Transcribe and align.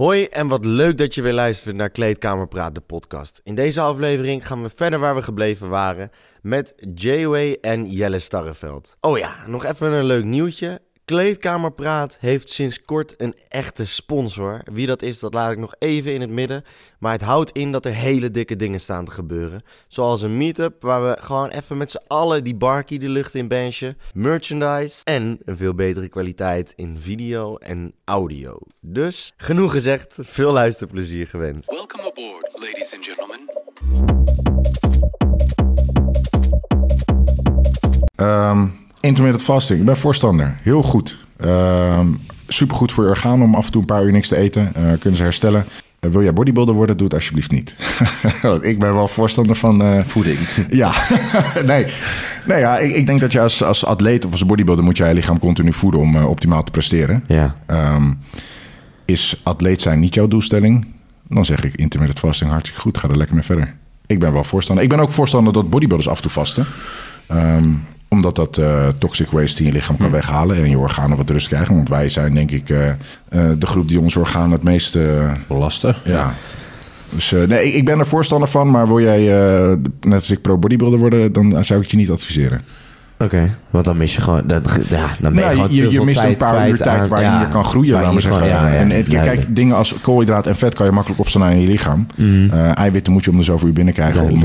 Hoi 0.00 0.24
en 0.24 0.48
wat 0.48 0.64
leuk 0.64 0.98
dat 0.98 1.14
je 1.14 1.22
weer 1.22 1.32
luistert 1.32 1.76
naar 1.76 1.90
Kleedkamerpraat, 1.90 2.74
de 2.74 2.80
podcast. 2.80 3.40
In 3.44 3.54
deze 3.54 3.80
aflevering 3.80 4.46
gaan 4.46 4.62
we 4.62 4.70
verder 4.74 4.98
waar 4.98 5.14
we 5.14 5.22
gebleven 5.22 5.68
waren 5.68 6.10
met 6.42 6.74
J-Way 6.94 7.58
en 7.60 7.90
Jelle 7.90 8.18
Starreveld. 8.18 8.96
Oh 9.00 9.18
ja, 9.18 9.46
nog 9.46 9.64
even 9.64 9.92
een 9.92 10.04
leuk 10.04 10.24
nieuwtje. 10.24 10.80
Kleedkamerpraat 11.10 12.16
heeft 12.20 12.50
sinds 12.50 12.84
kort 12.84 13.14
een 13.16 13.34
echte 13.48 13.86
sponsor. 13.86 14.60
Wie 14.72 14.86
dat 14.86 15.02
is, 15.02 15.18
dat 15.18 15.34
laat 15.34 15.52
ik 15.52 15.58
nog 15.58 15.74
even 15.78 16.14
in 16.14 16.20
het 16.20 16.30
midden. 16.30 16.64
Maar 16.98 17.12
het 17.12 17.22
houdt 17.22 17.50
in 17.50 17.72
dat 17.72 17.84
er 17.84 17.92
hele 17.92 18.30
dikke 18.30 18.56
dingen 18.56 18.80
staan 18.80 19.04
te 19.04 19.10
gebeuren. 19.10 19.62
Zoals 19.88 20.22
een 20.22 20.36
meetup 20.36 20.82
waar 20.82 21.04
we 21.04 21.16
gewoon 21.20 21.48
even 21.48 21.76
met 21.76 21.90
z'n 21.90 22.00
allen 22.06 22.44
die 22.44 22.54
barkie 22.54 22.98
de 22.98 23.08
lucht 23.08 23.34
in 23.34 23.48
benchen. 23.48 23.98
Merchandise 24.14 25.00
en 25.04 25.38
een 25.44 25.56
veel 25.56 25.74
betere 25.74 26.08
kwaliteit 26.08 26.72
in 26.76 26.98
video 26.98 27.56
en 27.56 27.94
audio. 28.04 28.58
Dus 28.80 29.32
genoeg 29.36 29.72
gezegd, 29.72 30.16
veel 30.20 30.52
luisterplezier 30.52 31.26
gewenst. 31.26 31.68
Welcome 31.68 32.02
aboard, 32.02 32.52
ladies 32.52 32.94
and 32.94 33.04
gentlemen. 33.04 33.48
Ehm 38.14 38.88
intermittent 39.00 39.44
fasting. 39.44 39.80
Ik 39.80 39.86
ben 39.86 39.96
voorstander. 39.96 40.54
Heel 40.62 40.82
goed. 40.82 41.18
Ehm 41.36 42.08
supergoed 42.52 42.92
voor 42.92 43.04
je 43.04 43.10
organen 43.10 43.46
om 43.46 43.54
af 43.54 43.66
en 43.66 43.72
toe 43.72 43.80
een 43.80 43.86
paar 43.86 44.04
uur 44.04 44.12
niks 44.12 44.28
te 44.28 44.36
eten. 44.36 44.74
Eh, 44.74 44.82
kunnen 44.98 45.16
ze 45.16 45.22
herstellen. 45.22 45.64
Eh, 46.00 46.10
wil 46.10 46.22
jij 46.22 46.32
bodybuilder 46.32 46.74
worden? 46.74 46.96
Doe 46.96 47.06
het 47.06 47.14
alsjeblieft 47.16 47.50
niet. 47.50 47.74
Want 48.42 48.64
ik 48.64 48.78
ben 48.78 48.94
wel 48.94 49.08
voorstander 49.08 49.56
van... 49.56 49.82
eh, 49.82 50.04
Voeding. 50.04 50.38
ja, 50.70 50.92
nee. 51.66 51.86
nee 52.46 52.58
ja, 52.58 52.78
ik, 52.78 52.94
ik 52.94 53.06
denk 53.06 53.20
dat 53.20 53.32
je 53.32 53.40
als, 53.40 53.62
als 53.62 53.84
atleet 53.84 54.24
of 54.24 54.30
als 54.30 54.46
bodybuilder... 54.46 54.84
moet 54.84 54.96
je 54.96 55.04
je 55.04 55.14
lichaam 55.14 55.38
continu 55.38 55.72
voeden 55.72 56.00
om 56.00 56.16
optimaal 56.16 56.62
te 56.64 56.70
presteren. 56.70 57.24
Ja, 57.26 57.56
Ehm, 57.66 58.12
is 59.04 59.40
atleet 59.42 59.82
zijn 59.82 60.00
niet 60.00 60.14
jouw 60.14 60.28
doelstelling? 60.28 60.86
Dan 61.28 61.44
zeg 61.44 61.64
ik 61.64 61.74
intermittent 61.74 62.18
fasting 62.20 62.50
hartstikke 62.50 62.80
goed. 62.80 62.98
Ga 62.98 63.08
er 63.08 63.16
lekker 63.16 63.34
mee 63.34 63.44
verder. 63.44 63.74
Ik 64.06 64.18
ben 64.18 64.32
wel 64.32 64.44
voorstander. 64.44 64.84
Ik 64.84 64.90
ben 64.90 65.00
ook 65.00 65.10
voorstander 65.10 65.52
dat 65.52 65.70
bodybuilders 65.70 66.08
af 66.08 66.16
en 66.16 66.22
toe 66.22 66.30
vasten. 66.30 66.66
Ehm, 67.26 67.68
omdat 68.12 68.36
dat 68.36 68.56
eh, 68.58 68.88
toxic 68.98 69.30
waste 69.30 69.60
in 69.60 69.66
je 69.66 69.72
lichaam 69.72 69.96
kan 69.96 70.10
weghalen 70.10 70.56
en 70.56 70.70
je 70.70 70.78
organen 70.78 71.16
wat 71.16 71.30
rust 71.30 71.48
krijgen. 71.48 71.74
Want 71.74 71.88
wij 71.88 72.08
zijn 72.08 72.34
denk 72.34 72.50
ik 72.50 72.70
eh, 72.70 72.88
eh, 72.88 72.96
de 73.58 73.66
groep 73.66 73.88
die 73.88 74.00
onze 74.00 74.18
organen 74.18 74.50
het 74.50 74.62
meest... 74.62 74.98
Belasten. 75.48 75.96
ja. 76.04 76.34
Dus 77.10 77.34
nee, 77.46 77.72
ik- 77.72 77.84
ben 77.84 77.98
er 77.98 78.06
voorstander 78.06 78.48
van. 78.48 78.70
Maar 78.70 78.86
wil 78.86 79.00
jij 79.00 79.20
net 80.00 80.14
als 80.14 80.30
ik 80.30 80.40
pro 80.40 80.58
bodybuilder 80.58 80.98
worden, 81.00 81.32
dan 81.32 81.50
zou 81.64 81.74
ik 81.78 81.84
het 81.84 81.90
je 81.90 81.96
niet 81.96 82.10
adviseren. 82.10 82.60
oké. 83.18 83.50
Want 83.70 83.84
dan 83.84 83.96
mis 83.96 84.14
je 84.14 84.20
gewoon... 84.20 84.42
Dat, 84.46 84.78
ja, 84.88 85.06
dan 85.20 85.34
ben 85.34 85.42
je 85.50 85.56
Nou, 85.56 85.68
gewoon 85.68 85.92
je, 85.92 86.04
mist 86.04 86.22
een 86.22 86.36
paar 86.36 86.68
uur 86.68 86.76
tijd 86.76 87.08
ja, 87.10 87.40
je 87.40 87.48
kan 87.48 87.64
groeien, 87.64 87.92
laten 87.92 88.14
we 88.14 88.20
zeggen. 88.20 88.40
gewoon- 88.42 88.54
ja, 88.54 88.68
ja, 88.68 88.74
en, 88.78 88.88
duidelijk. 88.88 89.22
kijk, 89.24 89.56
dingen 89.56 89.76
als 89.76 89.94
koolhydraat 90.00 90.46
en 90.46 90.56
vet 90.56 90.74
kan 90.74 90.86
je 90.86 90.92
makkelijk 90.92 91.20
opslaan 91.20 91.50
in 91.50 91.60
je 91.60 91.66
lichaam. 91.68 92.06
Mhm. 92.16 92.50
Eiwitten 92.54 93.12
moet 93.12 93.24
je 93.24 93.30
om 93.30 93.36
de 93.36 93.42
zoveel 93.42 93.68
uur 93.68 93.74
binnenkrijgen 93.74 94.22
om, 94.30 94.44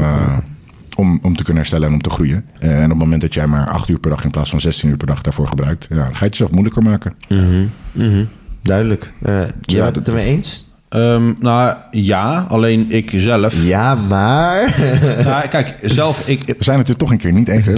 om, 0.95 1.19
om 1.21 1.35
te 1.35 1.43
kunnen 1.43 1.57
herstellen 1.57 1.87
en 1.87 1.93
om 1.93 2.01
te 2.01 2.09
groeien. 2.09 2.45
Eh, 2.59 2.77
en 2.77 2.83
op 2.83 2.89
het 2.89 2.97
moment 2.97 3.21
dat 3.21 3.33
jij 3.33 3.47
maar 3.47 3.69
8 3.69 3.89
uur 3.89 3.99
per 3.99 4.09
dag 4.09 4.23
in 4.23 4.31
plaats 4.31 4.49
van 4.49 4.61
16 4.61 4.89
uur 4.89 4.97
per 4.97 5.07
dag 5.07 5.21
daarvoor 5.21 5.47
gebruikt, 5.47 5.87
ja, 5.89 5.95
dan 5.95 6.05
ga 6.05 6.09
je 6.11 6.25
het 6.25 6.31
jezelf 6.31 6.51
moeilijker 6.51 6.83
maken. 6.83 7.13
Mhm, 7.29 7.65
mhm. 7.91 8.23
Duidelijk. 8.61 9.11
Eh 9.21 9.41
je 9.61 9.75
Ja, 9.75 9.83
bent 9.83 9.95
het 9.95 10.07
ermee 10.07 10.25
eens? 10.25 10.65
Ehm, 10.89 11.33
nou 11.39 11.73
ja, 11.91 12.45
alleen 12.49 12.85
ik 12.89 13.11
zelf. 13.15 13.65
Ja, 13.65 13.95
maar... 13.95 14.75
Nou, 15.23 15.47
kijk, 15.47 15.77
zelf, 15.81 16.27
ik, 16.27 16.43
We 16.45 16.63
zijn 16.63 16.79
het 16.79 16.89
er 16.89 16.95
toch 16.95 17.11
een 17.11 17.17
keer 17.17 17.33
niet 17.33 17.47
eens. 17.47 17.65
hè? 17.65 17.73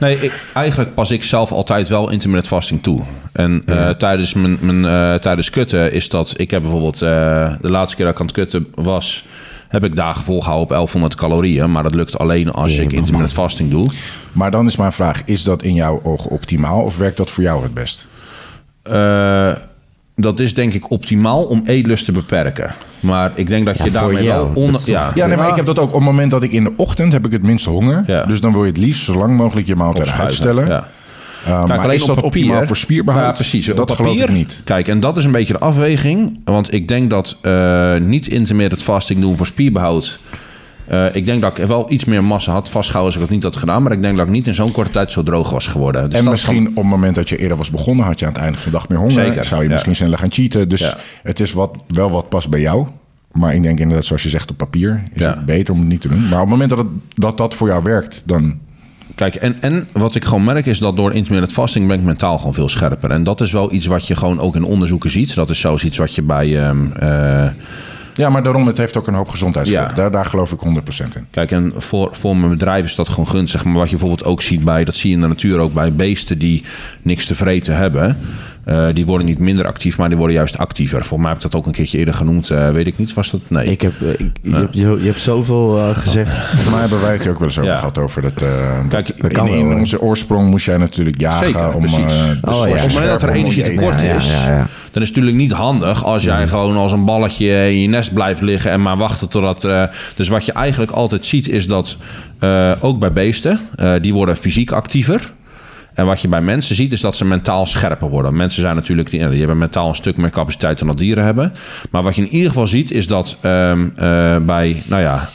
nee, 0.00 0.20
ik, 0.20 0.32
eigenlijk 0.54 0.94
pas 0.94 1.10
ik 1.10 1.24
zelf 1.24 1.52
altijd 1.52 1.88
wel 1.88 2.10
intermittent 2.10 2.46
fasting 2.54 2.82
toe. 2.82 3.02
En 3.32 3.62
eh, 3.66 3.88
tijdens, 3.88 4.34
mijn, 4.34 4.58
mijn, 4.60 4.84
eh, 4.84 5.14
tijdens 5.18 5.50
kutten 5.50 5.92
is 5.92 6.08
dat... 6.08 6.34
Ik 6.36 6.50
heb 6.50 6.62
bijvoorbeeld 6.62 7.02
eh, 7.02 7.52
de 7.60 7.70
laatste 7.70 7.96
keer 7.96 8.04
dat 8.04 8.14
ik 8.14 8.20
aan 8.20 8.26
het 8.26 8.34
kutten 8.34 8.66
was... 8.74 9.26
heb 9.72 9.84
ik 9.84 9.96
dagen 9.96 10.24
volgehouden 10.24 10.62
op 10.64 10.68
1100 10.68 11.14
calorieën. 11.14 11.72
Maar 11.72 11.82
dat 11.82 11.94
lukt 11.94 12.18
alleen 12.18 12.50
als 12.50 12.78
ik 12.78 12.92
intermittent 12.92 13.32
fasting 13.32 13.70
doe. 13.70 13.90
maar 14.32 14.50
dan 14.50 14.66
is 14.66 14.76
mijn 14.76 14.92
vraag, 14.92 15.22
is 15.24 15.42
dat 15.42 15.62
in 15.62 15.74
jouw 15.74 16.00
ogen 16.02 16.30
optimaal 16.30 16.82
of 16.82 16.96
werkt 16.96 17.16
dat 17.16 17.30
voor 17.30 17.42
jou 17.42 17.62
het 17.62 17.74
best? 17.74 18.06
Eh, 18.82 19.52
dat 20.16 20.40
is 20.40 20.54
denk 20.54 20.72
ik 20.72 20.90
optimaal 20.90 21.42
om 21.42 21.62
eetlust 21.64 22.04
te 22.04 22.12
beperken. 22.12 22.74
Maar 23.00 23.32
ik 23.34 23.46
denk 23.48 23.66
dat 23.66 23.82
je 23.82 23.90
daarmee 23.90 24.24
jou. 24.24 24.44
wel... 24.52 24.62
Onder, 24.64 24.80
is- 24.80 24.86
ja, 24.86 25.10
Ja, 25.14 25.26
nee, 25.26 25.36
maar 25.36 25.48
ik 25.48 25.56
heb 25.56 25.66
dat 25.66 25.78
ook 25.78 25.88
op 25.88 25.94
het 25.94 26.02
moment 26.04 26.30
dat 26.30 26.42
ik 26.42 26.52
in 26.52 26.64
de 26.64 26.72
ochtend 26.76 27.12
heb 27.12 27.26
ik 27.26 27.32
het 27.32 27.42
minste 27.42 27.70
honger. 27.70 28.26
Dus 28.26 28.40
dan 28.40 28.52
wil 28.52 28.62
je 28.64 28.68
het 28.70 28.78
liefst 28.78 29.04
zo 29.04 29.14
lang 29.16 29.36
mogelijk 29.36 29.66
je 29.66 29.76
maaltijd 29.76 30.06
opschuiven. 30.08 30.26
uitstellen. 30.46 30.84
Uh, 31.48 31.64
Kijk, 31.64 31.80
maar 31.82 31.94
is 31.94 31.98
dat 32.04 32.06
papier- 32.14 32.24
optimaal 32.24 32.66
voor 32.66 32.76
spierbehoud? 32.76 33.24
Ja, 33.24 33.32
precies. 33.32 33.66
Dat 33.66 33.78
Op 33.78 33.90
geloof 33.90 34.14
ik 34.14 34.18
papier- 34.20 34.34
niet. 34.36 34.60
Kijk, 34.64 34.88
en 34.88 35.00
dat 35.00 35.16
is 35.16 35.24
een 35.24 35.32
beetje 35.32 35.52
de 35.52 35.58
afweging. 35.58 36.38
Want 36.44 36.72
ik 36.74 36.88
denk 36.88 37.10
dat 37.10 37.38
eh, 37.42 37.96
niet 37.96 38.26
intermittent 38.26 38.82
fasting 38.82 39.20
doen 39.20 39.36
voor 39.36 39.46
spierbehoud... 39.46 40.20
eh, 40.86 41.14
ik 41.14 41.24
denk 41.24 41.42
dat 41.42 41.58
ik 41.58 41.66
wel 41.66 41.92
iets 41.92 42.04
meer 42.04 42.24
massa 42.24 42.52
had 42.52 42.70
vastgehouden 42.70 43.04
als 43.14 43.14
ik 43.14 43.20
dat 43.28 43.30
niet 43.30 43.42
had 43.42 43.56
gedaan. 43.62 43.82
Maar 43.82 43.92
ik 43.92 44.02
denk 44.02 44.16
dat 44.16 44.26
ik 44.26 44.32
niet 44.32 44.46
in 44.46 44.54
zo'n 44.54 44.72
korte 44.72 44.90
tijd 44.90 45.12
zo 45.12 45.22
droog 45.22 45.50
was 45.50 45.66
geworden. 45.66 46.10
Dus 46.10 46.18
en 46.18 46.24
misschien 46.30 46.64
kan- 46.64 46.72
op 46.76 46.82
het 46.82 46.90
moment 46.90 47.14
dat 47.14 47.28
je 47.28 47.36
eerder 47.36 47.56
was 47.56 47.70
begonnen, 47.70 48.04
had 48.06 48.18
je 48.20 48.26
aan 48.26 48.32
het 48.32 48.40
einde 48.42 48.58
van 48.58 48.70
de 48.72 48.76
dag 48.78 48.88
meer 48.88 48.98
honger. 48.98 49.12
Zeker, 49.24 49.44
Zou 49.44 49.60
je 49.60 49.66
ja. 49.66 49.72
misschien 49.72 49.96
sneller 49.96 50.18
gaan 50.18 50.32
cheaten. 50.32 50.68
Dus 50.68 50.80
Ja. 50.80 50.96
het 51.22 51.40
is 51.40 51.52
wat, 51.52 51.84
wel 51.88 52.10
wat 52.10 52.28
past 52.28 52.48
bij 52.48 52.60
jou. 52.60 52.86
Maar 53.32 53.54
ik 53.54 53.62
denk 53.62 53.78
inderdaad, 53.80 54.04
zoals 54.04 54.22
je 54.22 54.28
zegt 54.28 54.50
op 54.50 54.56
papier, 54.56 55.02
is 55.14 55.22
Ja. 55.22 55.30
het 55.30 55.44
beter 55.46 55.74
om 55.74 55.80
het 55.80 55.88
niet 55.88 56.00
te 56.00 56.08
doen. 56.08 56.22
Maar 56.28 56.32
op 56.40 56.40
het 56.40 56.48
moment 56.50 56.70
dat 56.70 56.78
het, 56.78 56.86
dat, 57.14 57.36
dat 57.36 57.54
voor 57.54 57.68
jou 57.68 57.82
werkt, 57.82 58.22
dan... 58.26 58.58
Kijk, 59.14 59.34
en, 59.34 59.56
en 59.60 59.88
wat 59.92 60.14
ik 60.14 60.24
gewoon 60.24 60.44
merk 60.44 60.66
is 60.66 60.78
dat 60.78 60.96
door 60.96 61.12
intermittent 61.12 61.52
fasting 61.52 61.86
ben 61.86 61.98
ik 61.98 62.04
mentaal 62.04 62.38
gewoon 62.38 62.54
veel 62.54 62.68
scherper. 62.68 63.10
En 63.10 63.22
dat 63.22 63.40
is 63.40 63.52
wel 63.52 63.72
iets 63.72 63.86
wat 63.86 64.06
je 64.06 64.16
gewoon 64.16 64.40
ook 64.40 64.56
in 64.56 64.64
onderzoeken 64.64 65.10
ziet. 65.10 65.34
Dat 65.34 65.50
is 65.50 65.60
zelfs 65.60 65.84
iets 65.84 65.98
wat 65.98 66.14
je 66.14 66.22
bij... 66.22 66.64
ehm, 66.64 66.92
eh, 66.92 67.50
Ja, 68.14 68.28
maar 68.28 68.42
daarom, 68.42 68.66
het 68.66 68.78
heeft 68.78 68.96
ook 68.96 69.06
een 69.06 69.14
hoop 69.14 69.28
gezondheidsvoordelen. 69.28 69.96
Ja. 69.96 70.02
Daar, 70.02 70.10
daar 70.10 70.26
geloof 70.26 70.52
ik 70.52 70.58
100% 70.58 71.16
in. 71.16 71.26
Kijk, 71.30 71.50
en 71.50 71.72
voor, 71.76 72.08
voor 72.12 72.36
mijn 72.36 72.50
bedrijf 72.50 72.84
is 72.84 72.94
dat 72.94 73.08
gewoon 73.08 73.28
gunstig. 73.28 73.64
Maar 73.64 73.74
wat 73.74 73.90
je 73.90 73.96
bijvoorbeeld 73.96 74.28
ook 74.28 74.42
ziet 74.42 74.64
bij, 74.64 74.84
dat 74.84 74.94
zie 74.96 75.10
je 75.10 75.16
in 75.16 75.22
de 75.22 75.28
natuur 75.28 75.58
ook 75.58 75.72
bij 75.72 75.92
beesten 75.92 76.38
die 76.38 76.64
niks 77.02 77.26
te 77.26 77.34
vreten 77.34 77.76
hebben. 77.76 78.18
Eh, 78.64 78.86
die 78.94 79.06
worden 79.06 79.26
niet 79.26 79.38
minder 79.38 79.66
actief, 79.66 79.98
maar 79.98 80.08
die 80.08 80.18
worden 80.18 80.36
juist 80.36 80.58
actiever. 80.58 80.98
Volgens 80.98 81.18
mij 81.20 81.28
heb 81.28 81.36
ik 81.36 81.50
dat 81.50 81.54
ook 81.60 81.66
een 81.66 81.72
keertje 81.72 81.98
eerder 81.98 82.14
genoemd. 82.14 82.50
eh, 82.50 82.70
weet 82.70 82.86
ik 82.86 82.98
niet, 82.98 83.14
was 83.14 83.30
dat? 83.30 83.40
Nee. 83.48 83.66
Ik 83.66 83.80
heb, 83.80 83.92
eh, 84.02 84.08
ik, 84.10 84.30
je, 84.42 84.54
hebt, 84.54 84.74
je, 84.74 84.80
je 85.00 85.06
hebt 85.06 85.20
zoveel 85.20 85.78
eh, 85.78 85.96
gezegd. 85.96 86.34
Volgens 86.46 86.70
mij 86.70 86.80
hebben 86.80 87.00
wij 87.00 87.12
het 87.12 87.22
hier 87.22 87.32
ook 87.32 87.38
wel 87.38 87.48
eens 87.48 87.58
over 87.58 87.70
Ja. 87.70 87.76
gehad. 87.78 87.98
Over 87.98 88.22
dat, 88.22 88.42
eh, 88.42 88.48
Kijk, 88.88 89.06
dat 89.06 89.16
dat 89.20 89.32
kan 89.32 89.48
in, 89.48 89.72
onze 89.74 90.00
oorsprong 90.00 90.50
moest 90.50 90.64
jij 90.66 90.76
natuurlijk 90.76 91.20
jagen. 91.20 91.46
Zeker, 91.46 91.72
om, 91.72 91.80
precies. 91.80 91.98
eh, 91.98 92.28
dus 92.42 92.56
Oh, 92.56 92.66
ja. 92.68 92.72
Op 92.74 92.78
het 92.78 92.92
moment 92.92 93.10
dat 93.10 93.22
er 93.22 93.28
om 93.28 93.34
energie 93.34 93.62
je 93.64 93.68
eten. 93.70 93.76
tekort 93.82 94.00
Ja, 94.00 94.06
ja, 94.06 94.16
is, 94.16 94.26
dan 94.90 95.02
is 95.02 95.08
het 95.08 95.16
natuurlijk 95.16 95.36
niet 95.36 95.52
handig 95.52 96.04
als 96.04 96.24
jij 96.24 96.48
gewoon 96.48 96.76
als 96.76 96.92
een 96.92 97.04
balletje 97.04 97.46
in 97.70 97.80
je 97.80 97.88
nest 97.88 98.12
blijft 98.14 98.40
liggen 98.40 98.70
en 98.70 98.82
maar 98.82 98.96
wachten 98.96 99.28
totdat. 99.28 99.64
eh, 99.64 99.84
dus 100.16 100.28
wat 100.28 100.44
je 100.46 100.52
eigenlijk 100.52 100.92
altijd 100.92 101.26
ziet 101.26 101.48
is 101.48 101.66
dat 101.66 101.96
eh, 102.38 102.72
ook 102.80 102.98
bij 102.98 103.12
beesten, 103.12 103.60
eh, 103.76 103.92
die 104.00 104.12
worden 104.14 104.36
fysiek 104.36 104.70
actiever. 104.72 105.32
En 105.94 106.06
wat 106.06 106.20
je 106.20 106.28
bij 106.28 106.42
mensen 106.42 106.74
ziet 106.74 106.92
is 106.92 107.00
dat 107.00 107.16
ze 107.16 107.24
mentaal 107.24 107.66
scherper 107.66 108.08
worden. 108.08 108.36
Mensen 108.36 108.62
zijn 108.62 108.74
natuurlijk, 108.74 109.10
die, 109.10 109.28
die 109.28 109.38
hebben 109.38 109.58
mentaal 109.58 109.88
een 109.88 109.94
stuk 109.94 110.16
meer 110.16 110.30
capaciteit 110.30 110.78
dan 110.78 110.86
dat 110.86 110.98
dieren 110.98 111.24
hebben. 111.24 111.52
Maar 111.90 112.02
wat 112.02 112.14
je 112.14 112.22
in 112.22 112.32
ieder 112.32 112.48
geval 112.48 112.66
ziet 112.66 112.90
is 112.90 113.06
dat 113.06 113.36
ehm, 113.40 113.88
eh, 113.96 114.36
bij, 114.36 114.82
nou 114.86 115.02
ja, 115.02 115.28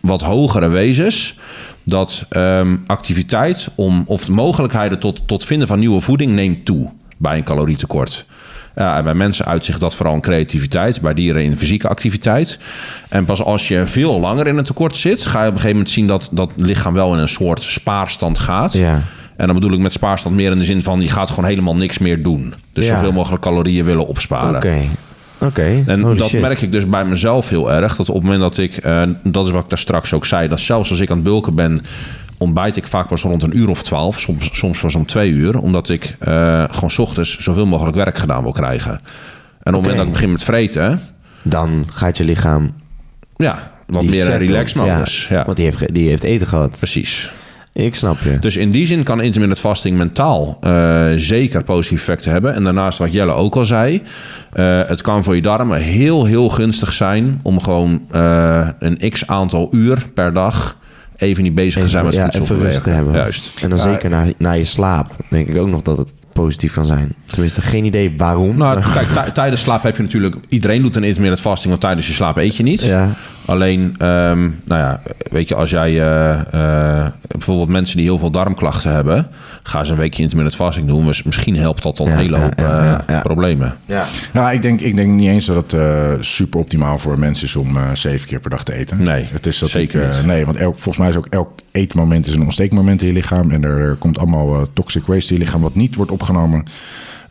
wat 0.00 0.22
hogere 0.22 0.68
wezens. 0.68 1.38
Dat 1.84 2.26
ehm, 2.28 2.76
activiteit 2.86 3.68
om, 3.74 4.02
of 4.06 4.24
de 4.24 4.32
mogelijkheden 4.32 4.98
tot, 4.98 5.28
tot 5.28 5.44
vinden 5.44 5.68
van 5.68 5.78
nieuwe 5.78 6.00
voeding 6.00 6.32
neemt 6.32 6.64
toe 6.64 6.90
bij 7.16 7.36
een 7.36 7.44
calorietekort. 7.44 8.26
Ja, 8.76 9.02
bij 9.02 9.14
mensen 9.14 9.44
uitzicht 9.44 9.80
dat 9.80 9.94
vooral 9.94 10.14
in 10.14 10.20
creativiteit, 10.20 11.00
bij 11.00 11.14
dieren 11.14 11.44
in 11.44 11.56
fysieke 11.56 11.88
activiteit. 11.88 12.58
En 13.08 13.24
pas 13.24 13.42
als 13.42 13.68
je 13.68 13.86
veel 13.86 14.20
langer 14.20 14.46
in 14.46 14.56
een 14.56 14.64
tekort 14.64 14.96
zit, 14.96 15.24
ga 15.24 15.40
je 15.40 15.48
op 15.48 15.52
een 15.52 15.60
gegeven 15.60 15.76
moment 15.76 15.90
zien 15.90 16.06
dat 16.06 16.28
dat 16.30 16.50
lichaam 16.56 16.94
wel 16.94 17.12
in 17.12 17.18
een 17.18 17.28
soort 17.28 17.62
spaarstand 17.62 18.38
gaat. 18.38 18.72
Ja. 18.72 19.02
En 19.42 19.48
dan 19.48 19.56
bedoel 19.60 19.72
ik 19.76 19.82
met 19.82 19.92
spaarstand 19.92 20.34
meer 20.36 20.50
in 20.50 20.58
de 20.58 20.64
zin 20.64 20.82
van 20.82 21.00
je 21.00 21.08
gaat 21.08 21.30
gewoon 21.30 21.44
helemaal 21.44 21.76
niks 21.76 21.98
meer 21.98 22.22
doen. 22.22 22.54
Dus 22.72 22.86
Ja. 22.86 22.94
zoveel 22.94 23.12
mogelijk 23.12 23.42
calorieën 23.42 23.84
willen 23.84 24.06
opsparen. 24.06 24.56
Oké. 24.56 24.78
Oké. 25.40 25.82
En 25.86 26.00
Holy 26.02 26.16
dat 26.16 26.28
shit. 26.28 26.40
merk 26.40 26.60
ik 26.60 26.72
dus 26.72 26.88
bij 26.88 27.04
mezelf 27.04 27.48
heel 27.48 27.72
erg. 27.72 27.96
Dat 27.96 28.08
op 28.08 28.14
het 28.14 28.24
moment 28.24 28.40
dat 28.42 28.58
ik, 28.58 28.76
eh, 28.76 29.02
dat 29.24 29.46
is 29.46 29.52
wat 29.52 29.62
ik 29.64 29.70
daar 29.70 29.78
straks 29.78 30.12
ook 30.12 30.26
zei, 30.26 30.48
dat 30.48 30.60
zelfs 30.60 30.90
als 30.90 31.00
ik 31.00 31.10
aan 31.10 31.16
het 31.16 31.24
bulken 31.24 31.54
ben, 31.54 31.80
ontbijt 32.38 32.76
ik 32.76 32.86
vaak 32.86 33.08
pas 33.08 33.22
rond 33.22 33.42
een 33.42 33.56
uur 33.58 33.68
of 33.68 33.82
twaalf, 33.82 34.20
soms, 34.20 34.50
soms 34.52 34.80
pas 34.80 34.94
om 34.94 35.06
twee 35.06 35.30
uur, 35.30 35.58
omdat 35.58 35.88
ik 35.88 36.16
eh, 36.20 36.64
gewoon 36.70 36.90
's 36.90 36.98
ochtends 36.98 37.38
zoveel 37.38 37.66
mogelijk 37.66 37.96
werk 37.96 38.18
gedaan 38.18 38.42
wil 38.42 38.52
krijgen. 38.52 38.90
En 38.92 38.98
op 38.98 39.64
het 39.64 39.74
moment 39.74 39.96
dat 39.96 40.06
ik 40.06 40.12
begin 40.12 40.32
met 40.32 40.44
vreten, 40.44 41.00
Dan 41.42 41.84
gaat 41.92 42.16
je 42.16 42.24
lichaam... 42.24 42.72
ja, 43.36 43.70
wat 43.86 44.02
meer 44.02 44.20
een 44.20 44.26
settelt, 44.26 44.48
relax 44.48 44.72
modus. 44.74 45.26
Ja, 45.28 45.44
Want 45.44 45.56
die 45.56 45.66
heeft, 45.66 45.94
die 45.94 46.08
heeft 46.08 46.22
eten 46.22 46.46
gehad. 46.46 46.76
precies. 46.78 47.30
Ik 47.74 47.94
snap 47.94 48.18
je. 48.18 48.38
Dus 48.38 48.56
in 48.56 48.70
die 48.70 48.86
zin 48.86 49.02
kan 49.02 49.20
intermittent 49.20 49.60
fasting 49.60 49.96
mentaal 49.96 50.58
eh, 50.60 51.06
zeker 51.16 51.64
positieve 51.64 52.02
effecten 52.02 52.32
hebben. 52.32 52.54
En 52.54 52.64
daarnaast 52.64 52.98
wat 52.98 53.12
Jelle 53.12 53.32
ook 53.32 53.56
al 53.56 53.64
zei, 53.64 54.02
eh, 54.52 54.80
het 54.86 55.00
kan 55.02 55.24
voor 55.24 55.34
je 55.34 55.42
darmen 55.42 55.78
heel, 55.80 56.24
heel 56.24 56.48
gunstig 56.48 56.92
zijn 56.92 57.40
om 57.42 57.60
gewoon 57.60 58.02
eh, 58.10 58.68
een 58.78 59.10
x 59.10 59.26
aantal 59.26 59.68
uur 59.70 60.06
per 60.14 60.32
dag 60.32 60.76
even 61.16 61.42
niet 61.42 61.54
bezig 61.54 61.82
te 61.82 61.88
zijn 61.88 62.04
met 62.04 62.14
ja, 62.14 62.22
voedsel 62.24 62.42
even 62.42 62.58
rust 62.58 62.84
te 62.84 62.90
hebben. 62.90 63.12
Juist. 63.12 63.52
En 63.62 63.68
dan 63.68 63.78
Ja, 63.78 63.84
zeker 63.84 64.10
na, 64.10 64.24
na 64.38 64.52
je 64.52 64.64
slaap 64.64 65.16
denk 65.30 65.48
ik 65.48 65.56
ook 65.58 65.68
nog 65.68 65.82
dat 65.82 65.98
het 65.98 66.12
positief 66.32 66.72
kan 66.72 66.86
zijn. 66.86 67.14
Tenminste, 67.26 67.60
geen 67.60 67.84
idee 67.84 68.14
waarom. 68.16 68.56
Nou, 68.56 68.80
kijk, 68.92 69.08
tij- 69.12 69.30
tijdens 69.30 69.60
slaap 69.60 69.82
heb 69.82 69.96
je 69.96 70.02
natuurlijk... 70.02 70.36
Iedereen 70.48 70.82
doet 70.82 70.96
een 70.96 71.04
intermittent 71.04 71.40
fasting, 71.42 71.68
want 71.68 71.80
tijdens 71.80 72.06
je 72.06 72.12
slaap 72.12 72.36
eet 72.36 72.56
je 72.56 72.62
niet. 72.62 72.82
ja. 72.82 73.10
Alleen, 73.44 73.94
ehm, 73.98 74.40
nou 74.40 74.80
ja, 74.80 75.02
weet 75.30 75.48
je, 75.48 75.54
als 75.54 75.70
jij 75.70 76.00
eh, 76.00 76.40
eh, 77.04 77.12
bijvoorbeeld 77.28 77.68
mensen 77.68 77.96
die 77.96 78.06
heel 78.06 78.18
veel 78.18 78.30
darmklachten 78.30 78.92
hebben, 78.92 79.26
gaan 79.62 79.86
ze 79.86 79.92
een 79.92 79.98
weekje 79.98 80.22
intermittent 80.22 80.62
fasting 80.62 80.86
doen. 80.86 81.06
Dus 81.06 81.22
misschien 81.22 81.56
helpt 81.56 81.82
dat 81.82 81.96
tot 81.96 82.06
Ja, 82.06 82.12
een 82.12 82.18
hele 82.18 82.36
ja, 82.36 82.42
hoop 82.42 82.58
ja, 82.58 82.78
eh, 82.78 82.84
ja, 82.84 83.02
ja. 83.06 83.20
problemen. 83.20 83.76
Ja. 83.86 84.06
Nou, 84.32 84.52
ik 84.52 84.62
denk, 84.62 84.80
ik 84.80 84.96
denk 84.96 85.12
niet 85.12 85.28
eens 85.28 85.46
dat 85.46 85.56
het 85.56 85.72
eh, 85.72 86.12
super 86.20 86.60
optimaal 86.60 86.98
voor 86.98 87.18
mensen 87.18 87.46
is 87.46 87.56
om 87.56 87.76
eh, 87.76 87.90
zeven 87.92 88.28
keer 88.28 88.40
per 88.40 88.50
dag 88.50 88.64
te 88.64 88.72
eten. 88.72 89.02
Nee, 89.02 89.28
het 89.30 89.46
is 89.46 89.58
dat 89.58 89.68
zeker 89.68 90.02
ik, 90.02 90.10
eh. 90.12 90.24
Nee, 90.24 90.44
want 90.44 90.56
elk, 90.56 90.74
volgens 90.74 90.96
mij 90.96 91.08
is 91.08 91.16
ook 91.16 91.26
elk 91.26 91.50
eetmoment 91.72 92.26
is 92.26 92.34
een 92.34 92.42
ontsteekmoment 92.42 93.00
in 93.02 93.06
je 93.06 93.12
lichaam. 93.12 93.50
En 93.50 93.64
er 93.64 93.96
komt 93.96 94.18
allemaal 94.18 94.66
toxic 94.72 95.04
waste 95.06 95.32
in 95.32 95.38
je 95.38 95.44
lichaam 95.44 95.60
wat 95.60 95.74
niet 95.74 95.96
wordt 95.96 96.10
opgenomen. 96.10 96.64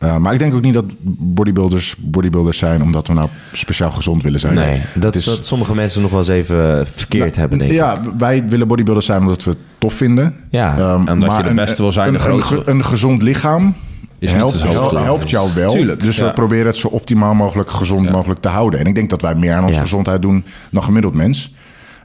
Eh, 0.01 0.17
maar 0.17 0.33
ik 0.33 0.39
denk 0.39 0.53
ook 0.53 0.61
niet 0.61 0.73
dat 0.73 0.85
bodybuilders 1.17 1.95
bodybuilders 1.97 2.57
zijn 2.57 2.83
omdat 2.83 3.07
we 3.07 3.13
nou 3.13 3.29
speciaal 3.53 3.91
gezond 3.91 4.23
willen 4.23 4.39
zijn. 4.39 4.53
Nee, 4.53 4.81
dat 4.95 5.15
is 5.15 5.25
wat 5.25 5.45
sommige 5.45 5.75
mensen 5.75 6.01
nog 6.01 6.09
wel 6.11 6.19
eens 6.19 6.27
even 6.27 6.87
verkeerd 6.87 7.35
hebben, 7.35 7.57
denk 7.57 7.71
ik. 7.71 7.77
Ja, 7.77 8.01
wij 8.17 8.47
willen 8.47 8.67
bodybuilders 8.67 9.05
zijn 9.05 9.21
omdat 9.21 9.43
we 9.43 9.49
het 9.49 9.59
tof 9.77 9.93
vinden. 9.93 10.35
Ja. 10.49 10.77
Ehm, 10.77 11.07
En 11.07 11.19
dat 11.19 11.37
je 11.37 11.43
de 11.43 11.49
een- 11.49 11.55
beste 11.55 11.81
wil 11.81 11.91
zijn, 11.91 12.07
Een, 12.07 12.13
de 12.13 12.19
een, 12.19 12.25
grootste. 12.25 12.55
ge- 12.55 12.61
een 12.71 12.83
gezond 12.85 13.21
lichaam 13.21 13.75
helpt, 14.19 14.63
helpt, 14.73 14.91
helpt 14.91 15.29
jou 15.29 15.49
wel. 15.55 15.71
Tuurlijk, 15.71 16.01
dus 16.03 16.15
ja. 16.17 16.25
we 16.25 16.33
proberen 16.33 16.65
het 16.65 16.77
zo 16.77 16.87
optimaal 16.87 17.33
mogelijk 17.33 17.69
gezond 17.71 18.09
mogelijk 18.09 18.39
te 18.41 18.47
houden. 18.49 18.79
En 18.79 18.85
ik 18.85 18.95
denk 18.95 19.09
dat 19.09 19.21
wij 19.21 19.35
meer 19.35 19.53
aan 19.53 19.63
onze 19.63 19.75
Ja. 19.75 19.81
gezondheid 19.81 20.21
doen 20.21 20.43
dan 20.71 20.83
gemiddeld 20.83 21.13
mens. 21.13 21.53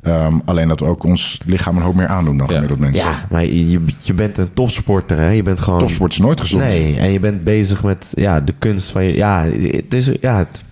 Ehm, 0.07 0.39
alleen 0.45 0.69
dat 0.69 0.81
we 0.81 0.87
ook 0.87 1.05
ons 1.05 1.39
lichaam 1.47 1.77
een 1.77 1.83
hoop 1.83 1.95
meer 1.95 2.07
aandoen 2.07 2.37
dan 2.37 2.47
Ja. 2.47 2.53
gemiddeld 2.53 2.81
mens. 2.81 2.99
Ja, 2.99 3.27
maar 3.31 3.43
je, 3.45 3.71
je- 3.71 3.81
je 4.03 4.15
bent 4.15 4.39
een 4.39 4.53
topsporter, 4.53 5.17
hè? 5.19 5.29
Je 5.31 5.43
bent 5.43 5.61
gewoon... 5.61 5.79
Topsport 5.79 6.13
is 6.13 6.19
nooit 6.19 6.41
gezond. 6.41 6.63
Nee, 6.63 6.97
en 6.99 7.13
je 7.13 7.21
bent 7.21 7.45
bezig 7.45 7.83
met 7.83 8.07
ja, 8.15 8.41
de 8.41 8.55
kunst 8.59 8.91
van 8.91 9.05
je... 9.05 9.15
Ja, 9.15 9.45
het 9.61 9.95
is... 9.95 10.11
Ja, 10.21 10.37
het, 10.39 10.63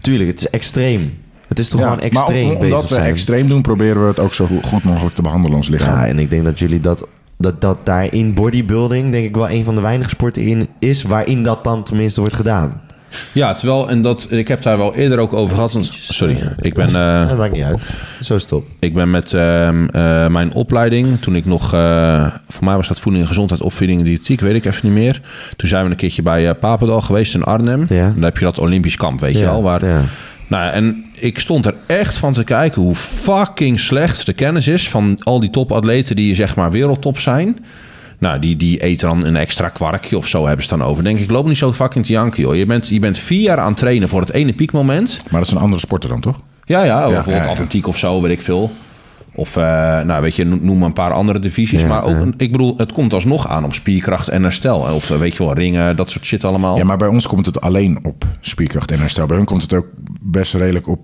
tuurlijk, 0.00 0.30
het 0.30 0.40
is 0.40 0.50
extreem. 0.50 1.12
Het 1.46 1.58
is 1.58 1.68
toch 1.68 1.80
Ja, 1.80 1.86
gewoon 1.86 2.02
extreem 2.02 2.44
maar 2.46 2.54
om- 2.54 2.60
bezig 2.60 2.74
omdat 2.74 2.88
we 2.88 2.94
zijn. 2.94 3.10
extreem 3.12 3.46
doen, 3.48 3.62
proberen 3.62 4.02
we 4.02 4.08
het 4.08 4.18
ook 4.18 4.34
zo 4.34 4.46
go- 4.46 4.68
goed 4.68 4.84
mogelijk 4.84 5.14
te 5.14 5.22
behandelen, 5.22 5.56
ons 5.56 5.68
lichaam. 5.68 5.96
Ja, 5.98 6.06
en 6.06 6.18
ik 6.18 6.30
denk 6.30 6.44
dat 6.44 6.58
jullie 6.58 6.80
dat... 6.80 7.06
Dat, 7.40 7.60
dat 7.60 7.86
daar 7.86 8.12
in 8.14 8.34
bodybuilding 8.34 9.12
denk 9.12 9.24
ik 9.26 9.34
wel 9.36 9.50
een 9.50 9.64
van 9.64 9.74
de 9.74 9.80
weinige 9.80 10.10
sporten 10.10 10.42
in 10.42 10.68
is... 10.78 11.02
waarin 11.02 11.42
dat 11.42 11.64
dan 11.64 11.82
tenminste 11.82 12.20
wordt 12.20 12.34
gedaan. 12.34 12.80
Ja, 13.32 13.54
terwijl, 13.54 13.88
en 13.88 14.02
dat, 14.02 14.26
ik 14.30 14.48
heb 14.48 14.62
daar 14.62 14.78
wel 14.78 14.94
eerder 14.94 15.18
ook 15.18 15.32
over 15.32 15.54
gehad. 15.54 15.72
want- 15.72 15.88
sorry, 16.00 16.38
ik 16.60 16.74
ben, 16.74 16.86
eh, 16.86 17.28
dat 17.28 17.38
maakt 17.38 17.52
niet 17.52 17.62
uit. 17.62 17.96
Zo 18.20 18.38
stop. 18.38 18.66
ik 18.78 18.94
ben 18.94 19.10
met 19.10 19.32
ehm, 19.32 19.86
eh, 19.88 20.26
mijn 20.28 20.52
opleiding, 20.52 21.20
toen 21.20 21.36
ik 21.36 21.44
nog, 21.44 21.74
eh, 21.74 22.26
voor 22.48 22.64
mij 22.64 22.76
was 22.76 22.88
dat 22.88 23.00
voeding 23.00 23.22
en 23.24 23.28
gezondheid, 23.28 23.60
opvoeding 23.60 23.98
en 24.00 24.04
diëtiek, 24.06 24.40
weet 24.40 24.54
ik 24.54 24.64
even 24.64 24.80
niet 24.88 24.98
meer. 24.98 25.20
Toen 25.56 25.68
zijn 25.68 25.84
we 25.84 25.90
een 25.90 25.96
keertje 25.96 26.22
bij 26.22 26.54
Papendal 26.54 27.00
geweest 27.00 27.34
in 27.34 27.42
Arnhem. 27.44 27.86
Ja. 27.88 28.04
En 28.06 28.14
daar 28.14 28.24
heb 28.24 28.38
je 28.38 28.44
dat 28.44 28.58
Olympisch 28.58 28.96
kamp, 28.96 29.20
weet 29.20 29.38
je 29.38 29.48
al. 29.48 29.62
Waar, 29.62 29.84
ja. 29.86 30.00
Nou, 30.46 30.72
en 30.72 31.04
ik 31.20 31.38
stond 31.38 31.66
er 31.66 31.74
echt 31.86 32.16
van 32.16 32.32
te 32.32 32.44
kijken 32.44 32.82
hoe 32.82 32.94
fucking 32.94 33.80
slecht 33.80 34.26
de 34.26 34.32
kennis 34.32 34.68
is 34.68 34.88
van 34.88 35.18
al 35.22 35.40
die 35.40 35.50
topatleten 35.50 36.16
die 36.16 36.34
zeg 36.34 36.56
maar 36.56 36.70
wereldtop 36.70 37.18
zijn. 37.18 37.64
Nou, 38.18 38.38
die, 38.38 38.56
die 38.56 38.82
eten 38.82 39.08
dan 39.08 39.24
een 39.24 39.36
extra 39.36 39.68
kwarkje 39.68 40.16
of 40.16 40.26
zo 40.26 40.46
hebben 40.46 40.64
ze 40.64 40.70
dan 40.70 40.82
over. 40.82 41.04
Denk 41.04 41.18
ik, 41.18 41.30
loop 41.30 41.46
niet 41.46 41.58
zo 41.58 41.72
fucking 41.72 42.04
te 42.06 42.12
janken, 42.12 42.42
joh. 42.42 42.54
Je 42.56 42.66
bent, 42.66 42.88
je 42.88 42.98
bent 42.98 43.18
vier 43.18 43.40
jaar 43.40 43.58
aan 43.58 43.68
het 43.68 43.76
trainen 43.76 44.08
voor 44.08 44.20
het 44.20 44.32
ene 44.32 44.52
piekmoment. 44.52 45.20
Maar 45.22 45.40
dat 45.40 45.48
is 45.48 45.54
een 45.54 45.60
andere 45.60 45.80
sporter 45.80 46.08
dan, 46.08 46.20
toch? 46.20 46.40
Ja, 46.64 46.82
ja, 46.84 46.98
of 46.98 47.12
bijvoorbeeld 47.12 47.36
ja, 47.36 47.44
ja. 47.44 47.50
atletiek 47.50 47.86
of 47.86 47.98
zo, 47.98 48.20
weet 48.20 48.32
ik 48.32 48.40
veel. 48.40 48.70
Of, 49.34 49.56
eh, 49.56 49.62
nou, 50.00 50.22
weet 50.22 50.36
je, 50.36 50.44
no- 50.44 50.58
noem 50.60 50.78
maar 50.78 50.86
een 50.86 50.92
paar 50.92 51.12
andere 51.12 51.38
divisies. 51.40 51.80
Ja, 51.80 51.86
maar 51.86 52.04
ook, 52.04 52.10
ja. 52.24 52.32
ik 52.36 52.52
bedoel, 52.52 52.74
het 52.76 52.92
komt 52.92 53.12
alsnog 53.12 53.48
aan 53.48 53.64
op 53.64 53.74
spierkracht 53.74 54.28
en 54.28 54.42
herstel. 54.42 54.78
Of, 54.78 55.10
eh, 55.10 55.18
weet 55.18 55.36
je 55.36 55.44
wel, 55.44 55.52
ringen, 55.52 55.96
dat 55.96 56.10
soort 56.10 56.24
shit 56.24 56.44
allemaal. 56.44 56.76
Ja, 56.76 56.84
maar 56.84 56.96
bij 56.96 57.08
ons 57.08 57.26
komt 57.26 57.46
het 57.46 57.60
alleen 57.60 57.98
op 58.02 58.24
spierkracht 58.40 58.90
en 58.90 58.98
herstel. 58.98 59.26
Bij 59.26 59.36
hun 59.36 59.46
komt 59.46 59.62
het 59.62 59.74
ook 59.74 59.86
best 60.20 60.54
redelijk 60.54 60.88
op 60.88 61.00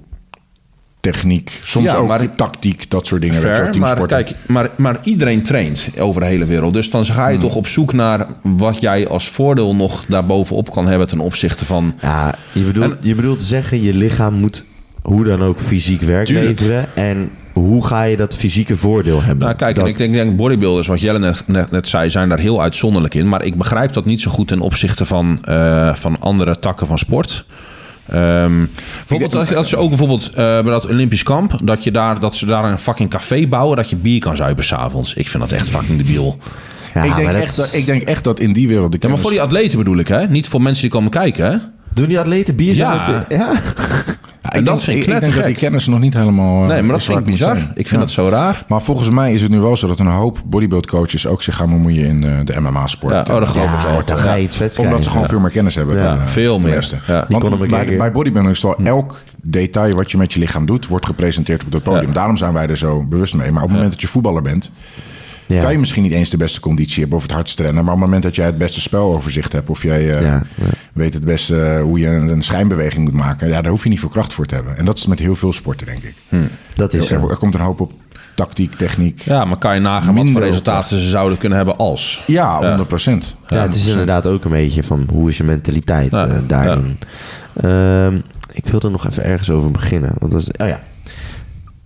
techniek. 1.12 1.58
Soms 1.64 1.90
Ja, 1.90 1.96
ook 1.96 2.08
maar- 2.08 2.34
tactiek, 2.36 2.90
dat 2.90 3.06
soort 3.06 3.20
dingen. 3.20 3.34
weet 3.42 3.44
je 3.56 3.62
wel, 3.62 3.72
Fair, 3.72 3.96
maar, 3.98 4.06
kijk, 4.06 4.32
maar, 4.46 4.70
maar 4.76 4.98
iedereen 5.02 5.42
traint 5.42 5.88
over 5.98 6.20
de 6.20 6.26
hele 6.26 6.44
wereld. 6.44 6.72
Dus 6.72 6.90
dan 6.90 7.04
ga 7.04 7.28
je 7.28 7.32
Hmm. 7.38 7.44
toch 7.44 7.54
op 7.54 7.66
zoek 7.66 7.92
naar 7.92 8.26
wat 8.42 8.80
jij 8.80 9.08
als 9.08 9.28
voordeel 9.28 9.74
nog 9.74 10.04
daarbovenop 10.08 10.70
kan 10.70 10.86
hebben 10.86 11.08
ten 11.08 11.20
opzichte 11.20 11.64
van. 11.64 11.94
Ja, 12.02 12.34
je 12.52 12.60
bedoelt, 12.62 12.90
En- 12.90 12.98
je 13.00 13.14
bedoelt 13.14 13.42
zeggen, 13.42 13.82
je 13.82 13.94
lichaam 13.94 14.34
moet 14.34 14.64
hoe 15.02 15.24
dan 15.24 15.42
ook 15.42 15.60
fysiek 15.60 16.00
werk 16.02 16.26
Tuurlijk. 16.26 16.48
leveren. 16.60 16.86
En 16.94 17.30
hoe 17.52 17.86
ga 17.86 18.02
je 18.02 18.16
dat 18.16 18.34
fysieke 18.36 18.76
voordeel 18.76 19.22
hebben? 19.22 19.44
Nou, 19.44 19.56
kijk, 19.56 19.78
en 19.78 19.86
ik 19.86 19.96
denk, 19.96 20.12
denk 20.12 20.36
bodybuilders, 20.36 20.86
wat 20.86 21.00
Jelle 21.00 21.18
net, 21.18 21.42
net, 21.46 21.70
net 21.70 21.88
zei, 21.88 22.10
zijn 22.10 22.28
daar 22.28 22.38
heel 22.38 22.62
uitzonderlijk 22.62 23.14
in. 23.14 23.28
Maar 23.28 23.44
ik 23.44 23.54
begrijp 23.56 23.92
dat 23.92 24.04
niet 24.04 24.20
zo 24.20 24.30
goed 24.30 24.48
ten 24.48 24.60
opzichte 24.60 25.04
van, 25.06 25.38
eh, 25.44 25.94
van 25.94 26.20
andere 26.20 26.58
takken 26.58 26.86
van 26.86 26.98
sport. 26.98 27.46
Ehm, 28.08 28.64
bijvoorbeeld 28.98 29.34
als, 29.34 29.48
je- 29.48 29.56
als 29.56 29.70
je 29.70 29.76
ook 29.76 29.88
bijvoorbeeld 29.88 30.28
eh, 30.28 30.34
bij 30.34 30.62
dat 30.62 30.86
Olympisch 30.86 31.22
kamp, 31.22 31.58
dat, 31.62 31.84
je 31.84 31.90
daar, 31.90 32.20
dat 32.20 32.36
ze 32.36 32.46
daar 32.46 32.64
een 32.64 32.78
fucking 32.78 33.10
café 33.10 33.46
bouwen, 33.46 33.76
dat 33.76 33.90
je 33.90 33.96
bier 33.96 34.20
kan 34.20 34.36
zuipen 34.36 34.64
s'avonds. 34.64 35.14
Ik 35.14 35.28
vind 35.28 35.42
dat 35.42 35.52
echt 35.52 35.68
fucking 35.68 35.98
debiel. 35.98 36.38
Ja, 36.94 37.02
ik, 37.02 37.14
denk 37.16 37.32
dat 37.32 37.40
echt, 37.40 37.56
dat, 37.56 37.72
ik 37.74 37.86
denk 37.86 38.02
echt 38.02 38.24
dat 38.24 38.40
in 38.40 38.52
die 38.52 38.68
wereld... 38.68 38.92
De 38.92 38.98
Ja, 39.00 39.08
maar 39.08 39.18
voor 39.18 39.30
die 39.30 39.42
atleten 39.42 39.78
bedoel 39.78 39.98
ik, 39.98 40.08
hè? 40.08 40.26
Niet 40.28 40.48
voor 40.48 40.62
mensen 40.62 40.82
die 40.82 40.90
komen 40.90 41.10
kijken, 41.10 41.46
hè? 41.50 41.56
Doen 41.94 42.08
die 42.08 42.20
atleten 42.20 42.56
bier 42.56 42.74
zuipen? 42.74 43.24
Ja. 43.28 43.36
Ja, 43.36 43.52
en 44.52 44.58
ik 44.58 44.64
dat 44.64 44.75
denk, 44.75 44.81
vind 44.81 44.96
ik 45.06 45.14
ik, 45.14 45.20
denk 45.20 45.35
dat 45.35 45.44
die 45.44 45.55
kennis 45.55 45.87
nog 45.87 46.00
niet 46.00 46.14
helemaal... 46.14 46.62
eh, 46.62 46.69
Nee, 46.69 46.82
maar 46.82 46.93
dat 46.93 47.05
vind 47.05 47.19
ik 47.19 47.25
bizar. 47.25 47.56
Ik 47.56 47.73
vind 47.75 47.91
Ja. 47.91 47.99
dat 47.99 48.11
zo 48.11 48.29
raar. 48.29 48.64
Maar 48.69 48.82
volgens 48.82 49.11
mij 49.11 49.32
is 49.32 49.43
het 49.43 49.50
nu 49.50 49.61
wel 49.61 49.76
zo 49.76 49.87
dat 49.87 49.99
een 49.99 50.06
hoop 50.06 50.38
bodybuildcoaches 50.46 51.26
ook 51.26 51.43
zich 51.43 51.56
gaan 51.56 51.69
bemoeien 51.70 52.06
in 52.06 52.25
eh, 52.25 52.38
de 52.44 52.61
MMA-sport. 52.61 53.14
Ja, 53.14 53.20
oh, 53.35 53.41
dat 53.41 53.49
geloof 53.49 53.73
ik 53.75 53.81
wel. 53.91 54.02
dan 54.05 54.19
ga 54.19 54.35
je 54.35 54.49
Omdat 54.76 55.05
ze 55.05 55.11
gewoon 55.11 55.29
veel 55.29 55.41
meer 55.41 55.50
kennis 55.50 55.75
hebben. 55.75 55.96
Ja, 55.96 56.05
dan, 56.05 56.19
eh, 56.20 56.26
veel 56.26 56.61
meer. 56.61 56.88
Ja. 57.06 57.26
Want 57.29 57.69
bij, 57.69 57.96
bij 57.96 58.12
bodybuilding 58.12 58.55
is 58.55 58.62
wel 58.62 58.76
elk 58.85 59.23
detail 59.43 59.94
wat 59.94 60.11
je 60.11 60.17
met 60.19 60.32
je 60.32 60.38
lichaam 60.38 60.67
doet, 60.67 60.87
wordt 60.87 61.06
gepresenteerd 61.06 61.64
op 61.64 61.73
het 61.73 61.82
podium. 61.82 62.06
Ja. 62.06 62.12
Daarom 62.12 62.37
zijn 62.37 62.52
wij 62.52 62.67
er 62.67 62.76
zo 62.76 63.05
bewust 63.05 63.35
mee. 63.35 63.50
Maar 63.50 63.62
op 63.62 63.69
het 63.69 63.73
moment 63.76 63.93
dat 63.93 64.00
je 64.00 64.08
voetballer 64.08 64.43
bent, 64.43 64.70
Ja. 65.46 65.62
kan 65.62 65.73
je 65.73 65.79
misschien 65.79 66.02
niet 66.02 66.12
eens 66.12 66.31
de 66.31 66.37
beste 66.37 66.61
conditie 66.61 67.00
hebben 67.00 67.17
of 67.19 67.23
het 67.25 67.32
hardst 67.32 67.58
rennen. 67.61 67.85
Maar 67.85 67.94
op 67.94 68.00
het 68.00 68.05
moment 68.08 68.23
dat 68.23 68.35
jij 68.37 68.46
het 68.46 68.58
beste 68.58 68.81
speloverzicht 68.81 69.52
hebt 69.52 69.70
of 69.70 69.82
jij 69.82 70.14
eh, 70.14 70.20
Ja, 70.23 70.43
ja. 70.55 70.64
weet 70.93 71.14
het 71.14 71.25
beste 71.25 71.81
hoe 71.82 71.99
je 71.99 72.06
een, 72.06 72.29
een 72.29 72.43
schijnbeweging 72.43 73.05
moet 73.05 73.12
maken, 73.20 73.49
ja, 73.49 73.61
daar 73.62 73.70
hoef 73.70 73.82
je 73.82 73.88
niet 73.88 74.00
veel 74.00 74.08
kracht 74.08 74.32
voor 74.32 74.46
te 74.46 74.55
hebben. 74.55 74.76
En 74.76 74.85
dat 74.85 74.99
is 74.99 75.06
met 75.06 75.19
heel 75.19 75.37
veel 75.37 75.52
sporten, 75.52 75.87
denk 75.87 76.02
ik. 76.02 76.14
Dat 76.75 76.93
is 76.93 77.11
Er, 77.11 77.31
er 77.31 77.37
komt 77.37 77.55
een 77.55 77.61
hoop 77.61 77.81
op 77.81 77.93
tactiek, 78.35 78.75
techniek. 78.75 79.20
Ja, 79.20 79.35
Ja, 79.35 79.44
maar 79.44 79.58
kan 79.58 79.75
je 79.75 79.81
nagaan 79.81 80.06
wat 80.06 80.14
Minder 80.14 80.32
voor 80.32 80.43
resultaten 80.50 80.99
ze 80.99 81.08
zouden 81.08 81.38
kunnen 81.38 81.56
hebben 81.58 81.76
als. 81.76 82.23
100 82.67 82.88
procent. 82.88 83.37
Ja, 83.47 83.62
het 83.62 83.75
is 83.75 83.87
inderdaad 83.87 84.26
ook 84.26 84.44
een 84.44 84.50
beetje 84.50 84.82
van 84.82 85.08
hoe 85.12 85.29
is 85.29 85.37
je 85.37 85.44
mentaliteit 85.44 86.11
Ja, 86.11 86.26
eh, 86.26 86.37
daarin. 86.47 86.99
Ehm, 87.55 88.17
ik 88.52 88.67
wilde 88.67 88.90
nog 88.90 89.06
even 89.08 89.25
ergens 89.25 89.50
over 89.50 89.70
beginnen. 89.70 90.12
Want 90.19 90.32
dat 90.32 90.40
is, 90.40 90.49
oh 90.56 90.68
ja. 90.68 90.80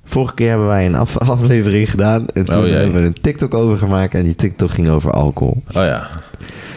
Vorige 0.08 0.34
keer 0.34 0.48
hebben 0.48 0.66
wij 0.66 0.86
een 0.86 0.94
af- 0.94 1.18
aflevering 1.34 1.90
gedaan. 1.90 2.26
En 2.34 2.44
toen 2.44 2.62
Oh 2.62 2.68
jee. 2.68 2.76
hebben 2.76 3.00
we 3.00 3.06
een 3.06 3.20
TikTok 3.20 3.54
over 3.54 3.78
gemaakt. 3.78 4.14
En 4.14 4.22
die 4.22 4.34
TikTok 4.34 4.70
ging 4.70 4.88
over 4.88 5.10
alcohol. 5.12 5.62
Oh 5.68 5.84
ja, 5.84 6.06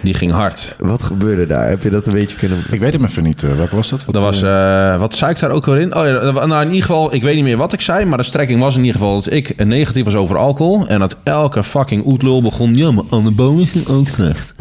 die 0.01 0.13
ging 0.13 0.31
hard. 0.31 0.75
Wat 0.79 1.03
gebeurde 1.03 1.47
daar? 1.47 1.69
Heb 1.69 1.83
je 1.83 1.89
dat 1.89 2.05
een 2.07 2.13
beetje 2.13 2.37
kunnen... 2.37 2.57
Ik 2.71 2.79
weet 2.79 2.93
hem 2.93 3.05
even 3.05 3.23
niet. 3.23 3.41
welke 3.41 3.75
was 3.75 3.89
dat? 3.89 4.05
Wat, 4.05 4.13
Dat 4.13 4.23
was, 4.23 4.41
eh, 4.41 4.93
eh, 4.93 4.99
wat 4.99 5.15
zei 5.15 5.31
ik 5.31 5.39
daar 5.39 5.49
ook 5.51 5.65
weer 5.65 5.79
in? 5.79 5.95
Oh 5.95 6.05
ja, 6.05 6.45
nou 6.45 6.61
in 6.61 6.67
ieder 6.67 6.81
geval, 6.85 7.13
ik 7.13 7.23
weet 7.23 7.35
niet 7.35 7.43
meer 7.43 7.57
wat 7.57 7.73
ik 7.73 7.81
zei, 7.81 8.05
maar 8.05 8.17
de 8.17 8.23
strekking 8.23 8.59
was 8.59 8.75
in 8.75 8.83
ieder 8.83 8.99
geval 8.99 9.15
dat 9.15 9.31
ik 9.31 9.53
een 9.55 9.67
negatief 9.67 10.03
was 10.05 10.15
over 10.15 10.37
alcohol. 10.37 10.87
En 10.87 10.99
dat 10.99 11.15
elke 11.23 11.63
fucking 11.63 12.05
oetlul 12.05 12.41
begon, 12.41 12.75
ja, 12.75 12.91
maar 12.91 13.03
anabolen 13.09 13.61
is 13.73 13.87
ook 13.87 14.07
slecht. 14.07 14.53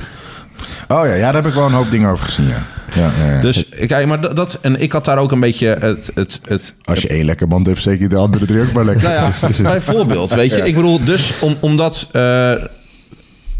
Oh 0.88 1.04
ja, 1.06 1.14
ja, 1.14 1.20
daar 1.32 1.34
heb 1.42 1.46
ik 1.46 1.54
wel 1.54 1.66
een 1.66 1.72
hoop 1.72 1.90
dingen 1.90 2.10
over 2.10 2.24
gezien, 2.24 2.46
ja. 2.46 2.62
Ja, 2.94 3.10
ja, 3.18 3.32
ja. 3.34 3.40
Dus 3.40 3.68
kijk, 3.86 4.06
maar 4.06 4.34
dat, 4.34 4.58
en 4.62 4.80
ik 4.80 4.92
had 4.92 5.04
daar 5.04 5.18
ook 5.18 5.32
een 5.32 5.40
beetje 5.40 5.66
het, 5.66 6.10
het, 6.14 6.40
het 6.44 6.74
Als 6.84 7.02
je 7.02 7.08
één 7.08 7.24
lekker 7.24 7.48
band 7.48 7.66
hebt, 7.66 7.80
zeker 7.80 8.08
de 8.08 8.16
andere 8.16 8.46
drie 8.46 8.60
ook 8.60 8.72
maar 8.72 8.84
lekker. 8.84 9.08
Nou 9.08 9.14
ja, 9.14 9.62
bijvoorbeeld, 9.70 10.34
weet 10.34 10.50
je. 10.50 10.62
Ik 10.66 10.74
bedoel, 10.74 11.04
dus 11.04 11.38
om, 11.40 11.56
omdat, 11.60 12.08
eh, 12.12 12.52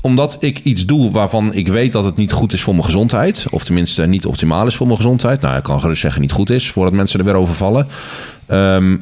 omdat 0.00 0.37
ik 0.40 0.60
iets 0.62 0.87
doe 0.87 1.10
waarvan 1.10 1.54
ik 1.54 1.68
weet 1.68 1.92
dat 1.92 2.04
het 2.04 2.16
niet 2.16 2.32
goed 2.32 2.52
is 2.52 2.62
voor 2.62 2.75
mijn 2.75 2.87
gezondheid... 2.87 3.46
of 3.50 3.64
tenminste 3.64 4.06
niet 4.06 4.26
optimaal 4.26 4.66
is 4.66 4.76
voor 4.76 4.87
mijn 4.87 4.99
gezondheid... 4.99 5.40
nou, 5.40 5.56
ik 5.56 5.62
kan 5.62 5.80
gerust 5.80 6.00
zeggen 6.00 6.20
niet 6.20 6.32
goed 6.32 6.50
is... 6.50 6.70
voordat 6.70 6.94
mensen 6.94 7.18
er 7.18 7.25
weer 7.25 7.34
over 7.34 7.54
vallen... 7.54 7.87
Ehm, 8.46 8.96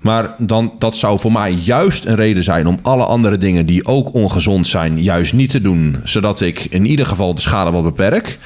maar 0.00 0.34
dan, 0.38 0.72
dat 0.78 0.96
zou 0.96 1.18
voor 1.18 1.32
mij 1.32 1.52
juist 1.52 2.04
een 2.04 2.16
reden 2.16 2.42
zijn 2.42 2.66
om 2.66 2.78
alle 2.82 3.04
andere 3.04 3.36
dingen 3.36 3.66
die 3.66 3.86
ook 3.86 4.14
ongezond 4.14 4.66
zijn, 4.68 5.02
juist 5.02 5.32
niet 5.32 5.50
te 5.50 5.60
doen. 5.60 5.96
Zodat 6.04 6.40
ik 6.40 6.66
in 6.70 6.84
ieder 6.84 7.06
geval 7.06 7.34
de 7.34 7.40
schade 7.40 7.70
wat 7.70 7.82
beperk. 7.82 8.38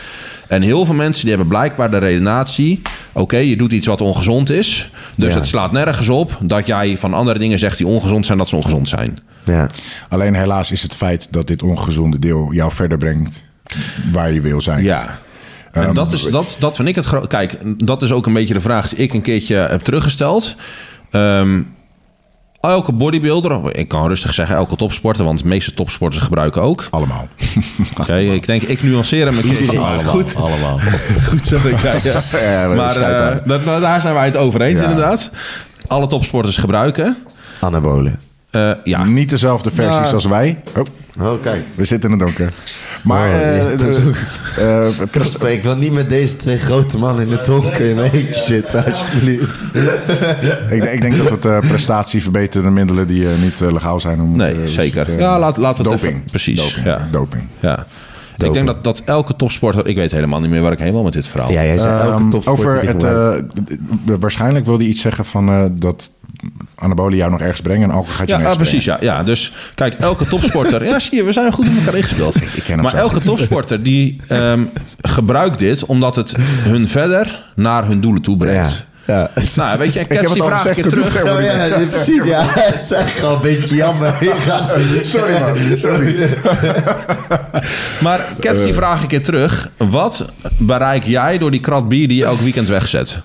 En 0.49 0.63
heel 0.63 0.85
veel 0.85 0.95
mensen 0.95 1.21
die 1.21 1.31
hebben 1.31 1.49
blijkbaar 1.49 1.91
de 1.91 1.99
redenatie: 1.99 2.83
oké, 3.13 3.37
je 3.37 3.57
doet 3.57 3.73
iets 3.73 3.87
wat 3.87 4.01
ongezond 4.01 4.51
is. 4.51 4.91
Dus 5.17 5.33
Ja. 5.33 5.39
het 5.39 5.49
slaat 5.49 5.73
nergens 5.73 6.09
op 6.09 6.39
dat 6.43 6.67
jij 6.67 6.97
van 6.99 7.15
andere 7.15 7.39
dingen 7.39 7.59
zegt 7.59 7.79
die 7.79 7.87
ongezond 7.87 8.27
zijn, 8.27 8.39
dat 8.39 8.49
ze 8.49 8.57
ongezond 8.57 8.89
zijn. 8.89 9.17
Ja. 9.45 9.69
Alleen 10.09 10.35
helaas 10.35 10.71
is 10.73 10.83
het 10.83 10.95
feit 10.95 11.29
dat 11.31 11.47
dit 11.47 11.63
ongezonde 11.63 12.19
deel 12.19 12.53
jou 12.53 12.73
verder 12.73 12.99
brengt 12.99 13.43
waar 14.13 14.33
je 14.33 14.41
wil 14.41 14.61
zijn. 14.61 14.83
Ja. 14.85 15.19
En 15.73 15.83
Ehm, 15.85 15.95
dat, 15.95 16.13
is, 16.13 16.23
dat, 16.23 16.57
dat 16.59 16.77
vind 16.77 16.89
ik 16.89 16.95
het 16.95 17.05
groot. 17.05 17.27
Kijk, 17.27 17.57
dat 17.87 18.03
is 18.03 18.13
ook 18.13 18.27
een 18.27 18.33
beetje 18.33 18.55
de 18.55 18.61
vraag 18.61 18.89
die 18.89 18.99
ik 18.99 19.13
een 19.15 19.23
keertje 19.23 19.55
heb 19.57 19.81
teruggesteld. 19.81 20.57
Ehm, 21.11 21.61
elke 22.71 22.93
bodybuilder, 22.93 23.77
ik 23.77 23.89
kan 23.89 24.09
rustig 24.09 24.35
zeggen 24.35 24.57
elke 24.57 24.77
topsporter, 24.77 25.25
want 25.25 25.39
de 25.39 25.49
meeste 25.49 25.75
topsporters 25.75 26.23
gebruiken 26.25 26.63
ook. 26.63 26.87
Allemaal. 26.91 27.29
Oké, 28.01 28.17
ik 28.17 28.47
denk, 28.47 28.63
ik 28.63 28.83
nuanceer 28.83 29.27
hem 29.27 29.41
keer. 29.41 29.79
allemaal, 29.81 30.03
Goed, 30.03 30.35
allemaal. 30.35 30.79
goed 31.29 31.47
zeg 31.47 31.65
ik. 31.65 31.79
Ja, 31.81 32.69
maar 32.75 32.97
eh, 32.97 33.65
nou, 33.65 33.81
daar 33.81 34.01
zijn 34.01 34.15
wij 34.15 34.25
het 34.25 34.37
over 34.37 34.63
eens 34.63 34.81
inderdaad. 34.81 35.31
Alle 35.87 36.07
topsporters 36.07 36.57
gebruiken. 36.57 37.17
Anabolen. 37.61 38.24
Eh, 38.55 38.71
ja, 38.85 39.05
Niet 39.05 39.31
dezelfde 39.31 39.71
versies 39.71 40.09
Ja. 40.09 40.15
als 40.15 40.25
wij. 40.27 40.59
Oh, 40.77 40.83
Oh, 41.33 41.43
kijk. 41.43 41.65
we 41.75 41.85
zitten 41.85 42.11
in 42.11 42.19
het 42.19 42.27
donker. 42.27 42.53
Maar 43.03 43.29
Oh, 43.29 43.35
eh, 43.35 43.57
ja, 43.71 43.77
de- 43.77 44.11
eh, 45.01 45.07
pres- 45.11 45.37
Ik 45.37 45.63
wil 45.63 45.77
niet 45.77 45.93
met 45.93 46.09
deze 46.09 46.37
twee 46.37 46.59
grote 46.59 46.99
mannen 46.99 47.23
in 47.25 47.31
de 47.31 47.41
donker 47.47 47.81
in 47.81 47.97
mijn 47.97 48.13
eentje 48.13 48.41
zitten, 48.41 48.85
alsjeblieft. 48.85 49.75
ik, 50.71 50.81
denk- 50.81 50.93
ik 50.93 51.01
denk 51.01 51.17
dat 51.17 51.31
het 51.31 51.45
eh 51.45 51.59
prestatieverbeterende 51.59 52.71
middelen 52.71 53.07
die 53.07 53.29
eh, 53.29 53.35
niet 53.43 53.61
legaal 53.61 54.01
zijn. 54.01 54.21
Om 54.21 54.37
Nee, 54.37 54.49
het, 54.55 54.59
eh, 54.61 54.65
zeker. 54.67 55.19
Ja, 55.19 55.39
laat- 55.39 55.57
laat 55.57 55.77
het 55.79 55.87
doping. 55.87 56.03
even- 56.03 56.25
precies, 56.31 56.61
Doping. 56.63 56.87
ja. 56.87 57.09
doping. 57.11 57.43
ja. 57.61 57.87
Ik 58.37 58.53
denk 58.53 58.67
dat, 58.67 58.85
dat 58.85 59.03
elke 59.05 59.37
topsporter... 59.37 59.87
Ik 59.87 59.97
weet 59.97 60.11
helemaal 60.13 60.41
niet 60.41 60.51
meer 60.51 60.61
waar 60.61 60.73
ik 60.73 60.79
heen 60.79 60.93
wil 60.93 61.03
met 61.03 61.13
dit 61.13 61.27
verhaal. 61.27 61.51
Ja, 61.51 61.65
jij 61.65 61.79
zei 61.79 62.01
elke 62.01 62.21
Ehm, 62.21 62.31
topsporter 62.31 62.67
over 62.67 62.87
het, 62.89 63.03
eh, 63.05 64.15
waarschijnlijk 64.21 64.65
wilde 64.65 64.83
hij 64.83 64.93
iets 64.93 65.01
zeggen 65.01 65.25
van 65.25 65.49
eh, 65.49 65.65
dat 65.73 66.11
anabolen 66.75 67.17
jou 67.17 67.31
nog 67.31 67.41
ergens 67.41 67.61
brengen 67.61 67.89
en 67.89 67.95
alcohol 67.95 68.15
gaat 68.15 68.29
je 68.29 68.37
Ja, 68.37 68.51
ah, 68.51 68.57
precies. 68.57 68.85
Ja, 68.85 68.97
ja. 69.01 69.23
Dus 69.23 69.53
kijk, 69.75 69.95
elke 69.95 70.27
topsporter... 70.27 70.85
ja, 70.91 70.99
zie 70.99 71.17
je, 71.17 71.25
we 71.25 71.33
zijn 71.33 71.53
goed 71.53 71.65
met 71.65 71.77
elkaar 71.79 71.95
ingespeeld. 71.95 72.35
ik 72.35 72.43
ken 72.65 72.75
hem 72.75 72.81
maar 72.83 72.91
zo 72.91 72.97
elke 72.97 73.15
goed. 73.15 73.25
topsporter 73.25 73.83
die 73.83 74.21
ehm, 74.29 74.65
gebruikt 75.01 75.59
dit... 75.59 75.85
omdat 75.85 76.17
het 76.17 76.35
hun 76.63 76.89
verder 76.89 77.45
naar 77.55 77.87
hun 77.87 78.01
doelen 78.01 78.23
toe 78.23 78.37
brengt. 78.37 78.87
Ja. 79.07 79.31
Nou, 79.55 79.79
weet 79.79 79.93
je, 79.93 80.01
en 80.01 80.17
heb 80.17 80.33
die 80.33 80.43
vraag 80.43 80.67
ik 80.67 80.75
gezegd, 80.75 80.95
doe 80.95 81.05
terug. 81.05 81.23
het 81.23 81.37
Oh, 81.37 81.43
ja, 81.43 81.87
precies. 81.87 82.25
Ja, 82.25 82.45
het 82.49 82.81
is 82.81 82.91
eigenlijk 82.91 83.11
gewoon 83.11 83.35
een 83.35 83.41
beetje 83.41 83.75
jammer. 83.75 84.15
Sorry 85.03 85.41
man, 85.41 85.79
sorry. 85.79 86.37
Maar 88.01 88.27
Kets 88.41 88.59
Eh. 88.59 88.65
die 88.65 88.75
vraag 88.75 89.03
ik 89.03 89.11
je 89.11 89.21
terug. 89.21 89.71
Wat 89.77 90.25
bereik 90.59 91.05
jij 91.05 91.39
door 91.39 91.51
die 91.51 91.61
krat 91.61 91.89
bier 91.89 92.09
die 92.09 92.17
je 92.17 92.25
elk 92.25 92.39
weekend 92.41 92.69
wegzet? 92.69 93.21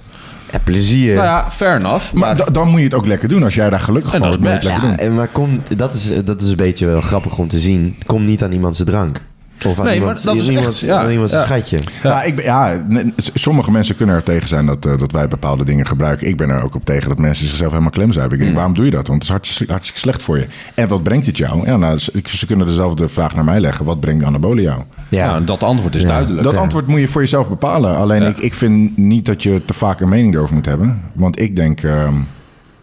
Ja, 0.52 0.60
plezier. 0.64 1.14
Nou 1.16 1.26
ja, 1.28 1.52
fair 1.52 1.80
enough. 1.80 2.14
Maar 2.14 2.36
Maar, 2.36 2.46
da- 2.46 2.52
dan 2.52 2.68
moet 2.68 2.78
je 2.78 2.84
het 2.86 2.94
ook 2.94 3.08
lekker 3.08 3.28
doen. 3.30 3.44
Als 3.44 3.56
jij 3.56 3.70
daar 3.70 3.80
gelukkig 3.80 4.14
En 4.14 4.20
van 4.20 4.30
best. 4.30 4.42
lekker 4.64 4.72
Ja, 4.72 4.80
doen. 4.80 4.98
en 4.98 5.16
maar 5.16 5.28
kom, 5.28 5.62
dat, 5.76 5.96
is, 5.96 6.12
dat 6.26 6.42
is 6.42 6.50
een 6.50 6.56
beetje 6.56 6.86
wel 6.86 7.02
grappig 7.02 7.38
om 7.38 7.48
te 7.48 7.60
zien. 7.60 7.96
Kom 8.06 8.24
niet 8.26 8.44
aan 8.44 8.52
iemand 8.52 8.76
zijn 8.76 8.88
drank. 8.88 9.22
Of 9.66 9.80
aan 9.80 9.86
Nee, 9.86 9.94
iemand, 9.96 10.26
maar 10.26 10.34
dat 10.34 10.44
is 10.44 10.50
iemand, 10.50 10.66
echt- 10.68 10.80
ja, 10.80 11.02
aan 11.02 11.12
iemand 11.12 11.30
zijn 11.30 11.42
ja. 11.42 11.48
schatje. 11.48 11.80
Ja, 12.04 12.24
ik 12.24 12.36
ben, 12.36 12.46
ja, 12.46 12.86
sommige 13.34 13.72
mensen 13.72 13.96
kunnen 13.96 14.16
er 14.16 14.24
tegen 14.24 14.48
zijn 14.48 14.66
dat, 14.66 14.86
eh, 14.86 14.98
dat 14.98 15.12
wij 15.12 15.28
bepaalde 15.28 15.64
dingen 15.64 15.86
gebruiken. 15.88 16.28
Ik 16.28 16.38
ben 16.38 16.50
er 16.50 16.64
ook 16.64 16.76
op 16.76 16.86
tegen 16.86 17.10
dat 17.10 17.18
mensen 17.18 17.48
zichzelf 17.48 17.70
helemaal 17.72 17.92
klem 17.92 18.12
zuipen. 18.14 18.38
Ik 18.38 18.44
denk, 18.44 18.56
waarom 18.56 18.74
doe 18.74 18.86
je 18.86 18.92
dat? 18.92 19.08
Want 19.08 19.14
het 19.14 19.24
is 19.24 19.30
hartstikke, 19.30 19.72
hartstikke 19.72 20.02
slecht 20.02 20.24
voor 20.24 20.38
je. 20.38 20.48
En 20.74 20.88
wat 20.88 21.04
brengt 21.04 21.26
het 21.26 21.38
jou? 21.38 21.66
Ja, 21.66 21.78
nou, 21.78 21.98
ze, 21.98 22.46
kunnen 22.48 22.66
dezelfde 22.68 23.08
vraag 23.08 23.36
naar 23.36 23.44
mij 23.44 23.60
leggen. 23.60 23.86
Wat 23.86 24.00
brengt 24.00 24.24
anabolen 24.24 24.64
jou? 24.64 24.82
Ja. 25.10 25.40
dat 25.40 25.64
antwoord 25.64 25.96
is 25.96 26.02
Ja. 26.02 26.08
duidelijk. 26.08 26.44
Dat 26.44 26.56
antwoord 26.56 26.88
moet 26.88 27.00
je 27.00 27.08
voor 27.08 27.22
jezelf 27.22 27.50
bepalen. 27.50 27.96
Alleen 27.98 28.24
ik, 28.24 28.38
ik 28.38 28.54
vind 28.54 28.98
niet 28.98 29.26
dat 29.26 29.44
je 29.44 29.62
te 29.66 29.74
vaak 29.74 30.00
een 30.00 30.10
mening 30.10 30.34
erover 30.36 30.56
moet 30.56 30.66
hebben. 30.66 31.02
Want 31.14 31.40
ik 31.40 31.56
denk 31.56 31.84
ehm, 31.84 32.14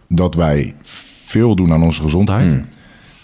dat 0.09 0.35
wij 0.35 0.75
veel 1.23 1.55
doen 1.55 1.71
aan 1.71 1.83
onze 1.83 2.01
gezondheid. 2.01 2.51
Hmm. 2.51 2.65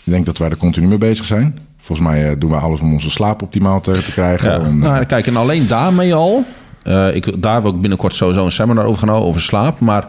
Ik 0.05 0.11
denk 0.11 0.25
dat 0.25 0.37
wij 0.37 0.49
er 0.49 0.57
continu 0.57 0.87
mee 0.87 0.97
bezig 0.97 1.25
zijn. 1.25 1.57
Volgens 1.83 2.07
mij 2.07 2.29
eh, 2.29 2.35
doen 2.37 2.49
we 2.49 2.55
alles 2.55 2.79
om 2.79 2.93
onze 2.93 3.09
slaap 3.09 3.41
optimaal 3.41 3.79
te, 3.79 3.91
te 3.91 4.11
krijgen. 4.11 4.51
Ja. 4.51 4.59
Om, 4.59 4.83
eh, 4.83 4.89
Nou, 4.89 5.05
kijk, 5.05 5.27
en 5.27 5.35
alleen 5.35 5.67
daarmee 5.67 6.13
al. 6.13 6.45
eh, 6.83 7.15
ik, 7.15 7.41
daar 7.41 7.61
wil 7.61 7.71
ik 7.71 7.81
binnenkort 7.81 8.15
sowieso 8.15 8.45
een 8.45 8.51
seminar 8.51 8.85
over 8.85 8.99
gaan 8.99 9.07
houden, 9.07 9.29
over 9.29 9.41
slaap. 9.41 9.79
Maar 9.79 10.05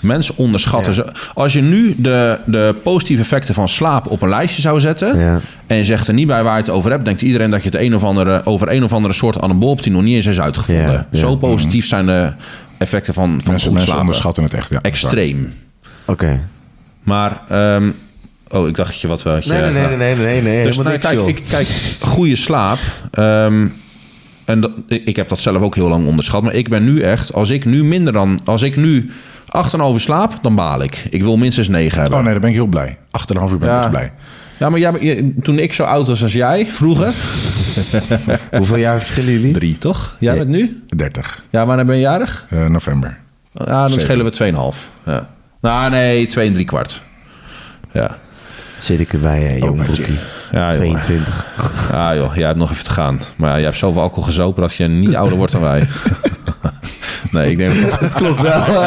mensen 0.00 0.36
onderschatten 0.36 0.94
ze. 0.94 1.12
Als 1.34 1.52
je 1.52 1.62
nu 1.62 1.94
de, 1.98 2.38
de 2.46 2.74
positieve 2.82 3.22
effecten 3.22 3.54
van 3.54 3.68
slaap 3.68 4.10
op 4.10 4.22
een 4.22 4.28
lijstje 4.28 4.60
zou 4.62 4.80
zetten. 4.80 5.18
Ja. 5.18 5.40
en 5.66 5.76
je 5.76 5.84
zegt 5.84 6.08
er 6.08 6.14
niet 6.14 6.26
bij 6.26 6.42
waar 6.42 6.56
je 6.56 6.62
het 6.62 6.70
over 6.70 6.90
hebt. 6.90 7.04
denkt 7.04 7.22
iedereen 7.22 7.50
dat 7.50 7.62
je 7.62 7.68
het 7.70 7.78
een 7.80 7.94
of 7.94 8.04
andere, 8.04 8.40
over 8.46 8.70
een 8.72 8.84
of 8.84 8.92
andere 8.92 9.14
soort 9.14 9.40
anabol 9.40 9.70
hebt 9.70 9.82
die 9.82 9.92
nog 9.92 10.02
niet 10.02 10.14
eens 10.14 10.26
is 10.26 10.40
uitgevonden. 10.40 10.92
Ja, 10.92 11.06
ja. 11.10 11.18
Zo 11.18 11.36
positief 11.36 11.86
zijn 11.86 12.06
de 12.06 12.32
effecten 12.78 13.14
van, 13.14 13.24
van 13.40 13.50
mensen, 13.50 13.68
goed 13.68 13.76
mensen 13.78 13.98
onderschatten 13.98 14.42
het 14.42 14.54
echt. 14.54 14.70
Ja, 14.70 14.78
Extreem. 14.80 15.52
Oké. 16.06 16.40
Maar, 17.02 17.40
ehm, 17.48 17.90
oh, 18.52 18.68
ik 18.68 18.76
dacht 18.76 18.90
dat 18.90 19.00
je 19.00 19.08
wat... 19.08 19.22
wat 19.22 19.44
je, 19.44 19.52
Nee, 19.52 19.60
nee, 19.62 19.72
nee, 19.72 19.96
nee, 19.96 19.96
nee, 19.96 20.16
nee, 20.16 20.42
nee. 20.42 20.64
dus 20.64 20.76
niks, 20.78 20.98
kijk, 20.98 21.20
ik, 21.20 21.42
kijk, 21.48 21.66
goede 22.00 22.36
slaap. 22.36 22.78
ehm, 23.10 23.66
en 24.44 24.60
dat, 24.60 24.70
ik 24.88 25.16
heb 25.16 25.28
dat 25.28 25.38
zelf 25.38 25.62
ook 25.62 25.74
heel 25.74 25.88
lang 25.88 26.06
onderschat. 26.06 26.42
Maar 26.42 26.54
ik 26.54 26.68
ben 26.68 26.84
nu 26.84 27.00
echt, 27.00 27.32
als 27.32 27.50
ik 27.50 27.64
nu 27.64 27.84
minder 27.84 28.12
dan, 28.12 28.40
als 28.44 28.62
ik 28.62 28.76
nu 28.76 29.10
8,5 29.46 29.80
slaap, 29.96 30.38
dan 30.42 30.54
baal 30.54 30.82
ik. 30.82 31.06
Ik 31.10 31.22
wil 31.22 31.36
minstens 31.36 31.68
9 31.68 32.00
hebben. 32.00 32.18
Oh 32.18 32.24
nee, 32.24 32.32
dan 32.32 32.40
ben 32.40 32.50
ik 32.50 32.56
heel 32.56 32.66
blij. 32.66 32.98
Achterhalf 33.10 33.52
uur 33.52 33.58
ben 33.58 33.68
ik 33.76 33.82
Ja. 33.82 33.88
blij. 33.88 34.12
Ja, 34.58 34.70
maar 34.70 34.80
jij, 34.80 35.32
toen 35.42 35.58
ik 35.58 35.72
zo 35.72 35.82
oud 35.82 36.06
was 36.08 36.22
als 36.22 36.32
jij, 36.32 36.66
vroeger. 36.66 37.14
Hoeveel 38.58 38.76
jaar 38.76 38.98
verschillen 39.00 39.32
jullie? 39.32 39.52
Drie, 39.52 39.78
toch? 39.78 40.16
Jij 40.20 40.38
bent 40.38 40.48
nu? 40.48 40.82
30 40.96 41.44
Ja, 41.50 41.66
wanneer 41.66 41.86
ben 41.86 41.94
je 41.94 42.00
jarig? 42.00 42.46
eh, 42.50 42.66
november. 42.66 43.18
Ja, 43.52 43.64
dan 43.64 43.88
Zeven. 43.88 44.02
schelen 44.04 44.24
we 44.24 44.30
2,5. 44.74 44.88
Ja. 45.06 45.28
Nou, 45.60 45.90
nee, 45.90 46.26
2 46.26 46.46
en 46.46 46.52
3 46.52 46.64
kwart. 46.66 47.02
Ja. 47.92 48.18
Zit 48.82 49.00
ik 49.00 49.12
erbij, 49.12 49.40
hè, 49.40 49.56
jong 49.56 49.82
broekie. 49.82 50.18
Ja, 50.52 50.66
joh. 50.68 50.76
22. 50.76 51.46
Ja 51.90 52.14
joh, 52.14 52.34
jij 52.34 52.46
hebt 52.46 52.58
nog 52.58 52.70
even 52.70 52.84
te 52.84 52.90
gaan. 52.90 53.20
Maar 53.36 53.48
ja, 53.50 53.56
jij 53.56 53.64
hebt 53.64 53.76
zoveel 53.76 54.02
alcohol 54.02 54.24
gezopen 54.24 54.62
dat 54.62 54.74
je 54.74 54.86
niet 54.88 55.14
ouder 55.16 55.36
wordt 55.36 55.52
dan 55.52 55.60
wij. 55.60 55.88
nee, 57.32 57.50
ik 57.50 57.56
denk 57.56 57.80
dat 57.90 58.00
Dat 58.00 58.14
klopt 58.14 58.40
wel. 58.40 58.64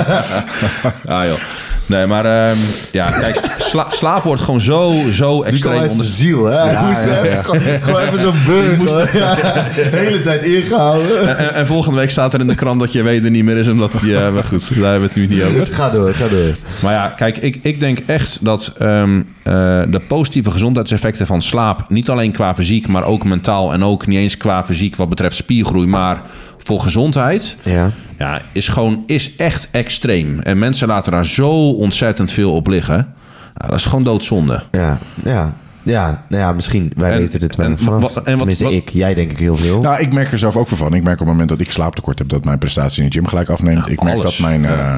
Ja 1.06 1.26
joh. 1.26 1.40
Nee, 1.86 2.08
maar 2.08 2.26
ehm, 2.26 2.58
ja, 2.92 3.10
kijk, 3.10 3.40
sla, 3.58 3.88
slaap 3.90 4.24
wordt 4.24 4.42
gewoon 4.42 4.62
zo, 4.62 4.94
zo 5.14 5.36
Die 5.36 5.52
extreem 5.52 5.78
zijn 5.78 5.90
onder... 5.92 6.06
ziel, 6.06 6.46
hè? 6.46 6.58
Hij 6.58 6.88
moest 6.88 7.02
even, 7.04 7.44
Gewoon, 7.44 7.62
gewoon 7.82 8.02
even 8.02 8.20
zo'n 8.20 8.36
beurt. 8.46 8.90
hoor. 8.90 9.10
Ja, 9.14 9.36
de 9.76 9.90
hele 9.92 10.22
tijd 10.22 10.44
ingehouden. 10.44 11.38
En, 11.38 11.54
en 11.54 11.68
volgende 11.68 12.00
week 12.00 12.10
staat 12.10 12.34
er 12.34 12.40
in 12.40 12.48
de 12.48 12.56
krant 12.56 12.80
dat 12.80 12.92
je 12.92 13.04
weet 13.04 13.24
er 13.26 13.32
niet 13.32 13.44
meer 13.44 13.58
is, 13.58 13.68
omdat 13.68 13.94
hij... 13.94 14.10
Ja, 14.10 14.30
maar 14.30 14.44
goed, 14.44 14.76
daar 14.76 14.92
hebben 14.92 15.10
we 15.14 15.20
het 15.20 15.30
nu 15.30 15.36
niet 15.36 15.44
over. 15.44 15.68
Ga 15.68 15.90
door, 15.90 16.14
ga 16.14 16.28
door. 16.28 16.56
Maar 16.82 16.94
ja, 16.94 17.08
kijk, 17.08 17.38
ik, 17.38 17.60
ik 17.62 17.80
denk 17.80 18.00
echt 18.00 18.38
dat 18.42 18.74
ehm, 18.80 19.22
eh, 19.44 19.54
de 19.88 20.02
positieve 20.08 20.52
gezondheidseffecten 20.52 21.28
van 21.28 21.42
slaap... 21.42 21.86
niet 21.90 22.10
alleen 22.10 22.32
qua 22.32 22.56
fysiek, 22.56 22.88
maar 22.88 23.04
ook 23.04 23.24
mentaal... 23.24 23.74
en 23.74 23.84
ook 23.84 24.08
niet 24.08 24.20
eens 24.20 24.38
qua 24.38 24.66
fysiek 24.66 24.96
wat 24.96 25.10
betreft 25.10 25.36
spiergroei... 25.36 25.88
maar 25.88 26.22
voor 26.66 26.80
gezondheid... 26.80 27.58
Ja. 27.62 27.92
Ja, 28.18 28.42
is 28.52 28.68
gewoon 28.68 29.04
is 29.06 29.36
echt 29.36 29.68
extreem. 29.72 30.40
En 30.40 30.60
mensen 30.60 30.88
laten 30.88 31.12
daar 31.12 31.26
zo 31.26 31.70
ontzettend 31.72 32.32
veel 32.32 32.54
op 32.54 32.68
liggen. 32.68 33.14
Ja, 33.58 33.68
dat 33.68 33.80
is 33.80 33.86
gewoon 33.86 34.04
doodzonde. 34.04 34.64
Ja, 34.72 34.98
ja. 35.24 35.54
Ja, 35.84 36.26
nou 36.30 36.42
ja, 36.42 36.52
misschien. 36.54 36.92
Wij 36.96 37.12
En- 37.12 37.18
weten 37.18 37.42
het 37.42 37.56
wel 37.56 37.66
en 37.66 37.78
vanaf. 37.78 38.02
wat- 38.02 38.16
en 38.16 38.24
wat- 38.24 38.38
Tenminste, 38.38 38.64
wat- 38.64 38.74
ik. 38.74 38.90
Jij 38.90 39.14
denk 39.14 39.32
ik 39.32 39.38
heel 39.38 39.58
veel. 39.58 39.82
Nou, 39.82 40.00
ik 40.02 40.14
merk 40.14 40.32
er 40.32 40.38
zelf 40.38 40.58
ook 40.58 40.68
van. 40.68 40.94
Ik 40.94 41.04
merk 41.04 41.14
op 41.14 41.20
het 41.20 41.28
moment 41.28 41.50
dat 41.50 41.60
ik 41.60 41.72
slaaptekort 41.72 42.20
heb, 42.20 42.30
dat 42.30 42.46
mijn 42.46 42.58
prestatie 42.58 43.04
in 43.04 43.10
de 43.10 43.16
gym 43.16 43.28
gelijk 43.28 43.50
afneemt. 43.50 43.90
ik 43.90 44.04
merk 44.04 44.18
alles. 44.18 44.38
dat 44.38 44.40
mijn. 44.48 44.66
eh, 44.66 44.96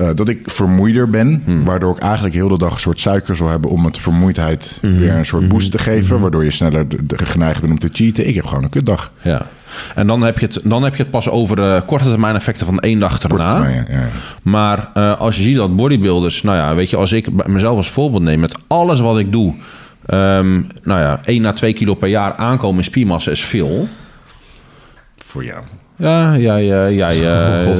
eh, 0.00 0.08
dat 0.14 0.28
ik 0.28 0.50
vermoeider 0.50 1.10
ben, 1.10 1.42
Hmm. 1.44 1.64
waardoor 1.64 1.96
ik 1.96 2.02
eigenlijk 2.02 2.34
heel 2.34 2.48
de 2.48 2.58
dag 2.58 2.72
een 2.74 2.80
soort 2.80 3.00
suiker 3.00 3.36
zal 3.36 3.48
hebben 3.48 3.70
om 3.70 3.84
het 3.84 3.98
vermoeidheid 3.98 4.78
Mhm. 4.82 4.98
weer 4.98 5.14
een 5.14 5.26
soort 5.26 5.48
boost 5.48 5.70
te 5.70 5.78
geven, 5.78 6.20
waardoor 6.20 6.44
je 6.44 6.50
sneller 6.50 6.88
de- 6.88 7.06
de- 7.06 7.26
geneigd 7.26 7.60
bent 7.60 7.72
om 7.72 7.78
te 7.78 7.88
cheaten. 7.92 8.28
Ik 8.28 8.34
heb 8.34 8.46
gewoon 8.46 8.62
een 8.62 8.70
kutdag. 8.70 9.12
Ja. 9.22 9.46
En 9.94 10.06
dan 10.06 10.22
heb 10.22 10.38
je 10.38 10.46
het, 10.46 10.60
dan 10.64 10.82
heb 10.82 10.94
je 10.96 11.02
het 11.02 11.10
pas 11.10 11.28
over 11.28 11.56
de 11.56 11.82
korte 11.86 12.04
termijn 12.04 12.34
effecten 12.34 12.66
van 12.66 12.80
één 12.80 12.98
dag 12.98 13.22
erna. 13.22 13.52
termijn, 13.54 13.86
ja, 13.90 13.98
ja. 13.98 14.08
Maar 14.42 14.90
eh, 14.94 15.20
als 15.20 15.36
je 15.36 15.42
ziet 15.42 15.56
dat 15.56 15.76
bodybuilders, 15.76 16.42
nou 16.42 16.56
ja, 16.56 16.74
weet 16.74 16.90
je, 16.90 16.96
als 16.96 17.12
ik 17.12 17.46
mezelf 17.46 17.76
als 17.76 17.90
voorbeeld 17.90 18.22
neem 18.22 18.40
met 18.40 18.54
alles 18.66 19.00
wat 19.00 19.18
ik 19.18 19.32
doe, 19.32 19.54
ehm, 20.06 20.52
nou 20.82 21.00
ja, 21.00 21.20
1 21.24 21.46
à 21.46 21.52
2 21.52 21.72
kilo 21.72 21.94
per 21.94 22.08
jaar 22.08 22.34
aankomen 22.34 22.78
in 22.78 22.84
spiermassa 22.84 23.30
is 23.30 23.44
veel. 23.44 23.88
Voor 25.18 25.44
jou. 25.44 25.64
Ja, 26.00 26.36
jij. 26.36 26.68
eh, 26.68 27.00
eh, 27.60 27.76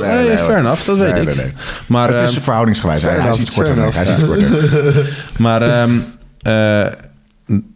nee, 0.00 0.38
fair 0.38 0.58
enough, 0.58 0.84
dat 0.86 0.96
weet 0.96 1.16
ik. 1.16 1.52
Maar, 1.86 2.08
het 2.12 2.20
is 2.28 2.34
ehm, 2.34 2.42
verhoudingsgewijs. 2.42 3.02
Hij, 3.02 3.30
is 3.30 3.38
iets 3.38 3.54
korter. 3.54 3.94
Hij 3.94 4.04
is 4.04 4.10
iets 4.10 4.24
korter. 4.24 5.14
Maar 5.36 5.62
ehm, 5.62 5.98
eh, 6.42 6.86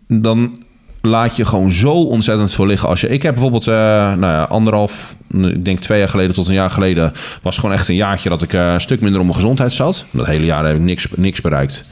dan 0.09 0.63
laat 1.01 1.37
je 1.37 1.45
gewoon 1.45 1.73
zo 1.73 1.93
ontzettend 1.93 2.55
veel 2.55 2.67
liggen. 2.67 2.89
Als 2.89 3.01
je, 3.01 3.09
ik 3.09 3.23
heb 3.23 3.33
bijvoorbeeld, 3.33 3.67
eh, 3.67 3.75
nou 3.75 4.21
ja, 4.21 4.43
anderhalf, 4.43 5.17
ik 5.35 5.65
denk 5.65 5.79
twee 5.79 5.99
jaar 5.99 6.09
geleden 6.09 6.35
tot 6.35 6.49
een 6.49 6.55
jaar 6.55 6.71
geleden, 6.71 7.13
was 7.43 7.59
gewoon 7.59 7.75
echt 7.75 7.89
een 7.89 7.95
jaartje 7.95 8.29
dat 8.29 8.43
ik 8.43 8.53
eh, 8.53 8.73
een 8.73 8.81
stuk 8.81 9.01
minder 9.01 9.21
op 9.21 9.27
mijn 9.27 9.39
gezondheid 9.39 9.73
zat. 9.73 10.05
Dat 10.11 10.27
hele 10.27 10.45
jaar 10.45 10.67
heb 10.67 10.77
ik 10.77 10.83
niks, 10.83 11.07
niks 11.17 11.41
bereikt. 11.41 11.85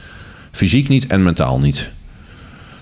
Fysiek 0.51 0.87
niet 0.87 1.07
en 1.07 1.23
mentaal 1.23 1.59
niet. 1.59 1.89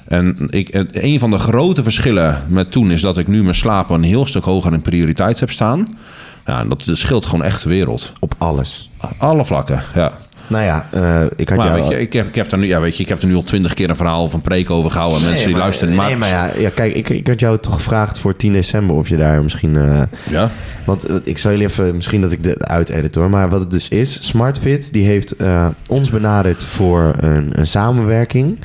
En 0.08 0.48
ik, 0.50 0.86
een 0.92 1.20
van 1.20 1.30
de 1.30 1.40
grote 1.40 1.84
verschillen 1.84 2.44
met 2.48 2.72
toen 2.72 2.92
is 2.92 3.02
dat 3.02 3.18
ik 3.18 3.28
nu 3.28 3.44
mijn 3.44 3.56
slaap 3.56 3.90
een 3.90 4.04
heel 4.04 4.26
stuk 4.26 4.44
hoger 4.44 4.74
in 4.74 4.82
prioriteit 4.82 5.40
heb 5.40 5.52
staan. 5.52 5.98
Ja, 6.46 6.60
en 6.60 6.70
dat, 6.70 6.84
dat 6.86 6.98
scheelt 6.98 7.26
gewoon 7.26 7.44
echt 7.46 7.64
de 7.64 7.70
wereld. 7.70 8.14
Op 8.20 8.34
alles. 8.38 8.90
Alle 9.18 9.46
vlakken, 9.46 9.84
ja. 9.96 10.18
Nou 10.50 10.64
ja, 10.66 10.88
eh, 10.92 11.24
ik 11.36 11.50
had 11.50 11.58
Maar 11.58 11.68
jou... 11.68 11.82
weet 11.82 11.90
je, 11.90 12.00
ik 12.00 12.14
heb, 12.14 12.28
ik, 12.28 12.36
heb 12.36 12.52
er 12.52 12.58
nu, 12.58 12.68
ja, 12.68 12.82
weet 12.82 12.98
je, 12.98 13.04
ik 13.04 13.10
heb 13.10 13.22
er 13.22 13.28
nu 13.28 13.36
al 13.36 13.44
twintig 13.44 13.74
keer 13.74 13.90
een 13.90 13.96
verhaal 13.96 14.24
of 14.24 14.34
een 14.34 14.42
preek 14.42 14.70
over 14.70 14.92
gehouden. 14.92 15.20
En 15.22 15.26
mensen 15.26 15.46
die 15.46 15.54
maar, 15.56 15.64
luisteren. 15.64 15.96
Nee, 15.96 15.98
Maar, 15.98 16.18
maar 16.18 16.30
ja, 16.30 16.50
ja 16.58 16.70
kijk, 16.70 16.96
ik, 16.96 17.10
ik 17.10 17.28
had 17.28 17.40
jou 17.40 17.58
toch 17.58 17.76
gevraagd 17.76 18.20
voor 18.20 18.36
10 18.36 18.54
december 18.54 18.96
of 18.96 19.10
je 19.10 19.18
daar 19.18 19.44
misschien... 19.44 19.76
eh, 19.76 20.02
ja. 20.30 20.50
Want 20.86 21.04
eh, 21.06 21.16
ik 21.24 21.38
zal 21.38 21.52
jullie 21.52 21.68
even, 21.68 21.96
misschien 21.96 22.22
dat 22.22 22.32
ik 22.32 22.44
dit 22.44 22.66
uitedit 22.66 23.16
hoor. 23.16 23.30
Maar 23.30 23.50
wat 23.50 23.60
het 23.60 23.72
dus 23.72 23.88
is, 23.88 24.18
SmartFit 24.28 24.94
die 24.94 25.06
heeft 25.06 25.36
ons 25.88 26.10
benaderd 26.10 26.64
voor 26.64 27.14
een, 27.20 27.50
een 27.60 27.68
samenwerking. 27.68 28.60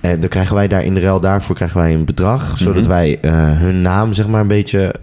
En 0.00 0.20
dan 0.20 0.28
krijgen 0.28 0.54
wij 0.54 0.68
daar 0.68 0.84
in 0.84 0.94
de 0.94 1.00
ruil 1.00 1.20
daarvoor 1.20 1.54
krijgen 1.54 1.80
wij 1.80 1.94
een 1.94 2.04
bedrag. 2.04 2.58
Zodat 2.58 2.86
wij 2.86 3.18
eh, 3.20 3.32
hun 3.58 3.82
naam 3.82 4.12
zeg 4.12 4.28
maar 4.28 4.40
een 4.40 4.46
beetje 4.46 4.94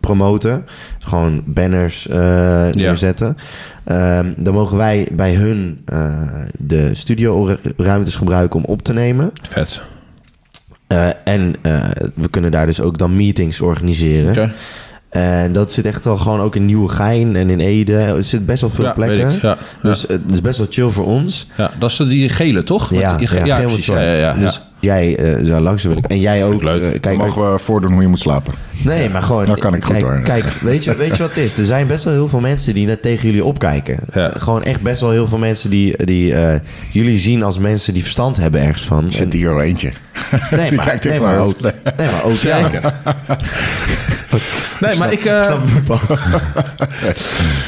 promoten. 0.00 0.66
Gewoon 0.98 1.42
banners 1.44 2.08
eh, 2.08 2.68
neerzetten. 2.70 3.36
Ehm, 3.84 4.32
dan 4.36 4.54
mogen 4.54 4.76
wij 4.76 5.08
bij 5.12 5.34
hun 5.34 5.82
eh, 5.84 6.22
de 6.58 6.94
studio-ruimtes 6.94 8.16
gebruiken 8.16 8.60
om 8.60 8.64
op 8.64 8.82
te 8.82 8.92
nemen. 8.92 9.30
Vet. 9.42 9.82
Eh, 10.86 11.08
en 11.24 11.54
eh, 11.62 11.84
we 12.14 12.28
kunnen 12.30 12.50
daar 12.50 12.66
dus 12.66 12.80
ook 12.80 12.98
dan 12.98 13.16
meetings 13.16 13.60
organiseren. 13.60 14.52
En 15.08 15.52
dat 15.52 15.72
zit 15.72 15.86
echt 15.86 16.04
wel 16.04 16.16
gewoon 16.16 16.40
ook 16.40 16.56
in 16.56 16.64
Nieuwegein 16.64 17.36
en 17.36 17.50
in 17.50 17.60
Ede. 17.60 17.94
Er 17.96 18.24
zit 18.24 18.46
best 18.46 18.60
wel 18.60 18.70
veel 18.70 18.84
Ja, 18.84 18.94
weet 18.96 19.06
plekken. 19.06 19.34
ik, 19.36 19.42
ja, 19.42 19.56
Dus 19.82 20.06
eh, 20.06 20.10
het 20.10 20.34
is 20.34 20.40
best 20.40 20.58
wel 20.58 20.66
chill 20.70 20.88
voor 20.88 21.04
ons. 21.06 21.46
Ja, 21.56 21.70
dat 21.78 21.90
is 21.90 21.96
die 21.96 22.28
gele, 22.28 22.62
toch? 22.62 22.90
Met 22.90 23.00
Ja, 23.00 23.16
die- 23.16 23.28
ja, 23.44 23.54
geel 23.54 23.54
met 23.56 23.64
precies. 23.66 23.84
zwart. 23.84 24.00
Ja, 24.02 24.10
ja, 24.10 24.16
ja. 24.16 24.34
Dus 24.34 24.60
jij 24.80 25.16
eh, 25.16 25.44
zou 25.44 25.60
langs 25.62 25.82
willen. 25.82 26.02
En 26.02 26.20
jij 26.20 26.44
ook. 26.44 26.62
Leuk. 26.62 26.82
Dan 26.90 27.00
kijk, 27.00 27.16
mogen 27.18 27.52
we 27.52 27.58
voordoen 27.58 27.92
hoe 27.92 28.02
je 28.02 28.08
moet 28.08 28.20
slapen. 28.20 28.54
nee, 28.84 29.08
maar 29.10 29.22
gewoon. 29.22 29.58
Kan 29.58 29.74
ik 29.74 29.84
goed 29.84 29.96
kijk. 29.96 30.24
Kijk, 30.24 30.44
weet 30.60 30.84
je, 30.84 30.94
weet 30.96 31.16
je 31.16 31.22
wat 31.22 31.34
het 31.34 31.44
is? 31.44 31.58
Er 31.58 31.64
zijn 31.64 31.86
best 31.86 32.04
wel 32.04 32.12
heel 32.12 32.28
veel 32.28 32.40
mensen 32.40 32.74
die 32.74 32.86
net 32.86 33.02
tegen 33.02 33.26
jullie 33.26 33.44
opkijken. 33.44 33.98
Ja. 34.14 34.32
Gewoon 34.38 34.62
echt 34.64 34.80
best 34.82 35.00
wel 35.00 35.10
heel 35.10 35.26
veel 35.28 35.38
mensen 35.38 35.70
die, 35.70 36.04
die 36.04 36.34
eh, 36.34 36.60
jullie 36.92 37.18
zien 37.18 37.42
als 37.42 37.58
mensen 37.58 37.92
die 37.92 38.02
verstand 38.02 38.36
hebben 38.36 38.60
ergens 38.60 38.82
van. 38.84 39.04
Er 39.04 39.12
zit 39.12 39.32
hier 39.32 39.50
al 39.52 39.60
eentje. 39.60 39.92
nee, 40.50 40.72
maar, 40.72 40.84
kijkt 40.86 41.04
nee, 41.04 41.20
maar 41.20 41.38
ook, 41.40 41.60
nee, 41.60 41.72
maar 41.96 42.24
ook 42.24 42.34
Zeker. 42.34 42.92
Nee, 44.80 44.96
maar 44.98 45.12
ik... 45.12 45.24
eh, 45.24 45.44
snap 45.44 45.60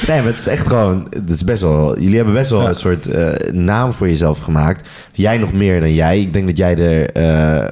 nee, 0.09 0.19
maar 0.23 0.31
het 0.31 0.39
is 0.39 0.47
echt 0.47 0.67
gewoon... 0.67 1.07
Het 1.11 1.31
is 1.31 1.45
best 1.45 1.63
wel... 1.63 2.01
Jullie 2.01 2.17
hebben 2.17 2.35
best 2.35 2.51
wel 2.51 2.69
een 2.69 2.75
soort 2.75 3.07
eh, 3.07 3.53
naam 3.53 3.93
voor 3.93 4.09
jezelf 4.09 4.39
gemaakt. 4.39 4.89
Jij 5.13 5.39
nog 5.39 5.53
meer 5.53 5.81
dan 5.81 5.95
jij. 5.95 6.21
Ik 6.21 6.33
denk 6.33 6.47
dat 6.47 6.57
jij 6.57 6.77
er... 6.77 7.11
eh, 7.13 7.67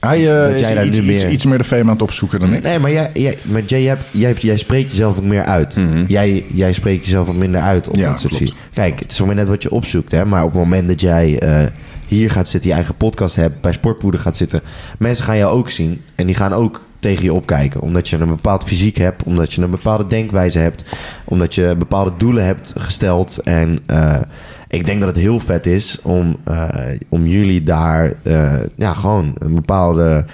Hij 0.00 0.24
Dat 0.24 0.50
is 0.50 0.60
jij 0.60 0.74
daar 0.74 0.84
iets, 0.84 1.00
meer- 1.00 1.28
iets 1.28 1.44
meer 1.44 1.58
de 1.58 1.64
fame 1.64 1.82
aan 1.82 1.88
het 1.88 2.02
opzoeken 2.02 2.40
dan 2.40 2.52
ik. 2.52 2.62
nee, 2.62 2.78
maar, 2.78 2.92
jij, 2.92 3.10
jij, 3.14 3.38
maar 3.42 3.62
Jay, 3.66 3.80
jij, 3.80 3.88
hebt, 3.88 4.04
jij, 4.10 4.28
hebt- 4.28 4.42
jij 4.42 4.56
spreekt 4.56 4.90
jezelf 4.90 5.16
ook 5.18 5.24
meer 5.24 5.44
uit. 5.44 5.84
jij, 6.06 6.44
jij 6.54 6.72
spreekt 6.72 7.04
jezelf 7.04 7.26
wat 7.26 7.36
minder 7.36 7.60
uit 7.60 7.88
op 7.88 7.96
Ja, 7.96 8.08
dat 8.08 8.20
soort. 8.20 8.54
Kijk, 8.74 8.98
het 9.00 9.10
is 9.10 9.16
voor 9.16 9.26
mij 9.26 9.36
net 9.36 9.48
wat 9.48 9.62
je 9.62 9.70
opzoekt. 9.70 10.12
Hè? 10.12 10.24
Maar 10.24 10.42
op 10.44 10.50
het 10.50 10.58
moment 10.60 10.88
dat 10.88 11.00
jij 11.00 11.38
eh, 11.38 11.66
hier 12.10 12.30
gaat 12.30 12.48
zitten... 12.48 12.70
je 12.70 12.76
eigen 12.76 12.94
podcast 12.94 13.36
hebt, 13.36 13.60
bij 13.60 13.72
Sportpoeder 13.72 14.20
gaat 14.20 14.36
zitten... 14.36 14.62
mensen 14.98 15.24
gaan 15.24 15.36
jou 15.36 15.56
ook 15.56 15.70
zien. 15.70 16.02
En 16.14 16.26
die 16.26 16.34
gaan 16.34 16.52
ook 16.52 16.84
tegen 16.98 17.24
je 17.24 17.32
opkijken. 17.32 17.80
Omdat 17.80 18.08
je 18.08 18.16
een 18.16 18.28
bepaald 18.28 18.64
fysiek 18.64 18.96
hebt. 18.96 19.22
Omdat 19.22 19.52
je 19.52 19.62
een 19.62 19.70
bepaalde 19.70 20.06
denkwijze 20.06 20.58
hebt. 20.58 20.84
Omdat 21.24 21.54
je 21.54 21.74
bepaalde 21.78 22.12
doelen 22.16 22.44
hebt 22.44 22.72
gesteld. 22.76 23.38
En 23.38 23.78
eh, 23.86 24.20
ik 24.68 24.86
denk 24.86 25.00
dat 25.00 25.08
het 25.08 25.18
heel 25.18 25.40
vet 25.40 25.66
is 25.66 25.98
om, 26.02 26.36
eh, 26.44 26.68
om 27.08 27.26
jullie 27.26 27.62
daar... 27.62 28.12
eh, 28.22 28.54
ja, 28.76 28.92
gewoon 28.92 29.34
een 29.38 29.54
bepaalde... 29.54 30.24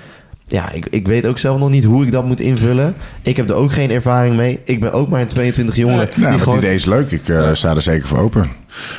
Ja, 0.48 0.72
ik, 0.72 0.86
ik 0.90 1.06
weet 1.06 1.26
ook 1.26 1.38
zelf 1.38 1.58
nog 1.58 1.70
niet 1.70 1.84
hoe 1.84 2.04
ik 2.04 2.12
dat 2.12 2.24
moet 2.24 2.40
invullen. 2.40 2.94
Ik 3.22 3.36
heb 3.36 3.50
er 3.50 3.54
ook 3.56 3.72
geen 3.72 3.90
ervaring 3.90 4.36
mee. 4.36 4.60
Ik 4.64 4.80
ben 4.80 4.92
ook 4.92 5.08
maar 5.08 5.20
een 5.20 5.26
22 5.26 5.76
jongen. 5.76 5.96
Nou, 5.96 6.10
die 6.14 6.26
het 6.26 6.40
gewoon... 6.40 6.58
idee 6.58 6.74
is 6.74 6.84
leuk. 6.84 7.10
Ik 7.10 7.28
eh, 7.28 7.48
sta 7.52 7.74
er 7.74 7.82
zeker 7.82 8.08
voor 8.08 8.18
open. 8.18 8.50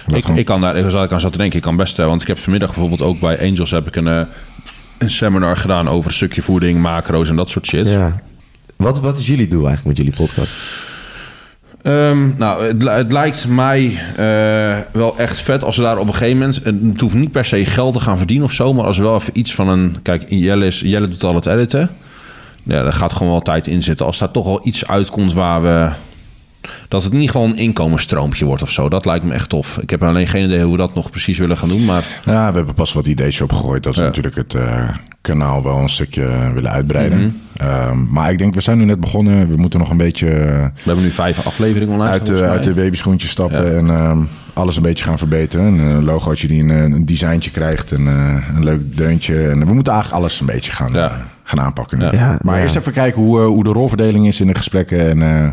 Ik, 0.07 0.23
gewoon- 0.23 0.37
ik 0.37 0.45
kan 0.45 0.61
daar, 0.61 0.77
ik 0.77 1.11
aan 1.11 1.19
zat 1.19 1.31
te 1.31 1.37
denken, 1.37 1.57
ik 1.57 1.63
kan 1.63 1.75
best, 1.75 1.99
eh, 1.99 2.05
want 2.05 2.21
ik 2.21 2.27
heb 2.27 2.37
vanmiddag 2.39 2.69
bijvoorbeeld 2.69 3.01
ook 3.01 3.19
bij 3.19 3.39
Angels 3.41 3.71
heb 3.71 3.87
ik 3.87 3.95
een, 3.95 4.07
eh, 4.07 4.21
een 4.97 5.09
seminar 5.09 5.57
gedaan 5.57 5.87
over 5.89 6.09
een 6.09 6.15
stukje 6.15 6.41
voeding, 6.41 6.79
macro's 6.79 7.29
en 7.29 7.35
dat 7.35 7.49
soort 7.49 7.65
shit. 7.65 7.87
Ja. 7.89 8.19
Wat, 8.75 8.99
wat 8.99 9.17
is 9.17 9.27
jullie 9.27 9.47
doel 9.47 9.67
eigenlijk 9.67 9.97
met 9.97 10.05
jullie 10.05 10.27
podcast? 10.27 10.55
Ehm, 11.81 12.29
nou, 12.37 12.63
het, 12.65 12.83
li- 12.83 12.89
het 12.89 13.11
lijkt 13.11 13.47
mij 13.47 13.99
eh, 14.17 14.77
wel 14.91 15.17
echt 15.17 15.41
vet 15.41 15.63
als 15.63 15.77
we 15.77 15.83
daar 15.83 15.97
op 15.97 16.07
een 16.07 16.13
gegeven 16.13 16.37
moment... 16.37 16.63
Het 16.91 17.01
hoeft 17.01 17.15
niet 17.15 17.31
per 17.31 17.45
se 17.45 17.65
geld 17.65 17.93
te 17.93 17.99
gaan 17.99 18.17
verdienen 18.17 18.45
of 18.45 18.51
zo... 18.51 18.73
maar 18.73 18.85
als 18.85 18.97
we 18.97 19.03
wel 19.03 19.15
even 19.15 19.37
iets 19.39 19.55
van 19.55 19.67
een... 19.67 19.97
Kijk, 20.01 20.25
Jelle, 20.29 20.65
is, 20.65 20.79
Jelle 20.79 21.07
doet 21.07 21.23
al 21.23 21.35
het 21.35 21.45
editen. 21.45 21.89
Ja, 22.63 22.83
daar 22.83 22.93
gaat 22.93 23.13
gewoon 23.13 23.31
wel 23.31 23.41
tijd 23.41 23.67
in 23.67 23.83
zitten. 23.83 24.05
Als 24.05 24.17
daar 24.17 24.31
toch 24.31 24.45
wel 24.45 24.61
iets 24.63 24.87
uitkomt 24.87 25.33
waar 25.33 25.61
we... 25.61 25.89
Dat 26.87 27.03
het 27.03 27.13
niet 27.13 27.31
gewoon 27.31 27.49
een 27.51 27.57
inkomensstroompje 27.57 28.45
wordt 28.45 28.61
of 28.61 28.71
zo. 28.71 28.89
Dat 28.89 29.05
lijkt 29.05 29.25
me 29.25 29.33
echt 29.33 29.49
tof. 29.49 29.77
Ik 29.81 29.89
heb 29.89 30.03
alleen 30.03 30.27
geen 30.27 30.43
idee 30.45 30.61
hoe 30.61 30.71
we 30.71 30.77
dat 30.77 30.93
nog 30.95 31.09
precies 31.09 31.37
willen 31.37 31.57
gaan 31.57 31.69
doen. 31.69 31.85
Maar 31.85 32.21
Ja, 32.25 32.49
we 32.49 32.55
hebben 32.57 32.73
pas 32.73 32.93
wat 32.93 33.07
ideeën 33.07 33.41
opgegooid. 33.43 33.83
Dat 33.83 33.95
we 33.95 34.01
Ja. 34.01 34.07
natuurlijk 34.07 34.35
het 34.35 34.53
eh, 34.53 34.89
kanaal 35.21 35.63
wel 35.63 35.77
een 35.77 35.89
stukje 35.89 36.51
willen 36.53 36.71
uitbreiden. 36.71 37.17
Mhm. 37.19 37.29
Ehm, 37.57 37.97
maar 38.09 38.31
ik 38.31 38.37
denk, 38.37 38.53
we 38.53 38.61
zijn 38.61 38.77
nu 38.77 38.85
net 38.85 38.99
begonnen. 38.99 39.47
We 39.47 39.55
moeten 39.55 39.79
nog 39.79 39.89
een 39.89 39.97
beetje 39.97 40.29
eh, 40.29 40.61
we 40.63 40.81
hebben 40.83 41.03
nu 41.03 41.09
vijf 41.11 41.45
afleveringen 41.45 41.93
online. 41.93 42.11
uit, 42.11 42.25
de, 42.25 42.43
uit 42.43 42.63
de 42.63 42.73
babyschoentjes 42.73 43.31
stappen. 43.31 43.65
Ja. 43.65 43.77
En 43.77 43.89
ehm, 43.89 44.19
alles 44.53 44.75
een 44.75 44.81
beetje 44.81 45.03
gaan 45.05 45.17
verbeteren. 45.17 45.65
Een 45.65 46.03
logootje 46.03 46.47
die 46.47 46.63
een, 46.63 46.69
een 46.69 47.05
designtje 47.05 47.51
krijgt. 47.51 47.91
En 47.91 48.07
eh, 48.07 48.55
een 48.55 48.63
leuk 48.63 48.97
deuntje. 48.97 49.49
En 49.49 49.67
we 49.67 49.73
moeten 49.73 49.93
eigenlijk 49.93 50.23
alles 50.23 50.39
een 50.39 50.45
beetje 50.45 50.71
gaan, 50.71 50.93
Ja. 50.93 51.25
Gaan 51.47 51.65
aanpakken. 51.65 51.99
Ja. 51.99 52.11
Ja, 52.13 52.39
maar 52.41 52.55
ja. 52.57 52.61
eerst 52.61 52.75
even 52.75 52.91
kijken 52.93 53.21
hoe, 53.21 53.39
eh, 53.39 53.45
hoe 53.45 53.63
de 53.63 53.69
rolverdeling 53.69 54.27
is 54.27 54.41
in 54.41 54.47
de 54.47 54.55
gesprekken. 54.55 54.99
En 55.09 55.21
eh, 55.21 55.49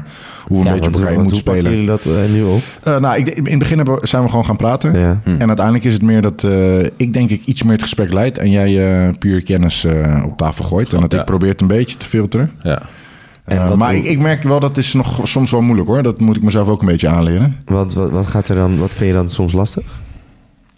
hoe 0.46 0.62
we 0.62 0.68
een 0.68 0.74
beetje 0.74 0.88
op 0.90 0.94
elkaar 0.98 1.12
moeten 1.18 1.32
hoe 1.34 1.42
pakken 1.42 1.62
spelen. 1.62 1.70
jullie 1.70 1.86
dat 1.86 2.06
eh, 2.06 2.32
nu 2.32 2.42
op? 2.42 2.62
Eh, 2.82 2.96
nou, 2.96 3.16
ik, 3.18 3.28
in 3.28 3.44
het 3.50 3.58
begin 3.58 3.76
hebben 3.76 3.94
we- 4.00 4.06
zijn 4.06 4.22
we 4.22 4.28
gewoon 4.28 4.44
gaan 4.44 4.56
praten. 4.56 4.98
Ja. 4.98 5.20
En 5.24 5.46
uiteindelijk 5.46 5.84
is 5.84 5.92
het 5.92 6.02
meer 6.02 6.22
dat 6.22 6.44
eh, 6.44 6.78
ik 6.96 7.12
denk 7.12 7.30
ik 7.30 7.44
iets 7.44 7.62
meer 7.62 7.72
het 7.72 7.82
gesprek 7.82 8.12
leid 8.12 8.38
en 8.38 8.50
jij 8.50 9.04
eh, 9.06 9.12
puur 9.18 9.42
kennis 9.42 9.84
eh, 9.84 10.22
op 10.26 10.36
tafel 10.36 10.64
gooit. 10.64 10.92
En 10.92 11.00
dat 11.00 11.12
Ja. 11.12 11.18
ik 11.18 11.24
probeer 11.24 11.50
het 11.50 11.60
een 11.60 11.66
beetje 11.66 11.96
te 11.96 12.06
filteren. 12.06 12.50
Ja. 12.62 12.82
Maar 13.76 13.94
ik, 13.94 14.04
ik 14.04 14.18
merk 14.18 14.42
wel 14.42 14.60
dat 14.60 14.76
is 14.76 14.92
nog 14.92 15.20
soms 15.22 15.50
wel 15.50 15.60
moeilijk 15.60 15.88
hoor. 15.88 16.02
Dat 16.02 16.20
moet 16.20 16.36
ik 16.36 16.42
mezelf 16.42 16.68
ook 16.68 16.80
een 16.80 16.86
beetje 16.86 17.08
aanleren. 17.08 17.56
Wat, 17.64 17.94
wat, 17.94 18.10
wat 18.10 18.26
gaat 18.26 18.48
er 18.48 18.56
dan, 18.56 18.78
wat 18.78 18.94
vind 18.94 19.10
je 19.10 19.16
dan 19.16 19.28
soms 19.28 19.52
lastig? 19.52 19.84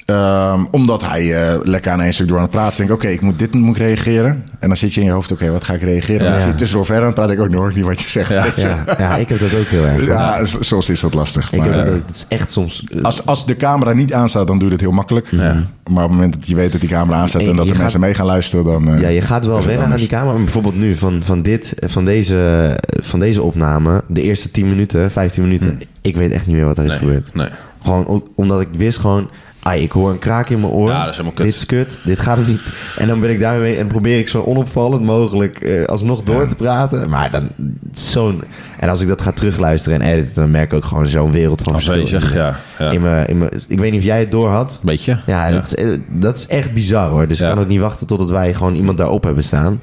Ehm, 0.07 0.65
omdat 0.71 1.03
hij 1.03 1.49
eh, 1.49 1.59
lekker 1.63 1.93
aan 1.93 2.01
één 2.01 2.15
stuk 2.15 2.29
door 2.29 2.37
aan 2.37 2.43
het 2.43 2.53
praten 2.53 2.71
is. 2.71 2.77
Denk 2.77 2.89
ik, 2.89 2.95
oké, 2.97 3.09
ik 3.09 3.21
moet 3.21 3.39
dit 3.39 3.55
moet 3.55 3.77
ik 3.77 3.83
reageren. 3.83 4.45
En 4.59 4.69
dan 4.69 4.77
zit 4.77 4.95
je 4.95 5.01
in 5.01 5.07
je 5.07 5.13
hoofd, 5.13 5.33
oké, 5.33 5.51
wat 5.51 5.65
ga 5.65 5.75
ik 5.75 5.81
reageren? 5.83 6.25
Ja. 6.25 6.31
Dan 6.31 6.41
zit 6.41 6.49
je 6.49 6.55
tussendoor 6.55 6.87
verder 6.87 7.05
en 7.09 7.15
dan 7.15 7.25
praat 7.25 7.37
ik 7.37 7.45
ook 7.45 7.51
nog 7.51 7.75
niet 7.75 7.85
wat 7.85 8.01
je 8.01 8.09
zegt. 8.11 8.29
Ja, 8.29 8.47
Ja, 8.57 8.85
ja, 8.99 9.17
ik 9.17 9.29
heb 9.29 9.39
dat 9.41 9.55
ook 9.55 9.67
heel 9.67 9.85
erg. 9.87 10.07
ja 10.07 10.41
soms 10.61 10.89
is 10.89 11.01
dat 11.01 11.15
lastig. 11.15 11.53
ik 11.53 11.59
maar, 11.59 11.67
heb 11.69 11.77
dat 11.79 11.87
eh, 11.87 11.93
ook, 11.95 12.01
is 12.13 12.27
echt 12.29 12.51
soms... 12.51 12.85
eh, 12.95 13.03
als, 13.03 13.27
als 13.27 13.47
de 13.47 13.57
camera 13.57 13.93
niet 13.93 14.13
aanstaat, 14.13 14.47
dan 14.47 14.57
doe 14.59 14.67
je 14.67 14.73
het 14.73 14.83
heel 14.83 14.91
makkelijk. 14.93 15.33
Maar 15.33 15.55
op 15.85 15.95
het 15.95 16.11
moment 16.11 16.33
dat 16.33 16.47
je 16.49 16.55
weet 16.55 16.73
dat 16.73 16.81
die 16.81 16.91
camera 16.91 17.19
aanstaat 17.19 17.43
En 17.43 17.49
en 17.49 17.57
dat 17.57 17.65
de 17.65 17.71
gaat- 17.73 17.81
mensen 17.81 18.01
mee 18.01 18.15
gaan 18.15 18.27
luisteren, 18.27 18.65
dan... 18.65 18.99
Ja, 19.01 19.09
je 19.09 19.21
gaat 19.23 19.47
wel 19.47 19.63
wennen 19.65 19.87
aan 19.87 19.97
die 19.97 20.07
camera. 20.07 20.33
Maar 20.33 20.43
bijvoorbeeld 20.45 20.77
nu 20.77 20.95
van, 20.95 21.21
van, 21.25 21.43
dit, 21.43 21.75
van, 21.85 22.05
deze, 22.05 22.71
van 23.03 23.19
deze 23.21 23.43
opname, 23.43 24.03
de 24.07 24.23
eerste 24.23 24.51
10 24.51 24.69
minuten, 24.69 25.11
15 25.11 25.43
minuten. 25.43 25.81
Ik 26.01 26.17
weet 26.17 26.31
echt 26.33 26.47
niet 26.47 26.57
meer 26.57 26.65
wat 26.65 26.79
er 26.79 26.85
is 26.85 26.91
Nee. 26.91 26.99
gebeurd. 26.99 27.35
Nee. 27.35 27.49
Gewoon 27.83 28.25
omdat 28.35 28.61
ik 28.61 28.69
wist 28.77 28.99
gewoon, 28.99 29.29
ai, 29.67 29.83
ik 29.83 29.93
hoor 29.93 30.11
een 30.11 30.19
kraak 30.19 30.49
in 30.49 30.61
mijn 30.61 30.73
oor. 30.73 30.89
Ja, 30.89 31.01
dat 31.01 31.09
is 31.09 31.17
helemaal 31.17 31.37
kut. 31.37 31.45
Dit 31.45 31.55
is 31.55 31.67
kut, 31.67 31.99
dit 32.05 32.21
gaat 32.21 32.39
er 32.39 32.47
niet. 32.47 32.61
En 32.97 33.09
dan 33.09 33.21
ben 33.21 33.31
ik 33.31 33.41
daarmee 33.41 33.77
en 33.77 33.87
probeer 33.87 34.19
ik 34.19 34.29
zo 34.29 34.43
onopvallend 34.43 35.03
mogelijk 35.03 35.61
eh, 35.61 35.85
alsnog 35.85 36.23
door 36.23 36.47
te 36.47 36.55
praten. 36.55 37.09
Maar 37.09 37.31
dan 37.31 37.51
zo'n... 37.93 38.43
En 38.79 38.89
als 38.89 39.01
ik 39.01 39.09
dat 39.09 39.23
ga 39.23 39.33
terugluisteren 39.33 40.01
en 40.01 40.13
editen, 40.13 40.35
dan 40.35 40.51
merk 40.51 40.71
ik 40.73 40.77
ook 40.77 40.85
gewoon 40.85 41.07
zo'n 41.07 41.31
wereld 41.33 41.63
van 41.63 41.73
verschil. 41.73 41.95
Afwezig, 42.03 42.35
ja. 42.35 42.59
ja. 42.79 42.91
In 42.91 43.01
mijn, 43.01 43.27
in 43.27 43.39
mijn, 43.39 43.51
ik 43.69 43.79
weet 43.79 43.91
niet 43.91 44.01
of 44.01 44.07
jij 44.07 44.19
het 44.19 44.31
door 44.31 44.49
had. 44.49 44.81
Beetje. 44.85 45.19
Ja, 45.27 45.51
Dat, 45.51 45.65
is, 45.65 45.75
eh, 45.75 45.89
dat 46.09 46.37
is 46.39 46.47
echt 46.47 46.73
bizar 46.75 47.09
hoor. 47.09 47.29
Dus 47.29 47.39
Ja. 47.39 47.49
ik 47.49 47.55
kan 47.55 47.63
ook 47.63 47.69
niet 47.69 47.81
wachten 47.81 48.07
totdat 48.07 48.31
wij 48.31 48.55
gewoon 48.55 48.75
iemand 48.75 48.99
daarop 48.99 49.25
hebben 49.25 49.45
staan. 49.45 49.81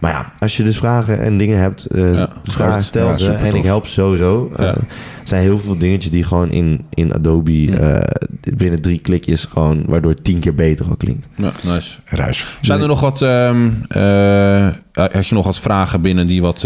Maar 0.00 0.10
ja, 0.12 0.32
als 0.38 0.56
je 0.56 0.62
dus 0.62 0.76
vragen 0.76 1.20
en 1.20 1.38
dingen 1.38 1.58
hebt, 1.58 1.84
eh, 1.84 2.14
Ja, 2.14 2.28
vragen 2.44 2.84
stel 2.84 3.12
ze. 3.14 3.18
supertof. 3.24 3.48
En 3.48 3.54
ik 3.54 3.64
help 3.64 3.86
sowieso. 3.86 4.50
Ja. 4.56 4.62
Eh, 4.64 4.68
er 4.68 5.36
zijn 5.36 5.42
heel 5.42 5.58
veel 5.58 5.78
dingetjes 5.78 6.10
die 6.10 6.24
gewoon 6.24 6.50
in, 6.50 6.84
in 6.94 7.14
Adobe 7.14 7.76
eh, 7.80 8.54
binnen 8.56 8.80
drie 8.82 8.98
klikjes 8.98 9.44
gewoon, 9.44 9.84
waardoor 9.86 10.10
het 10.10 10.24
tien 10.24 10.38
keer 10.38 10.54
beter 10.54 10.86
al 10.86 10.96
klinkt. 10.96 11.26
Ja, 11.34 11.52
nice. 11.66 11.96
Ruis. 12.04 12.58
Zijn 12.60 12.80
er 12.80 12.86
nog 12.88 13.00
wat... 13.00 13.22
ehm 13.22 13.68
eh, 13.88 14.68
had 14.92 15.26
je 15.26 15.34
nog 15.34 15.44
wat 15.44 15.60
vragen 15.60 16.00
binnen 16.00 16.26
die 16.26 16.40
wat... 16.40 16.64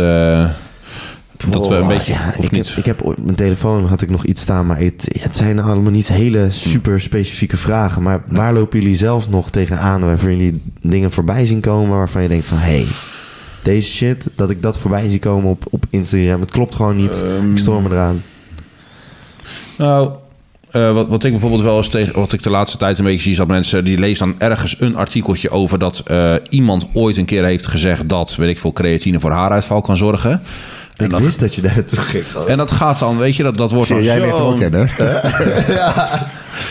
dat 1.52 1.68
we 1.68 1.74
een 1.74 1.82
Oh, 1.82 1.88
beetje... 1.88 2.12
ja, 2.12 2.34
of 2.38 2.44
ik 2.44 2.50
niet? 2.50 2.68
Heb, 2.68 2.78
ik 2.78 2.84
heb 2.84 3.02
op 3.02 3.14
mijn 3.24 3.36
telefoon 3.36 3.86
had 3.86 4.02
ik 4.02 4.10
nog 4.10 4.24
iets 4.24 4.40
staan, 4.40 4.66
maar 4.66 4.78
het, 4.78 5.18
het 5.20 5.36
zijn 5.36 5.60
allemaal 5.60 5.90
niet 5.90 6.08
hele 6.08 6.50
super 6.50 7.00
specifieke 7.00 7.56
vragen. 7.56 8.02
Maar 8.02 8.22
waar 8.28 8.52
lopen 8.54 8.80
jullie 8.80 8.96
zelf 8.96 9.30
nog 9.30 9.50
tegenaan 9.50 10.00
waarvan 10.00 10.30
jullie 10.30 10.62
dingen 10.80 11.12
voorbij 11.12 11.46
zien 11.46 11.60
komen 11.60 11.96
waarvan 11.96 12.22
je 12.22 12.28
denkt 12.28 12.46
van 12.46 12.58
hé, 12.58 12.64
hey, 12.64 12.86
deze 13.62 13.90
shit, 13.90 14.28
dat 14.34 14.50
ik 14.50 14.62
dat 14.62 14.78
voorbij 14.78 15.08
zie 15.08 15.18
komen 15.18 15.50
op, 15.50 15.64
op 15.70 15.84
Instagram, 15.90 16.40
het 16.40 16.50
klopt 16.50 16.74
gewoon 16.74 16.96
niet. 16.96 17.22
Ehm, 17.22 17.50
ik 17.50 17.58
stoor 17.58 17.82
me 17.82 17.88
eraan. 17.90 18.22
Nou, 19.78 20.10
eh, 20.70 20.92
wat, 20.92 21.08
wat 21.08 21.24
ik 21.24 21.30
bijvoorbeeld 21.30 21.62
wel 21.62 21.76
eens 21.76 21.88
tegen, 21.88 22.14
wat 22.14 22.32
ik 22.32 22.42
de 22.42 22.50
laatste 22.50 22.78
tijd 22.78 22.98
een 22.98 23.04
beetje 23.04 23.20
zie, 23.20 23.30
is 23.30 23.36
dat 23.36 23.46
mensen 23.46 23.84
die 23.84 23.98
lezen 23.98 24.26
dan 24.26 24.48
ergens 24.48 24.80
een 24.80 24.96
artikeltje 24.96 25.50
over 25.50 25.78
dat 25.78 26.02
eh, 26.06 26.34
iemand 26.48 26.86
ooit 26.92 27.16
een 27.16 27.24
keer 27.24 27.44
heeft 27.44 27.66
gezegd 27.66 28.08
dat, 28.08 28.36
weet 28.36 28.48
ik 28.48 28.58
veel, 28.58 28.72
creatine 28.72 29.20
voor 29.20 29.30
haaruitval 29.30 29.80
kan 29.80 29.96
zorgen. 29.96 30.42
En 30.96 31.04
Ik 31.04 31.10
dat, 31.10 31.20
wist 31.20 31.40
dat 31.40 31.54
je 31.54 31.60
daar 31.62 31.74
naartoe 31.74 31.98
ging. 31.98 32.26
gewoon. 32.30 32.48
en 32.48 32.56
dat 32.56 32.70
gaat 32.70 32.98
dan, 32.98 33.18
weet 33.18 33.36
je, 33.36 33.42
dat, 33.42 33.56
dat 33.56 33.70
wordt 33.70 33.88
dan 33.88 34.02
Jij 34.02 34.20
hem 34.20 34.30
ook 34.30 34.36
zo'n- 34.38 34.58
kennen. 34.58 34.88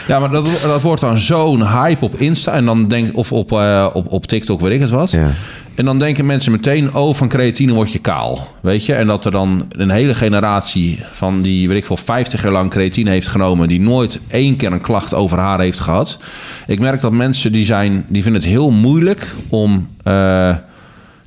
Ja, 0.08 0.20
maar 0.20 0.30
dat, 0.32 0.48
dat 0.62 0.82
wordt 0.82 1.02
dan 1.02 1.20
zo'n 1.20 1.68
hype 1.68 2.06
op 2.06 2.16
Insta 2.16 2.52
en 2.52 2.66
dan 2.66 2.88
denk, 2.88 3.18
of 3.18 3.32
op, 3.32 3.52
eh, 3.52 3.88
op, 3.94 4.12
op 4.12 4.26
TikTok, 4.26 4.62
weet 4.62 4.72
ik 4.72 4.80
het 4.80 4.90
wat. 4.90 5.12
Ja. 5.12 5.32
En 5.76 5.86
dan 5.86 6.00
denken 6.00 6.26
mensen 6.26 6.52
meteen, 6.52 6.94
oh, 6.96 7.16
van 7.16 7.28
creatine 7.28 7.74
word 7.74 7.92
je 7.92 8.00
kaal. 8.00 8.48
Weet 8.62 8.86
je? 8.86 8.94
En 8.94 9.08
dat 9.08 9.26
er 9.26 9.32
dan 9.32 9.66
een 9.70 9.90
hele 9.90 10.16
generatie 10.16 11.00
van 11.12 11.42
die, 11.42 11.68
weet 11.68 11.78
ik 11.78 11.86
veel, 11.86 11.98
50 11.98 12.44
jaar 12.44 12.52
lang 12.52 12.70
creatine 12.70 13.10
heeft 13.10 13.28
genomen... 13.28 13.68
die 13.68 13.82
nooit 13.82 14.20
één 14.28 14.56
keer 14.56 14.72
een 14.72 14.82
klacht 14.82 15.14
over 15.14 15.38
haar 15.38 15.60
heeft 15.60 15.80
gehad. 15.80 16.20
Ik 16.68 16.80
merk 16.80 17.02
dat 17.02 17.12
mensen 17.12 17.52
die 17.52 17.66
zijn, 17.66 18.06
die 18.08 18.24
vinden 18.24 18.42
het 18.42 18.50
heel 18.52 18.70
moeilijk 18.72 19.28
om 19.50 19.88
eh, 20.04 20.56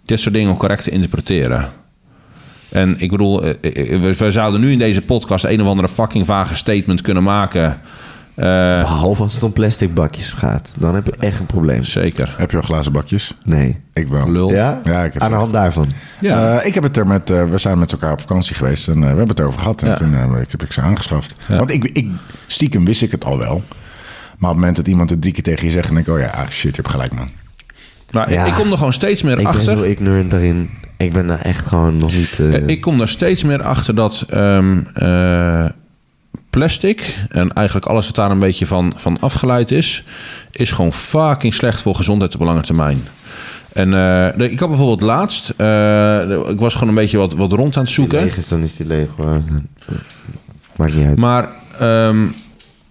dit 0.05 0.21
soort 0.21 0.35
dingen 0.35 0.57
correct 0.57 0.83
te 0.85 0.91
interpreteren. 0.91 1.69
En 2.69 2.95
ik 3.01 3.11
bedoel, 3.11 3.43
eh, 3.45 3.51
eh, 3.51 4.01
we, 4.01 4.15
we 4.17 4.31
zouden 4.31 4.61
nu 4.61 4.73
in 4.73 4.79
deze 4.79 5.03
podcast 5.03 5.45
een 5.45 5.61
of 5.63 5.67
andere 5.69 5.89
fucking 5.89 6.27
vage 6.27 6.57
statement 6.57 7.01
kunnen 7.01 7.23
maken. 7.23 7.81
Eh, 8.35 8.45
Behalve 8.81 9.23
als 9.23 9.35
het 9.35 9.43
om 9.43 9.53
plastic 9.53 9.95
bakjes 9.95 10.31
gaat. 10.31 10.75
Dan 10.79 10.95
heb 10.95 11.07
je 11.07 11.13
echt 11.19 11.39
een 11.39 11.47
probleem. 11.47 11.83
zeker. 11.85 12.35
Heb 12.39 12.51
je 12.51 12.57
al 12.57 12.63
glazen 12.63 12.93
bakjes? 12.93 13.35
Nee. 13.45 13.77
Ik 13.95 14.09
wel. 14.09 14.31
Lul. 14.33 14.51
Ja? 14.51 14.81
Ja, 14.85 15.05
ik 15.05 15.13
heb 15.13 15.23
Aan 15.23 15.31
de 15.31 15.37
hand 15.37 15.53
daarvan. 15.53 15.91
Ja. 16.21 16.59
Eh, 16.59 16.67
ik 16.67 16.75
heb 16.75 16.83
het 16.83 16.97
er 16.97 17.07
met, 17.07 17.31
eh, 17.31 17.45
we 17.45 17.59
zijn 17.59 17.79
met 17.79 17.93
elkaar 17.93 18.13
op 18.13 18.21
vakantie 18.21 18.55
geweest 18.55 18.89
en 18.89 18.95
eh, 18.95 19.01
we 19.01 19.07
hebben 19.07 19.29
het 19.29 19.39
erover 19.39 19.61
gehad. 19.61 19.83
En 19.83 19.89
Ja. 19.89 19.95
toen 19.95 20.15
eh, 20.15 20.41
ik 20.43 20.51
heb 20.51 20.63
ik 20.63 20.73
ze 20.73 20.81
aangeschaft. 20.81 21.35
Ja. 21.49 21.57
Want 21.57 21.71
ik, 21.71 21.85
ik, 21.85 22.07
stiekem 22.47 22.85
wist 22.85 23.03
ik 23.03 23.11
het 23.11 23.25
al 23.25 23.39
wel. 23.39 23.63
Maar 24.39 24.51
op 24.51 24.57
het 24.57 24.57
moment 24.57 24.77
dat 24.77 24.89
iemand 24.89 25.11
het 25.11 25.21
drie 25.21 25.33
keer 25.33 25.43
tegen 25.43 25.67
je 25.67 25.73
zegt, 25.73 25.87
dan 25.87 25.95
denk 25.95 26.07
ik, 26.07 26.13
oh 26.15 26.21
ja, 26.21 26.27
ah, 26.27 26.49
shit, 26.49 26.71
je 26.77 26.83
hebt 26.83 26.89
gelijk 26.91 27.15
man. 27.15 27.29
Nou, 28.11 28.27
ik- 28.29 28.35
Ja. 28.35 28.45
ik 28.45 28.53
kom 28.53 28.71
er 28.71 28.77
gewoon 28.77 28.93
steeds 28.93 29.23
meer 29.23 29.33
Ik 29.33 29.39
ben 29.39 29.47
achter. 29.47 29.77
zo 29.77 29.83
ignorant 29.83 30.31
daarin. 30.31 30.71
Ik 30.97 31.13
ben 31.13 31.27
daar 31.27 31.41
echt 31.41 31.67
gewoon 31.67 31.97
nog 31.97 32.13
niet... 32.13 32.39
eh, 32.39 32.55
Eh, 32.55 32.67
Ik 32.67 32.81
kom 32.81 33.01
er 33.01 33.09
steeds 33.09 33.43
meer 33.43 33.63
achter 33.63 33.95
dat 33.95 34.25
ehm, 34.31 34.79
eh, 34.95 35.65
plastic 36.51 37.17
en 37.29 37.53
eigenlijk 37.53 37.87
alles 37.87 38.07
wat 38.07 38.15
daar 38.15 38.31
een 38.31 38.39
beetje 38.39 38.67
van, 38.67 38.93
van 38.97 39.21
afgeleid 39.21 39.71
is, 39.71 40.05
is 40.51 40.71
gewoon 40.73 40.93
fucking 40.93 41.55
slecht 41.55 41.83
voor 41.83 41.95
gezondheid 41.95 42.35
op 42.35 42.41
lange 42.41 42.61
termijn. 42.63 43.01
En 43.73 43.89
ik 44.41 44.59
had 44.59 44.69
bijvoorbeeld 44.69 45.01
laatst, 45.01 45.49
ik 46.51 46.59
was 46.61 46.73
gewoon 46.75 46.89
een 46.89 46.95
beetje 46.95 47.19
wat, 47.19 47.35
wat 47.35 47.53
rond 47.53 47.77
aan 47.77 47.83
het 47.83 47.87
die 47.87 47.95
zoeken. 47.95 48.21
leeg 48.23 48.37
is, 48.37 48.49
dan 48.49 48.63
is 48.63 48.77
die 48.77 48.87
leeg 48.87 49.09
hoor. 49.17 49.41
Maakt 50.77 50.95
niet 50.95 51.07
uit. 51.07 51.17
Maar 51.17 51.51
ehm, 51.79 52.27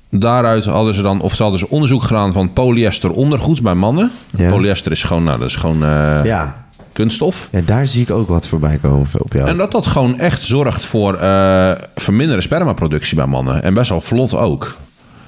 daaruit 0.09 0.65
hadden 0.65 0.93
ze 0.93 1.01
dan, 1.01 1.21
of 1.21 1.35
ze 1.35 1.41
hadden 1.41 1.59
ze 1.59 1.69
onderzoek 1.69 2.03
gedaan 2.03 2.33
van 2.33 2.53
polyester 2.53 3.11
ondergoed 3.11 3.61
bij 3.61 3.73
mannen. 3.75 4.11
Ja. 4.35 4.49
Polyester 4.49 4.91
is 4.91 5.03
gewoon, 5.03 5.23
nou, 5.23 5.39
dat 5.39 5.47
is 5.47 5.55
gewoon 5.55 5.77
ja. 6.23 6.64
Kunststof. 6.95 7.49
ja, 7.51 7.61
daar 7.61 7.87
zie 7.87 8.01
ik 8.01 8.11
ook 8.11 8.27
wat 8.27 8.47
voorbij 8.47 8.77
komen 8.77 9.07
op 9.17 9.33
jou. 9.33 9.47
En 9.47 9.57
dat 9.57 9.71
dat 9.71 9.87
gewoon 9.87 10.19
echt 10.19 10.41
zorgt 10.41 10.85
voor 10.85 11.17
verminderde 11.95 12.41
spermaproductie 12.41 13.15
bij 13.15 13.25
mannen. 13.25 13.63
En 13.63 13.73
best 13.73 13.89
wel 13.89 14.01
vlot 14.01 14.35
ook. 14.35 14.75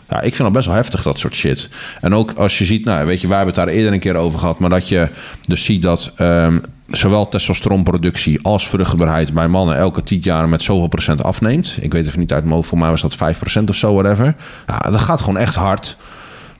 Ja, 0.10 0.18
ik 0.22 0.36
vind 0.36 0.38
dat 0.38 0.52
best 0.52 0.66
wel 0.66 0.76
heftig, 0.76 1.04
dat 1.04 1.20
soort 1.20 1.36
shit. 1.36 1.70
En 2.02 2.16
ook 2.16 2.32
als 2.32 2.58
je 2.58 2.66
ziet, 2.66 2.86
nou 2.86 3.06
weet 3.06 3.22
je, 3.22 3.28
wij 3.28 3.38
hebben 3.38 3.56
het 3.56 3.66
daar 3.66 3.74
eerder 3.74 3.94
een 3.94 4.00
keer 4.00 4.16
over 4.16 4.40
gehad. 4.40 4.60
Maar 4.60 4.70
dat 4.70 4.88
je 4.88 5.10
dus 5.48 5.64
ziet 5.64 5.82
dat 5.82 6.14
ehm, 6.16 6.58
zowel 6.88 7.30
testosteronproductie 7.30 8.40
als 8.42 8.68
vruchtbaarheid 8.68 9.34
bij 9.34 9.48
mannen 9.48 9.78
elke 9.78 10.04
10 10.04 10.20
jaar 10.22 10.50
met 10.50 10.64
zoveel 10.64 10.88
procent 10.88 11.24
afneemt. 11.24 11.78
Ik 11.82 11.94
weet 11.94 12.06
even 12.06 12.20
niet 12.20 12.34
uit 12.34 12.44
mijn 12.44 12.56
hoofd, 12.56 12.68
voor 12.68 12.78
mij 12.78 12.90
was 12.90 13.02
dat 13.02 13.16
5% 13.16 13.64
of 13.70 13.76
zo, 13.76 13.94
whatever. 13.94 14.36
Ja, 14.68 14.80
dat 14.92 15.00
gaat 15.00 15.20
gewoon 15.22 15.38
echt 15.38 15.56
hard. 15.56 15.98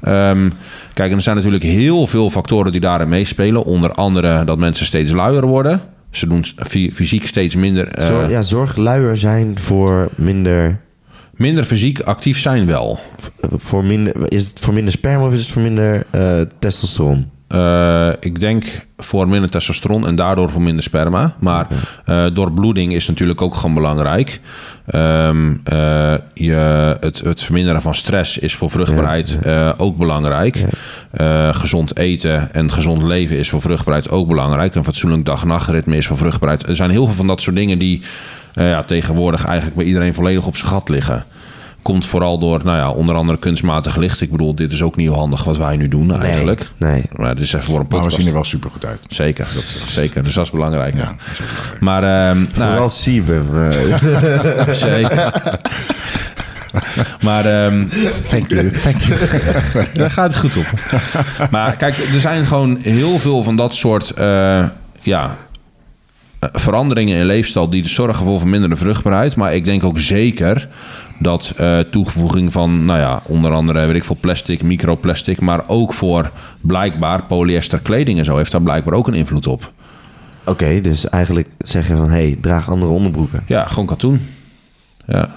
Ehm, 0.02 0.50
kijk, 0.94 1.10
en 1.10 1.16
er 1.16 1.22
zijn 1.22 1.36
natuurlijk 1.36 1.64
heel 1.64 2.08
veel 2.08 2.30
factoren 2.30 2.72
die 2.72 2.82
daarin 2.82 3.10
meespelen. 3.10 3.64
Onder 3.64 3.92
andere 3.92 4.44
dat 4.46 4.58
mensen 4.58 4.86
steeds 4.86 5.12
luier 5.12 5.46
worden. 5.46 5.82
Ze 6.12 6.28
doen 6.28 6.46
fy- 6.68 6.92
fysiek 6.94 7.28
steeds 7.28 7.56
minder, 7.56 7.88
eh, 7.88 8.08
Zorg, 8.08 8.30
ja, 8.30 8.42
zorg 8.42 8.76
luier 8.76 9.18
zijn 9.18 9.60
voor 9.60 10.10
minder, 10.16 10.80
minder 11.34 11.64
fysiek 11.64 12.00
actief 12.00 12.40
zijn 12.40 12.66
wel. 12.66 13.00
voor 13.56 13.84
minder... 13.84 14.32
Is 14.32 14.48
het 14.48 14.60
voor 14.60 14.74
minder 14.74 14.94
sperma 14.94 15.26
of 15.28 15.34
is 15.34 15.40
het 15.40 15.50
voor 15.50 15.62
minder 15.62 16.04
eh, 16.12 16.42
testosteron? 16.60 17.30
Eh, 17.48 18.10
ik 18.20 18.40
denk 18.40 18.66
voor 18.98 19.28
minder 19.28 19.50
testosteron 19.50 20.08
en 20.08 20.16
daardoor 20.16 20.50
voor 20.50 20.62
minder 20.62 20.84
sperma. 20.84 21.36
Maar 21.40 21.68
eh 22.06 22.26
doorbloeding 22.34 22.94
is 22.94 23.08
natuurlijk 23.08 23.42
ook 23.42 23.56
gewoon 23.56 23.76
belangrijk. 23.76 24.42
Ehm, 24.86 25.54
eh, 25.64 26.16
je, 26.34 26.98
het, 27.00 27.20
het 27.20 27.44
verminderen 27.44 27.82
van 27.82 27.96
stress 27.96 28.38
is 28.38 28.56
voor 28.56 28.70
vruchtbaarheid 28.70 29.38
ook 29.78 29.98
belangrijk. 29.98 30.66
Gezond 31.52 31.98
eten 31.98 32.54
en 32.54 32.72
gezond 32.72 33.04
leven 33.04 33.38
is 33.38 33.50
voor 33.50 33.62
vruchtbaarheid 33.62 34.10
ook 34.10 34.28
belangrijk. 34.28 34.76
Een 34.76 34.84
fatsoenlijk 34.84 35.26
dag-nachtritme 35.26 35.98
is 35.98 36.08
voor 36.08 36.18
vruchtbaarheid. 36.18 36.68
Er 36.68 36.76
zijn 36.76 36.90
heel 36.90 37.06
veel 37.06 37.16
van 37.16 37.28
dat 37.28 37.42
soort 37.42 37.56
dingen 37.56 37.80
die 37.80 38.02
ja, 38.54 38.84
tegenwoordig 38.84 39.46
eigenlijk 39.46 39.78
bij 39.78 39.86
iedereen 39.86 40.14
volledig 40.14 40.46
op 40.46 40.58
zijn 40.58 40.72
gat 40.72 40.90
liggen. 40.90 41.26
Komt 41.88 42.06
vooral 42.06 42.38
door, 42.40 42.62
nou 42.64 42.78
ja, 42.78 42.90
onder 42.90 43.16
andere 43.16 43.38
kunstmatig 43.40 43.96
licht. 43.96 44.22
Ik 44.22 44.32
bedoel, 44.32 44.56
dit 44.56 44.72
is 44.72 44.82
ook 44.84 44.96
niet 44.96 45.08
heel 45.08 45.18
handig 45.18 45.44
wat 45.44 45.58
wij 45.58 45.76
nu 45.78 45.88
doen 45.88 46.22
eigenlijk. 46.22 46.70
Nee. 46.78 47.04
Maar 47.16 47.30
het 47.30 47.40
is 47.40 47.54
even 47.54 47.66
voor 47.66 47.74
een 47.76 47.80
Maar 47.82 47.90
we 47.90 47.96
podcast. 47.96 48.16
zien 48.16 48.28
er 48.28 48.34
wel 48.34 48.44
super 48.44 48.70
goed 48.72 48.86
uit. 48.86 49.00
Zeker, 49.08 49.48
dat, 49.54 49.64
zeker. 49.88 50.24
Dus 50.24 50.34
dat 50.34 50.46
is 50.46 50.52
belangrijk. 50.52 50.96
Ja, 50.96 51.00
Ja. 51.02 51.06
dat 51.08 51.18
is 51.32 51.42
ook 51.42 51.48
belangrijk. 51.48 51.82
Maar 51.82 52.04
ehm, 52.30 52.38
nou, 52.58 52.72
Vooral 52.72 52.90
Siebem. 52.90 53.48
eh. 53.70 54.70
zeker. 54.88 55.34
maar 57.22 57.46
ehm, 57.46 57.86
Thank 58.30 58.50
you, 58.50 58.72
thank 58.72 59.02
you. 59.02 59.20
daar 59.94 60.12
gaat 60.12 60.34
het 60.34 60.38
goed 60.42 60.58
op. 60.58 60.66
maar 61.52 61.76
kijk, 61.76 61.98
er 61.98 62.20
zijn 62.20 62.46
gewoon 62.46 62.78
heel 62.82 63.18
veel 63.18 63.44
van 63.44 63.56
dat 63.56 63.76
soort 63.76 64.10
eh, 64.10 64.66
ja, 65.02 65.38
eh, 66.40 66.50
veranderingen 66.54 67.18
in 67.18 67.26
leefstijl 67.26 67.70
die 67.70 67.88
zorgen 67.90 68.26
voor 68.26 68.40
verminderde 68.40 68.76
vruchtbaarheid. 68.76 69.36
Maar 69.36 69.54
ik 69.56 69.66
denk 69.66 69.84
ook 69.84 70.00
zeker 70.00 70.68
dat 71.20 71.54
eh, 71.58 71.80
toevoeging 71.80 72.52
van, 72.52 72.86
nou 72.86 73.00
ja, 73.00 73.22
onder 73.28 73.52
andere 73.52 73.86
weet 73.86 73.96
ik 73.96 74.04
veel 74.04 74.18
plastic, 74.20 74.64
microplastic, 74.64 75.42
maar 75.42 75.64
ook 75.68 75.94
voor 75.94 76.32
blijkbaar 76.62 77.24
polyester 77.24 77.80
kleding 77.80 78.18
en 78.20 78.26
zo 78.26 78.38
heeft 78.38 78.52
daar 78.52 78.62
blijkbaar 78.62 78.94
ook 78.94 79.08
een 79.08 79.14
invloed 79.14 79.48
op. 79.48 79.72
Oké, 80.46 80.82
dus 80.82 81.10
eigenlijk 81.10 81.50
zeggen 81.58 81.98
van... 81.98 82.10
hey, 82.10 82.38
draag 82.42 82.70
andere 82.70 82.92
onderbroeken. 82.92 83.44
Ja, 83.48 83.66
gewoon 83.66 83.86
katoen. 83.86 84.20
Ja. 85.08 85.30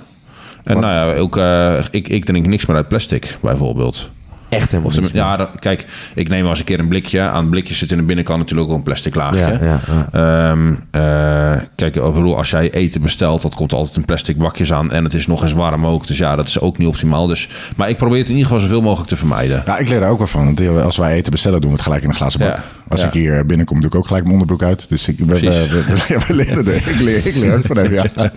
En 0.65 0.75
Wat- 0.75 0.83
nou 0.83 1.15
ja, 1.15 1.21
ook, 1.21 1.37
eh, 1.37 1.85
ik, 1.91 2.09
ik 2.09 2.25
drink 2.25 2.47
niks 2.47 2.67
meer 2.67 2.77
uit 2.77 2.89
plastic, 2.89 3.37
bijvoorbeeld. 3.43 4.11
Echt 4.51 4.71
helemaal 4.71 4.93
ja, 5.13 5.37
dat- 5.37 5.59
kijk, 5.59 5.85
ik 6.15 6.29
neem 6.29 6.41
wel 6.41 6.51
eens 6.51 6.59
een 6.59 6.65
keer 6.65 6.79
een 6.79 6.89
blikje. 6.89 7.21
Aan 7.21 7.41
het 7.41 7.51
blikje 7.51 7.75
zit 7.75 7.91
in 7.91 7.97
de 7.97 8.03
binnenkant 8.03 8.39
natuurlijk 8.39 8.71
ook 8.71 8.77
een 8.77 8.83
plastic 8.83 9.15
laagje. 9.15 9.39
Ja, 9.39 9.59
ja, 9.61 9.81
ja. 10.13 10.51
Ehm, 10.51 10.75
eh, 10.91 11.63
kijk, 11.75 11.93
bedoel, 11.95 12.37
als 12.37 12.51
jij 12.51 12.71
eten 12.71 13.01
bestelt, 13.01 13.43
dat 13.43 13.55
komt 13.55 13.73
altijd 13.73 13.97
in 13.97 14.05
plastic 14.05 14.37
bakjes 14.37 14.73
aan. 14.73 14.93
En 14.93 15.05
het 15.05 15.15
is 15.15 15.27
nog 15.27 15.43
eens 15.43 15.53
warm 15.53 15.87
ook. 15.87 16.07
Dus 16.07 16.19
ja, 16.19 16.37
dat 16.37 16.47
is 16.47 16.61
ook 16.61 16.79
niet 16.79 16.89
optimaal. 16.89 17.27
Dus, 17.27 17.49
maar 17.77 17.89
ik 17.89 17.97
probeer 17.97 18.19
het 18.19 18.29
in 18.29 18.35
ieder 18.35 18.47
geval 18.49 18.63
zoveel 18.63 18.83
mogelijk 18.83 19.09
te 19.09 19.17
vermijden. 19.17 19.63
Nou, 19.67 19.81
ik 19.81 19.89
leer 19.89 20.01
daar 20.01 20.11
ook 20.11 20.19
wel 20.19 20.27
van. 20.27 20.45
Want 20.55 20.83
als 20.83 20.97
wij 20.97 21.13
eten 21.15 21.31
bestellen, 21.33 21.61
doen 21.61 21.71
we 21.71 21.77
het 21.77 21.85
gelijk 21.85 22.03
in 22.03 22.09
een 22.09 22.15
glazen 22.15 22.39
bak. 22.41 22.49
Ja, 22.49 22.63
Als 22.89 23.01
ja. 23.01 23.07
ik 23.07 23.13
hier 23.13 23.47
binnenkom, 23.47 23.81
doe 23.81 23.89
ik 23.89 23.95
ook 23.95 24.07
gelijk 24.07 24.25
mijn 24.25 24.41
onderbroek 24.41 24.63
uit. 24.69 24.87
Dus 24.89 25.09
ik, 25.09 25.19
we, 25.19 25.25
we, 25.25 25.39
Precies. 25.39 25.69
we, 25.69 25.83
we- 26.09 26.19
we 26.27 26.35
leren 26.35 26.67
er. 26.67 26.75
Ik 26.75 27.01
leer, 27.01 27.27
ik 27.27 27.35
leer 27.35 27.57
ook 27.57 27.65
van 27.67 27.77
hem, 27.77 27.93
ja. 27.93 28.05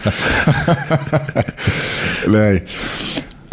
nee. 2.28 2.64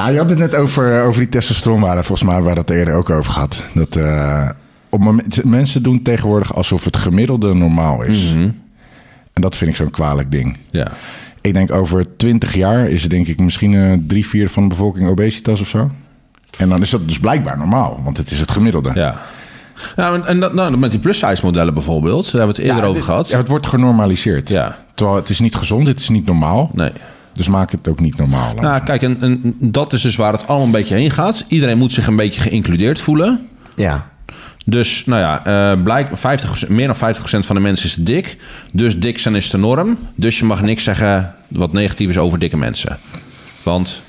Ah, 0.01 0.13
je 0.13 0.19
had 0.19 0.29
het 0.31 0.39
net 0.39 0.55
over, 0.55 1.03
over 1.03 1.21
die 1.21 1.29
testosteronwaarde. 1.29 2.03
Volgens 2.03 2.31
mij 2.31 2.43
we 2.43 2.55
dat 2.55 2.71
eerder 2.71 2.95
ook 2.95 3.11
over 3.11 3.33
gehad. 3.33 3.65
Dat, 3.75 3.97
eh, 3.97 4.49
op 4.89 5.01
moment, 5.01 5.45
mensen 5.45 5.83
doen 5.83 6.03
tegenwoordig 6.03 6.55
alsof 6.55 6.85
het 6.85 6.97
gemiddelde 6.97 7.55
normaal 7.55 8.03
is. 8.03 8.33
Mhm. 8.33 8.51
En 9.33 9.43
dat 9.43 9.57
vind 9.57 9.71
ik 9.71 9.77
zo'n 9.77 9.91
kwalijk 9.91 10.31
ding. 10.31 10.57
Ja. 10.71 10.93
Ik 11.41 11.55
denk 11.55 11.73
over 11.73 12.17
20 12.17 12.55
jaar 12.55 12.89
is 12.89 13.03
het 13.03 13.11
denk 13.11 13.27
ik 13.27 13.41
misschien 13.41 13.75
eh, 13.75 13.93
drie 14.07 14.27
vierde 14.27 14.51
van 14.51 14.63
de 14.63 14.69
bevolking 14.69 15.09
obesitas 15.09 15.61
of 15.61 15.69
zo. 15.69 15.91
En 16.59 16.69
dan 16.69 16.83
is 16.83 16.91
dat 16.91 17.09
dus 17.09 17.19
blijkbaar 17.19 17.59
normaal, 17.59 18.01
want 18.05 18.17
het 18.17 18.31
is 18.31 18.41
het 18.41 18.51
gemiddelde. 18.51 18.91
Ja. 18.95 19.21
Nou, 19.97 20.23
en- 20.23 20.41
dat, 20.41 20.55
nou, 20.55 20.77
met 20.77 20.91
die 20.91 21.01
plus-size 21.01 21.45
modellen 21.45 21.75
bijvoorbeeld, 21.75 22.25
daar 22.25 22.41
hebben 22.41 22.57
we 22.57 22.63
het 22.63 22.71
eerder 22.71 22.85
Ja, 22.85 22.91
over 22.91 23.03
gehad. 23.03 23.29
Ja, 23.29 23.37
het 23.37 23.49
wordt 23.49 23.67
genormaliseerd. 23.67 24.49
Ja. 24.49 24.79
Terwijl 24.95 25.19
het 25.19 25.29
is 25.29 25.39
niet 25.41 25.55
gezond, 25.55 25.87
het 25.87 25.99
is 26.01 26.09
niet 26.09 26.27
normaal. 26.27 26.71
Nee. 26.75 26.93
Dus 27.41 27.49
maak 27.49 27.71
het 27.71 27.89
ook 27.89 28.01
niet 28.01 28.17
normaal. 28.17 28.55
Nou, 28.55 28.83
kijk, 28.83 29.03
en, 29.03 29.17
en 29.21 29.57
dat 29.59 29.93
is 29.93 30.03
dus 30.03 30.17
waar 30.17 30.33
het 30.33 30.47
allemaal 30.47 30.67
een 30.67 30.73
beetje 30.73 30.95
heen 30.95 31.11
gaat. 31.11 31.45
Iedereen 31.49 31.79
moet 31.79 31.93
zich 31.93 32.07
een 32.07 32.17
beetje 32.17 32.41
geïncludeerd 32.41 33.01
voelen. 33.01 33.49
Ja. 33.75 34.07
Dus, 34.65 35.03
nou 35.07 35.21
ja, 35.21 35.45
eh 35.45 35.83
blijkt 35.83 36.21
50, 36.21 36.69
meer 36.69 36.87
dan 36.87 36.97
50% 36.97 36.99
van 37.21 37.57
de 37.57 37.61
mensen 37.63 37.87
is 37.87 37.95
dik. 37.95 38.37
Dus 38.73 38.99
dik 38.99 39.19
zijn 39.19 39.35
is 39.35 39.51
de 39.51 39.59
norm. 39.59 39.99
Dus 40.15 40.39
je 40.39 40.45
mag 40.45 40.63
niks 40.63 40.85
zeggen 40.85 41.35
wat 41.49 41.73
negatief 41.73 42.09
is 42.09 42.19
over 42.19 42.39
dikke 42.39 42.57
mensen. 42.57 42.99
Want... 43.63 44.03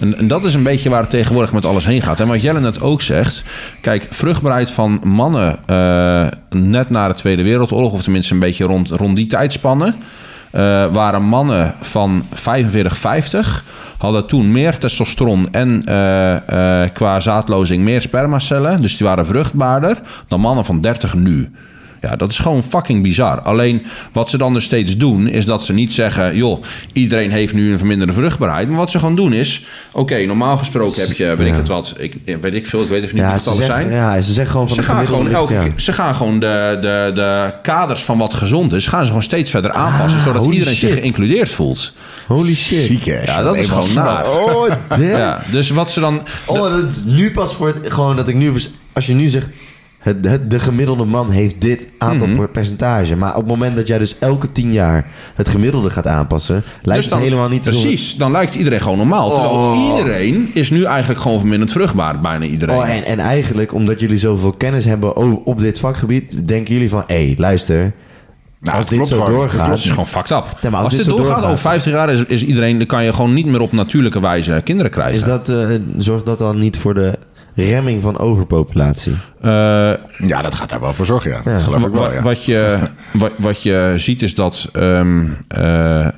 En, 0.00 0.18
en 0.18 0.28
dat 0.28 0.44
is 0.44 0.54
een 0.54 0.62
beetje 0.62 0.88
waar 0.88 1.00
het 1.00 1.10
tegenwoordig 1.10 1.52
met 1.52 1.66
alles 1.66 1.84
heen 1.84 2.02
gaat. 2.02 2.20
En 2.20 2.26
wat 2.26 2.42
Jelle 2.42 2.60
net 2.60 2.80
ook 2.80 3.02
zegt. 3.02 3.42
Kijk, 3.80 4.06
vruchtbaarheid 4.10 4.70
van 4.70 5.00
mannen 5.04 5.58
eh, 5.66 6.26
net 6.50 6.90
na 6.90 7.08
de 7.08 7.14
Tweede 7.14 7.42
Wereldoorlog... 7.42 7.92
of 7.92 8.02
tenminste 8.02 8.34
een 8.34 8.40
beetje 8.40 8.64
rond, 8.64 8.88
rond 8.88 9.16
die 9.16 9.26
tijdspannen... 9.26 9.94
eh, 10.50 10.86
waren 10.92 11.22
mannen 11.22 11.74
van 11.80 12.26
45, 12.32 12.96
50... 12.96 13.64
hadden 13.98 14.26
toen 14.26 14.52
meer 14.52 14.78
testosteron 14.78 15.48
en 15.52 15.82
eh, 15.84 16.82
eh, 16.82 16.90
qua 16.92 17.20
zaadlozing 17.20 17.84
meer 17.84 18.00
spermacellen. 18.00 18.80
Dus 18.80 18.96
die 18.96 19.06
waren 19.06 19.26
vruchtbaarder 19.26 20.00
dan 20.28 20.40
mannen 20.40 20.64
van 20.64 20.80
30 20.80 21.14
nu. 21.14 21.50
Ja, 22.02 22.16
dat 22.16 22.30
is 22.30 22.38
gewoon 22.38 22.62
fucking 22.62 23.02
bizar. 23.02 23.40
Alleen 23.40 23.86
wat 24.12 24.30
ze 24.30 24.38
dan 24.38 24.54
dus 24.54 24.64
steeds 24.64 24.96
doen, 24.96 25.28
is 25.28 25.44
dat 25.46 25.64
ze 25.64 25.72
niet 25.72 25.92
zeggen: 25.92 26.36
joh, 26.36 26.62
iedereen 26.92 27.30
heeft 27.30 27.54
nu 27.54 27.72
een 27.72 27.78
verminderde 27.78 28.12
vruchtbaarheid. 28.12 28.68
Maar 28.68 28.78
wat 28.78 28.90
ze 28.90 28.98
gewoon 28.98 29.16
doen 29.16 29.32
is: 29.32 29.64
oké, 29.92 30.24
normaal 30.24 30.56
gesproken 30.56 31.00
heb 31.06 31.16
je, 31.16 31.34
weet 31.36 31.46
ik 31.46 31.54
het 31.54 31.68
wat, 31.68 31.94
ik, 31.98 32.14
weet 32.40 32.54
ik 32.54 32.66
veel, 32.66 32.82
ik 32.82 32.88
weet 32.88 33.02
even 33.02 33.14
niet 33.14 33.24
Ja, 33.24 33.32
wat 33.32 33.42
ze 33.42 33.48
het 33.50 33.64
zijn. 33.64 33.90
ja, 33.90 34.20
ze 34.20 34.32
zeggen 34.32 34.52
gewoon 34.52 34.66
van 34.68 34.76
Ze 34.76 34.82
de 34.82 34.88
gaan, 34.88 35.06
gewoon 35.06 35.30
elke 35.30 35.52
keer- 35.52 35.72
ze 35.76 35.92
gaan 35.92 36.14
gewoon 36.14 36.38
de, 36.38 36.78
de, 36.80 37.10
de 37.14 37.52
kaders 37.62 38.02
van 38.02 38.18
wat 38.18 38.34
gezond 38.34 38.72
is, 38.72 38.86
gaan 38.86 39.00
ze 39.00 39.06
gewoon 39.06 39.22
steeds 39.22 39.50
verder 39.50 39.72
aanpassen, 39.72 40.20
zodat 40.20 40.46
Ah, 40.46 40.52
iedereen 40.52 40.74
zich 40.76 40.92
geïncludeerd 40.92 41.50
voelt. 41.50 41.92
Holy 42.26 42.54
shit. 42.54 42.78
Ziek, 42.86 43.04
hè? 43.04 43.22
Ja, 43.22 43.42
dat 43.42 43.56
is 43.56 43.68
gewoon 43.68 43.92
naar. 43.94 44.30
Oh, 44.30 44.70
damn. 44.88 45.02
Ja, 45.02 45.42
dus 45.50 45.70
wat 45.70 45.90
ze 45.90 46.00
dan. 46.00 46.22
Oh, 46.46 46.60
dat 46.70 46.90
is 46.90 47.04
nu 47.04 47.30
pas 47.30 47.54
voor 47.54 47.66
het, 47.66 47.92
gewoon 47.92 48.16
dat 48.16 48.28
ik 48.28 48.34
nu... 48.34 48.52
Als 48.92 49.06
je 49.06 49.14
nu 49.14 49.28
zegt, 49.28 49.48
het, 50.00 50.16
het, 50.26 50.50
de 50.50 50.58
gemiddelde 50.58 51.04
man 51.04 51.30
heeft 51.30 51.60
dit 51.60 51.88
aantal 51.98 52.26
Mhm. 52.26 52.36
per- 52.36 52.48
percentage. 52.50 53.16
Maar 53.16 53.30
op 53.30 53.36
het 53.36 53.46
moment 53.46 53.76
dat 53.76 53.86
jij 53.86 53.98
dus 53.98 54.18
elke 54.18 54.52
tien 54.52 54.72
jaar 54.72 55.06
het 55.34 55.48
gemiddelde 55.48 55.90
gaat 55.90 56.06
aanpassen... 56.06 56.62
lijkt 56.82 57.00
dus 57.02 57.10
dan, 57.10 57.18
het 57.18 57.28
helemaal 57.28 57.48
niet 57.50 57.64
zo... 57.64 57.70
Precies, 57.70 58.16
dan 58.16 58.32
lijkt 58.32 58.54
iedereen 58.54 58.80
gewoon 58.80 58.98
normaal. 58.98 59.30
Terwijl 59.32 59.54
Oh. 59.54 59.96
iedereen 59.96 60.50
is 60.54 60.70
nu 60.70 60.84
eigenlijk 60.84 61.20
gewoon 61.20 61.38
verminderd 61.38 61.72
vruchtbaar, 61.72 62.20
bijna 62.20 62.44
iedereen. 62.44 62.76
Oh, 62.76 62.88
en, 62.88 63.04
en 63.04 63.18
eigenlijk, 63.18 63.72
omdat 63.74 64.00
jullie 64.00 64.18
zoveel 64.18 64.52
kennis 64.52 64.84
hebben 64.84 65.16
o- 65.16 65.42
op 65.44 65.60
dit 65.60 65.78
vakgebied... 65.78 66.48
denken 66.48 66.74
jullie 66.74 66.90
van, 66.90 67.04
hé, 67.06 67.34
luister... 67.36 67.92
Nou, 68.60 68.76
als 68.76 68.86
dit 68.88 68.98
klopt 68.98 69.14
zo 69.14 69.30
doorgaat... 69.30 69.68
Dat 69.68 69.78
is 69.78 69.88
gewoon 69.90 70.06
fucked 70.06 70.30
up. 70.30 70.44
Ja, 70.60 70.68
als 70.68 70.78
als, 70.80 70.88
dit 70.88 70.98
dit 70.98 71.04
zo 71.08 71.10
doorgaat, 71.16 71.26
doorgaat- 71.34 71.44
over 71.52 71.58
50 71.58 71.92
jaar 71.92 72.10
is, 72.10 72.24
is 72.24 72.44
iedereen, 72.44 72.78
dan 72.78 72.86
kan 72.86 73.04
je 73.04 73.12
gewoon 73.12 73.34
niet 73.34 73.46
meer 73.46 73.60
op 73.60 73.72
natuurlijke 73.72 74.20
wijze 74.20 74.60
kinderen 74.64 74.90
krijgen. 74.90 75.14
Is 75.14 75.24
dat, 75.24 75.48
eh, 75.48 75.56
zorgt 75.96 76.26
dat 76.26 76.38
dan 76.38 76.58
niet 76.58 76.78
voor 76.78 76.94
de 76.94 77.18
remming 77.54 78.02
van 78.02 78.18
overpopulatie? 78.18 79.12
Eh, 79.40 79.50
Ja, 80.18 80.42
dat 80.42 80.54
gaat 80.54 80.68
daar 80.68 80.80
wel 80.80 80.92
voor 80.92 81.06
zorgen, 81.06 81.30
ja. 81.30 81.52
Dat 81.52 81.62
geloof 81.62 81.84
ik 81.84 81.92
wel, 81.92 82.12
ja. 82.12 82.22
wat, 82.22 82.44
je, 82.44 82.78
wat, 83.12 83.32
wat 83.36 83.62
je 83.62 83.94
ziet 83.96 84.22
is 84.22 84.34
dat 84.34 84.68
ehm, 84.72 85.26
eh, 85.48 86.08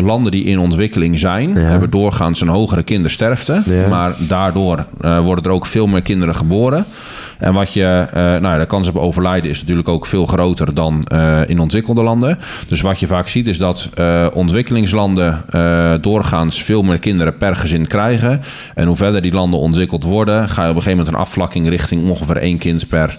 landen 0.00 0.32
die 0.32 0.44
in 0.44 0.58
ontwikkeling 0.58 1.18
zijn, 1.18 1.54
Ja. 1.54 1.60
hebben 1.60 1.90
doorgaans 1.90 2.40
een 2.40 2.48
hogere 2.48 2.82
kindersterfte. 2.82 3.62
Ja. 3.66 3.88
Maar 3.88 4.14
daardoor 4.18 4.84
eh, 5.00 5.18
worden 5.18 5.44
er 5.44 5.50
ook 5.50 5.66
veel 5.66 5.86
meer 5.86 6.02
kinderen 6.02 6.34
geboren. 6.34 6.84
En 7.38 7.54
wat 7.54 7.72
je, 7.72 8.06
eh, 8.12 8.22
nou 8.22 8.42
ja, 8.42 8.58
de 8.58 8.66
kans 8.66 8.88
op 8.88 8.96
overlijden 8.96 9.50
is 9.50 9.60
natuurlijk 9.60 9.88
ook 9.88 10.06
veel 10.06 10.26
groter 10.26 10.74
dan 10.74 11.04
eh, 11.04 11.40
in 11.46 11.58
ontwikkelde 11.58 12.02
landen. 12.02 12.38
Dus 12.68 12.80
wat 12.80 13.00
je 13.00 13.06
vaak 13.06 13.28
ziet 13.28 13.48
is 13.48 13.58
dat 13.58 13.88
ontwikkelingslanden 14.32 15.44
doorgaans 16.00 16.62
veel 16.62 16.82
meer 16.82 16.98
kinderen 16.98 17.36
per 17.36 17.56
gezin 17.56 17.86
krijgen. 17.86 18.40
En 18.74 18.86
hoe 18.86 18.96
verder 18.96 19.22
die 19.22 19.32
landen 19.32 19.60
ontwikkeld 19.60 20.04
worden, 20.04 20.48
ga 20.48 20.62
je 20.64 20.70
op 20.70 20.76
een 20.76 20.82
gegeven 20.82 20.98
moment 20.98 21.08
een 21.08 21.20
afvlakking 21.22 21.68
richting 21.68 22.08
ongeveer 22.08 22.36
één 22.36 22.58
kind 22.58 22.88
per 22.88 23.18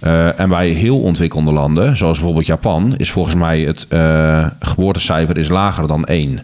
eh, 0.00 0.40
en 0.40 0.48
bij 0.48 0.68
heel 0.68 1.00
ontwikkelde 1.00 1.52
landen, 1.52 1.96
zoals 1.96 2.16
bijvoorbeeld 2.16 2.46
Japan, 2.46 2.96
is 2.96 3.10
volgens 3.10 3.34
mij 3.34 3.60
het 3.60 3.86
eh, 3.88 4.46
geboortecijfer 4.58 5.38
is 5.38 5.48
lager 5.48 5.88
dan 5.88 6.04
1. 6.04 6.40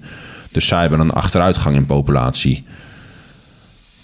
Dus 0.53 0.67
zij 0.67 0.81
hebben 0.81 1.01
een 1.01 1.11
achteruitgang 1.11 1.77
in 1.77 1.87
populatie. 1.87 2.65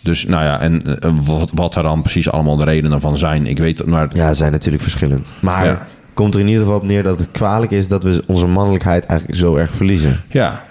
Dus 0.03 0.27
nou 0.27 0.45
ja, 0.45 0.61
en 0.61 1.01
eh, 1.01 1.11
wat, 1.23 1.51
wat 1.55 1.75
er 1.77 1.83
dan 1.83 2.03
precies 2.03 2.31
allemaal 2.31 2.57
de 2.57 2.65
redenen 2.65 3.01
van 3.01 3.19
zijn, 3.19 3.47
ik 3.47 3.59
weet 3.59 3.79
het, 3.79 3.87
maar 3.87 4.09
Ja, 4.13 4.33
zijn 4.35 4.53
natuurlijk 4.53 4.83
verschillend. 4.83 5.35
Maar 5.41 5.65
Ja. 5.65 5.87
komt 6.15 6.35
er 6.35 6.41
in 6.41 6.47
ieder 6.47 6.63
geval 6.63 6.79
op 6.79 6.85
neer 6.85 7.03
dat 7.03 7.19
het 7.19 7.31
kwalijk 7.31 7.71
is... 7.73 7.89
dat 7.89 8.03
we 8.03 8.23
onze 8.27 8.47
mannelijkheid 8.47 9.07
eigenlijk 9.07 9.41
zo 9.41 9.57
erg 9.57 9.75
verliezen. 9.75 10.21
ja. 10.29 10.63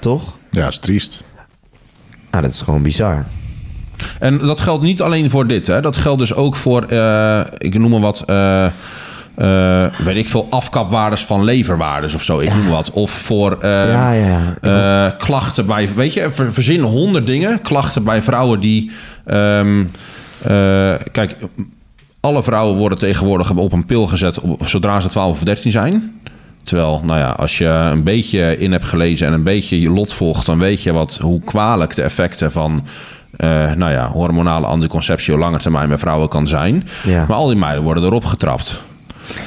Toch? 0.00 0.36
Ja, 0.50 0.66
is 0.66 0.78
triest. 0.78 1.22
Nou, 2.30 2.42
dat 2.42 2.52
is 2.52 2.60
gewoon 2.62 2.82
bizar. 2.82 3.24
En 4.18 4.38
dat 4.38 4.60
geldt 4.60 4.82
niet 4.82 5.02
alleen 5.02 5.30
voor 5.30 5.46
dit, 5.46 5.66
hè. 5.66 5.80
dat 5.80 5.96
geldt 5.96 6.18
dus 6.18 6.34
ook 6.34 6.56
voor, 6.56 6.82
eh, 6.82 7.40
ik 7.58 7.78
noem 7.78 7.90
maar 7.90 8.00
wat, 8.00 8.22
eh, 8.26 8.64
eh, 8.64 9.92
weet 10.04 10.16
ik 10.16 10.28
veel, 10.28 10.46
afkapwaardes 10.50 11.24
van 11.24 11.44
leverwaardes 11.44 12.14
of 12.14 12.22
zo, 12.22 12.38
ik 12.38 12.54
noem 12.54 12.68
wat. 12.68 12.90
Of 12.90 13.10
voor 13.10 13.56
ja, 13.60 14.12
ja, 14.12 14.54
ja. 14.62 15.10
Klachten 15.10 15.66
bij, 15.66 15.88
weet 15.94 16.12
je, 16.12 16.30
ver- 16.30 16.52
verzin 16.52 16.80
honderd 16.80 17.26
dingen. 17.26 17.62
Klachten 17.62 18.04
bij 18.04 18.22
vrouwen 18.22 18.60
die, 18.60 18.90
ehm, 19.24 19.80
eh, 20.42 20.94
kijk, 21.12 21.36
alle 22.20 22.42
vrouwen 22.42 22.76
worden 22.78 22.98
tegenwoordig 22.98 23.50
op 23.50 23.72
een 23.72 23.86
pil 23.86 24.06
gezet 24.06 24.40
op, 24.40 24.68
zodra 24.68 25.00
ze 25.00 25.08
12 25.08 25.32
of 25.32 25.44
13 25.44 25.70
zijn. 25.70 26.12
Terwijl, 26.62 27.00
nou 27.04 27.18
ja, 27.18 27.30
als 27.30 27.58
je 27.58 27.66
een 27.66 28.02
beetje 28.02 28.58
in 28.58 28.72
hebt 28.72 28.84
gelezen 28.88 29.26
en 29.26 29.32
een 29.32 29.42
beetje 29.42 29.80
je 29.80 29.90
lot 29.90 30.12
volgt, 30.12 30.46
dan 30.46 30.58
weet 30.58 30.82
je 30.82 30.92
wat, 30.92 31.18
hoe 31.22 31.40
kwalijk 31.44 31.94
de 31.94 32.02
effecten 32.02 32.52
van, 32.52 32.86
eh, 33.36 33.72
nou 33.72 33.92
ja, 33.92 34.06
hormonale 34.08 34.66
anticonceptie 34.66 35.32
op 35.34 35.38
lange 35.40 35.58
termijn 35.58 35.88
bij 35.88 35.98
vrouwen 35.98 36.28
kan 36.28 36.46
zijn. 36.48 36.88
Ja. 37.04 37.26
Maar 37.28 37.36
al 37.36 37.46
die 37.46 37.56
meiden 37.56 37.82
worden 37.82 38.04
erop 38.04 38.24
getrapt. 38.24 38.80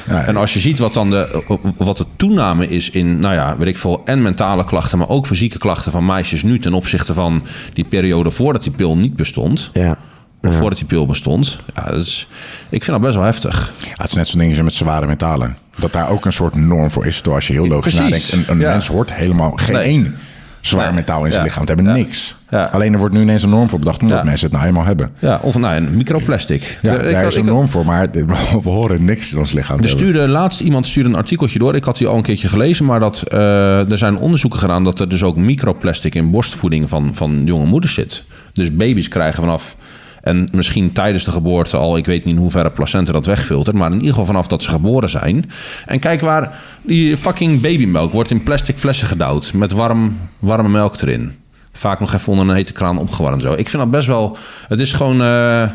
Ja, 0.08 0.24
En 0.24 0.36
als 0.36 0.52
je 0.54 0.60
ziet 0.60 0.78
wat 0.78 0.94
dan 0.94 1.10
de, 1.10 1.42
wat 1.76 1.96
de 1.96 2.06
toename 2.16 2.68
is 2.68 2.90
in, 2.90 3.20
nou 3.20 3.34
ja, 3.34 3.56
weet 3.56 3.68
ik 3.68 3.76
veel, 3.76 4.02
en 4.04 4.22
mentale 4.22 4.64
klachten, 4.64 4.98
maar 4.98 5.08
ook 5.08 5.26
fysieke 5.26 5.58
klachten 5.58 5.92
van 5.92 6.06
meisjes 6.06 6.42
nu 6.42 6.58
ten 6.58 6.72
opzichte 6.74 7.14
van 7.14 7.42
die 7.72 7.84
periode 7.84 8.30
voordat 8.30 8.62
die 8.62 8.72
pil 8.72 8.96
niet 8.96 9.16
bestond, 9.16 9.70
ja. 9.72 9.98
of 10.42 10.54
voordat 10.56 10.78
die 10.78 10.86
pil 10.86 11.06
bestond. 11.06 11.58
Ja, 11.74 11.90
dat 11.90 11.98
is, 12.06 12.28
ik 12.68 12.84
vind 12.84 12.96
dat 12.96 13.00
best 13.06 13.14
wel 13.14 13.24
heftig. 13.24 13.72
Ja, 13.84 13.88
het 13.96 14.08
is 14.10 14.14
net 14.16 14.28
zo'n 14.28 14.38
dingetje 14.40 14.62
met 14.62 14.74
zware 14.74 15.06
metalen. 15.06 15.56
Dat 15.78 15.92
daar 15.92 16.08
ook 16.10 16.24
een 16.24 16.32
soort 16.32 16.54
norm 16.54 16.90
voor 16.90 17.06
is. 17.06 17.14
Terwijl 17.14 17.34
als 17.36 17.46
je 17.46 17.52
heel 17.52 17.66
logisch 17.68 17.94
Precies. 17.94 18.30
nadenkt. 18.30 18.48
Een, 18.48 18.54
een 18.54 18.60
Ja. 18.62 18.70
mens 18.70 18.86
hoort 18.88 19.12
helemaal 19.12 19.52
geen 19.56 19.74
Nee. 19.76 19.84
één 19.84 20.16
zwaar 20.62 20.94
metaal 20.94 21.24
in 21.24 21.32
zijn 21.32 21.44
lichaam 21.44 21.64
te 21.66 21.72
hebben. 21.74 21.92
Niks. 21.94 22.34
Ja. 22.50 22.64
Alleen 22.64 22.92
er 22.92 22.98
wordt 22.98 23.14
nu 23.14 23.20
ineens 23.20 23.42
een 23.42 23.50
norm 23.50 23.68
voor 23.68 23.78
bedacht. 23.78 24.02
Omdat 24.02 24.24
mensen 24.24 24.46
het 24.48 24.56
nou 24.56 24.68
eenmaal 24.68 24.84
hebben. 24.84 25.10
Ja, 25.18 25.38
of 25.42 25.58
nou, 25.58 25.74
een 25.76 25.96
microplastic. 25.96 26.78
Ja, 26.82 26.96
daar 26.96 27.14
had- 27.14 27.30
is 27.30 27.36
een 27.36 27.44
had- 27.44 27.54
norm 27.54 27.68
voor. 27.68 27.84
Maar 27.84 28.06
we 28.62 28.68
horen 28.70 29.04
niks 29.04 29.32
in 29.32 29.38
ons 29.38 29.52
lichaam 29.52 29.80
Er 29.80 29.88
stuurde 29.88 30.28
laatst 30.28 30.60
iemand 30.60 30.86
stuurde 30.86 31.08
een 31.08 31.16
artikeltje 31.16 31.58
door. 31.58 31.74
Ik 31.74 31.84
had 31.84 31.96
die 31.96 32.06
al 32.06 32.16
een 32.16 32.22
keertje 32.22 32.48
gelezen, 32.48 32.84
maar 32.84 33.00
dat, 33.00 33.22
eh, 33.22 33.90
er 33.90 33.98
zijn 33.98 34.16
onderzoeken 34.16 34.58
gedaan 34.58 34.84
dat 34.84 35.00
er 35.00 35.08
dus 35.08 35.22
ook 35.22 35.36
microplastic 35.36 36.14
in 36.14 36.30
borstvoeding 36.30 36.88
van, 36.88 37.10
van 37.14 37.42
jonge 37.44 37.66
moeders 37.66 37.94
zit. 37.94 38.24
Dus 38.52 38.76
baby's 38.76 39.08
krijgen 39.08 39.42
vanaf. 39.42 39.76
En 40.22 40.48
misschien 40.52 40.92
tijdens 40.92 41.24
de 41.24 41.30
geboorte 41.30 41.76
al, 41.76 41.96
ik 41.96 42.06
weet 42.06 42.24
niet 42.24 42.34
in 42.34 42.40
hoeverre 42.40 42.70
placenta 42.70 43.12
dat 43.12 43.26
wegfiltert, 43.26 43.76
maar 43.76 43.88
in 43.90 43.94
ieder 43.96 44.10
geval 44.10 44.26
vanaf 44.26 44.46
dat 44.46 44.62
ze 44.62 44.70
geboren 44.70 45.08
zijn. 45.10 45.50
En 45.86 45.98
kijk 45.98 46.20
waar 46.20 46.58
die 46.82 47.16
fucking 47.16 47.60
babymelk 47.60 48.12
wordt 48.12 48.30
in 48.30 48.42
plastic 48.42 48.78
flessen 48.78 49.06
gedouwd 49.06 49.52
met 49.52 49.72
warm, 49.72 50.18
warme 50.38 50.68
melk 50.68 51.00
erin. 51.00 51.32
Vaak 51.72 52.00
nog 52.00 52.12
even 52.14 52.32
onder 52.32 52.48
een 52.48 52.54
hete 52.54 52.72
kraan 52.72 52.98
opgewarmd. 52.98 53.42
Zo. 53.42 53.52
Ik 53.52 53.68
vind 53.68 53.82
dat 53.82 53.90
best 53.90 54.06
wel. 54.06 54.36
Het 54.68 54.80
is 54.80 54.92
gewoon. 54.92 55.22
eh, 55.22 55.68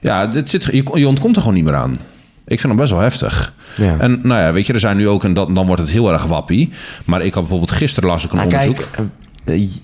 ja, 0.00 0.26
dit 0.26 0.50
zit, 0.50 0.64
je, 0.64 0.84
je 0.94 1.08
ontkomt 1.08 1.34
er 1.36 1.40
gewoon 1.42 1.56
niet 1.56 1.64
meer 1.64 1.74
aan. 1.74 1.92
Ik 2.46 2.60
vind 2.60 2.72
dat 2.72 2.76
best 2.76 2.90
wel 2.92 3.00
heftig. 3.00 3.52
Ja. 3.76 3.98
En 3.98 4.20
nou 4.22 4.42
ja, 4.42 4.52
weet 4.52 4.66
je, 4.66 4.72
er 4.72 4.80
zijn 4.80 4.96
nu 4.96 5.08
ook, 5.08 5.24
en 5.24 5.34
dat, 5.34 5.54
dan 5.54 5.66
wordt 5.66 5.82
het 5.82 5.90
heel 5.90 6.12
erg 6.12 6.24
wappie. 6.24 6.70
Maar 7.04 7.22
ik 7.22 7.32
had 7.32 7.42
bijvoorbeeld 7.42 7.70
gisteren 7.70 8.08
las 8.08 8.24
ik 8.24 8.30
een 8.30 8.36
Maar 8.36 8.44
onderzoek. 8.46 8.76
kijk, 8.76 8.88
eh, 8.92 9.04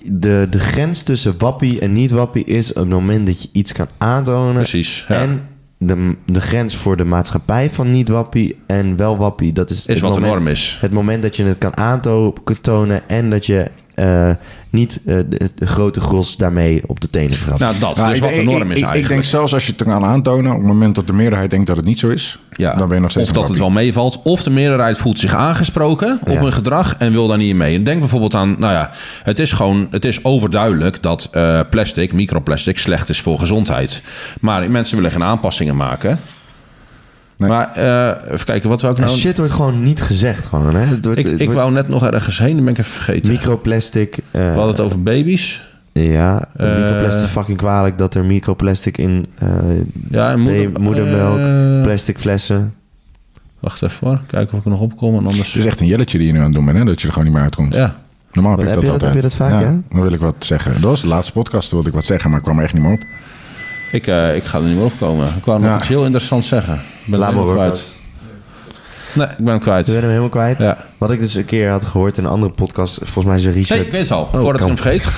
de, 0.03 0.47
de 0.49 0.59
grens 0.59 1.03
tussen 1.03 1.35
wappie 1.37 1.79
en 1.79 1.93
niet 1.93 2.11
wappie 2.11 2.43
is 2.43 2.69
op 2.69 2.75
het 2.75 2.89
moment 2.89 3.25
dat 3.25 3.41
je 3.41 3.49
iets 3.51 3.71
kan 3.71 3.87
aantonen. 3.97 4.53
Precies, 4.53 5.05
ja. 5.07 5.15
En 5.15 5.47
de, 5.77 6.15
de 6.25 6.41
grens 6.41 6.75
voor 6.75 6.97
de 6.97 7.05
maatschappij 7.05 7.69
van 7.69 7.91
niet 7.91 8.09
wappie 8.09 8.57
en 8.67 8.95
wel 8.95 9.17
wappie, 9.17 9.53
dat 9.53 9.69
is, 9.69 9.85
Is 9.85 9.99
wat 9.99 10.13
de 10.13 10.19
moment, 10.19 10.35
norm 10.37 10.47
is. 10.51 10.77
Het 10.81 10.91
moment 10.91 11.21
dat 11.21 11.35
je 11.35 11.43
het 11.43 11.57
kan 11.57 11.77
aantonen 11.77 13.09
en 13.09 13.29
dat 13.29 13.45
je 13.45 13.71
eh, 13.95 14.31
niet 14.75 15.01
eh, 15.05 15.17
de, 15.29 15.49
de 15.55 15.67
grote 15.67 15.99
gros 15.99 16.37
daarmee 16.37 16.81
op 16.87 16.99
de 16.99 17.07
tenen 17.07 17.37
trapt. 17.37 17.59
Nou, 17.59 17.75
dat. 17.79 17.95
Nou, 17.95 18.07
dus 18.07 18.17
ik, 18.17 18.23
wat 18.23 18.35
de 18.35 18.43
norm 18.43 18.55
is 18.55 18.61
ik, 18.61 18.67
eigenlijk. 18.67 18.97
Ik 18.97 19.07
denk 19.07 19.23
zelfs 19.23 19.53
als 19.53 19.65
je 19.65 19.73
het 19.77 19.83
kan 19.83 20.05
aantonen, 20.05 20.51
op 20.51 20.57
het 20.57 20.67
moment 20.67 20.95
dat 20.95 21.07
de 21.07 21.13
meerderheid 21.13 21.49
denkt 21.49 21.67
dat 21.67 21.75
het 21.75 21.85
niet 21.85 21.99
zo 21.99 22.09
is, 22.09 22.39
ja. 22.51 22.75
dan 22.75 22.87
ben 22.87 22.95
je 22.95 23.01
nog 23.01 23.11
steeds 23.11 23.29
Of 23.29 23.35
dat 23.35 23.47
het 23.47 23.57
wel 23.57 23.69
meevalt. 23.69 24.21
Of 24.23 24.43
de 24.43 24.49
meerderheid 24.49 24.97
voelt 24.97 25.19
zich 25.19 25.33
aangesproken 25.33 26.19
op 26.21 26.27
Ja. 26.33 26.41
hun 26.41 26.53
gedrag 26.53 26.95
en 26.97 27.11
wil 27.11 27.27
daar 27.27 27.37
niet 27.37 27.55
mee. 27.55 27.75
En 27.75 27.83
denk 27.83 27.99
bijvoorbeeld 27.99 28.33
aan, 28.33 28.55
nou 28.59 28.73
ja, 28.73 28.91
het 29.23 29.39
is 29.39 29.51
gewoon, 29.51 29.87
het 29.91 30.05
is 30.05 30.23
overduidelijk 30.23 31.01
dat 31.01 31.27
eh, 31.31 31.59
plastic, 31.69 32.13
microplastic, 32.13 32.79
slecht 32.79 33.09
is 33.09 33.21
voor 33.21 33.39
gezondheid. 33.39 34.01
Maar 34.39 34.71
mensen 34.71 34.95
willen 34.95 35.11
geen 35.11 35.23
aanpassingen 35.23 35.75
maken. 35.75 36.19
Nee. 37.37 37.49
Maar 37.49 37.71
eh, 37.75 38.31
even 38.33 38.45
kijken, 38.45 38.69
wat 38.69 38.83
ik 38.83 38.97
Ja, 38.97 39.03
nou... 39.05 39.17
shit 39.17 39.37
wordt 39.37 39.51
gewoon 39.53 39.83
niet 39.83 40.01
gezegd 40.01 40.45
gewoon. 40.45 40.75
Hè? 40.75 40.85
Het 40.85 41.05
wordt, 41.05 41.19
ik 41.19 41.25
het 41.25 41.33
ik 41.39 41.45
wordt 41.45 41.59
wou 41.59 41.71
net 41.71 41.87
nog 41.87 42.05
ergens 42.05 42.39
heen, 42.39 42.55
dan 42.55 42.63
ben 42.65 42.73
ik 42.73 42.79
even 42.79 42.91
vergeten. 42.91 43.31
microplastic. 43.31 44.17
eh, 44.31 44.41
We 44.41 44.47
hadden 44.47 44.67
het 44.75 44.79
over 44.79 45.03
baby's. 45.03 45.63
Ja, 45.91 46.47
Eh, 46.57 46.75
microplastic 46.81 47.27
fucking 47.27 47.57
kwalijk 47.57 47.97
dat 47.97 48.15
er 48.15 48.25
microplastic 48.25 48.97
in 48.97 49.25
eh, 49.37 49.49
Ja, 50.09 50.37
moeder, 50.37 50.81
moedermelk, 50.81 51.83
plastic 51.83 52.19
flessen. 52.19 52.73
wacht 53.59 53.81
even 53.81 54.07
hoor, 54.07 54.19
kijken 54.27 54.53
of 54.53 54.59
ik 54.59 54.65
er 54.65 54.71
nog 54.71 54.79
opkom. 54.79 55.11
En 55.17 55.25
anders... 55.25 55.47
Het 55.53 55.55
is 55.55 55.65
echt 55.65 55.79
een 55.79 55.87
jelletje 55.87 56.17
die 56.17 56.27
je 56.27 56.33
nu 56.33 56.39
aan 56.39 56.45
het 56.45 56.53
doen 56.53 56.65
bent, 56.65 56.77
hè? 56.77 56.83
dat 56.83 57.01
je 57.01 57.07
er 57.07 57.13
gewoon 57.13 57.27
niet 57.27 57.35
meer 57.37 57.43
uitkomt. 57.45 57.75
Ja, 57.75 57.95
Normaal 58.31 58.51
heb 58.57 58.61
ik 58.61 58.65
dat 58.67 58.75
je 58.75 58.81
dat- 58.81 58.89
altijd. 58.93 59.13
heb 59.13 59.21
je 59.23 59.27
dat 59.27 59.35
vaak, 59.37 59.61
ja? 59.61 59.75
Dan 59.89 60.01
wil 60.01 60.11
ik 60.13 60.19
wat 60.19 60.35
zeggen. 60.39 60.71
Dat 60.73 60.81
was 60.81 61.01
de 61.01 61.07
laatste 61.07 61.33
podcast, 61.33 61.71
wilde 61.71 61.87
ik 61.87 61.93
wat 61.93 62.05
zeggen, 62.05 62.29
maar 62.29 62.39
ik 62.39 62.45
kwam 62.45 62.57
er 62.57 62.63
echt 62.63 62.73
niet 62.73 62.83
meer 62.83 62.91
op. 62.93 63.03
ik, 63.95 64.07
eh, 64.07 64.35
ik 64.35 64.43
ga 64.43 64.57
er 64.57 64.63
niet 64.63 64.75
meer 64.75 64.85
opkomen. 64.85 65.27
Ik 65.37 65.45
wou 65.45 65.59
nog 65.59 65.69
Ja. 65.69 65.77
iets 65.77 65.87
heel 65.87 66.03
interessants 66.05 66.47
zeggen. 66.47 66.73
Ik 66.73 66.81
ben 67.05 67.19
Laat 67.19 67.33
maar 67.33 67.43
helemaal 67.43 67.67
kwijt. 67.67 67.83
Nee, 69.15 69.27
ik 69.27 69.37
ben 69.37 69.47
hem 69.47 69.59
kwijt. 69.59 69.85
We 69.85 69.91
zijn 69.91 69.99
hem 70.01 70.09
helemaal 70.09 70.29
kwijt. 70.31 70.61
Ja. 70.61 70.77
Wat 70.97 71.11
ik 71.11 71.19
dus 71.19 71.35
een 71.35 71.45
keer 71.45 71.69
had 71.69 71.85
gehoord 71.85 72.17
in 72.17 72.23
een 72.23 72.29
andere 72.29 72.51
podcast. 72.51 72.97
Volgens 73.03 73.25
mij 73.25 73.35
is 73.35 73.45
Richard... 73.45 73.69
Nee, 73.79 73.85
ik 73.85 73.91
weet 73.91 74.01
het 74.01 74.11
al. 74.11 74.21
Oh, 74.33 74.39
voordat 74.39 74.61
ik 74.61 74.67
hem 74.67 74.77
vergeet. 74.77 75.07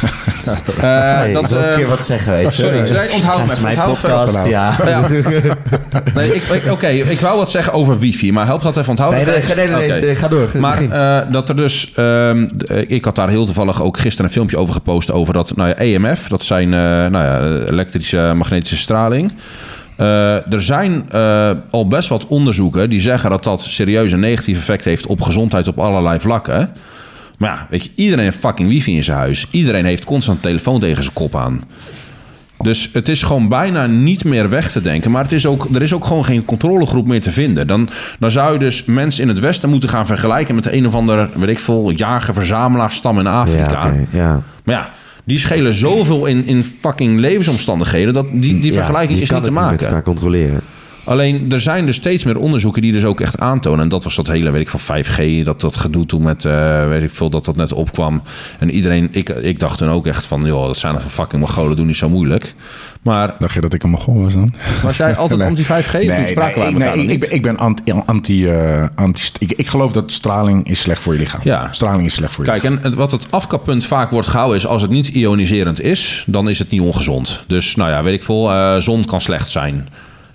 Eh, 0.78 0.82
Hey, 0.82 1.34
dat, 1.34 1.44
ik 1.44 1.50
wil 1.50 1.58
een 1.60 1.66
eh, 1.70 1.76
keer 1.76 1.88
wat 1.88 2.04
zeggen, 2.06 2.34
weet 2.34 2.56
je. 2.56 2.62
sorry, 2.62 2.88
zei- 2.88 3.10
onthoud 3.14 3.50
even, 3.50 3.62
mijn 3.62 3.78
even. 3.78 3.88
podcast, 3.90 4.46
ja. 4.46 4.76
Ja. 4.86 5.08
Nee, 6.14 6.36
ik, 6.36 6.44
ik- 6.44 6.72
oké, 6.72 6.88
ik 6.88 7.20
wou 7.20 7.38
wat 7.38 7.52
zeggen 7.52 7.74
over 7.74 8.00
wifi, 8.00 8.32
maar 8.32 8.46
helpt 8.46 8.64
dat 8.64 8.78
even 8.78 8.90
onthouden? 8.90 9.26
Nee, 9.26 9.36
nee, 9.36 9.56
nee, 9.56 9.68
nee, 9.68 9.90
nee, 9.90 10.02
nee, 10.02 10.16
ga 10.16 10.28
door. 10.28 10.50
Maar 10.60 10.82
eh, 10.90 11.32
dat 11.32 11.50
er 11.50 11.56
dus... 11.56 11.92
ehm, 11.96 12.48
eh, 12.66 12.84
ik 12.88 13.06
had 13.06 13.16
daar 13.16 13.30
heel 13.30 13.46
toevallig 13.46 13.82
ook 13.82 13.98
gisteren 14.00 14.26
een 14.26 14.32
filmpje 14.32 14.58
over 14.58 14.74
gepost... 14.74 15.12
over 15.12 15.34
dat 15.34 15.56
nou 15.56 15.70
ja, 15.70 15.76
EMF, 15.76 16.28
dat 16.28 16.44
zijn 16.44 16.70
nou 16.70 17.12
ja, 17.14 17.66
elektrische 17.72 18.34
magnetische 18.36 18.78
straling... 18.78 19.32
Eh, 19.98 20.54
er 20.54 20.62
zijn 20.62 21.10
eh, 21.10 21.52
al 21.70 21.88
best 21.88 22.10
wat 22.10 22.28
onderzoeken 22.28 22.90
die 22.90 23.00
zeggen 23.00 23.30
dat 23.30 23.44
dat 23.44 23.62
serieus 23.62 24.12
een 24.12 24.20
negatief 24.20 24.58
effect 24.58 24.86
heeft 24.86 25.06
op 25.06 25.22
gezondheid 25.22 25.68
op 25.68 25.80
allerlei 25.80 26.20
vlakken. 26.20 26.70
Maar 27.38 27.50
ja, 27.50 27.68
weet 27.70 27.84
je, 27.84 27.92
iedereen 27.96 28.24
heeft 28.24 28.38
fucking 28.38 28.70
wifi 28.70 28.96
in 28.96 29.04
zijn 29.04 29.18
huis. 29.18 29.48
Iedereen 29.52 29.86
heeft 29.86 30.06
constant 30.06 30.42
telefoon 30.42 30.80
tegen 30.80 31.04
zijn 31.04 31.16
kop 31.16 31.36
aan. 31.36 31.62
Dus 32.62 32.90
het 32.94 33.10
is 33.10 33.24
gewoon 33.24 33.48
bijna 33.48 33.86
niet 33.86 34.24
meer 34.24 34.50
weg 34.50 34.72
te 34.72 34.82
denken. 34.82 35.12
Maar 35.12 35.24
het 35.24 35.32
is 35.32 35.46
ook, 35.46 35.68
er 35.74 35.82
is 35.82 35.94
ook 35.94 36.06
gewoon 36.06 36.26
geen 36.26 36.46
controlegroep 36.46 37.08
meer 37.08 37.22
te 37.22 37.32
vinden. 37.32 37.68
Dan, 37.68 37.90
dan 38.20 38.32
zou 38.32 38.54
je 38.54 38.60
dus 38.60 38.86
mensen 38.86 39.24
in 39.24 39.30
het 39.30 39.40
Westen 39.40 39.70
moeten 39.70 39.90
gaan 39.90 40.06
vergelijken 40.06 40.56
met 40.56 40.72
een 40.72 40.88
of 40.88 40.94
andere, 40.94 41.30
weet 41.36 41.50
ik 41.50 41.60
veel, 41.60 41.92
jager-verzamelaarsstam 41.92 43.20
in 43.20 43.28
Afrika. 43.28 43.86
ja, 43.86 44.06
ja. 44.10 44.44
Maar 44.64 44.76
ja, 44.76 44.90
die 45.28 45.40
schelen 45.40 45.74
zoveel 45.74 46.26
in, 46.26 46.46
in 46.46 46.64
fucking 46.64 47.20
levensomstandigheden. 47.20 48.14
dat 48.14 48.26
die, 48.32 48.60
die 48.60 48.74
vergelijking 48.74 49.20
is 49.20 49.30
niet 49.30 49.44
te 49.44 49.52
Met 49.52 49.62
maken. 49.62 49.86
elkaar 49.86 50.04
controleren. 50.04 50.62
Alleen 51.04 51.52
er 51.52 51.62
zijn 51.62 51.86
dus 51.86 51.96
steeds 51.96 52.24
meer 52.24 52.38
onderzoeken 52.38 52.82
die 52.82 52.92
dus 52.92 53.06
ook 53.06 53.22
echt 53.22 53.40
aantonen. 53.40 53.80
En 53.80 53.90
dat 53.90 54.04
was 54.04 54.16
dat 54.16 54.28
hele, 54.28 54.52
weet 54.52 54.62
ik 54.62 54.70
van 54.70 55.04
5G, 55.04 55.44
dat 55.44 55.62
dat 55.62 55.76
gedoe 55.76 56.06
toen 56.06 56.22
met, 56.22 56.46
eh, 56.46 56.88
weet 56.88 57.04
ik 57.04 57.10
veel, 57.10 57.30
dat 57.30 57.46
dat 57.46 57.56
net 57.56 57.74
opkwam. 57.74 58.22
En 58.60 58.72
iedereen, 58.72 59.08
ik, 59.12 59.30
ik 59.30 59.60
dacht 59.60 59.78
toen 59.78 59.90
ook 59.90 60.08
echt 60.08 60.26
van, 60.26 60.46
joh, 60.46 60.66
dat 60.66 60.78
zijn 60.78 60.96
er 60.96 61.02
van 61.02 61.10
fucking 61.10 61.42
Mongolen, 61.42 61.76
doen 61.76 61.86
niet 61.88 61.96
zo 61.98 62.10
moeilijk. 62.10 62.54
Maar 63.08 63.36
Dacht 63.38 63.54
je 63.54 63.62
dat 63.62 63.74
ik 63.74 63.84
een 63.84 63.90
Mogol 63.90 64.22
was 64.22 64.34
dan? 64.34 64.54
was 64.84 64.98
jij 64.98 65.16
altijd 65.22 65.40
Nee. 65.40 65.48
anti-5G? 65.50 65.92
Toen 65.92 66.00
Nee, 66.08 66.96
nee, 66.96 67.08
ik, 67.08 67.20
ben, 67.20 67.34
ik 67.34 67.42
ben 67.42 67.58
anti... 67.58 67.84
anti, 68.06 68.48
eh, 68.48 68.86
anti 68.96 69.22
ik, 69.40 69.52
ik 69.52 69.68
geloof 69.68 69.92
dat 69.92 70.12
straling 70.12 70.70
is 70.70 70.80
slecht 70.80 71.02
voor 71.02 71.14
je 71.14 71.20
lichaam. 71.20 71.40
Ja. 71.44 71.68
Straling 71.72 72.06
is 72.06 72.14
slecht 72.14 72.34
voor 72.34 72.46
je 72.46 72.52
Kijk, 72.52 72.64
en 72.64 72.80
het- 72.82 72.96
wat 72.96 73.12
het 73.12 73.28
afkappunt 73.32 73.86
vaak 73.86 74.10
wordt 74.12 74.28
gehouden 74.28 74.58
is... 74.58 74.66
als 74.68 74.82
het 74.82 74.92
niet 74.92 75.08
ioniserend 75.08 75.82
is, 75.82 76.24
dan 76.28 76.50
is 76.50 76.60
het 76.60 76.70
niet 76.70 76.82
ongezond. 76.82 77.44
Dus, 77.48 77.76
nou 77.76 77.90
ja, 77.92 78.04
weet 78.04 78.14
ik 78.14 78.24
veel, 78.24 78.52
eh, 78.52 78.78
zon 78.78 79.06
kan 79.06 79.22
slecht 79.22 79.50
zijn. 79.50 79.88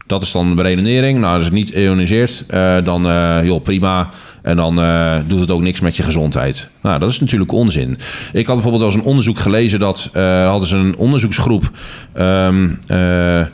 Dat 0.06 0.22
is 0.22 0.32
dan 0.32 0.56
de 0.56 0.62
redenering. 0.62 1.18
Nou, 1.18 1.34
als 1.34 1.44
het 1.44 1.52
niet 1.52 1.68
ioniseert, 1.68 2.44
eh, 2.48 2.76
dan 2.84 3.02
joh, 3.44 3.62
prima. 3.62 4.08
En 4.42 4.56
dan 4.56 4.80
eh, 4.80 5.16
doet 5.26 5.40
het 5.40 5.50
ook 5.50 5.60
niks 5.60 5.80
met 5.80 5.96
je 5.96 6.02
gezondheid. 6.02 6.70
Nou, 6.82 6.98
dat 6.98 7.10
is 7.10 7.20
natuurlijk 7.20 7.52
onzin. 7.52 7.98
Ik 8.32 8.46
had 8.46 8.54
bijvoorbeeld 8.54 8.84
eens 8.84 8.94
een 8.94 9.10
onderzoek 9.10 9.38
gelezen... 9.38 9.80
dat 9.80 10.10
eh, 10.12 10.48
hadden 10.48 10.68
ze 10.68 10.76
een 10.76 10.96
onderzoeksgroep... 10.96 11.70
ehm, 12.12 12.68
eh, 12.86 13.46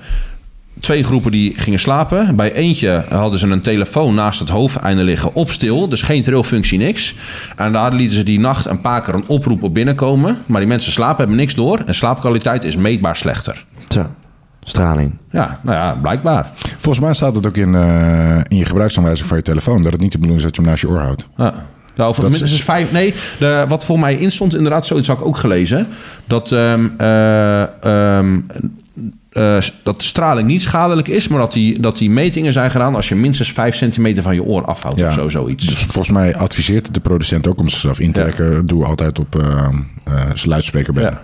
twee 0.81 1.03
groepen 1.03 1.31
die 1.31 1.55
gingen 1.57 1.79
slapen. 1.79 2.37
Bij 2.37 2.53
eentje 2.53 3.05
hadden 3.09 3.39
ze 3.39 3.47
een 3.47 3.61
telefoon 3.61 4.15
naast 4.15 4.39
het 4.39 4.49
hoofdeinde 4.49 5.05
liggen 5.05 5.35
op 5.35 5.51
stil. 5.51 5.89
Dus 5.89 6.03
geen 6.03 6.23
trilfunctie, 6.23 6.79
niks. 6.79 7.15
En 7.57 7.73
daar 7.73 7.93
lieten 7.93 8.17
ze 8.17 8.23
die 8.23 8.41
nacht 8.41 8.67
een 8.67 8.81
paar 8.81 9.03
keer 9.03 9.15
een 9.15 9.27
oproep 9.27 9.63
op 9.63 9.75
binnenkomen. 9.75 10.39
Maar 10.47 10.61
die 10.61 10.69
mensen 10.69 10.93
slapen, 10.93 11.19
hebben 11.19 11.37
niks 11.37 11.55
door. 11.55 11.83
En 11.87 11.95
slaapkwaliteit 11.95 12.65
is 12.65 12.77
meetbaar 12.77 13.17
slechter. 13.17 13.65
Zo, 13.89 14.07
straling. 14.69 15.17
Ja, 15.31 15.61
nou 15.63 15.77
ja, 15.77 15.93
blijkbaar. 16.03 16.51
Volgens 16.55 17.05
mij 17.05 17.15
staat 17.15 17.35
het 17.35 17.47
ook 17.47 17.57
in, 17.57 17.75
eh, 17.75 18.37
in 18.49 18.57
je 18.57 18.65
gebruiksaanwijzing 18.65 19.29
van 19.29 19.37
je 19.37 19.43
telefoon... 19.43 19.83
dat 19.83 19.93
het 19.93 20.01
niet 20.01 20.13
de 20.13 20.19
bedoeling 20.19 20.45
is 20.47 20.47
dat 20.47 20.57
je 20.57 20.63
hem 20.63 20.71
naast 20.71 20.83
je 20.83 20.89
oor 20.89 21.01
houdt. 21.01 21.27
Ja. 21.37 21.55
Ja, 21.95 22.09
of 22.09 22.23
minstens 22.23 22.53
is- 22.53 22.63
vijf. 22.63 22.93
Nee, 22.93 23.15
de, 23.39 23.65
wat 23.69 23.85
voor 23.85 23.99
mij 24.01 24.17
instond, 24.17 24.55
inderdaad, 24.55 24.87
zoiets 24.87 25.09
had 25.09 25.19
ik 25.19 25.25
ook 25.27 25.37
gelezen. 25.37 25.87
Dat, 26.27 26.53
ehm, 26.53 26.87
eh, 26.97 27.63
ehm, 27.85 28.41
eh, 29.33 29.57
dat 29.83 30.03
straling 30.03 30.49
niet 30.49 30.63
schadelijk 30.63 31.09
is, 31.09 31.29
maar 31.29 31.39
dat 31.41 31.53
die, 31.53 31.81
dat 31.81 31.99
die 31.99 32.11
metingen 32.11 32.53
zijn 32.53 32.71
gedaan 32.71 32.95
als 32.95 33.09
je 33.09 33.15
minstens 33.15 33.53
5 33.53 33.75
centimeter 33.77 34.23
van 34.23 34.35
je 34.35 34.43
oor 34.45 34.65
afhoudt 34.65 34.99
Ja. 35.01 35.07
of 35.07 35.13
zo, 35.13 35.29
zoiets. 35.29 35.67
Dus 35.67 35.79
volgens 35.83 36.11
mij 36.11 36.37
adviseert 36.37 36.95
de 36.95 37.01
producent 37.01 37.47
ook 37.47 37.59
om 37.61 37.69
zichzelf 37.69 38.01
in 38.01 38.13
te 38.13 38.21
trekken. 38.21 38.67
Doe 38.67 38.85
altijd 38.85 39.19
op 39.19 39.37
eh, 39.37 39.69
zijn 40.35 40.49
luidspreker 40.49 40.93
bij. 40.93 41.03
Ja. 41.03 41.21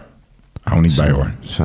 Hou 0.62 0.80
niet 0.80 0.96
bij 0.96 1.10
hoor. 1.10 1.30
Zo. 1.40 1.64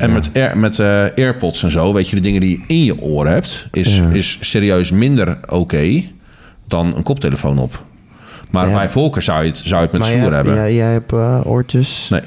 En 0.00 0.12
met, 0.12 0.30
air, 0.34 0.58
met 0.58 0.78
eh, 0.78 0.86
AirPods 1.16 1.62
en 1.62 1.70
zo, 1.70 1.92
weet 1.92 2.08
je, 2.08 2.16
de 2.16 2.22
dingen 2.22 2.40
die 2.40 2.58
je 2.58 2.64
in 2.66 2.84
je 2.84 3.00
oor 3.00 3.26
hebt, 3.26 3.66
is, 3.72 3.96
Ja. 3.96 4.08
is 4.08 4.38
serieus 4.40 4.90
minder 4.90 5.38
oké 5.48 6.02
dan 6.68 6.96
een 6.96 7.02
koptelefoon 7.02 7.58
op. 7.58 7.84
Maar 8.50 8.68
Ja. 8.68 8.74
bij 8.74 8.88
Volker 8.88 9.22
zou 9.22 9.42
je 9.42 9.48
het, 9.48 9.56
zou 9.58 9.74
je 9.74 9.82
het 9.82 9.92
met 9.92 10.00
Maar 10.00 10.10
snoer 10.10 10.22
jij, 10.26 10.34
hebben. 10.34 10.54
Jij, 10.54 10.74
jij 10.74 10.92
hebt 10.92 11.12
eh, 11.12 11.40
oortjes. 11.44 12.06
Nee. 12.10 12.22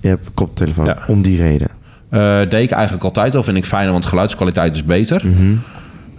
Je 0.00 0.08
hebt 0.08 0.28
koptelefoon. 0.34 0.94
Om 1.06 1.22
die 1.22 1.36
reden. 1.42 1.68
Eh, 2.10 2.38
deed 2.48 2.62
ik 2.62 2.70
eigenlijk 2.70 3.04
altijd 3.04 3.34
al. 3.34 3.42
Vind 3.42 3.56
ik 3.56 3.64
fijner, 3.64 3.92
want 3.92 4.06
geluidskwaliteit 4.06 4.74
is 4.74 4.84
beter. 4.84 5.22
Mhm. 5.26 5.54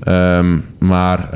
Ehm, 0.04 0.58
maar 0.80 1.30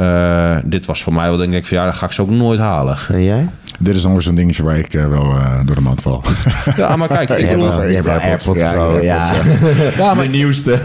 dit 0.66 0.86
was 0.86 1.04
voor 1.04 1.14
mij 1.14 1.28
wel, 1.28 1.38
denk 1.38 1.54
ik, 1.54 1.66
van 1.66 1.78
ja, 1.78 1.86
dat 1.86 1.94
ga 1.96 2.06
ik 2.06 2.12
ze 2.12 2.22
ook 2.22 2.30
nooit 2.30 2.60
halen. 2.60 2.98
En 3.10 3.24
jij? 3.24 3.50
Dit 3.84 3.96
is 3.96 4.02
dan 4.02 4.12
weer 4.12 4.22
zo'n 4.22 4.36
dingetje 4.36 4.64
waar 4.64 4.78
ik 4.78 4.94
eh, 4.94 5.08
wel 5.08 5.24
eh, 5.24 5.60
door 5.66 5.76
de 5.76 5.82
mand 5.82 6.02
val. 6.02 6.24
Ja, 6.78 6.96
maar 6.96 7.08
kijk, 7.08 7.30
ik 7.40 7.48
bedoel... 7.50 7.68
wel, 7.68 7.84
je 7.84 7.96
hebt 7.96 8.08
AirPods. 8.08 8.60
Pro. 8.60 9.00
Ja, 9.02 9.18
AirPods, 9.18 9.98
Ja, 9.98 10.14
maar, 10.14 10.30
nieuwste. 10.30 10.80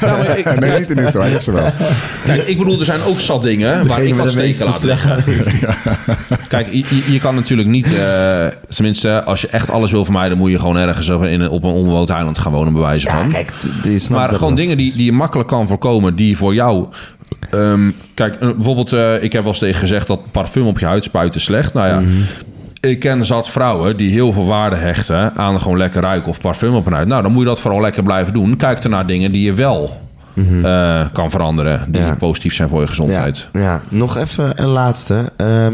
ja, 0.00 0.16
maar 0.16 0.38
ik, 0.38 0.60
nee, 0.60 0.78
niet 0.78 0.88
de 0.88 0.94
maar 0.94 1.26
ik 1.26 1.32
heb 1.32 1.42
ze 1.42 1.52
wel. 1.52 1.70
kijk, 2.24 2.42
ik 2.46 2.58
bedoel, 2.58 2.78
er 2.78 2.84
zijn 2.84 3.02
ook 3.06 3.20
zat 3.20 3.42
dingen 3.42 3.86
waar 3.86 4.02
ik 4.02 4.14
wat 4.14 4.30
steken 4.30 4.66
laat 4.66 4.82
liggen. 4.82 5.24
Kijk, 6.48 6.68
je, 7.06 7.18
kan 7.20 7.34
natuurlijk 7.34 7.68
niet... 7.68 7.94
eh, 7.94 8.46
tenminste, 8.74 9.24
als 9.24 9.40
je 9.40 9.48
echt 9.48 9.70
alles 9.70 9.90
wil 9.90 10.04
vermijden... 10.04 10.38
moet 10.38 10.50
je 10.50 10.58
gewoon 10.58 10.76
ergens 10.76 11.08
op 11.08 11.20
een, 11.22 11.48
op 11.48 11.62
een 11.62 11.70
onbewoond 11.70 12.08
eiland 12.10 12.38
gaan 12.38 12.52
wonen, 12.52 12.72
bij 12.72 12.82
wijze 12.82 13.06
Ja, 13.06 13.12
van. 13.12 13.28
kijk, 13.28 13.52
Maar 14.10 14.32
gewoon 14.34 14.54
dingen 14.54 14.76
die, 14.76 14.92
die 14.92 15.04
je 15.04 15.12
makkelijk 15.12 15.48
kan 15.48 15.68
voorkomen, 15.68 16.16
die 16.16 16.36
voor 16.36 16.54
jou. 16.54 16.86
Ehm, 17.50 17.90
kijk, 18.14 18.34
eh, 18.34 18.50
bijvoorbeeld, 18.54 18.92
eh, 18.92 19.22
ik 19.22 19.32
heb 19.32 19.42
wel 19.42 19.50
eens 19.50 19.58
tegen 19.60 19.80
gezegd 19.80 20.06
dat 20.06 20.30
parfum 20.32 20.66
op 20.66 20.78
je 20.78 20.86
huid 20.86 21.04
spuiten 21.04 21.40
slecht. 21.40 21.74
Nou 21.74 21.88
ja, 21.88 22.00
Mhm. 22.00 22.10
ik 22.80 22.98
ken 22.98 23.24
zat 23.26 23.50
vrouwen 23.50 23.96
die 23.96 24.10
heel 24.10 24.32
veel 24.32 24.46
waarde 24.46 24.76
hechten 24.76 25.34
aan 25.36 25.60
gewoon 25.60 25.78
lekker 25.78 26.02
ruiken 26.02 26.28
of 26.30 26.40
parfum 26.40 26.74
op 26.74 26.84
hun 26.84 26.94
huid. 26.94 27.08
Nou, 27.08 27.22
dan 27.22 27.32
moet 27.32 27.40
je 27.42 27.48
dat 27.48 27.60
vooral 27.60 27.80
lekker 27.80 28.02
blijven 28.02 28.32
doen. 28.32 28.56
Kijk 28.56 28.84
ernaar 28.84 29.06
dingen 29.06 29.32
die 29.32 29.44
je 29.44 29.52
wel 29.52 30.04
eh, 30.62 31.06
kan 31.12 31.30
veranderen, 31.30 31.84
die 31.88 32.00
Mhm. 32.00 32.10
Ja. 32.10 32.16
positief 32.16 32.54
zijn 32.54 32.68
voor 32.68 32.80
je 32.80 32.86
gezondheid. 32.86 33.48
Ja, 33.52 33.60
ja, 33.60 33.82
nog 33.88 34.16
even 34.16 34.52
een 34.62 34.68
laatste. 34.68 35.32
Ehm, 35.36 35.72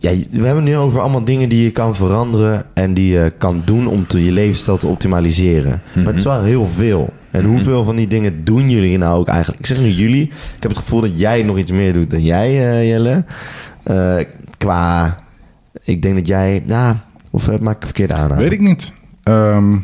ja, 0.00 0.10
we 0.30 0.44
hebben 0.46 0.54
het 0.54 0.64
nu 0.64 0.76
over 0.76 1.00
allemaal 1.00 1.24
dingen 1.24 1.48
die 1.48 1.62
je 1.62 1.70
kan 1.70 1.94
veranderen 1.94 2.62
en 2.74 2.94
die 2.94 3.12
je 3.12 3.32
kan 3.38 3.62
doen 3.64 3.86
om 3.86 4.06
te, 4.06 4.24
je 4.24 4.32
levensstijl 4.32 4.76
te 4.76 4.86
optimaliseren. 4.86 5.80
Maar 5.94 6.04
het 6.06 6.14
is 6.14 6.24
wel 6.24 6.42
heel 6.42 6.68
veel. 6.76 7.12
En 7.32 7.44
hoeveel 7.44 7.84
van 7.84 7.96
die 7.96 8.06
dingen 8.06 8.44
doen 8.44 8.70
jullie 8.70 8.98
nou 8.98 9.18
ook 9.18 9.28
eigenlijk? 9.28 9.60
Ik 9.60 9.66
zeg 9.66 9.78
nu 9.78 9.88
jullie. 9.88 10.22
Ik 10.22 10.62
heb 10.62 10.70
het 10.70 10.78
gevoel 10.80 11.00
dat 11.00 11.18
jij 11.18 11.42
nog 11.42 11.58
iets 11.58 11.70
meer 11.70 11.92
doet 11.92 12.10
dan 12.10 12.22
jij, 12.22 12.70
eh, 12.70 12.88
Jelle. 12.88 13.24
Eh, 13.82 14.16
qua, 14.58 15.18
ik 15.84 16.02
denk 16.02 16.14
dat 16.16 16.26
jij, 16.26 16.62
nou, 16.66 16.96
of 17.30 17.48
eh, 17.48 17.58
maak 17.58 17.74
ik 17.74 17.80
een 17.80 17.86
verkeerde 17.86 18.14
aanname? 18.14 18.40
Weet 18.40 18.52
ik 18.52 18.60
niet. 18.60 18.92
Ehm, 19.22 19.76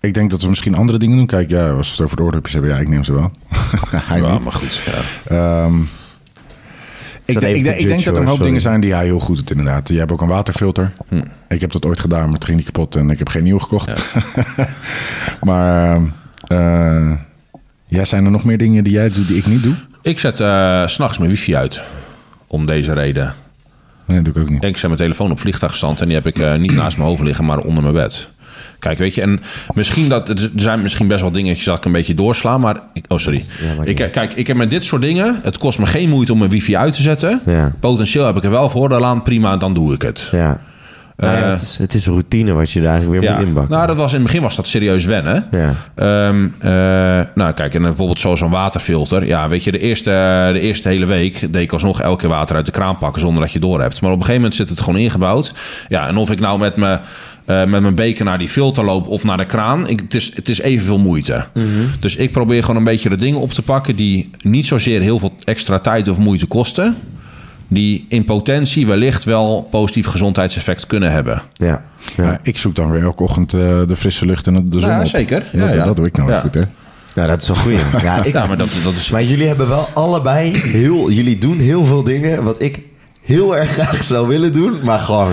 ik 0.00 0.14
denk 0.14 0.30
dat 0.30 0.42
we 0.42 0.48
misschien 0.48 0.74
andere 0.74 0.98
dingen 0.98 1.16
doen. 1.16 1.26
Kijk, 1.26 1.50
ja, 1.50 1.68
als 1.70 1.86
we 1.86 1.92
het 1.92 2.02
over 2.04 2.16
de 2.16 2.22
oordopjes 2.22 2.52
hebben, 2.52 2.70
ja, 2.70 2.78
ik 2.78 2.88
neem 2.88 3.04
ze 3.04 3.12
wel. 3.12 3.30
Hij 3.90 4.20
Ja, 4.20 4.32
niet. 4.32 4.42
maar 4.42 4.52
goed. 4.52 4.74
Ja. 4.74 5.00
Ehm, 5.64 5.74
ik, 7.26 7.40
denk- 7.40 7.56
ik, 7.56 7.64
denk- 7.64 7.78
ik 7.78 7.86
denk 7.88 8.04
dat 8.04 8.14
er 8.14 8.20
een 8.20 8.26
hoop 8.26 8.28
sorry. 8.28 8.44
dingen 8.44 8.60
zijn 8.60 8.80
die 8.80 8.94
hij 8.94 9.04
heel 9.04 9.18
goed 9.20 9.36
doet, 9.36 9.50
inderdaad. 9.50 9.88
Je 9.88 9.98
hebt 9.98 10.12
ook 10.12 10.20
een 10.20 10.28
waterfilter. 10.28 10.92
Hm. 11.08 11.22
Ik 11.48 11.60
heb 11.60 11.72
dat 11.72 11.84
ooit 11.84 12.00
gedaan, 12.00 12.24
maar 12.24 12.32
het 12.34 12.44
ging 12.44 12.56
niet 12.56 12.66
kapot 12.66 12.96
en 12.96 13.10
ik 13.10 13.18
heb 13.18 13.28
geen 13.28 13.42
nieuw 13.42 13.58
gekocht. 13.58 13.94
maar 15.48 16.00
eh, 16.46 17.12
ja, 17.86 18.04
zijn 18.04 18.24
er 18.24 18.30
nog 18.30 18.44
meer 18.44 18.58
dingen 18.58 18.84
die 18.84 18.92
jij 18.92 19.08
doet 19.08 19.28
die 19.28 19.36
ik 19.36 19.46
niet 19.46 19.62
doe? 19.62 19.74
Ik 20.02 20.18
zet 20.18 20.40
eh, 20.40 20.86
s 20.86 20.92
s'nachts 20.92 21.18
mijn 21.18 21.30
wifi 21.30 21.56
uit. 21.56 21.82
Om 22.46 22.66
deze 22.66 22.92
reden. 22.92 23.34
Nee, 24.04 24.22
dat 24.22 24.34
doe 24.34 24.42
ik 24.42 24.48
ook 24.48 24.54
niet. 24.54 24.64
Ik 24.64 24.76
zet 24.76 24.86
mijn 24.88 25.00
telefoon 25.00 25.30
op 25.30 25.40
vliegtuigstand 25.40 26.00
en 26.00 26.06
die 26.06 26.16
heb 26.16 26.26
ik 26.26 26.38
eh, 26.38 26.54
niet 26.54 26.72
naast 26.72 26.96
mijn 26.96 27.08
hoofd 27.08 27.22
liggen, 27.22 27.44
maar 27.44 27.58
onder 27.58 27.82
mijn 27.82 27.94
bed. 27.94 28.28
Kijk, 28.78 28.98
weet 28.98 29.14
je, 29.14 29.20
en 29.22 29.40
misschien 29.74 30.08
dat 30.08 30.28
er 30.28 30.50
zijn 30.56 30.82
misschien 30.82 31.08
best 31.08 31.20
wel 31.20 31.32
dingetjes 31.32 31.64
dat 31.64 31.76
ik 31.76 31.84
een 31.84 31.92
beetje 31.92 32.14
doorsla, 32.14 32.58
maar 32.58 32.76
ik, 32.92 33.04
oh 33.08 33.18
sorry. 33.18 33.44
Ja, 33.76 33.84
ik, 33.84 34.08
kijk, 34.12 34.32
ik 34.32 34.46
heb 34.46 34.56
met 34.56 34.70
dit 34.70 34.84
soort 34.84 35.02
dingen, 35.02 35.40
het 35.42 35.58
kost 35.58 35.78
me 35.78 35.86
geen 35.86 36.08
moeite 36.08 36.32
om 36.32 36.38
mijn 36.38 36.50
wifi 36.50 36.76
uit 36.76 36.94
te 36.94 37.02
zetten. 37.02 37.40
Ja. 37.46 37.72
Potentieel 37.80 38.26
heb 38.26 38.36
ik 38.36 38.44
er 38.44 38.50
wel 38.50 38.70
voordeel 38.70 39.04
aan, 39.04 39.22
prima, 39.22 39.56
dan 39.56 39.74
doe 39.74 39.94
ik 39.94 40.02
het. 40.02 40.28
Ja. 40.32 40.60
Nou 41.16 41.32
ja, 41.36 41.42
Eh, 41.42 41.50
het, 41.50 41.60
is, 41.60 41.76
het 41.78 41.94
is 41.94 42.06
routine 42.06 42.52
wat 42.52 42.70
je 42.70 42.80
daar 42.80 42.90
eigenlijk 42.90 43.20
weer 43.20 43.30
Ja, 43.30 43.36
moet 43.36 43.46
inbakken. 43.46 43.74
nou, 43.74 43.86
dat 43.86 43.96
was 43.96 44.08
in 44.12 44.14
het 44.18 44.26
begin 44.26 44.42
was 44.42 44.56
dat 44.56 44.66
serieus 44.66 45.04
wennen. 45.04 45.46
Ja. 45.50 45.74
Ehm, 45.94 46.48
eh, 46.58 46.70
nou, 47.34 47.52
kijk, 47.52 47.74
en 47.74 47.82
bijvoorbeeld 47.82 48.18
zoals 48.20 48.40
een 48.40 48.50
waterfilter. 48.50 49.26
Ja, 49.26 49.48
weet 49.48 49.64
je, 49.64 49.72
de 49.72 49.78
eerste, 49.78 50.10
de 50.52 50.60
eerste 50.60 50.88
hele 50.88 51.06
week 51.06 51.40
deed 51.52 51.62
ik 51.62 51.72
alsnog 51.72 52.00
elke 52.00 52.20
keer 52.20 52.28
water 52.28 52.56
uit 52.56 52.66
de 52.66 52.72
kraan 52.72 52.98
pakken 52.98 53.20
zonder 53.20 53.42
dat 53.42 53.52
je 53.52 53.58
door 53.58 53.80
hebt. 53.80 54.00
Maar 54.00 54.10
op 54.10 54.16
een 54.16 54.24
gegeven 54.24 54.40
moment 54.42 54.58
zit 54.60 54.68
het 54.68 54.80
gewoon 54.80 55.00
ingebouwd. 55.00 55.52
Ja, 55.88 56.08
en 56.08 56.16
of 56.16 56.30
ik 56.30 56.40
nou 56.40 56.58
met 56.58 56.76
mijn 56.76 57.00
eh, 57.46 57.64
met 57.64 57.82
mijn 57.82 57.94
beker 57.94 58.24
naar 58.24 58.38
die 58.38 58.48
filter 58.48 58.84
loop 58.84 59.06
of 59.08 59.24
naar 59.24 59.36
de 59.36 59.46
kraan. 59.46 59.88
Ik, 59.88 60.00
het, 60.00 60.14
is, 60.14 60.30
het 60.34 60.48
is 60.48 60.60
evenveel 60.60 60.98
moeite. 60.98 61.44
Dus 62.00 62.16
ik 62.16 62.32
probeer 62.32 62.60
gewoon 62.60 62.76
een 62.76 62.84
beetje 62.84 63.08
de 63.08 63.16
dingen 63.16 63.40
op 63.40 63.52
te 63.52 63.62
pakken 63.62 63.96
die 63.96 64.30
niet 64.42 64.66
zozeer 64.66 65.00
heel 65.00 65.18
veel 65.18 65.32
extra 65.44 65.78
tijd 65.78 66.08
of 66.08 66.18
moeite 66.18 66.46
kosten. 66.46 66.96
Die 67.68 68.06
in 68.08 68.24
potentie 68.24 68.86
wellicht 68.86 69.24
wel 69.24 69.68
positief 69.70 70.06
gezondheidseffect 70.06 70.86
kunnen 70.86 71.12
hebben. 71.12 71.42
Ja. 71.52 71.84
ja. 72.16 72.24
Ja, 72.24 72.38
ik 72.42 72.58
zoek 72.58 72.74
dan 72.74 72.90
weer 72.90 73.02
elke 73.02 73.22
ochtend 73.22 73.54
eh, 73.54 73.60
de 73.88 73.96
frisse 73.96 74.26
lucht 74.26 74.46
en 74.46 74.64
de 74.68 74.80
zon 74.80 74.90
Ja, 74.90 75.00
op. 75.00 75.06
zeker. 75.06 75.48
Ja, 75.52 75.66
dat, 75.66 75.74
ja. 75.74 75.82
dat 75.84 75.96
doe 75.96 76.06
ik 76.06 76.16
nou 76.16 76.30
Ja. 76.30 76.40
goed, 76.40 76.54
hè? 76.54 76.62
Nou, 77.14 77.28
dat 77.28 77.42
is 77.42 77.48
wel 77.48 77.56
goed. 77.56 77.72
Ja, 78.02 78.24
ik, 78.24 78.32
Ja, 78.32 78.46
maar 78.46 78.56
dat, 78.58 78.68
dat 78.84 78.92
is. 78.94 79.10
Maar 79.10 79.24
jullie 79.24 79.46
hebben 79.46 79.68
wel 79.68 79.88
allebei 79.94 80.56
heel... 80.58 81.10
Jullie 81.10 81.38
doen 81.38 81.58
heel 81.58 81.84
veel 81.84 82.02
dingen 82.02 82.42
wat 82.44 82.62
ik 82.62 82.82
heel 83.22 83.56
erg 83.56 83.70
graag 83.70 84.04
zou 84.04 84.28
willen 84.28 84.52
doen. 84.52 84.78
Maar 84.84 84.98
gewoon, 85.00 85.32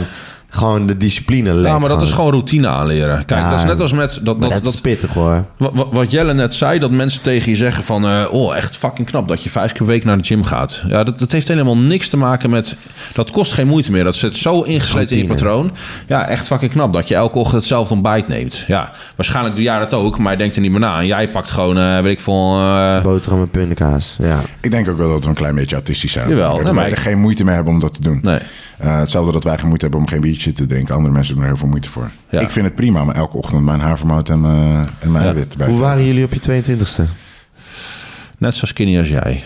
gewoon 0.55 0.85
de 0.85 0.97
discipline 0.97 1.53
lek. 1.53 1.71
Ja, 1.71 1.79
maar 1.79 1.89
dat 1.89 2.01
is 2.01 2.11
gewoon 2.11 2.31
routine 2.31 2.67
aanleren. 2.67 3.25
Kijk, 3.25 3.41
Ja, 3.41 3.49
dat 3.49 3.59
is 3.59 3.65
net 3.65 3.81
als 3.81 3.91
met. 3.93 4.19
Dat, 4.21 4.41
dat, 4.41 4.51
dat, 4.51 4.63
dat, 4.63 4.73
is 4.73 4.81
pittig 4.81 5.13
hoor. 5.13 5.45
Wat, 5.91 6.11
Jelle 6.11 6.33
net 6.33 6.53
zei, 6.53 6.79
dat 6.79 6.91
mensen 6.91 7.21
tegen 7.21 7.49
je 7.51 7.57
zeggen 7.57 7.83
van... 7.83 8.05
eh, 8.07 8.25
oh, 8.31 8.55
echt 8.55 8.77
fucking 8.77 9.07
knap 9.07 9.27
dat 9.27 9.43
je 9.43 9.49
vijf 9.49 9.71
keer 9.71 9.77
per 9.77 9.85
week 9.85 10.03
naar 10.05 10.17
de 10.17 10.23
gym 10.23 10.43
gaat. 10.43 10.83
Ja, 10.87 11.03
dat, 11.03 11.19
dat 11.19 11.31
heeft 11.31 11.47
helemaal 11.47 11.77
niks 11.77 12.07
te 12.09 12.17
maken 12.17 12.49
met... 12.49 12.75
Dat 13.13 13.31
kost 13.31 13.53
geen 13.53 13.67
moeite 13.67 13.91
meer. 13.91 14.03
Dat 14.03 14.15
zit 14.15 14.33
zo 14.35 14.61
ingesleten 14.61 15.15
in 15.15 15.21
je 15.21 15.27
patroon. 15.27 15.71
Ja, 16.07 16.27
echt 16.27 16.47
fucking 16.47 16.71
knap 16.71 16.93
dat 16.93 17.07
je 17.07 17.15
elke 17.15 17.37
ochtend 17.37 17.57
hetzelfde 17.59 17.93
ontbijt 17.93 18.27
neemt. 18.27 18.63
Ja, 18.67 18.91
waarschijnlijk 19.15 19.55
doe 19.55 19.63
jij 19.63 19.79
dat 19.79 19.93
ook, 19.93 20.17
maar 20.17 20.31
je 20.31 20.37
denkt 20.37 20.55
er 20.55 20.61
niet 20.61 20.71
meer 20.71 20.79
na. 20.79 20.99
En 20.99 21.05
jij 21.07 21.29
pakt 21.29 21.51
gewoon, 21.51 21.77
eh, 21.77 21.99
weet 21.99 22.11
ik 22.11 22.19
veel... 22.19 22.59
eh, 22.59 23.01
Boterham 23.01 23.41
en 23.41 23.49
pindakaas. 23.49 24.17
Ja. 24.21 24.39
Ik 24.61 24.71
denk 24.71 24.89
ook 24.89 24.97
wel 24.97 25.09
dat 25.09 25.23
we 25.23 25.29
een 25.29 25.35
klein 25.35 25.55
beetje 25.55 25.75
autistisch 25.75 26.11
zijn. 26.11 26.29
Jawel, 26.29 26.47
dat 26.47 26.55
nee, 26.55 26.63
wij 26.63 26.73
maar 26.73 26.91
er 26.91 26.97
geen 26.97 27.19
moeite 27.19 27.43
mee 27.43 27.55
hebben 27.55 27.73
om 27.73 27.79
dat 27.79 27.93
te 27.93 28.01
doen. 28.01 28.19
nee. 28.21 28.39
Eh, 28.77 28.97
hetzelfde 28.99 29.31
dat 29.31 29.43
wij 29.43 29.57
geen 29.57 29.65
moeite 29.67 29.83
hebben 29.85 30.01
om 30.01 30.07
geen 30.07 30.21
biertje 30.21 30.51
te 30.51 30.65
drinken. 30.65 30.95
Andere 30.95 31.13
mensen 31.13 31.33
hebben 31.33 31.43
er 31.43 31.55
heel 31.55 31.59
veel 31.61 31.69
moeite 31.71 31.89
voor. 31.89 32.09
Ja. 32.29 32.39
Ik 32.39 32.49
vind 32.49 32.65
het 32.65 32.75
prima 32.75 33.01
om 33.01 33.11
elke 33.11 33.37
ochtend 33.37 33.63
mijn 33.63 33.79
havermout 33.79 34.29
en, 34.29 34.41
mijn- 34.41 34.89
en 34.99 35.11
mijn 35.11 35.23
Ja. 35.23 35.29
eiwit 35.31 35.57
bij 35.57 35.67
Hoe 35.67 35.79
waren 35.79 36.05
jullie 36.05 36.23
op 36.25 36.33
je 36.33 36.39
22e? 36.39 37.03
Net 38.37 38.55
zo 38.55 38.65
skinny 38.65 38.97
als 38.97 39.09
jij. 39.09 39.43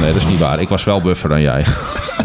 Nee, 0.00 0.12
dat 0.12 0.16
is 0.22 0.26
niet 0.26 0.38
waar. 0.38 0.60
Ik 0.60 0.68
was 0.68 0.84
wel 0.84 1.00
buffer 1.02 1.28
dan 1.28 1.40
jij. 1.40 1.64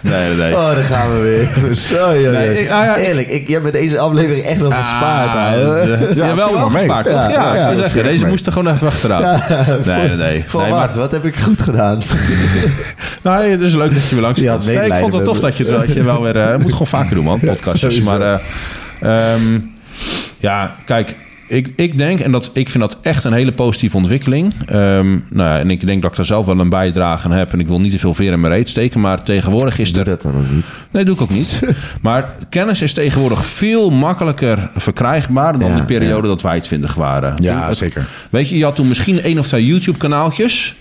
nee, 0.00 0.34
nee. 0.34 0.56
Oh, 0.56 0.74
daar 0.74 0.84
gaan 0.84 1.12
we 1.12 1.18
weer. 1.20 1.76
Zo, 1.88 2.18
joh. 2.18 2.32
Nee, 2.32 2.60
ik- 2.62 2.70
ah, 2.70 2.84
ja, 2.84 2.96
Eerlijk, 2.96 3.28
ik, 3.28 3.46
je 3.46 3.52
hebt 3.52 3.64
met 3.64 3.72
deze 3.72 3.98
aflevering 3.98 4.44
echt 4.44 4.60
nog 4.60 4.76
gespaard. 4.78 5.34
Ah, 5.34 5.50
hè? 5.50 5.64
dat, 5.64 5.76
eh, 5.76 6.16
Ja, 6.16 6.26
ja, 6.26 6.34
wel 6.34 6.52
wel 6.52 6.68
gespaard, 6.68 7.04
toch? 7.04 7.14
Ja, 7.14 7.54
Ja, 7.54 7.68
ik 7.68 7.76
zeggen, 7.76 8.02
deze 8.04 8.26
moest 8.26 8.46
er 8.46 8.52
gewoon 8.52 8.74
even 8.74 8.86
achteraan. 8.86 9.22
nee, 9.84 10.08
nee, 10.08 10.16
nee. 10.16 10.44
Voor 10.46 10.60
nee 10.62 10.70
wat? 10.70 10.78
maar- 10.78 10.98
Wat 10.98 11.12
heb 11.12 11.24
ik 11.24 11.36
goed 11.36 11.62
gedaan? 11.62 12.02
Nou, 13.22 13.44
het 13.50 13.60
is 13.60 13.74
leuk 13.74 13.94
dat 13.94 14.08
je 14.08 14.14
weer 14.14 14.24
langs 14.24 14.40
komt. 14.40 14.66
Nee, 14.66 14.86
ik 14.86 14.92
vond 14.92 15.12
het 15.12 15.24
tof 15.24 15.40
dat 15.40 15.56
je, 15.56 15.64
het- 15.64 15.86
dat 15.86 15.94
je 15.94 16.02
wel 16.02 16.22
weer... 16.22 16.36
eh, 16.36 16.56
moet 16.56 16.72
gewoon 16.72 16.86
vaker 16.86 17.14
doen, 17.14 17.24
man, 17.24 17.40
podcastjes. 17.40 18.00
maar 18.00 18.20
eh, 18.20 18.38
ehm, 19.34 19.58
ja, 20.38 20.74
kijk... 20.84 21.14
Ik, 21.52 21.72
ik 21.76 21.98
denk, 21.98 22.20
en 22.20 22.32
dat, 22.32 22.50
ik 22.52 22.70
vind 22.70 22.82
dat 22.82 22.98
echt 23.02 23.24
een 23.24 23.32
hele 23.32 23.52
positieve 23.52 23.96
ontwikkeling. 23.96 24.52
Ehm, 24.66 25.10
nou 25.10 25.48
ja, 25.50 25.58
en 25.58 25.70
ik 25.70 25.86
denk 25.86 26.02
dat 26.02 26.10
ik 26.10 26.16
daar 26.16 26.26
zelf 26.26 26.46
wel 26.46 26.58
een 26.60 26.68
bijdrage 26.68 27.24
aan 27.28 27.32
heb. 27.34 27.52
En 27.52 27.60
ik 27.60 27.68
wil 27.68 27.80
niet 27.80 27.90
te 27.90 27.98
veel 27.98 28.14
veer 28.14 28.32
in 28.32 28.40
mijn 28.40 28.52
reet 28.52 28.68
steken. 28.68 29.00
Maar 29.00 29.22
tegenwoordig 29.22 29.78
is 29.78 29.92
er 29.96 30.04
dat 30.04 30.22
dan 30.22 30.36
ook 30.36 30.50
niet. 30.50 30.70
Nee, 30.90 31.04
doe 31.04 31.14
ik 31.14 31.20
ook 31.20 31.30
niet. 31.30 31.60
Maar 32.02 32.36
kennis 32.48 32.82
is 32.82 32.92
tegenwoordig 32.92 33.44
veel 33.46 33.90
makkelijker 33.90 34.70
verkrijgbaar 34.76 35.58
dan 35.58 35.70
Ja, 35.70 35.76
de 35.76 35.84
periode 35.84 36.28
dat 36.28 36.42
wij 36.42 36.60
twintig 36.60 36.94
waren. 36.94 37.36
Toen 37.36 37.44
Ja, 37.46 37.66
het- 37.66 37.76
zeker. 37.76 38.06
Weet 38.30 38.48
je, 38.48 38.56
je 38.58 38.64
had 38.64 38.76
toen 38.76 38.88
misschien 38.88 39.22
één 39.22 39.38
of 39.38 39.46
twee 39.46 39.66
YouTube-kanaaltjes 39.66 40.76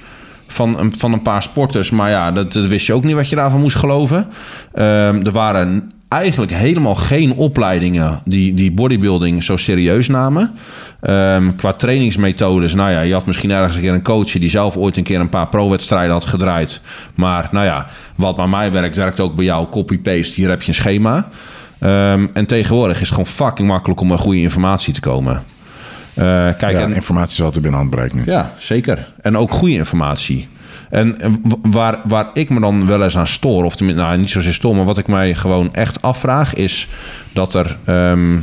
van 0.48 0.80
een, 0.80 0.94
van 0.98 1.14
een 1.14 1.22
paar 1.22 1.44
sporters. 1.44 1.90
Maar 1.90 2.10
ja, 2.10 2.32
dat, 2.32 2.54
dat 2.54 2.68
wist 2.68 2.86
je 2.86 2.94
ook 2.94 3.04
niet 3.04 3.16
wat 3.16 3.30
je 3.30 3.36
daarvan 3.36 3.62
moest 3.62 3.76
geloven. 3.78 4.28
Ehm, 4.74 5.26
er 5.26 5.32
waren 5.32 5.92
eigenlijk 6.12 6.52
helemaal 6.52 6.96
geen 6.96 7.34
opleidingen 7.34 8.20
die, 8.26 8.54
die 8.54 8.72
bodybuilding 8.72 9.44
zo 9.44 9.58
serieus 9.58 10.08
namen. 10.08 10.52
Ehm, 11.02 11.56
qua 11.56 11.72
trainingsmethodes, 11.72 12.74
nou 12.74 12.92
ja, 12.92 13.02
je 13.02 13.14
had 13.14 13.26
misschien 13.26 13.52
ergens 13.52 13.76
een 13.76 13.82
keer 13.82 13.94
een 13.94 14.04
coach 14.04 14.32
die 14.32 14.50
zelf 14.50 14.76
ooit 14.78 14.98
een 14.98 15.04
keer 15.04 15.20
een 15.20 15.30
paar 15.30 15.48
pro-wedstrijden 15.48 16.12
had 16.12 16.26
gedraaid. 16.26 16.82
Maar 17.16 17.50
nou 17.52 17.66
ja, 17.66 17.88
wat 18.16 18.36
bij 18.36 18.48
mij 18.48 18.72
werkt, 18.72 18.96
werkt 18.96 19.20
ook 19.20 19.36
bij 19.36 19.46
jou. 19.46 19.68
Copy-paste, 19.68 20.34
hier 20.36 20.50
heb 20.50 20.62
je 20.62 20.68
een 20.68 20.74
schema. 20.74 21.30
Ehm, 21.80 22.28
en 22.34 22.46
tegenwoordig 22.46 22.96
is 23.02 23.10
het 23.10 23.10
gewoon 23.10 23.26
fucking 23.26 23.68
makkelijk 23.68 24.02
om 24.02 24.12
aan 24.12 24.18
goede 24.18 24.42
informatie 24.42 24.94
te 24.94 25.00
komen. 25.00 25.44
Eh, 26.14 26.26
kijk, 26.58 26.72
Ja, 26.72 26.80
en, 26.80 26.94
informatie 26.94 27.34
is 27.34 27.42
altijd 27.44 27.62
binnen 27.62 27.80
handbereik 27.80 28.14
nu. 28.14 28.22
ja, 28.26 28.54
zeker. 28.58 29.08
En 29.22 29.38
ook 29.38 29.52
goede 29.52 29.74
informatie. 29.74 30.48
En 30.92 31.18
waar, 31.62 32.00
waar 32.04 32.30
ik 32.34 32.50
me 32.50 32.60
dan 32.60 32.88
wel 32.88 33.04
eens 33.04 33.18
aan 33.18 33.28
stoor, 33.28 33.64
of 33.64 33.80
nou, 33.80 34.18
niet 34.18 34.30
zozeer 34.30 34.54
stoor, 34.54 34.76
maar 34.76 34.86
wat 34.86 34.98
ik 34.98 35.08
mij 35.08 35.36
gewoon 35.36 35.74
echt 35.74 36.02
afvraag, 36.02 36.54
is 36.54 36.88
dat 37.34 37.54
er. 37.54 37.78
ehm, 37.86 38.38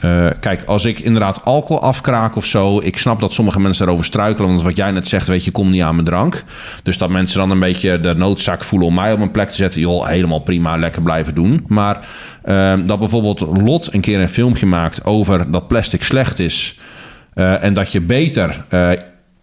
eh, 0.00 0.26
kijk, 0.40 0.62
als 0.64 0.84
ik 0.84 0.98
inderdaad 0.98 1.44
alcohol 1.44 1.82
afkraak 1.82 2.36
of 2.36 2.44
zo, 2.44 2.80
ik 2.82 2.98
snap 2.98 3.20
dat 3.20 3.32
sommige 3.32 3.60
mensen 3.60 3.86
erover 3.86 4.04
struikelen. 4.04 4.48
Want 4.48 4.62
wat 4.62 4.76
jij 4.76 4.90
net 4.90 5.08
zegt, 5.08 5.28
weet 5.28 5.44
je, 5.44 5.50
kom 5.50 5.70
niet 5.70 5.82
aan 5.82 5.94
mijn 5.94 6.06
drank. 6.06 6.44
Dus 6.82 6.98
dat 6.98 7.10
mensen 7.10 7.38
dan 7.38 7.50
een 7.50 7.60
beetje 7.60 8.00
de 8.00 8.14
noodzaak 8.14 8.64
voelen 8.64 8.88
om 8.88 8.94
mij 8.94 9.12
op 9.12 9.18
mijn 9.18 9.30
plek 9.30 9.48
te 9.48 9.54
zetten. 9.54 9.80
Joh, 9.80 10.06
helemaal 10.06 10.38
prima, 10.38 10.76
lekker 10.76 11.02
blijven 11.02 11.34
doen. 11.34 11.64
Maar 11.66 12.08
ehm, 12.44 12.86
dat 12.86 12.98
bijvoorbeeld 12.98 13.40
Lot 13.40 13.92
een 13.92 14.00
keer 14.00 14.20
een 14.20 14.28
filmpje 14.28 14.66
maakt 14.66 15.04
over 15.04 15.50
dat 15.50 15.68
plastic 15.68 16.02
slecht 16.02 16.38
is. 16.38 16.78
eh, 17.34 17.62
en 17.62 17.74
dat 17.74 17.92
je 17.92 18.00
beter 18.00 18.64
eh, 18.68 18.90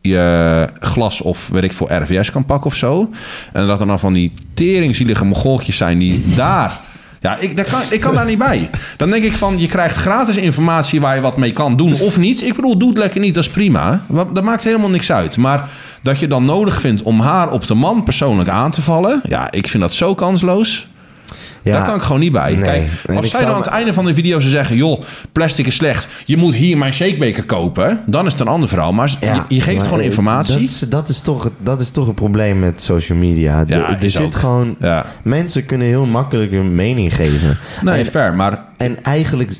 je 0.01 0.67
glas 0.79 1.21
of 1.21 1.47
weet 1.47 1.63
ik 1.63 1.73
voor 1.73 1.91
RVS 1.91 2.31
kan 2.31 2.45
pakken 2.45 2.69
of 2.69 2.75
zo. 2.75 3.09
En 3.53 3.67
dat 3.67 3.79
er 3.79 3.87
dan 3.87 3.99
van 3.99 4.13
die 4.13 4.33
teringzielige 4.53 5.25
mogoltjes 5.25 5.77
zijn 5.77 5.97
die 5.97 6.23
daar... 6.35 6.79
Ja, 7.21 7.37
ik, 7.37 7.55
daar 7.55 7.65
kan, 7.65 7.79
ik 7.89 7.99
kan 7.99 8.13
daar 8.13 8.25
niet 8.25 8.37
bij. 8.37 8.69
Dan 8.97 9.09
denk 9.09 9.23
ik 9.23 9.37
van, 9.37 9.59
je 9.59 9.67
krijgt 9.67 9.95
gratis 9.95 10.37
informatie 10.37 11.01
waar 11.01 11.15
je 11.15 11.21
wat 11.21 11.37
mee 11.37 11.53
kan 11.53 11.75
doen 11.75 11.99
of 11.99 12.17
niet. 12.17 12.41
Ik 12.41 12.55
bedoel, 12.55 12.77
doe 12.77 12.89
het 12.89 12.97
lekker 12.97 13.19
niet, 13.19 13.33
dat 13.33 13.43
is 13.43 13.49
prima. 13.49 14.05
Dat 14.33 14.43
maakt 14.43 14.63
helemaal 14.63 14.89
niks 14.89 15.11
uit. 15.11 15.37
Maar 15.37 15.69
dat 16.01 16.19
je 16.19 16.27
dan 16.27 16.45
nodig 16.45 16.81
vindt 16.81 17.01
om 17.01 17.19
haar 17.19 17.51
op 17.51 17.67
de 17.67 17.73
man 17.73 18.03
persoonlijk 18.03 18.49
aan 18.49 18.71
te 18.71 18.81
vallen... 18.81 19.21
Ja, 19.27 19.51
ik 19.51 19.67
vind 19.67 19.83
dat 19.83 19.93
zo 19.93 20.15
kansloos. 20.15 20.87
Ja. 21.63 21.73
Daar 21.73 21.85
kan 21.85 21.95
ik 21.95 22.01
gewoon 22.01 22.19
niet 22.19 22.31
bij. 22.31 22.55
Nee. 22.55 22.63
Kijk, 23.05 23.17
als 23.17 23.29
zij 23.29 23.39
dan 23.39 23.49
aan 23.49 23.57
het 23.61 23.67
einde 23.67 23.93
van 23.93 24.05
de 24.05 24.13
video 24.13 24.39
zou 24.39 24.51
zeggen... 24.51 24.75
joh, 24.75 25.01
plastic 25.31 25.65
is 25.67 25.75
slecht, 25.75 26.07
je 26.25 26.37
moet 26.37 26.53
hier 26.55 26.77
mijn 26.77 26.93
shakebeker 26.93 27.43
kopen... 27.43 27.99
dan 28.05 28.25
is 28.25 28.31
het 28.31 28.41
een 28.41 28.47
ander 28.47 28.69
verhaal. 28.69 28.93
Maar 28.93 29.15
je, 29.19 29.41
je 29.47 29.61
geeft 29.61 29.77
maar, 29.77 29.85
gewoon 29.85 29.99
eh, 29.99 30.05
informatie. 30.05 30.53
Dat 30.53 30.61
is, 30.63 30.79
dat, 30.79 31.09
is 31.09 31.21
toch, 31.21 31.49
dat 31.63 31.79
is 31.79 31.91
toch 31.91 32.07
een 32.07 32.13
probleem 32.13 32.59
met 32.59 32.81
social 32.81 33.17
media. 33.17 33.65
De- 33.65 33.75
Ja, 33.75 33.99
er 34.01 34.09
zit 34.09 34.21
ook. 34.21 34.35
gewoon... 34.35 34.77
Mensen 35.23 35.65
kunnen 35.65 35.87
heel 35.87 36.05
makkelijk 36.05 36.51
hun 36.51 36.75
mening 36.75 37.15
geven. 37.15 37.57
Nee, 37.81 37.99
en, 37.99 38.05
fair, 38.05 38.35
maar... 38.35 38.63
en 38.77 39.03
eigenlijk... 39.03 39.51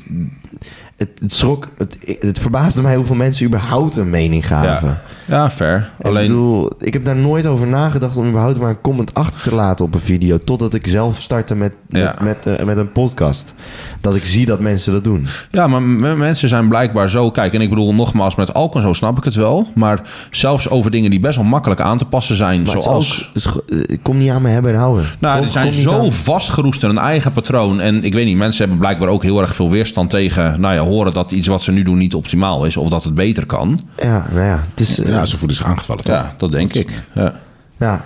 Het, 0.96 1.08
het, 1.20 1.32
schrok, 1.32 1.68
het, 1.78 1.96
het 2.20 2.38
verbaasde 2.38 2.82
mij 2.82 2.96
hoeveel 2.96 3.14
mensen 3.16 3.46
überhaupt 3.46 3.96
een 3.96 4.10
mening 4.10 4.46
gaven. 4.46 5.00
Ja, 5.26 5.50
fair. 5.50 5.88
Alleen... 6.02 6.22
Ik 6.22 6.28
bedoel, 6.28 6.70
ik 6.78 6.92
heb 6.92 7.04
daar 7.04 7.16
nooit 7.16 7.46
over 7.46 7.66
nagedacht 7.66 8.16
om 8.16 8.28
überhaupt 8.28 8.58
maar 8.60 8.70
een 8.70 8.80
comment 8.80 9.14
achter 9.14 9.42
te 9.42 9.54
laten 9.54 9.84
op 9.84 9.94
een 9.94 10.00
video. 10.00 10.38
Totdat 10.44 10.74
ik 10.74 10.86
zelf 10.86 11.20
startte 11.20 11.54
met, 11.54 11.72
Ja. 11.88 12.04
met, 12.04 12.44
met, 12.44 12.58
eh, 12.58 12.64
met 12.66 12.76
een 12.76 12.92
podcast. 12.92 13.54
Dat 14.00 14.14
ik 14.16 14.24
zie 14.24 14.46
dat 14.46 14.60
mensen 14.60 14.92
dat 14.92 15.04
doen. 15.04 15.26
Ja, 15.50 15.66
maar 15.66 15.82
mensen 16.16 16.48
zijn 16.48 16.68
blijkbaar 16.68 17.10
zo... 17.10 17.30
Kijk, 17.30 17.54
en 17.54 17.60
ik 17.60 17.68
bedoel 17.68 17.94
nogmaals, 17.94 18.34
met 18.34 18.54
alcohol 18.54 18.80
en 18.80 18.86
zo 18.86 18.92
snap 18.92 19.18
ik 19.18 19.24
het 19.24 19.34
wel. 19.34 19.66
Maar 19.74 20.02
zelfs 20.30 20.68
over 20.68 20.90
dingen 20.90 21.10
die 21.10 21.20
best 21.20 21.36
wel 21.36 21.44
makkelijk 21.44 21.80
aan 21.80 21.98
te 21.98 22.04
passen 22.04 22.36
zijn. 22.36 22.62
Maar 22.62 22.80
zoals... 22.80 23.32
ook- 23.46 23.62
eh, 23.68 23.96
kom 24.02 24.18
niet 24.18 24.30
aan 24.30 24.42
me 24.42 24.48
hebben 24.48 24.72
en 24.72 24.78
houden. 24.78 25.04
Nou, 25.18 25.40
die 25.42 25.50
zijn 25.50 25.72
zo 25.72 26.00
aan- 26.02 26.12
vastgeroest 26.12 26.82
in 26.82 26.88
hun 26.88 26.98
eigen 26.98 27.32
patroon. 27.32 27.80
En 27.80 28.04
ik 28.04 28.12
weet 28.14 28.24
niet, 28.26 28.36
mensen 28.36 28.60
hebben 28.60 28.78
blijkbaar 28.78 29.08
ook 29.08 29.22
heel 29.22 29.40
erg 29.40 29.54
veel 29.54 29.70
weerstand 29.70 30.10
tegen... 30.10 30.60
Nou 30.60 30.74
ja, 30.74 30.80
horen 30.80 31.12
dat 31.12 31.32
iets 31.32 31.46
wat 31.46 31.62
ze 31.62 31.72
nu 31.72 31.82
doen 31.82 31.98
niet 31.98 32.14
optimaal 32.14 32.64
is. 32.64 32.76
Of 32.76 32.88
dat 32.88 33.04
het 33.04 33.14
beter 33.14 33.46
kan. 33.46 33.80
Ja, 34.02 34.26
nou 34.32 34.44
ja. 34.46 34.60
Het 34.70 34.80
is, 34.80 34.98
Ja, 35.12 35.24
ze 35.24 35.38
voelen 35.38 35.56
zich 35.56 35.66
aangevallen, 35.66 36.04
toch? 36.04 36.14
Ja, 36.14 36.34
dat 36.38 36.50
denk 36.50 36.74
ik. 36.74 37.02
Ja. 37.14 37.40
Ja. 37.76 38.04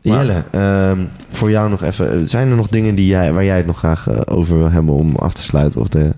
Jelle, 0.00 0.44
ehm, 0.50 1.04
voor 1.30 1.50
jou 1.50 1.70
nog 1.70 1.82
even. 1.82 2.28
Zijn 2.28 2.50
er 2.50 2.56
nog 2.56 2.68
dingen 2.68 2.94
die 2.94 3.06
jij, 3.06 3.32
waar 3.32 3.44
jij 3.44 3.56
het 3.56 3.66
nog 3.66 3.78
graag 3.78 4.08
eh, 4.08 4.20
over 4.24 4.58
wil 4.58 4.70
hebben 4.70 4.94
om 4.94 5.16
af 5.16 5.34
te 5.34 5.42
sluiten? 5.42 5.80
Of 5.80 5.88
de... 5.88 6.12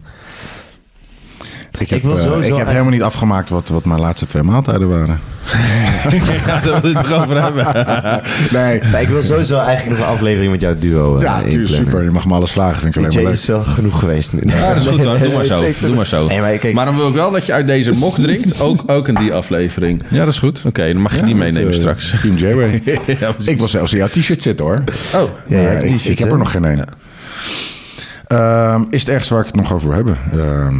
Ik 1.78 1.90
heb, 1.90 2.02
wil 2.02 2.16
eh, 2.16 2.22
sowieso 2.22 2.50
ik 2.52 2.56
heb 2.58 2.66
helemaal 2.66 2.90
niet 2.90 3.02
afgemaakt 3.02 3.50
wat, 3.50 3.68
wat 3.68 3.84
mijn 3.84 4.00
laatste 4.00 4.26
twee 4.26 4.42
maaltijden 4.42 4.88
waren. 4.88 5.20
ja, 6.46 6.60
daar 6.60 6.62
wil 6.80 6.92
het 6.92 6.96
toch 7.06 7.22
over 7.22 7.42
hebben. 7.42 7.66
Nee. 8.58 8.80
Nee, 8.92 9.02
ik 9.02 9.08
wil 9.08 9.22
sowieso 9.22 9.58
eigenlijk 9.58 9.98
nog 9.98 10.08
een 10.08 10.14
aflevering 10.14 10.50
met 10.52 10.60
jouw 10.60 10.74
duo. 10.78 11.16
eh, 11.16 11.22
Ja, 11.22 11.36
inplannen. 11.38 11.68
super. 11.68 12.02
Je 12.02 12.10
mag 12.10 12.26
me 12.26 12.34
alles 12.34 12.52
vragen, 12.52 12.80
vind 12.80 12.96
ik 12.96 13.00
alleen 13.00 13.10
DJ 13.18 13.22
maar 13.22 13.32
is 13.32 13.46
wel 13.46 13.64
genoeg 13.64 13.98
geweest 13.98 14.32
nu. 14.32 14.40
Ja, 14.44 14.74
dat 14.74 14.76
is 14.82 14.86
goed 14.86 15.04
hoor. 15.04 15.18
Doe 15.18 15.32
maar 15.32 15.44
zo. 15.54 15.60
Ik- 15.62 15.80
Doe 15.80 15.94
maar 15.94 16.06
zo. 16.06 16.26
Nee, 16.26 16.40
maar 16.40 16.56
kijk, 16.56 16.74
Maar 16.74 16.84
dan 16.84 16.96
wil 16.96 17.08
ik 17.08 17.14
wel 17.14 17.30
dat 17.30 17.46
je 17.46 17.52
uit 17.52 17.66
deze 17.66 17.92
mok 17.92 18.14
drinkt 18.14 18.60
ook, 18.60 18.78
ook 18.86 19.08
in 19.08 19.14
die 19.14 19.32
aflevering. 19.32 20.02
Ja, 20.08 20.24
dat 20.24 20.32
is 20.32 20.38
goed. 20.38 20.62
Oké, 20.66 20.92
dan 20.92 21.02
mag 21.02 21.12
je 21.14 21.18
Ja, 21.20 21.24
die 21.26 21.34
meenemen 21.34 21.72
eh, 21.72 21.78
straks. 21.78 22.14
Team 22.20 22.36
J-Way. 22.36 22.82
ja, 23.06 23.32
precies. 23.32 23.46
ik 23.46 23.58
wil 23.58 23.68
zelfs 23.68 23.92
in 23.92 23.98
jouw 23.98 24.08
t-shirt 24.08 24.42
zitten 24.42 24.64
hoor. 24.64 24.82
Oh, 25.14 25.22
Ja, 25.46 25.58
ik, 25.70 25.86
t-shirt, 25.86 26.04
ik 26.08 26.18
heb 26.18 26.30
er 26.32 26.38
nog 26.38 26.50
geen 26.50 26.64
een. 26.64 26.84
Ehm, 28.26 28.82
is 28.90 29.00
het 29.00 29.08
ergste 29.10 29.32
waar 29.34 29.42
ik 29.42 29.48
het 29.48 29.56
nog 29.56 29.72
over 29.72 29.86
wil 29.88 29.96
hebben? 29.96 30.18
Ehm, 30.32 30.76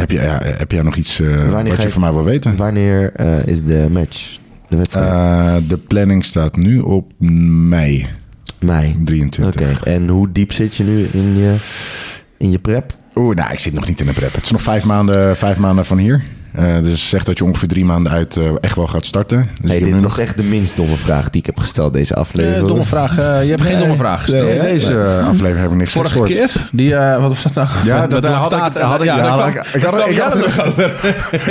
heb, 0.00 0.10
je, 0.10 0.20
ja, 0.20 0.40
heb 0.42 0.72
jij 0.72 0.82
nog 0.82 0.96
iets 0.96 1.18
Wanneer 1.18 1.72
wat 1.76 1.82
je- 1.82 1.90
van 1.90 2.00
mij 2.00 2.12
wil 2.12 2.24
weten? 2.24 2.56
Wanneer 2.56 3.12
eh, 3.14 3.46
is 3.46 3.64
de 3.64 3.86
match? 3.90 4.38
De 4.68 4.76
wedstrijd? 4.76 5.08
Eh, 5.08 5.68
de 5.68 5.76
planning 5.78 6.24
staat 6.24 6.56
nu 6.56 6.78
op 6.78 7.12
mei 7.18 8.06
Mei. 8.60 8.96
23. 9.04 9.60
Oké, 9.78 9.90
en 9.90 10.08
hoe 10.08 10.32
diep 10.32 10.52
zit 10.52 10.76
je 10.76 10.84
nu 10.84 11.08
in 11.12 11.36
je... 11.36 11.54
in 12.38 12.50
je 12.50 12.58
prep? 12.58 12.98
Oeh, 13.14 13.36
nou, 13.36 13.52
ik 13.52 13.58
zit 13.58 13.72
nog 13.72 13.86
niet 13.86 14.00
in 14.00 14.06
de 14.06 14.12
prep. 14.12 14.34
Het 14.34 14.44
is 14.44 14.50
nog 14.50 14.62
vijf 14.62 14.84
maanden, 14.84 15.36
vijf 15.36 15.58
maanden 15.58 15.86
van 15.86 15.98
hier. 15.98 16.22
Eh, 16.52 16.82
dus 16.82 17.08
zeg 17.08 17.24
dat 17.24 17.38
je 17.38 17.44
ongeveer 17.44 17.68
drie 17.68 17.84
maanden 17.84 18.12
uit 18.12 18.36
eh, 18.36 18.50
echt 18.60 18.76
wel 18.76 18.86
gaat 18.86 19.06
starten. 19.06 19.48
Dus 19.60 19.70
Nee, 19.70 19.80
heb 19.82 19.92
dit 19.92 20.02
was 20.02 20.18
echt 20.18 20.36
de 20.36 20.42
minst 20.42 20.76
domme 20.76 20.96
vraag 20.96 21.30
die 21.30 21.40
ik 21.40 21.46
heb 21.46 21.58
gesteld 21.58 21.92
deze 21.92 22.14
aflevering. 22.14 22.62
Eh, 22.62 22.68
domme 22.68 22.84
vraag. 22.84 23.16
je 23.16 23.22
hebt 23.50 23.62
geen 23.62 23.78
domme 23.78 23.96
vraag 23.96 24.20
gesteld. 24.22 24.46
Nee, 24.46 24.60
deze 24.60 25.22
aflevering 25.28 25.60
heb 25.60 25.70
ik 25.70 25.76
niks 25.76 25.92
Vorige 25.92 26.12
gehoord. 26.12 26.30
keer? 26.30 26.68
Die, 26.72 26.94
eh, 26.94 27.20
wat 27.20 27.28
was 27.28 27.42
dat 27.42 27.54
nou? 27.54 27.68
Ja, 27.84 28.06
dat 28.06 28.24
had 28.24 28.52
ik, 28.52 28.58
had 28.58 29.00
ik, 29.00 29.04
ja, 29.06 29.46
ik, 29.46 29.54
ik 29.72 29.82
had, 29.82 30.08
ik, 30.08 30.18
had, 30.18 30.36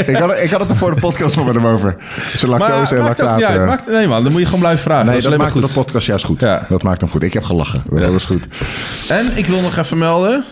ik, 0.07 0.15
had, 0.17 0.37
ik 0.41 0.49
had 0.49 0.59
het 0.59 0.69
er 0.69 0.75
voor 0.75 0.95
de 0.95 1.01
podcast 1.01 1.35
nog 1.35 1.45
met 1.45 1.55
hem 1.55 1.65
over. 1.65 1.95
Zijn 2.35 2.51
Maar 2.51 2.59
lactose 2.59 2.95
en 2.95 3.01
lactaat. 3.03 3.87
nee 3.87 4.07
man, 4.07 4.23
dan 4.23 4.31
moet 4.31 4.41
je 4.41 4.45
gewoon 4.45 4.59
blijven 4.61 4.83
vragen. 4.83 5.05
Nee, 5.05 5.21
dat 5.21 5.31
is 5.31 5.37
maakt 5.37 5.53
de 5.53 5.73
podcast 5.73 6.07
juist 6.07 6.25
goed. 6.25 6.41
Ja. 6.41 6.65
Dat 6.69 6.83
maakt 6.83 7.01
hem 7.01 7.09
goed. 7.09 7.23
Ik 7.23 7.33
heb 7.33 7.43
gelachen. 7.43 7.83
Dat 7.89 8.11
was 8.11 8.25
goed. 8.25 8.47
En 9.07 9.37
ik 9.37 9.45
wil 9.45 9.61
nog 9.61 9.77
even 9.77 9.97
melden 9.97 10.43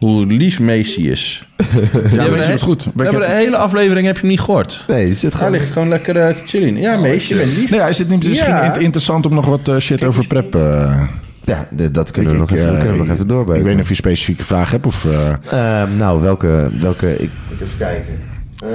hoe 0.00 0.26
lief 0.26 0.60
Macy 0.60 1.00
is. 1.00 1.42
Ja, 2.10 2.24
de- 2.28 2.46
doet 2.50 2.60
goed. 2.62 2.84
We 2.94 3.02
hebben 3.02 3.20
heb- 3.20 3.30
de 3.30 3.36
hele 3.36 3.56
aflevering 3.56 4.06
heb 4.06 4.14
je 4.14 4.20
hem 4.20 4.30
niet 4.30 4.40
gehoord. 4.40 4.84
Nee, 4.88 5.06
zit 5.14 5.20
Hij 5.22 5.30
gewoon... 5.30 5.52
ligt 5.52 5.70
gewoon 5.72 5.88
lekker 5.88 6.16
eh, 6.16 6.34
te 6.34 6.42
chillen. 6.46 6.76
Ja, 6.76 6.96
Macy, 6.96 7.32
je 7.32 7.38
bent 7.38 7.56
lief. 7.56 7.70
Nee, 7.70 7.80
is 7.88 7.98
het 7.98 8.08
niet 8.08 8.28
misschien 8.28 8.48
Ja. 8.54 8.74
interessant 8.74 9.26
om 9.26 9.34
nog 9.34 9.46
wat 9.46 9.68
eh, 9.68 9.76
shit 9.78 10.04
over 10.04 10.26
prep... 10.26 10.54
eh, 10.54 11.02
Ja, 11.44 11.68
d- 11.76 11.94
dat 11.94 12.10
kunnen 12.10 12.32
we, 12.32 12.38
nog, 12.38 12.50
even, 12.50 12.66
kunnen 12.78 12.92
we 12.92 12.98
nog 12.98 13.06
ik- 13.06 13.12
even 13.12 13.26
doorbeuken. 13.26 13.56
Ik 13.56 13.62
weet 13.62 13.72
niet 13.74 13.82
of 13.82 13.88
je 13.88 13.94
een 13.94 14.00
specifieke 14.00 14.44
vraag 14.44 14.70
hebt 14.70 14.86
of... 14.86 15.04
eh, 15.04 15.80
Ehm, 15.82 15.96
nou, 15.96 16.20
welke... 16.20 16.70
welke 16.80 17.12
ik, 17.18 17.30
even 17.52 17.66
kijken. 17.78 18.18
Eh, 18.56 18.68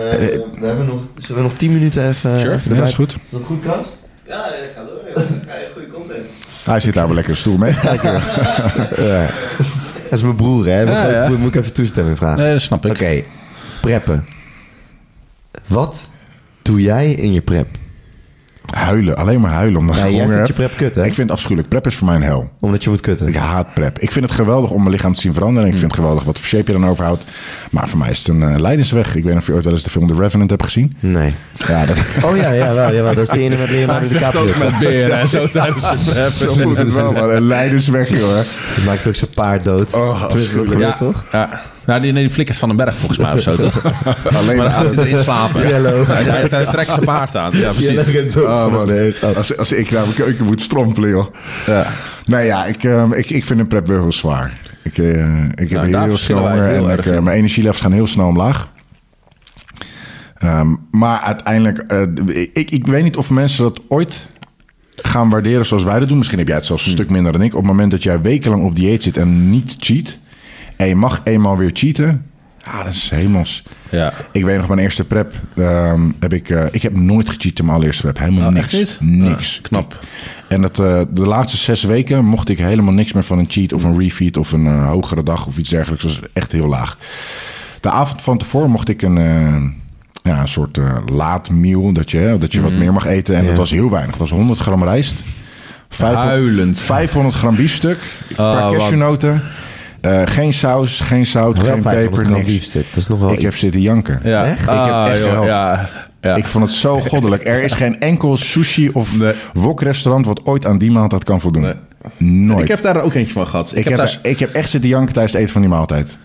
we 0.60 0.66
hebben 0.66 0.86
nog, 0.86 1.00
zullen 1.18 1.36
we 1.42 1.48
nog 1.48 1.58
10 1.58 1.72
minuten 1.74 2.08
even, 2.08 2.40
Sure. 2.40 2.54
even 2.54 2.62
ja, 2.64 2.70
erbij? 2.76 2.88
is 2.90 2.94
goed. 2.96 3.12
Is 3.26 3.30
dat 3.32 3.42
goed, 3.46 3.62
Kras? 3.62 3.86
Ja, 4.28 4.46
ga 4.76 4.82
door. 4.82 5.24
Goede 5.74 5.88
content. 5.94 6.26
Hij 6.64 6.80
zit 6.80 6.94
daar 6.94 7.06
wel 7.06 7.16
lekker 7.16 7.38
stoel 7.38 7.58
mee. 7.58 7.74
Ja. 8.98 9.26
Dat 10.10 10.14
is 10.14 10.24
mijn 10.24 10.36
broer, 10.36 10.66
hè? 10.66 10.84
Mijn 10.84 10.98
Ja, 10.98 11.08
grote 11.08 11.24
broer 11.26 11.40
moet 11.40 11.56
ik 11.56 11.62
even 11.62 11.74
toestemming 11.74 12.18
vragen. 12.18 12.44
Nee, 12.44 12.52
dat 12.52 12.62
snap 12.62 12.86
ik. 12.86 12.92
Oké, 12.92 13.24
preppen. 13.82 14.26
Wat 15.68 16.12
doe 16.62 16.82
jij 16.82 17.12
in 17.12 17.34
je 17.34 17.42
prep? 17.42 17.68
Huilen, 18.74 19.16
alleen 19.16 19.42
maar 19.42 19.52
huilen. 19.52 19.80
Omdat 19.80 19.96
Ja, 19.98 20.04
ik 20.06 20.14
jij 20.16 20.28
vindt 20.28 20.48
je 20.48 20.54
prep 20.54 20.72
kut, 20.78 20.96
hè? 20.96 21.02
Ik 21.06 21.14
vind 21.14 21.18
het 21.30 21.32
afschuwelijk. 21.32 21.70
Prep 21.70 21.86
is 21.86 21.96
voor 21.96 22.08
mij 22.08 22.16
een 22.16 22.22
hel. 22.24 22.50
Omdat 22.60 22.84
je 22.84 22.90
moet 22.90 23.02
kutten. 23.02 23.28
Ik 23.28 23.36
haat 23.36 23.74
prep. 23.74 24.00
Ik 24.00 24.12
vind 24.12 24.26
het 24.26 24.34
geweldig 24.34 24.70
om 24.70 24.80
mijn 24.80 24.92
lichaam 24.92 25.14
te 25.14 25.22
zien 25.22 25.34
veranderen. 25.34 25.70
Ik 25.70 25.78
vind 25.78 25.92
het 25.92 26.00
geweldig 26.00 26.24
wat 26.24 26.38
voor 26.40 26.48
shape 26.48 26.72
je 26.72 26.80
dan 26.80 26.90
overhoudt. 26.90 27.24
Maar 27.72 27.90
voor 27.90 28.00
mij 28.00 28.10
is 28.10 28.18
het 28.18 28.28
een 28.28 28.44
eh, 28.44 28.60
leidensweg. 28.60 29.16
Ik 29.16 29.24
weet 29.24 29.34
niet 29.34 29.42
of 29.42 29.48
je 29.48 29.54
ooit 29.54 29.64
wel 29.64 29.74
eens 29.74 29.84
de 29.84 29.90
film 29.90 30.08
The 30.08 30.14
Revenant 30.14 30.50
hebt 30.50 30.64
gezien. 30.64 30.96
Nee. 31.00 31.34
Ja, 31.68 31.86
dat, 31.86 31.98
Oh 32.26 32.38
ja, 32.38 32.52
ja, 32.52 32.74
wel, 32.74 32.92
ja, 32.94 33.04
wel. 33.04 33.14
dat 33.14 33.24
is 33.24 33.30
de 33.30 33.40
ene 33.40 33.58
met 33.58 33.70
Leonardo 33.70 34.08
DiCaprio. 34.14 34.42
ook 34.42 34.58
met 34.58 34.80
beren 34.80 35.20
en 35.20 35.28
zo 35.28 35.48
tijdens 35.60 35.90
het 35.90 36.04
preppen. 36.04 36.32
zo 36.32 36.54
voelt 36.54 36.78
het 36.78 36.94
wel, 36.94 37.12
maar 37.12 37.30
een 37.30 37.48
leidersweg, 37.48 38.10
joh. 38.10 38.40
Die 38.76 38.84
maakt 38.86 39.08
ook 39.08 39.16
zijn 39.16 39.32
paard 39.34 39.64
dood. 39.64 39.94
Oh, 39.94 40.22
dat 40.22 40.38
gebeurt 40.42 40.98
toch? 40.98 41.26
Ja. 41.32 41.62
Ja, 41.88 42.00
die, 42.00 42.12
nee, 42.12 42.24
die 42.24 42.32
flikkert 42.32 42.58
van 42.58 42.70
een 42.70 42.76
berg 42.76 42.96
volgens 42.96 43.20
mij 43.20 43.34
of 43.34 43.40
zo, 43.40 43.56
toch? 43.56 43.84
Alleen 44.38 44.58
Maar 44.58 44.66
dan 44.66 44.72
gaat 44.72 44.96
hij 44.96 45.06
erin 45.06 45.20
slapen. 45.20 45.68
Yellow. 45.70 46.08
Hij, 46.08 46.24
hij, 46.24 46.48
hij 46.50 46.66
trekt 46.66 46.88
zijn 46.88 47.04
paard 47.06 47.36
aan. 47.36 47.52
Ja, 47.54 47.72
precies. 47.72 48.36
Oh, 48.36 48.72
man. 48.72 49.14
Als, 49.36 49.58
als 49.58 49.72
ik 49.72 49.92
naar 49.92 50.02
mijn 50.02 50.16
keuken 50.16 50.46
moet 50.46 50.62
strompelen, 50.62 51.10
joh. 51.10 51.26
Ja. 51.66 51.88
Nee, 52.26 52.46
ja, 52.46 52.66
ik, 52.66 52.84
ehm, 52.84 53.14
ik, 53.14 53.30
ik 53.30 53.46
vind 53.46 53.60
een 53.60 53.68
prep 53.68 53.88
wel 53.88 54.02
heel 54.02 54.12
zwaar. 54.12 54.60
Ik, 54.84 54.98
eh, 54.98 55.44
ik 55.56 55.70
heb 55.70 55.88
Nou, 55.88 56.08
heel 56.08 56.18
snel 56.18 56.50
heel 56.52 56.90
en 56.90 57.00
ik, 57.00 57.06
eh, 57.06 57.20
mijn 57.20 57.38
energielevels 57.38 57.82
gaan 57.82 57.92
heel 57.92 58.08
snel 58.08 58.28
omlaag. 58.28 58.70
Ehm, 60.38 60.76
maar 60.92 61.20
uiteindelijk, 61.20 61.78
eh, 61.78 62.02
ik, 62.54 62.72
ik 62.72 62.88
weet 62.88 63.04
niet 63.04 63.18
of 63.18 63.30
mensen 63.30 63.64
dat 63.64 63.80
ooit 63.88 64.26
gaan 64.96 65.30
waarderen 65.30 65.66
zoals 65.66 65.84
wij 65.84 66.00
dat 66.00 66.08
doen. 66.08 66.18
Misschien 66.18 66.40
heb 66.40 66.48
jij 66.48 66.58
het 66.58 66.66
zelfs 66.66 66.82
een 66.86 66.88
Hmm. 66.92 66.98
stuk 66.98 67.12
minder 67.12 67.32
dan 67.32 67.42
ik. 67.42 67.54
Op 67.54 67.60
het 67.60 67.68
moment 67.70 67.92
dat 67.92 68.04
jij 68.04 68.22
wekenlang 68.22 68.64
op 68.64 68.76
dieet 68.76 69.04
zit 69.04 69.18
en 69.18 69.50
niet 69.50 69.76
cheat... 69.80 70.18
en 70.78 70.88
je 70.88 70.96
mag 70.96 71.22
eenmaal 71.24 71.58
weer 71.58 71.70
cheaten... 71.74 72.26
Ja, 72.66 72.84
dat 72.84 72.94
is 72.94 73.10
hemels. 73.10 73.64
Ja. 73.90 74.14
Ik 74.32 74.44
weet 74.44 74.58
nog, 74.58 74.68
mijn 74.68 74.80
eerste 74.80 75.04
prep 75.06 75.34
ehm, 75.56 76.02
heb 76.20 76.34
ik... 76.34 76.50
eh, 76.50 76.64
ik 76.72 76.82
heb 76.82 76.98
nooit 76.98 77.30
gecheat 77.30 77.60
in 77.60 77.66
mijn 77.66 77.76
allereerste 77.78 78.02
prep. 78.02 78.18
Helemaal 78.18 78.48
Oh, 78.48 78.54
niks. 78.54 78.98
Niks. 79.00 79.58
Ah, 79.58 79.64
knap. 79.64 80.00
En 80.48 80.62
het, 80.64 80.80
eh, 80.80 81.02
de 81.10 81.22
laatste 81.26 81.58
zes 81.58 81.84
weken 81.84 82.26
mocht 82.26 82.50
ik 82.50 82.58
helemaal 82.58 82.94
niks 82.94 83.14
meer 83.14 83.24
van 83.24 83.40
een 83.40 83.46
cheat 83.50 83.74
of 83.74 83.84
een 83.84 84.00
refeed 84.00 84.38
of 84.38 84.52
een 84.52 84.66
eh, 84.68 84.88
hogere 84.88 85.24
dag 85.24 85.46
of 85.48 85.58
iets 85.58 85.70
dergelijks. 85.70 86.04
Dat 86.06 86.20
was 86.20 86.30
echt 86.34 86.52
heel 86.52 86.68
laag. 86.68 86.98
De 87.80 87.90
avond 87.90 88.22
van 88.22 88.38
tevoren 88.38 88.70
mocht 88.70 88.90
ik 88.90 89.02
een, 89.02 89.16
ja, 90.24 90.40
een 90.42 90.48
soort 90.48 90.80
laat 91.06 91.50
meal, 91.50 91.92
dat 91.94 92.12
je, 92.12 92.36
dat 92.40 92.52
je 92.54 92.62
wat 92.62 92.72
meer 92.72 92.94
mag 92.94 93.06
eten. 93.06 93.36
En 93.36 93.42
Ja. 93.42 93.48
dat 93.50 93.58
was 93.58 93.72
heel 93.72 93.90
weinig. 93.90 94.12
Dat 94.18 94.30
was 94.30 94.38
100 94.38 94.60
gram 94.60 94.84
rijst. 94.84 95.24
500, 95.90 96.30
Huilend. 96.30 96.80
500 96.80 97.36
gram 97.36 97.56
biefstuk, 97.56 97.98
een 98.30 98.36
paar 98.36 98.64
Oh, 98.64 98.70
wat- 98.70 98.78
cashewnoten. 98.80 99.42
Eh, 100.06 100.22
geen 100.26 100.54
saus, 100.54 101.00
geen 101.00 101.26
zout, 101.26 101.60
geen 101.60 101.82
500 101.82 102.12
peper, 102.16 102.32
niks. 102.32 102.46
biefstuk. 102.54 102.86
Dat 102.90 102.98
is 103.02 103.08
nog 103.08 103.20
wel 103.20 103.32
Ik 103.32 103.42
heb 103.42 103.56
zitten 103.56 103.82
janken. 103.82 104.20
Ja. 104.24 104.46
Echt? 104.46 104.60
Ik 104.62 104.70
heb 104.70 104.76
Ah, 104.78 105.08
echt 105.10 105.18
joh. 105.26 105.46
Ja. 105.46 105.90
Ja. 106.22 106.36
Ik 106.36 106.46
vond 106.46 106.66
het 106.66 106.74
zo 106.74 107.00
goddelijk. 107.12 107.48
Er 107.48 107.64
is 107.64 107.74
geen 107.74 108.00
enkel 108.00 108.38
sushi 108.38 108.90
of 108.90 109.18
Nee. 109.20 109.34
wokrestaurant 109.54 110.26
wat 110.26 110.46
ooit 110.46 110.66
aan 110.66 110.78
die 110.78 110.92
maaltijd 110.92 111.24
kan 111.24 111.42
voldoen. 111.42 111.62
Nee. 111.62 111.74
Nooit. 112.18 112.62
Ik 112.62 112.68
heb 112.68 112.82
daar 112.82 113.02
ook 113.02 113.14
eentje 113.14 113.34
van 113.34 113.48
gehad. 113.48 113.72
Ik, 113.72 113.78
Ik, 113.78 113.84
heb, 113.88 113.98
daar- 113.98 114.20
ik 114.22 114.40
heb 114.40 114.54
echt 114.54 114.70
zitten 114.70 114.90
janken 114.90 115.14
tijdens 115.14 115.34
het 115.34 115.42
eten 115.42 115.54
van 115.54 115.62
die 115.62 115.72
maaltijd. 115.72 116.18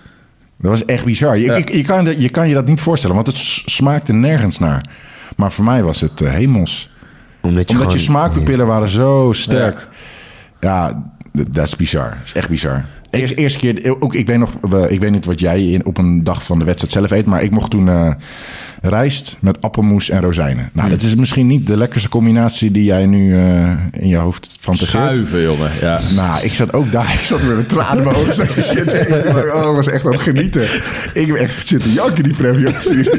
Dat 0.58 0.70
was 0.70 0.84
echt 0.84 1.04
bizar. 1.04 1.38
Je, 1.38 1.44
Ja. 1.44 1.54
je, 1.56 1.76
je 1.76 1.82
kan, 1.82 2.20
je 2.20 2.28
kan 2.28 2.48
je 2.48 2.54
dat 2.54 2.66
niet 2.66 2.80
voorstellen, 2.80 3.14
want 3.16 3.26
het 3.26 3.36
smaakte 3.64 4.12
nergens 4.12 4.58
naar. 4.58 4.84
Maar 5.36 5.52
voor 5.52 5.64
mij 5.64 5.82
was 5.82 6.00
het 6.00 6.20
eh, 6.20 6.30
hemels. 6.30 6.90
Omdat 7.42 7.70
je, 7.70 7.76
Omdat 7.76 7.92
je 7.92 7.98
gewoon- 7.98 7.98
smaakpapillen 7.98 8.66
waren 8.66 8.88
zo 8.88 9.32
sterk. 9.32 9.88
Ja, 10.60 11.09
dat 11.32 11.66
is 11.66 11.76
bizar. 11.76 12.08
Dat 12.10 12.18
is 12.24 12.32
echt 12.32 12.48
bizar. 12.48 12.84
Eerst, 13.10 13.34
eerste 13.34 13.58
keer, 13.58 14.00
ook 14.00 14.14
ik 14.14 14.26
weet 14.26 14.38
nog, 14.38 14.50
ik 14.88 15.00
weet 15.00 15.10
niet 15.10 15.24
wat 15.24 15.40
jij 15.40 15.64
in, 15.64 15.86
op 15.86 15.98
een 15.98 16.24
dag 16.24 16.42
van 16.44 16.58
de 16.58 16.64
wedstrijd 16.64 16.92
zelf 16.92 17.10
eet, 17.10 17.26
maar 17.26 17.42
ik 17.42 17.50
mocht 17.50 17.70
toen 17.70 17.88
eh, 17.88 18.10
rijst 18.80 19.36
met 19.40 19.62
appelmoes 19.62 20.10
en 20.10 20.20
rozijnen. 20.20 20.70
Nou, 20.72 20.90
dat 20.90 21.02
is 21.02 21.14
misschien 21.14 21.46
niet 21.46 21.66
de 21.66 21.76
lekkerste 21.76 22.08
combinatie 22.08 22.70
die 22.70 22.84
jij 22.84 23.06
nu 23.06 23.36
eh, 23.36 23.70
in 23.92 24.08
je 24.08 24.16
hoofd 24.16 24.56
fantaseert. 24.60 24.90
Schuiven, 24.90 25.42
jongen. 25.42 25.70
Ja. 25.80 26.00
Nou, 26.14 26.44
ik 26.44 26.52
zat 26.52 26.72
ook 26.72 26.92
daar. 26.92 27.12
Ik 27.20 27.26
zat 27.26 27.42
met 27.42 27.54
mijn 27.54 27.66
tranen 27.66 27.98
in 27.98 28.04
mijn 28.04 28.16
ogen. 28.16 28.34
Zat 28.34 28.50
shit 28.50 28.92
eten. 28.92 29.54
Oh, 29.54 29.68
ik 29.68 29.74
was 29.74 29.88
echt 29.88 30.06
aan 30.06 30.12
het 30.12 30.20
genieten. 30.20 30.62
Ik 31.14 31.26
heb 31.26 31.36
echt 31.36 31.68
zitten 31.68 31.90
janken 31.92 32.22
die 32.22 32.34
prep. 32.34 32.58
jongens. 32.58 32.90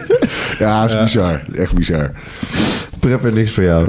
Ja, 0.59 0.81
dat 0.81 0.89
is 0.89 1.03
bizar. 1.03 1.41
Echt 1.55 1.75
bizar. 1.75 2.11
Prep 2.99 3.25
en 3.25 3.33
niks 3.33 3.51
voor 3.51 3.63
jou. 3.63 3.87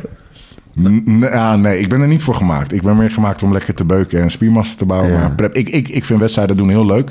Ja, 1.21 1.57
nee, 1.57 1.79
ik 1.81 1.89
ben 1.89 2.01
er 2.01 2.07
niet 2.09 2.23
voor 2.23 2.35
gemaakt. 2.35 2.73
Ik 2.73 2.83
ben 2.83 2.97
meer 2.97 3.11
gemaakt 3.11 3.43
om 3.43 3.53
lekker 3.53 3.75
te 3.75 3.85
beuken 3.85 4.21
en 4.23 4.31
spiermassa 4.31 4.77
te 4.77 4.85
bouwen. 4.87 5.11
Ja. 5.11 5.19
Maar 5.19 5.35
prep, 5.35 5.55
ik, 5.55 5.69
ik, 5.69 5.89
ik 5.89 6.05
vind 6.05 6.21
wedstrijden 6.21 6.57
doen 6.57 6.69
heel 6.69 6.87
leuk. 6.87 7.11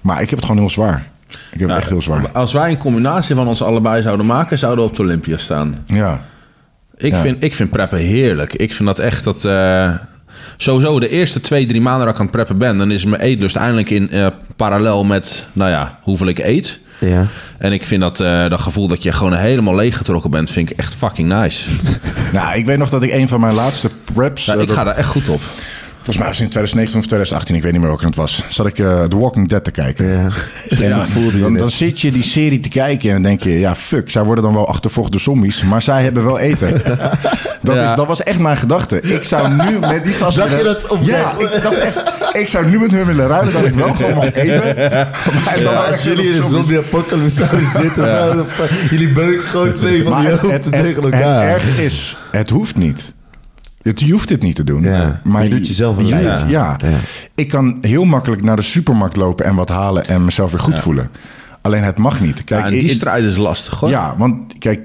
Maar 0.00 0.22
ik 0.22 0.30
heb 0.30 0.38
het 0.38 0.46
gewoon 0.46 0.60
heel 0.60 0.70
zwaar. 0.70 1.06
Ik 1.52 1.60
heb 1.60 1.68
het 1.68 1.78
echt 1.78 1.88
heel 1.88 2.02
zwaar. 2.02 2.30
Als 2.32 2.52
wij 2.52 2.70
een 2.70 2.78
combinatie 2.78 3.34
van 3.34 3.46
ons 3.48 3.62
allebei 3.62 4.02
zouden 4.02 4.26
maken, 4.26 4.58
zouden 4.58 4.84
we 4.84 4.90
op 4.90 4.96
de 4.96 5.02
Olympia 5.02 5.36
staan. 5.36 5.76
Ja. 5.86 6.20
Ik, 6.96 7.12
Ja. 7.12 7.18
vind, 7.18 7.44
ik 7.44 7.54
vind 7.54 7.70
preppen 7.70 7.98
heerlijk. 7.98 8.52
Ik 8.54 8.72
vind 8.72 8.88
dat 8.88 8.98
echt 8.98 9.24
dat... 9.24 9.44
eh, 9.44 9.94
sowieso 10.56 11.00
de 11.00 11.08
eerste 11.08 11.40
twee, 11.40 11.66
drie 11.66 11.80
maanden 11.80 12.04
dat 12.06 12.14
ik 12.14 12.20
aan 12.20 12.26
het 12.26 12.34
preppen 12.34 12.58
ben... 12.58 12.78
dan 12.78 12.90
is 12.90 13.04
mijn 13.04 13.22
eetlust 13.22 13.56
eindelijk 13.56 13.90
in 13.90 14.10
eh, 14.10 14.26
parallel 14.56 15.04
met, 15.04 15.46
nou 15.52 15.70
ja, 15.70 15.98
hoeveel 16.02 16.26
ik 16.26 16.38
eet. 16.38 16.80
Ja. 17.00 17.26
En 17.58 17.72
ik 17.72 17.86
vind 17.86 18.00
dat, 18.02 18.20
eh, 18.20 18.48
dat 18.48 18.60
gevoel 18.60 18.86
dat 18.88 19.02
je 19.02 19.12
gewoon 19.12 19.34
helemaal 19.34 19.74
leeggetrokken 19.74 20.30
bent... 20.30 20.50
vind 20.50 20.70
ik 20.70 20.76
echt 20.78 20.94
fucking 20.94 21.28
nice. 21.40 21.70
Nou, 22.32 22.56
ik 22.56 22.66
weet 22.66 22.78
nog 22.78 22.90
dat 22.90 23.02
ik 23.02 23.12
een 23.12 23.28
van 23.28 23.40
mijn 23.40 23.54
laatste 23.54 23.88
preps... 24.14 24.44
Ja, 24.44 24.54
eh, 24.54 24.60
ik 24.60 24.66
dat- 24.66 24.76
ga 24.76 24.84
daar 24.84 24.96
echt 24.96 25.08
goed 25.08 25.28
op. 25.28 25.40
Volgens 26.06 26.16
mij 26.18 26.26
was 26.26 26.36
het 26.36 26.46
in 26.46 26.52
2019 26.52 26.98
of 26.98 27.06
2018, 27.06 27.54
ik 27.56 27.62
weet 27.62 27.72
niet 27.72 27.80
meer 27.80 27.90
welke 27.90 28.04
het 28.06 28.16
was. 28.16 28.44
Zat 28.48 28.66
ik 28.66 28.78
eh 28.78 29.02
The 29.04 29.18
Walking 29.18 29.48
Dead 29.48 29.64
te 29.64 29.70
kijken. 29.70 30.06
Ja. 30.06 30.28
En 30.80 30.88
Zo 30.88 31.00
voelde 31.06 31.32
je 31.36 31.42
dan, 31.42 31.50
het. 31.50 31.58
dan 31.58 31.70
zit 31.70 32.00
je 32.00 32.12
die 32.12 32.22
serie 32.22 32.60
te 32.60 32.68
kijken 32.68 33.08
en 33.08 33.14
dan 33.14 33.22
denk 33.22 33.42
je... 33.42 33.58
ja, 33.58 33.74
fuck, 33.74 34.10
zij 34.10 34.22
worden 34.22 34.44
dan 34.44 34.54
wel 34.54 34.68
achtervolgd 34.68 35.12
door 35.12 35.20
zombies... 35.20 35.62
maar 35.62 35.82
zij 35.82 36.02
hebben 36.02 36.24
wel 36.24 36.38
eten. 36.38 36.82
Dat, 37.62 37.74
Ja. 37.74 37.82
is, 37.90 37.94
dat 37.94 38.06
was 38.06 38.22
echt 38.22 38.38
mijn 38.38 38.56
gedachte. 38.56 39.00
Ik 39.00 39.24
zou 39.24 39.50
nu 39.52 39.78
met 39.78 40.04
die 40.04 40.12
gasten... 40.12 40.48
Zag 40.48 40.58
je 40.58 40.64
dat 40.64 40.86
op- 40.88 41.02
Ja, 41.02 41.32
ik 41.38 41.60
dacht 41.62 41.76
echt... 41.78 42.00
Ik 42.32 42.48
zou 42.48 42.66
nu 42.66 42.78
met 42.78 42.90
hun 42.90 43.04
willen 43.04 43.26
ruilen 43.26 43.52
dat 43.52 43.64
ik 43.64 43.74
wel 43.74 43.94
gewoon 43.94 44.14
mag 44.14 44.32
eten. 44.32 44.76
Maar 45.64 45.92
Als 45.92 46.02
jullie 46.02 46.28
in 46.34 46.36
een 46.42 46.48
zombie-apocalypse 46.48 47.44
zouden 47.44 47.70
zitten, 47.80 48.46
jullie 48.90 49.12
beuken 49.12 49.46
gewoon 49.46 49.72
twee 49.72 50.02
van 50.02 50.12
Maar 50.12 50.20
die 50.20 50.30
het, 50.30 50.40
hoofden 50.40 50.56
het, 50.62 50.64
het, 50.64 50.74
tegen 50.84 51.02
het 51.04 51.14
elkaar. 51.14 51.46
erg 51.48 51.78
is, 51.78 52.16
het 52.30 52.50
hoeft 52.50 52.76
niet. 52.76 53.14
Het, 53.86 54.00
je 54.00 54.12
hoeft 54.12 54.28
dit 54.28 54.42
niet 54.42 54.56
te 54.56 54.64
doen. 54.64 54.82
Ja, 54.82 55.20
maar 55.24 55.44
je 55.44 55.50
doet 55.50 55.68
jezelf 55.68 55.96
een 55.96 56.06
je 56.06 56.16
ja. 56.16 56.44
Ja. 56.48 56.76
Ik 57.34 57.48
kan 57.48 57.78
heel 57.80 58.04
makkelijk 58.04 58.42
naar 58.42 58.56
de 58.56 58.62
supermarkt 58.62 59.16
lopen 59.16 59.44
en 59.44 59.54
wat 59.54 59.68
halen 59.68 60.06
en 60.06 60.24
mezelf 60.24 60.50
weer 60.50 60.60
goed 60.60 60.78
voelen. 60.78 61.10
Alleen 61.66 61.82
het 61.82 61.98
mag 61.98 62.20
niet. 62.20 62.44
Kijk, 62.44 62.60
Ja, 62.60 62.66
en 62.66 62.72
die 62.72 62.88
strijd 62.94 63.24
is 63.24 63.36
lastig 63.36 63.80
hoor. 63.80 63.88
Ja, 63.88 64.14
want 64.18 64.58
kijk, 64.58 64.80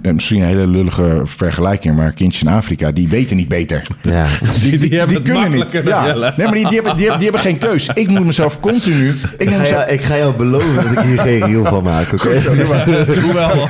misschien 0.00 0.40
een 0.40 0.46
hele 0.46 0.66
lullige 0.66 1.20
vergelijking, 1.24 1.96
maar 1.96 2.12
kindjes 2.12 2.42
in 2.42 2.48
Afrika, 2.48 2.90
die 2.92 3.08
weten 3.08 3.36
niet 3.36 3.48
beter. 3.48 3.86
Ja. 4.02 4.24
Die, 4.62 4.78
die 4.78 4.98
hebben 4.98 5.16
het 5.16 5.32
makkelijker 5.32 5.84
dan 5.84 6.06
Ja. 6.06 6.14
Nee, 6.14 6.46
maar 6.46 6.54
die, 6.54 6.66
die, 6.68 6.74
hebben, 6.74 6.96
die, 6.96 7.04
hebben, 7.08 7.18
die 7.18 7.30
hebben 7.30 7.40
geen 7.40 7.58
keus. 7.58 7.90
Ik 7.94 8.08
moet 8.08 8.24
mezelf 8.24 8.60
continu. 8.60 9.14
Ik 9.38 9.50
ga, 9.50 9.58
mezelf, 9.58 9.68
jou, 9.68 9.90
ik 9.92 10.00
ga 10.00 10.16
jou 10.16 10.34
beloven 10.34 10.74
dat 10.74 10.84
ik 10.84 10.98
hier 10.98 11.18
geen 11.18 11.44
reel 11.44 11.64
van 11.64 11.82
maak, 11.84 12.12
oké? 12.12 12.40
Hoewel. 13.22 13.48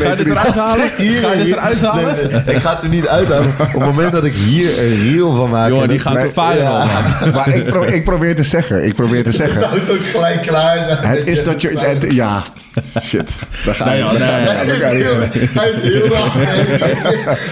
Ga 0.00 0.10
je 0.10 0.14
dit 0.16 0.26
eruit 0.30 0.54
halen? 0.58 0.90
Ga 0.98 1.32
je 1.32 1.44
dit 1.44 1.52
eruit 1.52 1.80
halen? 1.80 2.16
Nee, 2.16 2.42
nee, 2.46 2.54
ik 2.56 2.60
ga 2.62 2.74
het 2.74 2.82
er 2.82 2.88
niet 2.88 3.08
uithalen. 3.08 3.48
Op 3.48 3.72
het 3.72 3.84
moment 3.84 4.12
dat 4.12 4.24
ik 4.24 4.34
hier 4.34 4.82
een 4.82 5.10
reel 5.12 5.34
van 5.34 5.50
maak... 5.50 5.68
Jongen, 5.68 5.82
en 5.82 5.90
die 5.90 5.98
gaat 5.98 6.34
ja. 6.58 6.84
man. 7.20 7.30
maar 7.32 7.48
ik, 7.54 7.64
pro- 7.64 7.82
ik 7.82 8.04
probeer 8.04 8.36
te 8.36 8.44
zeggen. 8.44 8.84
Ik 8.86 8.94
probeer 8.94 9.24
te 9.24 9.32
zeggen. 9.42 9.58
Zou 9.58 9.78
het 9.78 9.90
ook 9.90 10.04
gelijk 10.06 10.42
klaar 10.42 10.78
zijn? 10.88 11.16
Het 11.18 11.28
is 11.28 11.44
dat 11.44 11.60
je. 11.60 11.68
Het, 11.88 12.06
ja. 12.12 12.42
Shit. 13.02 13.28
Daar 13.64 13.74
ga 13.74 13.84
Nee, 13.84 13.96
je. 13.98 14.04
nee, 14.04 14.18
Hij 14.20 14.64
heeft 14.66 14.82
heel, 14.82 15.18
hij 15.18 15.70
heeft 15.72 15.82
heel 15.82 16.08
de 16.08 16.16
aflevering 16.16 16.80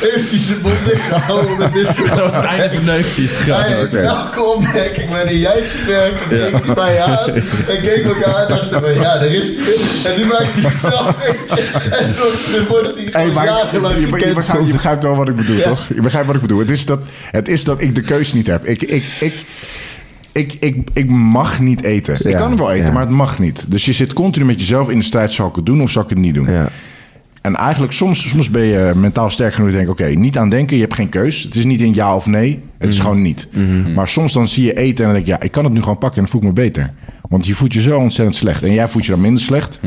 heeft 0.00 0.30
hij 0.30 0.38
zijn 0.38 0.58
mond 0.62 0.74
dicht 0.84 1.02
gehouden 1.02 1.58
met 1.58 1.72
dit 1.74 1.88
soort... 1.94 2.22
Op 2.22 2.32
het 2.32 2.44
einde 2.44 2.70
verneukt 2.70 3.16
hij 3.16 3.24
het 3.24 3.36
Hij 3.56 3.64
gewoon. 3.68 3.88
heeft 3.90 3.94
elke 3.94 4.40
opmerking 4.42 5.08
wanneer 5.10 5.36
jij 5.38 5.52
te 5.60 5.84
werken, 5.86 6.28
keek 6.28 6.64
hij 6.64 6.74
bij 6.74 6.92
je 6.94 7.02
aan 7.02 7.30
en 7.74 7.80
keek 7.82 8.04
elkaar 8.04 8.34
aan 8.34 8.42
en 8.42 8.48
dacht 8.48 8.70
hij 8.70 8.80
van, 8.80 8.94
ja, 8.94 9.18
daar 9.18 9.26
is 9.26 9.46
hij. 9.56 10.12
En 10.12 10.18
nu 10.20 10.24
maakt 10.26 10.54
hij 10.54 10.70
het 10.70 10.80
zelf 10.80 11.14
eentje 11.28 11.62
en 11.98 12.08
zorgt 12.08 12.46
hij 12.46 12.58
ervoor 12.58 12.82
dat 12.82 12.94
hij 12.96 13.04
Hey, 13.10 13.20
gewoon 13.20 13.32
maar 13.34 13.44
jarenlang 13.44 13.94
je, 13.94 14.00
je, 14.00 14.66
begrijpt, 14.72 15.02
wel 15.02 15.16
wat 15.16 15.28
ik 15.28 15.36
bedoel, 15.36 15.56
Ja. 15.56 15.62
toch? 15.62 15.86
Je 15.94 16.00
begrijpt 16.00 16.26
wat 16.26 16.36
ik 16.36 16.42
bedoel. 16.42 16.58
Het 16.58 16.70
is 16.70 16.84
dat, 16.84 17.00
het 17.30 17.48
is 17.48 17.64
dat 17.64 17.80
ik 17.80 17.94
de 17.94 18.00
keus 18.00 18.32
niet 18.32 18.46
heb. 18.46 18.66
Ik, 18.66 18.82
ik, 18.82 19.04
ik, 19.20 19.34
ik, 20.36 20.56
ik, 20.60 20.88
ik 20.92 21.10
mag 21.10 21.60
niet 21.60 21.82
eten. 21.82 22.28
Ik 22.28 22.36
kan 22.36 22.56
wel 22.56 22.70
eten, 22.72 22.86
ja. 22.86 22.92
maar 22.92 23.00
het 23.02 23.10
mag 23.10 23.38
niet. 23.38 23.64
Dus 23.68 23.84
je 23.84 23.92
zit 23.92 24.12
continu 24.12 24.44
met 24.44 24.60
jezelf 24.60 24.88
in 24.90 24.98
de 24.98 25.04
strijd. 25.04 25.32
Zal 25.32 25.48
ik 25.48 25.54
het 25.56 25.66
doen 25.66 25.82
of 25.82 25.90
zal 25.90 26.02
ik 26.02 26.08
het 26.08 26.18
niet 26.18 26.34
doen? 26.34 26.50
Ja. 26.50 26.68
En 27.40 27.54
eigenlijk 27.56 27.92
soms, 27.92 28.28
soms 28.28 28.50
ben 28.50 28.62
je 28.64 28.92
mentaal 28.96 29.30
sterk 29.30 29.54
genoeg. 29.54 29.70
te 29.70 29.76
denken, 29.76 29.92
oké, 29.92 30.04
niet 30.06 30.38
aan 30.38 30.48
denken. 30.48 30.76
Je 30.76 30.82
hebt 30.82 30.94
geen 30.94 31.08
keus. 31.08 31.42
Het 31.42 31.54
is 31.54 31.64
niet 31.64 31.80
een 31.80 31.94
ja 31.94 32.14
of 32.16 32.26
nee. 32.26 32.60
Het 32.78 32.90
is 32.90 32.98
gewoon 32.98 33.22
niet. 33.22 33.48
Maar 33.94 34.08
soms 34.08 34.32
dan 34.32 34.48
zie 34.48 34.64
je 34.64 34.72
eten 34.74 34.96
en 35.04 35.04
dan 35.04 35.12
denk 35.12 35.26
je... 35.26 35.32
ja, 35.32 35.40
ik 35.40 35.50
kan 35.52 35.64
het 35.64 35.72
nu 35.72 35.80
gewoon 35.80 35.98
pakken 35.98 36.18
en 36.18 36.22
dan 36.22 36.30
voel 36.30 36.40
ik 36.40 36.46
me 36.46 36.62
beter. 36.62 36.92
Want 37.28 37.46
je 37.46 37.54
voelt 37.54 37.72
je 37.72 37.80
zo 37.80 37.98
ontzettend 37.98 38.36
slecht. 38.36 38.62
En 38.62 38.72
jij 38.72 38.88
voelt 38.88 39.04
je 39.04 39.10
dan 39.10 39.20
minder 39.20 39.42
slecht. 39.42 39.80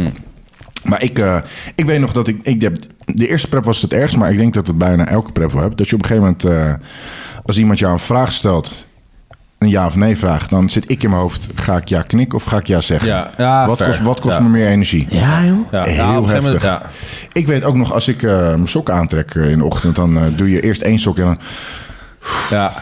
Maar 0.83 1.03
ik, 1.03 1.19
eh, 1.19 1.37
ik 1.75 1.85
weet 1.85 1.99
nog 1.99 2.13
dat 2.13 2.27
ik, 2.27 2.39
ik... 2.41 2.61
heb- 2.61 2.77
De 3.05 3.27
eerste 3.27 3.47
prep 3.49 3.63
was 3.63 3.81
het 3.81 3.93
ergst, 3.93 4.17
maar 4.17 4.31
ik 4.31 4.37
denk 4.37 4.53
dat 4.53 4.67
het 4.67 4.77
bijna 4.77 5.07
elke 5.07 5.31
prep 5.31 5.51
wel 5.51 5.61
hebt. 5.61 5.77
Dat 5.77 5.89
je 5.89 5.95
op 5.95 6.01
een 6.03 6.07
gegeven 6.07 6.35
moment... 6.41 6.79
eh, 6.81 6.87
als 7.45 7.57
iemand 7.57 7.79
jou 7.79 7.93
een 7.93 7.99
vraag 7.99 8.33
stelt... 8.33 8.85
een 9.59 9.69
ja 9.69 9.85
of 9.85 9.95
nee 9.95 10.17
vraag... 10.17 10.47
dan 10.47 10.69
zit 10.69 10.91
ik 10.91 11.03
in 11.03 11.09
mijn 11.09 11.21
hoofd... 11.21 11.47
ga 11.55 11.77
ik 11.77 11.87
ja 11.87 12.01
knikken 12.01 12.37
of 12.37 12.43
ga 12.43 12.57
ik 12.57 12.67
ja 12.67 12.81
zeggen? 12.81 13.07
Ja, 13.09 13.31
ja, 13.37 13.67
wat, 13.67 13.77
fair. 13.77 13.89
kost, 13.89 14.01
wat 14.01 14.19
kost 14.19 14.37
Ja. 14.37 14.43
me 14.43 14.49
meer 14.49 14.67
energie? 14.67 15.07
Ja, 15.09 15.43
joh. 15.43 15.71
Ja, 15.71 15.83
Heel 15.83 15.93
ja, 15.95 16.21
heftig. 16.21 16.43
moment, 16.43 16.61
ja. 16.61 16.81
Ik 17.33 17.47
weet 17.47 17.63
ook 17.63 17.75
nog, 17.75 17.93
als 17.93 18.07
ik 18.07 18.23
eh, 18.23 18.31
mijn 18.37 18.67
sokken 18.67 18.93
aantrek 18.93 19.35
eh, 19.35 19.49
in 19.49 19.57
de 19.57 19.63
ochtend... 19.63 19.95
dan 19.95 20.17
eh, 20.17 20.23
doe 20.35 20.49
je 20.51 20.61
eerst 20.61 20.81
één 20.81 20.99
sok 20.99 21.17
en 21.17 21.25
dan... 21.25 21.39
Ja. 22.49 22.73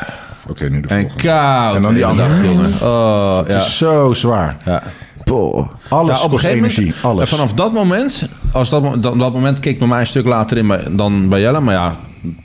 Oké, 0.50 0.70
nu 0.70 0.82
de 0.82 0.88
En 0.88 1.00
volgende. 1.02 1.24
koud. 1.24 1.76
En 1.76 1.82
dan 1.82 1.92
die 1.94 2.02
de 2.02 2.08
andere. 2.08 2.44
jongen. 2.44 2.72
Oh, 2.82 3.38
Het 3.38 3.48
ja. 3.54 3.58
is 3.60 3.78
zo 3.78 4.14
zwaar. 4.14 4.58
ja. 4.66 4.84
Boah. 5.28 5.68
Alles 5.90 6.18
Ja, 6.18 6.18
op 6.18 6.24
een 6.24 6.30
kost 6.30 6.44
gegeven 6.44 6.58
energie. 6.64 6.86
moment, 6.86 7.04
alles. 7.04 7.22
en 7.22 7.28
vanaf 7.38 7.54
dat 7.54 7.74
moment, 7.74 8.30
als 8.52 8.70
dat, 8.70 9.04
dat, 9.04 9.20
dat 9.20 9.34
moment 9.34 9.60
keek 9.60 9.80
bij 9.80 9.88
mij 9.88 10.00
een 10.00 10.08
stuk 10.08 10.26
later 10.26 10.58
in 10.58 10.68
bij- 10.68 10.84
dan 10.92 11.30
bij 11.30 11.40
Jelle. 11.40 11.60
Maar 11.60 11.74
ja, 11.74 11.96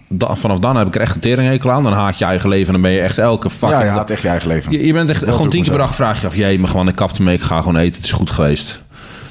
da- 0.08 0.34
vanaf 0.34 0.58
dan 0.58 0.76
heb 0.76 0.86
ik 0.86 0.94
er 0.94 1.00
echt 1.00 1.14
een 1.14 1.20
teringhekel 1.20 1.70
aan. 1.70 1.82
Dan 1.82 1.92
haat 1.92 2.18
je 2.18 2.24
eigen 2.24 2.48
leven 2.48 2.66
en 2.66 2.72
dan 2.72 2.82
ben 2.82 2.90
je 2.90 3.00
echt 3.00 3.18
elke 3.18 3.50
fucking... 3.50 3.80
ja, 3.80 3.86
je 3.86 3.90
haat 3.90 4.10
echt 4.10 4.22
je 4.22 4.28
eigen 4.28 4.48
leven. 4.48 4.72
je, 4.72 4.86
je 4.86 4.92
bent 4.92 5.08
echt 5.08 5.20
Dat 5.20 5.30
gewoon 5.34 5.48
tien 5.50 5.62
keer 5.62 5.70
per 5.70 5.80
dag 5.80 5.94
vraag 5.94 6.20
je 6.20 6.26
af... 6.26 6.36
Jee, 6.36 6.58
maar 6.58 6.68
gewoon 6.70 6.88
ik 6.88 6.94
kapte 6.94 7.22
mee, 7.22 7.34
ik 7.34 7.42
ga 7.42 7.58
gewoon 7.58 7.76
eten. 7.76 7.94
Het 7.96 8.04
is 8.04 8.12
goed 8.12 8.30
geweest. 8.30 8.82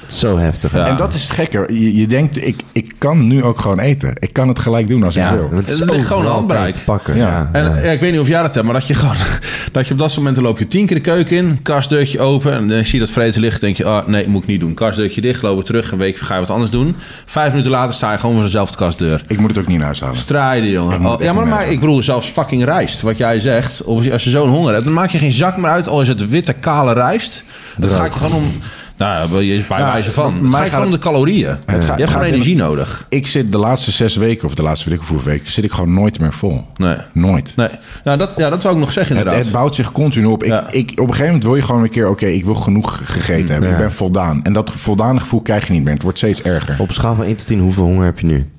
Zo 0.06 0.38
heftig. 0.38 0.72
Ja. 0.72 0.86
En 0.86 0.96
dat 0.96 1.14
is 1.14 1.22
het 1.22 1.32
gekke. 1.32 1.64
Je, 1.68 1.94
je 1.96 2.06
denkt, 2.06 2.46
ik, 2.46 2.60
ik 2.72 2.92
kan 2.98 3.26
nu 3.26 3.42
ook 3.42 3.58
gewoon 3.58 3.78
eten. 3.78 4.12
Ik 4.18 4.32
kan 4.32 4.48
het 4.48 4.58
gelijk 4.58 4.88
doen 4.88 5.02
als 5.02 5.16
ik 5.16 5.24
wil. 5.30 5.50
Het 5.52 5.68
ligt 5.68 5.82
gewoon 5.82 6.00
overal 6.00 6.32
handbereik. 6.32 6.72
te 6.72 6.80
pakken. 6.84 7.16
Ja. 7.16 7.26
Ja. 7.26 7.48
En 7.52 7.64
ja. 7.64 7.76
ja, 7.76 7.90
ik 7.90 8.00
weet 8.00 8.10
niet 8.10 8.20
of 8.20 8.28
jij 8.28 8.42
dat 8.42 8.54
hebt, 8.54 8.66
maar 8.66 8.74
dat 8.74 8.86
je 8.86 8.94
gewoon... 8.94 9.16
dat 9.72 9.86
je 9.86 9.92
op 9.92 9.98
dat 9.98 10.16
momenten 10.16 10.42
loop 10.42 10.58
je 10.58 10.66
tien 10.66 10.86
keer 10.86 10.96
de 10.96 11.02
keuken 11.02 11.36
in... 11.36 11.62
kastdeurtje 11.62 12.20
open 12.20 12.52
en 12.52 12.68
dan 12.68 12.84
zie 12.84 12.94
je 12.94 12.98
dat 12.98 13.10
vreten 13.10 13.40
liggen... 13.40 13.60
denk 13.60 13.76
je, 13.76 13.84
oh 13.84 14.06
nee, 14.06 14.28
moet 14.28 14.42
ik 14.42 14.48
niet 14.48 14.60
doen. 14.60 14.74
Kastdeurtje 14.74 15.20
dicht, 15.20 15.42
lopen 15.42 15.64
terug, 15.64 15.92
een 15.92 15.98
week 15.98 16.16
ga 16.16 16.34
je 16.34 16.40
wat 16.40 16.50
anders 16.50 16.70
doen. 16.70 16.96
Vijf 17.24 17.50
minuten 17.50 17.70
later 17.70 17.94
sta 17.94 18.12
je 18.12 18.18
gewoon 18.18 18.34
voor 18.34 18.44
dezelfde 18.44 18.76
kastdeur. 18.76 19.24
Ik 19.26 19.38
moet 19.38 19.50
het 19.50 19.58
ook 19.58 19.66
niet 19.66 19.76
naar 19.76 19.86
huis 19.86 20.00
halen. 20.00 20.16
Strijden, 20.16 20.70
jongen. 20.70 21.06
Oh, 21.06 21.20
ja, 21.20 21.32
maar, 21.32 21.46
maar 21.46 21.70
ik 21.70 21.80
bedoel, 21.80 22.02
zelfs 22.02 22.28
fucking 22.28 22.64
rijst. 22.64 23.00
Wat 23.02 23.16
jij 23.16 23.40
zegt, 23.40 23.82
of 23.82 24.10
als 24.10 24.24
je 24.24 24.30
zo'n 24.30 24.48
honger 24.48 24.72
hebt... 24.72 24.84
dan 24.84 24.92
maak 24.92 25.10
je 25.10 25.18
geen 25.18 25.32
zak 25.32 25.56
meer 25.56 25.70
uit, 25.70 25.88
al 25.88 26.00
is 26.00 26.08
het 26.08 26.28
witte, 26.28 26.52
kale 26.52 26.92
rijst. 26.92 27.44
Dan 27.76 27.90
ga 27.90 28.04
ik 28.04 28.12
gewoon 28.12 28.32
om... 28.32 28.52
Nou, 28.96 29.42
je 29.44 29.54
is 29.54 29.66
bij 29.66 29.78
Ja, 29.78 29.92
wijze 29.92 30.10
van. 30.12 30.34
Het 30.34 30.44
gaat 30.44 30.60
gaat 30.60 30.68
gewoon 30.68 30.84
om 30.84 30.90
de 30.90 30.98
calorieën. 30.98 31.48
gaat- 31.48 31.58
je 31.66 31.70
hebt 31.72 31.84
het 31.86 31.94
gewoon 31.94 32.08
gaat- 32.08 32.22
energie 32.32 32.56
nodig. 32.56 33.06
Ik 33.08 33.26
zit 33.26 33.52
de 33.52 33.58
laatste 33.58 33.90
zes 33.90 34.16
weken, 34.16 34.44
of 34.46 34.54
de 34.54 34.62
laatste 34.62 34.90
weet 34.90 34.98
ik 35.00 35.04
hoeveel 35.06 35.30
weken... 35.32 35.50
zit 35.52 35.64
ik 35.64 35.72
gewoon 35.72 35.94
nooit 35.94 36.20
meer 36.20 36.32
vol. 36.32 36.66
Nee. 36.76 36.96
Nooit. 37.12 37.52
Nee. 37.56 37.68
Nou, 38.04 38.18
dat, 38.18 38.30
ja, 38.36 38.50
dat 38.50 38.60
zou 38.62 38.74
ik 38.74 38.80
nog 38.80 38.92
zeggen 38.92 39.16
Het, 39.16 39.24
inderdaad. 39.24 39.44
het 39.50 39.54
bouwt 39.54 39.74
zich 39.74 39.92
continu 39.92 40.26
op. 40.26 40.42
Ik, 40.42 40.50
Ja. 40.50 40.70
ik, 40.70 40.90
op 40.90 40.98
een 40.98 41.04
gegeven 41.06 41.24
moment 41.26 41.44
wil 41.44 41.56
je 41.56 41.62
gewoon 41.62 41.82
een 41.82 41.90
keer... 41.90 42.08
oké, 42.08 42.26
ik 42.26 42.44
wil 42.44 42.54
genoeg 42.54 43.00
gegeten 43.04 43.50
hebben. 43.50 43.68
Ja. 43.68 43.74
Ik 43.74 43.80
ben 43.80 43.92
voldaan. 43.92 44.44
En 44.44 44.52
dat 44.52 44.70
voldane 44.70 45.20
gevoel 45.20 45.40
krijg 45.42 45.66
je 45.66 45.72
niet 45.72 45.84
meer. 45.84 45.92
Het 45.94 46.02
wordt 46.02 46.18
steeds 46.18 46.42
erger. 46.42 46.76
Op 46.78 46.88
een 46.88 46.94
schaal 46.94 47.14
van 47.14 47.24
1 47.24 47.36
tot 47.36 47.46
10, 47.46 47.60
hoeveel 47.60 47.84
honger 47.84 48.04
heb 48.04 48.18
je 48.18 48.26
nu? 48.26 48.50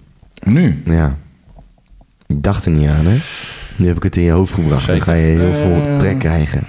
Nu? 0.44 0.82
Ja. 0.86 1.16
Ik 2.28 2.44
dacht 2.44 2.66
er 2.66 2.72
niet 2.72 2.88
aan, 2.90 3.06
hè? 3.06 3.18
Nu 3.76 3.88
heb 3.88 3.96
ik 3.98 4.04
het 4.04 4.18
in 4.18 4.24
je 4.24 4.32
hoofd 4.32 4.54
gebracht. 4.54 4.86
Dan 4.88 4.96
Zeker. 4.96 5.12
ga 5.12 5.14
je 5.14 5.24
heel 5.40 5.54
veel 5.54 5.98
trek 5.98 6.20
krijgen. 6.20 6.64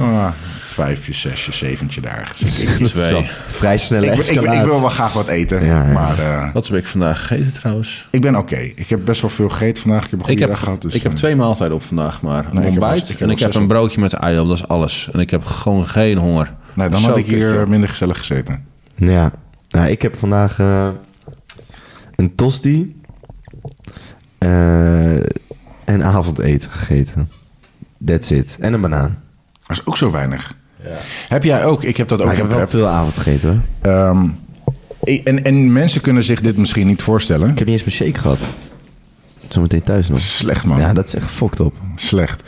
Ah, 0.00 0.26
vijfje, 0.70 1.12
zesje, 1.12 1.52
zeventje 1.52 2.00
daar. 2.00 2.32
Twee. 2.36 3.28
vrij 3.46 3.78
snelle 3.78 4.06
Ik, 4.06 4.24
ik, 4.24 4.40
wil 4.40 4.80
wel 4.80 4.88
graag 4.88 5.12
wat 5.12 5.26
eten. 5.26 5.64
Ja, 5.64 5.86
ja. 5.86 5.92
Maar 5.92 6.18
eh, 6.18 6.52
Wat 6.52 6.68
heb 6.68 6.76
ik 6.76 6.86
vandaag 6.86 7.20
gegeten 7.26 7.52
trouwens? 7.52 8.08
ik 8.10 8.20
ben 8.20 8.36
oké. 8.36 8.56
Ik 8.56 8.88
heb 8.88 9.04
best 9.04 9.20
wel 9.20 9.30
veel 9.30 9.48
gegeten 9.48 9.82
vandaag. 9.82 10.04
Ik 10.04 10.10
heb 10.10 10.18
een 10.20 10.26
goede 10.26 10.40
Ik 10.40 10.46
heb, 10.48 10.50
dag 10.56 10.64
gehad. 10.64 10.82
Dus, 10.82 10.94
ik 10.94 11.02
heb 11.02 11.12
eh, 11.12 11.18
twee 11.18 11.36
maaltijden 11.36 11.76
op 11.76 11.82
vandaag, 11.82 12.22
maar 12.22 12.46
een 12.46 12.54
Nee, 12.54 12.68
ontbijt 12.68 13.00
wel- 13.00 13.10
ik 13.10 13.18
heb 13.18 13.20
en 13.20 13.30
ik 13.30 13.38
heb 13.38 13.54
een 13.54 13.66
broodje 13.66 14.00
met 14.00 14.12
ei 14.12 14.38
op, 14.38 14.48
dat 14.48 14.56
is 14.56 14.68
alles. 14.68 15.08
En 15.12 15.20
ik 15.20 15.30
heb 15.30 15.44
gewoon 15.44 15.88
geen 15.88 16.18
honger. 16.18 16.54
Nee, 16.74 16.88
dan 16.88 17.00
Zo 17.00 17.06
had 17.06 17.16
ik 17.16 17.26
hier 17.26 17.68
minder 17.68 17.88
gezellig 17.88 18.18
gezeten. 18.18 18.64
Ja. 18.96 19.32
Nou, 19.68 19.88
ik 19.88 20.02
heb 20.02 20.16
vandaag 20.18 20.58
eh, 20.58 20.88
een 22.16 22.34
tosti 22.34 23.00
eh, 24.38 25.16
en 25.84 26.02
avondeten 26.04 26.70
gegeten. 26.70 27.30
That's 28.04 28.30
it. 28.30 28.56
En 28.60 28.72
een 28.72 28.80
banaan. 28.80 29.18
Dat 29.66 29.78
is 29.78 29.86
ook 29.86 29.96
zo 29.96 30.10
weinig. 30.10 30.56
Heb 31.28 31.44
jij 31.44 31.64
ook? 31.64 31.84
Ik 31.84 31.96
heb 31.96 32.08
dat 32.08 32.18
ook 32.18 32.24
Maar 32.26 32.34
ik 32.34 32.40
heb 32.40 32.50
in 32.50 32.56
wel 32.56 32.68
veel 32.68 32.86
avond 32.86 33.18
gegeten 33.18 33.48
hoor. 33.80 33.92
Ehm, 33.92 34.28
en, 35.24 35.44
en 35.44 35.72
mensen 35.72 36.00
kunnen 36.00 36.22
zich 36.22 36.40
dit 36.40 36.56
misschien 36.56 36.86
niet 36.86 37.02
voorstellen. 37.02 37.50
Ik 37.50 37.58
heb 37.58 37.66
niet 37.68 37.80
eens 37.80 37.84
mijn 37.98 38.10
shake 38.10 38.20
gehad. 38.20 38.38
Zometeen 39.48 39.82
thuis 39.82 40.08
nog. 40.08 40.18
Slecht 40.18 40.64
man. 40.64 40.78
Ja, 40.78 40.92
dat 40.92 41.06
is 41.06 41.14
echt 41.14 41.30
fucked 41.30 41.60
op. 41.60 41.74
Slecht. 41.94 42.42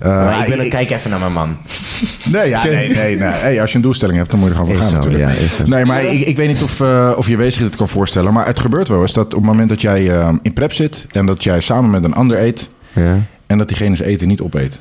Eh, 0.00 0.08
Maar 0.08 0.40
ik 0.40 0.48
ben 0.48 0.58
ik- 0.58 0.64
een 0.64 0.70
kijk 0.70 0.90
even 0.90 1.10
naar 1.10 1.18
mijn 1.18 1.32
man. 1.32 1.56
Nee, 2.32 2.48
ja, 2.48 2.64
nee, 2.64 2.88
nee, 2.94 3.16
nee. 3.16 3.28
Hey, 3.46 3.60
als 3.60 3.70
je 3.70 3.76
een 3.76 3.82
doelstelling 3.82 4.18
hebt, 4.18 4.30
dan 4.30 4.38
moet 4.40 4.48
je 4.48 4.54
er 4.54 4.60
gewoon 4.60 4.74
voor 4.76 4.84
Is 4.84 4.90
gaan 4.92 5.02
zo, 5.02 5.08
natuurlijk. 5.08 5.40
ja. 5.58 5.64
Nee, 5.66 5.84
maar 5.84 6.04
ik, 6.04 6.26
ik 6.26 6.36
weet 6.36 6.48
niet 6.48 6.62
of, 6.62 6.80
eh, 6.80 7.12
of 7.16 7.28
je 7.28 7.36
wezen 7.36 7.62
dit 7.62 7.76
kan 7.76 7.88
voorstellen. 7.88 8.32
Maar 8.32 8.46
het 8.46 8.60
gebeurt 8.60 8.88
wel 8.88 9.00
eens 9.00 9.12
dat 9.12 9.24
op 9.26 9.32
het 9.32 9.50
moment 9.50 9.68
dat 9.68 9.80
jij 9.80 10.10
eh, 10.18 10.32
in 10.42 10.52
prep 10.52 10.72
zit... 10.72 11.06
en 11.12 11.26
dat 11.26 11.42
jij 11.44 11.60
samen 11.60 11.90
met 11.90 12.04
een 12.04 12.14
ander 12.14 12.38
eet... 12.40 12.68
Ja. 12.92 13.22
en 13.46 13.58
dat 13.58 13.68
diegene 13.68 13.96
zijn 13.96 14.08
eten 14.08 14.28
niet 14.28 14.40
opeet. 14.40 14.80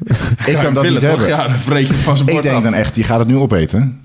ik 0.46 0.56
kan 0.56 0.74
dat 0.74 0.88
niet 0.88 1.02
hebben. 1.02 1.26
Ja, 1.28 1.48
dan 1.48 1.58
vreet 1.58 1.86
je 1.86 1.92
het 1.92 2.02
van 2.02 2.16
zijn 2.16 2.28
ik 2.28 2.34
bord 2.34 2.44
denk 2.46 2.56
af. 2.56 2.62
dan 2.62 2.74
echt, 2.74 2.96
je 2.96 3.02
gaat 3.02 3.18
het 3.18 3.28
nu 3.28 3.36
opeten. 3.36 4.00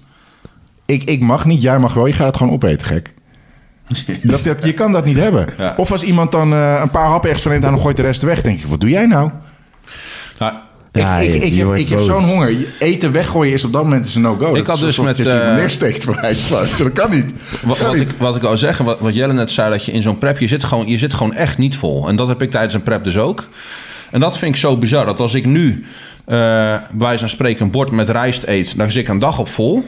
Ik, 0.86 1.04
ik 1.04 1.22
mag 1.22 1.46
niet, 1.46 1.62
jij 1.62 1.80
mag 1.80 1.94
wel. 1.94 2.06
Je 2.06 2.14
gaat 2.14 2.28
het 2.28 2.38
gewoon 2.38 2.54
opeten, 2.54 2.88
gek. 2.88 3.14
Dat, 4.24 4.44
dat, 4.44 4.66
je 4.66 4.74
kan 4.74 4.92
dat 4.92 5.06
niet 5.06 5.18
hebben. 5.18 5.46
Ja. 5.58 5.74
Of 5.78 5.92
als 5.92 6.04
iemand 6.04 6.32
dan 6.32 6.54
eh, 6.54 6.80
een 6.82 6.90
paar 6.90 7.08
happen 7.08 7.24
ergens 7.30 7.42
van 7.42 7.52
neemt... 7.52 7.64
en 7.64 7.72
dan 7.72 7.80
gooit 7.80 7.98
de 7.98 8.04
rest 8.04 8.22
weg. 8.22 8.42
denk 8.42 8.60
ik, 8.60 8.66
wat 8.66 8.80
doe 8.82 8.90
jij 8.90 9.06
nou? 9.06 9.30
Nou, 10.40 10.54
Ja, 10.92 11.18
ik, 11.18 11.34
ik, 11.34 11.42
je- 11.42 11.48
ik 11.48 11.54
je 11.54 11.66
heb, 11.66 11.76
ik 11.76 12.06
zo'n 12.06 12.24
honger. 12.24 12.52
Je- 12.52 12.68
Eten 12.80 13.12
weggooien 13.12 13.54
is 13.54 13.64
op 13.64 13.74
dat 13.74 13.84
moment 13.84 14.06
is 14.06 14.16
een 14.16 14.22
no-go. 14.22 14.56
Ik 14.56 14.68
had 14.68 14.80
dus 14.80 15.00
met, 15.00 15.18
je 15.18 15.30
eh, 15.30 15.56
neersteekt. 15.56 16.06
Dat 16.78 16.92
kan 16.94 17.12
niet. 17.12 17.32
Wat, 17.64 17.80
wat, 17.80 17.96
ik, 17.96 18.10
wat 18.18 18.36
ik 18.36 18.44
al 18.44 18.58
zeggen, 18.58 18.86
wat, 18.86 19.00
wat 19.00 19.16
Jelle 19.16 19.34
net 19.34 19.52
zei, 19.52 19.70
dat 19.70 19.86
je 19.86 19.92
in 19.92 20.02
zo'n 20.02 20.18
prep, 20.18 20.40
je 20.40 20.48
zit, 20.48 20.64
gewoon, 20.64 20.88
je 20.88 20.98
zit 20.98 21.14
gewoon 21.14 21.34
echt 21.34 21.58
niet 21.58 21.78
vol. 21.78 22.08
En 22.08 22.16
dat 22.16 22.28
heb 22.28 22.42
ik 22.42 22.52
tijdens 22.52 22.74
een 22.74 22.84
prep 22.84 23.04
dus 23.04 23.18
ook. 23.18 23.48
En 24.16 24.22
dat 24.22 24.38
vind 24.38 24.54
ik 24.56 24.62
zo 24.62 24.78
bizar, 24.78 25.06
dat 25.06 25.20
als 25.20 25.34
ik 25.34 25.46
nu 25.46 25.86
eh 26.26 26.76
bij 26.92 27.18
zo'n 27.18 27.30
spreken 27.30 27.66
een 27.66 27.72
bord 27.72 27.92
met 27.92 28.10
rijst 28.10 28.44
eet, 28.44 28.78
dan 28.78 28.92
zit 28.92 29.02
ik 29.02 29.08
een 29.10 29.20
dag 29.20 29.40
op 29.40 29.50
vol. 29.50 29.86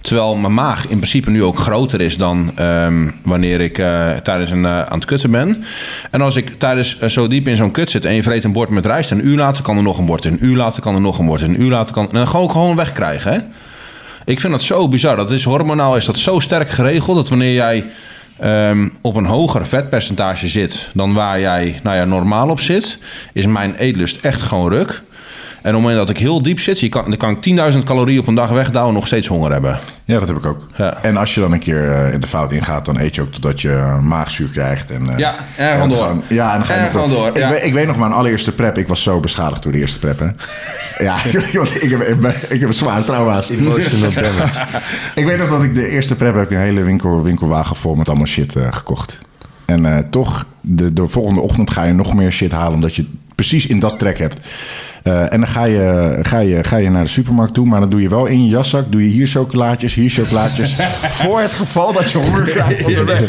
Terwijl 0.00 0.36
mijn 0.36 0.54
maag 0.54 0.88
in 0.88 0.96
principe 0.96 1.30
nu 1.30 1.42
ook 1.42 1.58
groter 1.58 2.00
is 2.00 2.16
dan 2.16 2.52
ehm, 2.54 3.10
wanneer 3.22 3.60
ik 3.60 3.78
eh, 3.78 4.10
tijdens 4.10 4.50
een 4.50 4.64
eh, 4.64 4.82
aan 4.82 4.98
het 4.98 5.04
kutten 5.04 5.30
ben. 5.30 5.64
En 6.10 6.20
als 6.20 6.36
ik 6.36 6.58
tijdens 6.58 6.98
zo 6.98 7.28
diep 7.28 7.48
in 7.48 7.56
zo'n 7.56 7.70
kut 7.70 7.90
zit 7.90 8.04
en 8.04 8.14
je 8.14 8.22
vreet 8.22 8.44
een 8.44 8.52
bord 8.52 8.68
met 8.68 8.86
rijst, 8.86 9.10
een 9.10 9.26
uur 9.26 9.36
later 9.36 9.62
kan 9.62 9.76
er 9.76 9.82
nog 9.82 9.98
een 9.98 10.06
bord, 10.06 10.24
een 10.24 10.44
uur 10.44 10.56
later 10.56 10.82
kan 10.82 10.94
er 10.94 11.00
nog 11.00 11.18
een 11.18 11.26
bord, 11.26 11.42
een 11.42 11.62
uur 11.62 11.70
later 11.70 11.94
kan. 11.94 12.08
En 12.08 12.14
dan 12.14 12.28
gewoon 12.28 12.50
gewoon 12.50 12.76
wegkrijgen. 12.76 13.32
Hè? 13.32 13.38
Ik 14.24 14.40
vind 14.40 14.52
dat 14.52 14.62
zo 14.62 14.88
bizar. 14.88 15.16
Dat 15.16 15.30
is 15.30 15.44
hormonaal 15.44 15.96
is 15.96 16.04
dat 16.04 16.18
zo 16.18 16.38
sterk 16.38 16.70
geregeld 16.70 17.16
dat 17.16 17.28
wanneer 17.28 17.54
jij 17.54 17.84
ehm, 18.38 18.88
op 19.00 19.14
een 19.14 19.26
hoger 19.26 19.66
vetpercentage 19.66 20.48
zit 20.48 20.90
dan 20.94 21.14
waar 21.14 21.40
jij 21.40 21.80
nou 21.82 21.96
ja, 21.96 22.04
normaal 22.04 22.48
op 22.48 22.60
zit, 22.60 22.98
is 23.32 23.46
mijn 23.46 23.74
eetlust 23.74 24.18
echt 24.24 24.42
gewoon 24.42 24.72
ruk. 24.72 25.02
En 25.62 25.68
op 25.68 25.74
het 25.74 25.82
moment 25.88 25.96
dat 26.06 26.16
ik 26.16 26.22
heel 26.22 26.42
diep 26.42 26.60
zit, 26.60 26.80
je 26.80 26.88
kan, 26.88 27.04
dan 27.04 27.16
kan 27.16 27.36
ik 27.40 27.72
10.000 27.72 27.78
calorieën 27.84 28.20
op 28.20 28.26
een 28.26 28.34
dag 28.34 28.48
wegdouwen 28.50 28.88
en 28.88 28.98
nog 28.98 29.06
steeds 29.06 29.26
honger 29.26 29.52
hebben. 29.52 29.78
Ja, 30.04 30.18
dat 30.18 30.28
heb 30.28 30.36
ik 30.36 30.46
ook. 30.46 30.66
Ja. 30.76 30.98
En 31.02 31.16
als 31.16 31.34
je 31.34 31.40
dan 31.40 31.52
een 31.52 31.58
keer 31.58 31.90
eh, 31.90 32.12
in 32.12 32.20
de 32.20 32.26
fout 32.26 32.52
ingaat, 32.52 32.84
dan 32.84 32.98
eet 33.00 33.14
je 33.14 33.22
ook 33.22 33.32
totdat 33.32 33.60
je 33.60 33.72
eh, 33.72 33.98
maagzuur 33.98 34.48
krijgt. 34.48 34.90
En, 34.90 35.10
eh, 35.12 35.18
Ja, 35.18 35.34
en 35.56 35.66
en 35.68 35.72
gewoon 35.74 35.88
door. 35.88 35.98
gaan- 36.06 36.22
Ja, 36.28 36.50
en 36.50 36.56
dan 36.56 36.64
ga 36.66 36.82
je 36.84 36.90
gewoon 36.90 37.10
door, 37.10 37.26
Ik, 37.28 37.36
ja. 37.36 37.48
weet, 37.50 37.62
ik 37.64 37.72
weet 37.72 37.86
nog 37.86 37.96
mijn 37.96 38.12
allereerste 38.12 38.52
prep. 38.54 38.78
Ik 38.78 38.88
was 38.88 39.02
zo 39.02 39.20
beschadigd 39.20 39.62
door 39.62 39.72
de 39.72 39.78
eerste 39.78 39.98
prep. 39.98 40.18
Hè. 40.18 40.26
ja, 41.04 41.24
ik, 41.52 41.58
was, 41.58 41.72
ik, 41.78 41.90
heb, 41.90 42.00
ik, 42.02 42.20
ben- 42.20 42.34
ik 42.48 42.60
heb 42.60 42.68
een 42.68 42.74
zware 42.74 43.04
trauma's. 43.04 43.48
Emotional 43.50 44.12
damage. 44.22 44.58
Ik 45.14 45.24
weet 45.24 45.38
nog 45.38 45.48
dat 45.48 45.62
ik 45.62 45.74
de 45.74 45.88
eerste 45.88 46.14
prep 46.16 46.34
heb 46.34 46.44
ik 46.44 46.50
een 46.50 46.56
hele 46.64 46.82
winkel, 46.82 47.22
winkelwagen 47.22 47.76
vol 47.76 47.94
met 47.94 48.08
allemaal 48.08 48.26
shit 48.26 48.54
gekocht. 48.70 49.18
En 49.64 49.86
eh, 49.86 49.98
toch, 49.98 50.46
de, 50.60 50.92
de 50.92 51.08
volgende 51.08 51.40
ochtend 51.40 51.70
ga 51.70 51.84
je 51.84 51.92
nog 51.92 52.14
meer 52.14 52.32
shit 52.32 52.52
halen, 52.52 52.74
omdat 52.74 52.94
je 52.94 53.06
precies 53.34 53.66
in 53.66 53.80
dat 53.80 53.98
trek 53.98 54.18
hebt. 54.18 54.40
Eh, 55.02 55.20
en 55.32 55.40
dan 55.40 55.46
ga 55.48 55.64
je, 55.64 56.18
ga, 56.22 56.38
je, 56.38 56.64
ga 56.64 56.76
je 56.76 56.90
naar 56.90 57.02
de 57.02 57.08
supermarkt 57.08 57.54
toe, 57.54 57.66
maar 57.66 57.80
dan 57.80 57.90
doe 57.90 58.00
je 58.02 58.08
wel 58.08 58.26
in 58.26 58.44
je 58.44 58.48
jaszak, 58.50 58.84
doe 58.92 59.02
je 59.04 59.08
hier 59.08 59.26
chocolaatjes, 59.26 59.94
hier 59.94 60.10
chocolaatjes. 60.10 60.74
voor 61.22 61.40
het 61.40 61.50
geval 61.52 61.92
dat 61.92 62.10
je 62.10 62.18
honger 62.18 62.42
krijgt 62.42 62.84
onderweg. 62.84 63.20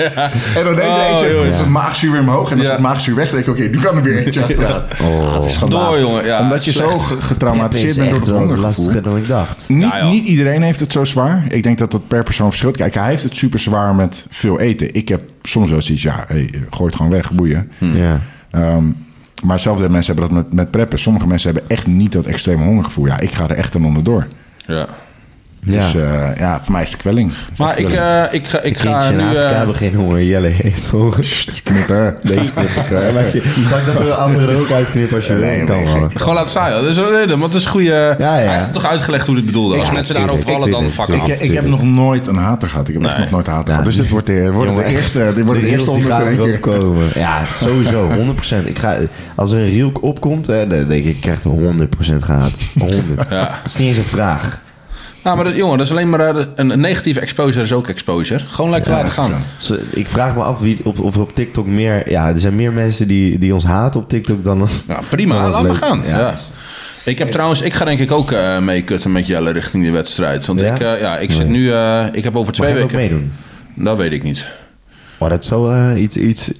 En 0.55 0.63
dan 0.63 0.75
neem 0.75 0.85
je 0.85 0.91
Oh, 0.91 1.07
eentje, 1.11 1.25
en 1.25 1.31
dan 1.31 1.31
jongen. 1.35 1.49
is 1.49 1.57
het 1.57 1.67
maagzuur 1.69 2.11
weer 2.11 2.21
omhoog. 2.21 2.51
En 2.51 2.57
als 2.57 2.67
Ja. 2.67 2.73
het 2.73 2.81
maagzuur 2.81 3.15
weg, 3.15 3.29
denk 3.29 3.43
ik, 3.45 3.49
oké, 3.49 3.61
nu 3.61 3.79
kan 3.79 3.95
er 3.97 4.03
weer 4.03 4.25
eentje 4.25 4.41
achteraan. 4.41 4.81
Ah, 5.01 5.33
het 5.35 5.45
is. 5.45 5.57
Door, 5.69 5.99
jongen. 5.99 6.25
Ja, 6.25 6.41
Omdat 6.41 6.65
je 6.65 6.71
zo 6.71 6.89
slecht. 6.89 7.23
getraumatiseerd 7.23 7.89
is 7.89 7.95
bent 7.97 8.09
door 8.09 8.19
het 8.19 8.27
hongergevoel. 8.29 8.63
lastiger 8.65 9.01
dan 9.03 9.17
ik 9.17 9.27
dacht. 9.27 9.65
Niet, 9.69 9.81
Ja, 9.81 9.99
joh. 9.99 10.09
niet 10.11 10.23
iedereen 10.23 10.61
heeft 10.61 10.79
het 10.79 10.91
zo 10.91 11.03
zwaar. 11.03 11.43
Ik 11.49 11.63
denk 11.63 11.77
dat 11.77 11.91
dat 11.91 12.07
per 12.07 12.23
persoon 12.23 12.47
verschilt. 12.49 12.77
Kijk, 12.77 12.93
hij 12.93 13.09
heeft 13.09 13.23
het 13.23 13.37
super 13.37 13.59
zwaar 13.59 13.95
met 13.95 14.25
veel 14.29 14.59
eten. 14.59 14.93
Ik 14.95 15.07
heb 15.07 15.21
soms 15.41 15.69
wel 15.71 15.81
zoiets, 15.81 16.03
ja, 16.03 16.25
hey, 16.27 16.49
gooi 16.69 16.85
het 16.87 16.95
gewoon 16.95 17.11
weg, 17.11 17.31
boeien. 17.31 17.71
Ja. 17.77 18.19
Ehm, 18.51 18.83
maar 19.43 19.59
zelfde 19.59 19.89
mensen 19.89 20.15
hebben 20.15 20.35
dat 20.35 20.43
met, 20.43 20.53
met 20.53 20.71
preppen. 20.71 20.99
Sommige 20.99 21.27
mensen 21.27 21.53
hebben 21.53 21.69
echt 21.69 21.87
niet 21.87 22.11
dat 22.11 22.25
extreme 22.25 22.63
hongergevoel. 22.63 23.05
Ja, 23.05 23.19
ik 23.19 23.31
ga 23.31 23.43
er 23.43 23.55
echt 23.55 23.75
aan 23.75 23.85
onderdoor. 23.85 24.27
Ja. 24.65 24.87
Ja. 25.63 25.71
Dus 25.71 25.95
eh, 25.95 26.29
ja, 26.37 26.59
voor 26.63 26.71
mij 26.71 26.81
is 26.81 26.91
het 26.91 26.99
kwelling. 27.01 27.31
Maar 27.57 27.79
ik, 27.79 27.89
eh, 27.91 28.21
ik, 28.31 28.47
ga- 28.47 28.61
ik 28.61 28.77
ga 28.77 28.89
Kindjes 28.89 29.09
in 29.09 29.15
nu... 29.17 29.23
Afrika 29.23 29.49
eh, 29.49 29.57
hebben 29.57 29.75
geen 29.75 29.95
honger. 29.95 30.23
Jelle 30.23 30.47
heeft 30.47 30.87
honger. 30.87 31.45
Knippen. 31.63 32.15
Deze 32.21 32.51
knip 32.53 32.69
ik. 32.69 33.13
maak 33.13 33.27
je- 33.33 33.63
Zal 33.67 33.77
ik 33.77 33.85
dat 33.85 33.99
er 33.99 34.11
andere 34.11 34.51
er 34.51 34.59
ook 34.59 34.71
uitknippen 34.71 35.15
als 35.15 35.27
je 35.27 35.33
Nee, 35.33 35.57
nee, 35.57 35.65
kan 35.65 35.99
wel. 35.99 36.09
Gewoon 36.15 36.33
laten 36.35 36.49
staan. 36.49 36.71
Dat 36.71 36.85
is 36.85 36.97
een 36.97 37.09
reden, 37.09 37.39
want 37.39 37.53
het 37.53 37.61
is 37.61 37.67
goede... 37.67 37.85
Ja, 37.89 38.15
ja. 38.17 38.31
Hij 38.45 38.57
heeft 38.57 38.73
toch 38.73 38.85
uitgelegd 38.85 39.25
hoe 39.25 39.35
hij 39.35 39.43
het 39.43 39.53
bedoelde. 39.53 39.77
Als 39.77 39.87
Ja, 39.87 39.93
mensen 39.93 40.15
daarover 40.15 40.43
vallen, 40.43 40.71
dan 40.71 40.91
fuck 40.91 41.09
af. 41.21 41.27
Ik, 41.27 41.39
ik 41.39 41.53
heb 41.53 41.65
nog 41.67 41.83
nooit 41.83 42.27
een 42.27 42.35
hater 42.35 42.69
gehad. 42.69 42.87
Ik 42.87 42.93
heb 42.93 43.03
echt 43.03 43.11
Nee. 43.13 43.21
nog 43.21 43.31
nooit 43.31 43.47
een 43.47 43.53
hater 43.53 43.67
Ja, 43.69 43.73
gehad. 43.79 43.91
Dus 43.91 44.01
dit 44.01 44.09
wordt 44.09 44.27
de, 44.27 44.51
wordt 44.51 44.75
de 44.75 44.85
eerste, 44.85 45.31
dit 45.35 45.45
wordt 45.45 45.59
de 45.61 45.65
de 45.65 45.71
eerste 45.71 46.43
die 46.45 46.59
komen. 46.59 47.05
Ja, 47.15 47.41
sowieso. 47.61 48.09
100%. 48.63 48.67
Ik 48.67 48.79
ga, 48.79 48.95
als 49.35 49.51
er 49.51 49.59
een 49.59 49.69
reel 49.73 49.91
opkomt, 50.01 50.47
hè, 50.47 50.67
dan 50.67 50.87
denk 50.87 51.05
ik, 51.05 51.15
ik 51.15 51.21
krijg 51.21 51.43
er 51.43 51.49
100% 51.49 52.23
gehaat. 52.23 52.51
100. 52.79 53.03
Ja. 53.29 53.39
Dat 53.39 53.49
is 53.65 53.75
niet 53.75 53.87
eens 53.87 53.97
een 53.97 54.03
vraag. 54.03 54.61
Nou, 55.23 55.35
maar 55.35 55.45
dat, 55.45 55.55
jongen, 55.55 55.77
dat 55.77 55.85
is 55.85 55.91
alleen 55.91 56.09
maar... 56.09 56.19
eh, 56.35 56.45
een, 56.55 56.69
een 56.69 56.79
negatieve 56.79 57.19
exposure 57.19 57.63
is 57.63 57.73
ook 57.73 57.87
exposure. 57.87 58.43
Gewoon 58.47 58.71
lekker 58.71 58.91
laten 58.91 59.11
gaan. 59.11 59.31
Zo, 59.57 59.75
Ik 59.93 60.07
vraag 60.09 60.35
me 60.35 60.41
af 60.43 60.59
wie, 60.59 60.79
of, 60.83 60.99
of 60.99 61.15
er 61.15 61.21
op 61.21 61.35
TikTok 61.35 61.65
meer... 61.67 62.09
Ja, 62.09 62.27
er 62.29 62.39
zijn 62.39 62.55
meer 62.55 62.71
mensen 62.71 63.07
die, 63.07 63.37
die 63.37 63.53
ons 63.53 63.63
haten 63.63 64.01
op 64.01 64.09
TikTok 64.09 64.43
dan... 64.43 64.67
Ja, 64.87 65.01
prima. 65.09 65.41
Dan 65.41 65.51
maar 65.51 65.63
leuk. 65.63 65.75
gaan. 65.75 66.01
Ja. 66.05 66.17
Ja. 66.19 66.35
Ik 67.05 67.17
heb 67.17 67.31
trouwens, 67.31 67.61
ik 67.61 67.73
ga 67.73 67.85
denk 67.85 67.99
ik 67.99 68.11
ook 68.11 68.31
eh 68.31 68.59
mee 68.59 68.83
kutten 68.83 69.11
met 69.11 69.27
Jelle 69.27 69.51
richting 69.51 69.83
die 69.83 69.91
wedstrijd. 69.91 70.45
Want 70.45 70.59
Ja? 70.59 70.73
ik, 70.75 70.79
eh, 70.81 70.99
ja, 70.99 71.17
ik 71.17 71.31
zit 71.31 71.41
Nee. 71.49 71.49
nu, 71.57 71.71
eh, 71.71 72.05
ik 72.11 72.23
heb 72.23 72.35
over 72.35 72.53
Mag 72.57 72.67
twee 72.67 72.83
ook 72.83 72.91
weken. 72.91 72.95
meedoen? 72.97 73.31
Dat 73.75 73.97
weet 73.97 74.11
ik 74.11 74.23
niet. 74.23 74.47
Oh, 75.17 75.29
dat 75.29 75.45
zou 75.45 75.73
eh, 75.75 76.01
iets, 76.01 76.17
iets... 76.17 76.51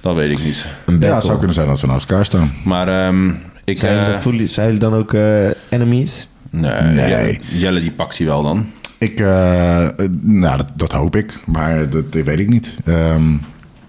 Dat 0.00 0.14
weet 0.14 0.30
ik 0.30 0.44
niet. 0.44 0.66
Een 0.86 1.00
Ja, 1.00 1.14
het 1.14 1.24
zou 1.24 1.36
kunnen 1.36 1.54
zijn 1.54 1.66
dat 1.68 1.80
we 1.80 1.86
naast 1.86 2.10
elkaar 2.10 2.24
staan. 2.24 2.52
Maar 2.64 2.88
ehm, 2.88 3.30
ik. 3.64 3.78
Zijn, 3.78 3.98
eh, 3.98 4.06
jullie- 4.06 4.22
jullie- 4.30 4.46
zijn 4.46 4.66
jullie 4.66 4.80
dan 4.80 4.94
ook 4.94 5.12
eh, 5.14 5.46
enemies? 5.68 6.28
Nee, 6.50 6.82
Nee. 6.82 7.08
Jelle, 7.08 7.38
Jelle 7.50 7.80
die 7.80 7.90
pakt 7.92 8.18
hij 8.18 8.26
wel 8.26 8.42
dan. 8.42 8.66
Ik, 8.98 9.20
eh, 9.20 9.84
eh, 9.84 9.92
nou, 10.20 10.56
dat, 10.56 10.66
dat 10.76 10.92
hoop 10.92 11.16
ik, 11.16 11.38
maar 11.46 11.90
dat, 11.90 12.12
dat 12.12 12.24
weet 12.24 12.38
ik 12.38 12.48
niet. 12.48 12.76
Ehm, 12.84 13.34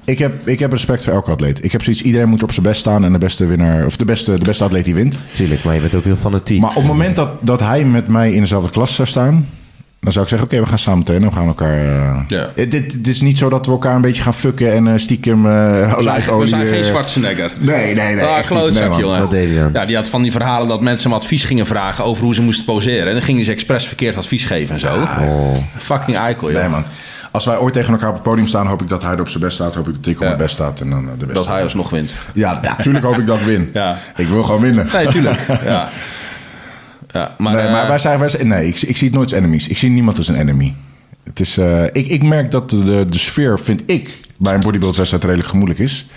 ik, 0.06 0.20
heb, 0.20 0.48
ik 0.48 0.60
heb 0.60 0.72
respect 0.72 1.04
voor 1.04 1.14
elke 1.14 1.32
atleet. 1.32 1.64
Ik 1.64 1.72
heb 1.72 1.84
zoiets, 1.84 2.02
iedereen 2.02 2.30
moet 2.30 2.44
op 2.44 2.52
zijn 2.52 2.66
best 2.66 2.80
staan 2.80 3.06
en 3.06 3.12
de 3.12 3.18
beste 3.18 3.46
winnaar, 3.46 3.86
of 3.86 3.98
de 3.98 4.06
beste, 4.06 4.38
de 4.38 4.46
beste 4.46 4.64
atleet 4.64 4.86
die 4.86 4.94
wint. 4.94 5.20
Tuurlijk, 5.32 5.64
maar 5.64 5.76
je 5.76 5.82
bent 5.82 5.96
ook 5.96 6.04
heel 6.04 6.16
fanatiek. 6.16 6.60
Maar 6.60 6.70
op 6.70 6.76
het 6.76 6.86
moment 6.86 7.16
dat, 7.16 7.30
dat 7.42 7.60
hij 7.60 7.86
met 7.86 8.08
mij 8.08 8.32
in 8.32 8.40
dezelfde 8.40 8.70
klas 8.70 8.96
zou 8.96 9.08
staan, 9.08 9.46
dan 10.00 10.12
zou 10.12 10.24
ik 10.24 10.30
zeggen: 10.30 10.48
Oké, 10.48 10.60
we 10.60 10.66
gaan 10.66 10.80
samen 10.80 11.04
trainen, 11.04 11.30
we 11.30 11.36
gaan 11.36 11.48
elkaar. 11.48 11.78
eh, 11.78 12.20
Ja. 12.28 12.50
Het, 12.56 12.72
dit, 12.72 12.92
dit 12.92 13.08
is 13.08 13.22
niet 13.22 13.38
zo 13.38 13.50
dat 13.50 13.66
we 13.66 13.72
elkaar 13.72 13.96
een 13.96 14.02
beetje 14.02 14.22
gaan 14.22 14.34
fucken 14.34 14.74
en 14.74 14.88
eh, 14.88 14.94
stiekem 14.96 15.46
eh 15.46 15.52
We 15.70 15.84
zijn, 15.86 15.96
olijfolie. 15.96 16.42
we 16.42 16.48
zijn 16.48 16.68
geen 16.68 16.80
eh, 16.82 16.84
Schwarzenegger. 16.86 17.52
Nee, 17.60 17.96
nee, 17.96 18.16
nee. 18.16 18.26
Ah, 18.26 18.46
klootzak, 18.46 18.80
Nee, 18.82 18.90
man. 18.90 19.00
jongen. 19.00 19.20
Wat 19.20 19.32
deed 19.32 19.50
hij 19.50 19.60
dan? 19.60 19.70
Ja, 19.74 19.86
die 19.86 19.96
had 19.96 20.10
van 20.10 20.22
die 20.22 20.32
verhalen 20.32 20.68
dat 20.68 20.82
mensen 20.82 21.10
hem 21.10 21.20
advies 21.20 21.44
gingen 21.44 21.66
vragen 21.66 22.04
over 22.04 22.24
hoe 22.24 22.34
ze 22.36 22.42
moesten 22.42 22.66
poseren. 22.66 23.08
En 23.08 23.14
dan 23.14 23.22
gingen 23.24 23.44
ze 23.44 23.52
expres 23.52 23.88
verkeerd 23.88 24.16
advies 24.18 24.46
geven 24.46 24.74
en 24.74 24.80
zo. 24.80 24.94
Oh. 24.96 25.56
Fucking 25.78 26.18
eikel, 26.18 26.52
joh. 26.52 26.60
Nee, 26.62 26.70
man. 26.70 26.84
Als 27.32 27.46
wij 27.46 27.58
ooit 27.58 27.74
tegen 27.74 27.94
elkaar 27.94 28.08
op 28.10 28.14
het 28.14 28.24
podium 28.24 28.48
staan, 28.48 28.68
hoop 28.68 28.82
ik 28.82 28.90
dat 28.90 29.02
hij 29.04 29.14
er 29.14 29.20
op 29.20 29.30
zijn 29.30 29.44
best 29.44 29.56
staat. 29.56 29.76
Hoop 29.76 29.88
ik 29.88 29.94
dat 29.96 30.06
ik 30.06 30.16
op 30.16 30.22
Ja. 30.22 30.26
mijn 30.28 30.38
best 30.40 30.54
staat 30.54 30.80
en 30.82 30.90
dan 30.90 31.04
eh, 31.06 31.28
de. 31.28 31.34
Dat 31.34 31.48
hij 31.48 31.64
alsnog 31.64 31.90
wint. 31.90 32.16
Ja, 32.34 32.60
natuurlijk 32.78 33.06
hoop 33.06 33.18
ik 33.18 33.26
dat 33.26 33.40
ik 33.40 33.46
win. 33.46 33.70
Ja. 33.74 33.98
Ik 34.18 34.28
wil 34.28 34.44
gewoon 34.44 34.62
winnen. 34.62 34.90
Nee, 34.94 35.08
tuurlijk. 35.08 35.40
ja. 35.66 35.90
Ja, 37.14 37.32
maar, 37.38 37.54
nee, 37.56 37.70
maar 37.70 37.82
eh, 37.82 37.88
wij 37.88 37.98
zijn, 37.98 38.20
wij 38.20 38.30
zijn, 38.30 38.48
nee 38.48 38.68
ik, 38.68 38.82
ik 38.82 38.98
zie 38.98 39.08
het 39.08 39.16
nooit 39.16 39.30
als 39.32 39.40
enemies. 39.42 39.68
Ik 39.68 39.78
zie 39.78 39.90
niemand 39.90 40.18
als 40.18 40.28
een 40.28 40.36
enemy. 40.36 40.74
Het 41.24 41.40
is, 41.40 41.58
eh, 41.58 41.84
ik, 41.84 41.94
ik 42.08 42.24
merk 42.24 42.52
dat 42.52 42.70
de, 42.70 42.84
de, 42.84 43.06
de 43.10 43.18
sfeer, 43.20 43.60
vind 43.60 43.82
ik, 43.86 44.20
bij 44.38 44.54
een 44.54 44.60
bodybuildwedstrijd 44.60 45.24
redelijk 45.24 45.50
gemoedelijk 45.50 45.84
is. 45.84 46.08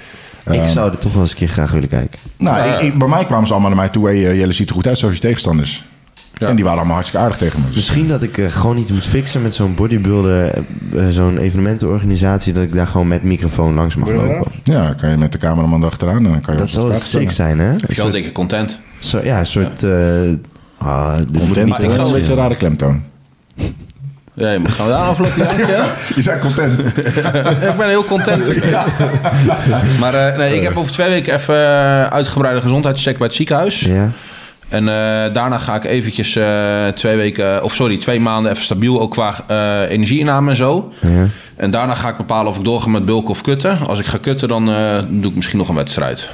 ik 0.50 0.66
zou 0.66 0.90
er 0.90 0.98
toch 0.98 1.12
wel 1.12 1.22
eens 1.22 1.30
een 1.30 1.36
keer 1.36 1.48
graag 1.48 1.70
willen 1.72 1.88
kijken. 1.88 2.18
Nou, 2.36 2.70
ik, 2.72 2.80
ik- 2.80 2.98
bij 2.98 3.08
mij 3.08 3.24
kwamen 3.24 3.46
ze 3.46 3.52
allemaal 3.52 3.70
naar 3.70 3.80
mij 3.80 3.88
toe. 3.88 4.06
Hey, 4.06 4.28
eh, 4.28 4.38
Jelle 4.38 4.52
ziet 4.52 4.68
er 4.68 4.74
goed 4.74 4.86
uit 4.86 4.98
zoals 4.98 5.14
je 5.14 5.20
tegenstanders. 5.20 5.84
En 6.38 6.54
die 6.54 6.64
waren 6.64 6.78
allemaal 6.78 6.96
hartstikke 6.96 7.24
aardig 7.26 7.38
tegen 7.40 7.60
me. 7.60 7.66
Dus, 7.66 7.74
Misschien 7.76 8.06
dat 8.08 8.22
ik 8.22 8.38
gewoon 8.48 8.78
iets 8.78 8.90
moet 8.92 9.06
fixen 9.06 9.42
met 9.42 9.54
zo'n 9.54 9.74
bodybuilder, 9.74 10.54
zo'n 11.08 11.38
evenementenorganisatie, 11.38 12.52
dat 12.52 12.62
ik 12.62 12.72
daar 12.72 12.86
gewoon 12.86 13.08
met 13.08 13.22
microfoon 13.22 13.74
langs 13.74 13.96
mag 13.96 14.08
lopen. 14.08 14.52
ja, 14.62 14.92
kan 15.00 15.10
je 15.10 15.16
met 15.16 15.32
de 15.32 15.38
cameraman 15.38 15.80
erachteraan 15.80 16.16
en 16.16 16.32
dan 16.32 16.40
kan 16.40 16.54
je 16.54 16.60
Dat 16.60 16.68
zou 16.70 16.94
sick 16.94 17.30
zijn, 17.30 17.58
hè? 17.58 17.68
Een 17.68 17.74
ik 17.76 17.86
ben 17.86 17.94
soort, 17.96 18.12
denk 18.12 18.24
ik 18.24 18.32
content. 18.32 18.80
zo, 18.98 19.20
ja, 19.24 19.38
een 19.38 19.46
soort... 19.46 19.82
eh 19.82 19.90
ah, 20.84 21.14
ik 21.18 21.38
Content 21.38 21.82
is 21.82 21.96
wel 21.96 22.06
een 22.06 22.12
beetje 22.12 22.32
een 22.32 22.38
rare 22.38 22.56
klemtoon. 22.56 23.02
Ja, 24.34 24.58
maar 24.58 24.70
gaan 24.70 24.86
we 24.86 24.92
daar 24.92 25.00
aflopen? 25.00 25.46
Je 26.16 26.22
zei 26.22 26.40
content. 26.40 26.80
ik 27.70 27.76
ben 27.76 27.88
heel 27.88 28.04
content. 28.04 28.50
Maar 30.00 30.14
eh, 30.14 30.36
nee, 30.36 30.54
ik 30.56 30.62
heb 30.62 30.76
over 30.76 30.92
twee 30.92 31.08
weken 31.08 31.34
even 31.34 31.54
eh, 31.54 32.06
uitgebreide 32.06 32.60
gezondheidscheck 32.60 33.18
bij 33.18 33.26
het 33.26 33.36
ziekenhuis. 33.36 33.80
Ja. 33.80 34.10
En 34.72 34.88
eh, 34.88 35.34
daarna 35.34 35.58
ga 35.58 35.74
ik 35.74 35.84
eventjes 35.84 36.36
eh, 36.36 36.86
twee 36.88 37.16
weken, 37.16 37.62
of 37.62 37.74
sorry, 37.74 37.98
twee 37.98 38.20
maanden 38.20 38.50
even 38.50 38.64
stabiel, 38.64 39.00
ook 39.00 39.10
qua 39.10 39.34
eh 39.46 39.90
energieinname 39.90 40.50
en 40.50 40.56
zo. 40.56 40.92
Ja. 41.00 41.26
En 41.56 41.70
daarna 41.70 41.94
ga 41.94 42.08
ik 42.08 42.16
bepalen 42.16 42.50
of 42.50 42.56
ik 42.58 42.64
doorga 42.64 42.88
met 42.88 43.04
bulken 43.04 43.30
of 43.30 43.42
kutten. 43.42 43.78
Als 43.86 43.98
ik 43.98 44.06
ga 44.06 44.18
kutten, 44.18 44.48
dan 44.48 44.70
eh, 44.70 44.98
doe 45.08 45.30
ik 45.30 45.36
misschien 45.36 45.58
nog 45.58 45.68
een 45.68 45.74
wedstrijd. 45.74 46.30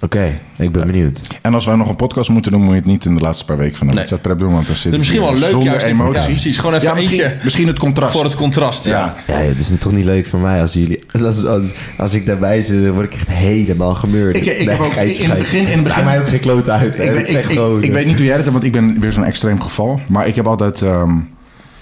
Oké, 0.00 0.38
ik 0.58 0.72
ben 0.72 0.86
benieuwd. 0.86 1.22
En 1.42 1.54
als 1.54 1.66
wij 1.66 1.76
nog 1.76 1.88
een 1.88 1.96
podcast 1.96 2.30
moeten 2.30 2.50
doen, 2.52 2.60
moet 2.60 2.70
je 2.70 2.76
het 2.76 2.86
niet 2.86 3.04
in 3.04 3.14
de 3.14 3.20
laatste 3.20 3.44
paar 3.44 3.56
weken 3.56 3.76
van 3.76 3.86
de 3.86 3.92
Nee. 3.92 3.94
wedstrijd 3.96 4.22
prep 4.22 4.38
doen. 4.38 4.52
Want 4.52 4.66
dan 4.66 4.74
zit 4.76 4.84
Dat 4.84 4.92
is 4.92 4.98
misschien 4.98 5.20
wel 5.20 5.32
leuk, 5.34 5.48
zonder 5.48 5.68
juist. 5.70 5.86
emotie. 5.86 6.20
Ja, 6.20 6.26
precies. 6.26 6.56
Gewoon 6.56 6.74
even 6.74 6.86
Ja, 7.14 7.32
misschien, 7.42 7.66
het 7.66 7.78
contrast. 7.78 8.12
Voor 8.12 8.24
het 8.24 8.34
contrast, 8.34 8.84
ja. 8.84 9.14
Ja. 9.26 9.34
Ja, 9.34 9.40
het 9.48 9.58
is 9.58 9.72
toch 9.78 9.92
niet 9.92 10.04
leuk 10.04 10.26
voor 10.26 10.38
mij 10.40 10.60
als 10.60 10.72
jullie... 10.72 11.04
Als, 11.24 11.44
als, 11.46 11.64
als 11.98 12.14
ik 12.14 12.26
daarbij 12.26 12.62
zit, 12.62 12.82
dan 12.84 12.92
word 12.92 13.06
ik 13.06 13.12
echt 13.14 13.28
helemaal 13.28 13.94
gemeurd. 13.94 14.36
Ik- 14.36 14.46
ik 14.46 14.68
heb 14.68 14.80
ook- 14.80 14.92
geitje, 14.92 15.22
in 15.22 15.30
het 15.30 15.38
begin- 15.38 15.66
in 15.66 15.72
het 15.74 15.82
begin- 15.84 16.04
mij 16.04 16.20
ook 16.20 16.28
geen 16.28 16.40
klote 16.40 16.70
uit. 16.70 16.98
Ik, 16.98 17.04
Het 17.04 17.14
weet, 17.14 17.30
ik, 17.30 17.38
ik, 17.38 17.50
ik 17.50 17.88
eh, 17.88 17.92
weet 17.92 18.06
niet 18.06 18.16
hoe 18.16 18.24
jij 18.24 18.34
het 18.34 18.42
hebt, 18.42 18.52
want 18.52 18.64
ik 18.64 18.72
ben 18.72 19.00
weer 19.00 19.12
zo'n 19.12 19.24
extreem 19.24 19.60
geval. 19.60 20.00
Maar 20.08 20.26
ik 20.26 20.34
heb 20.34 20.46
altijd... 20.46 20.82
ehm, 20.82 21.10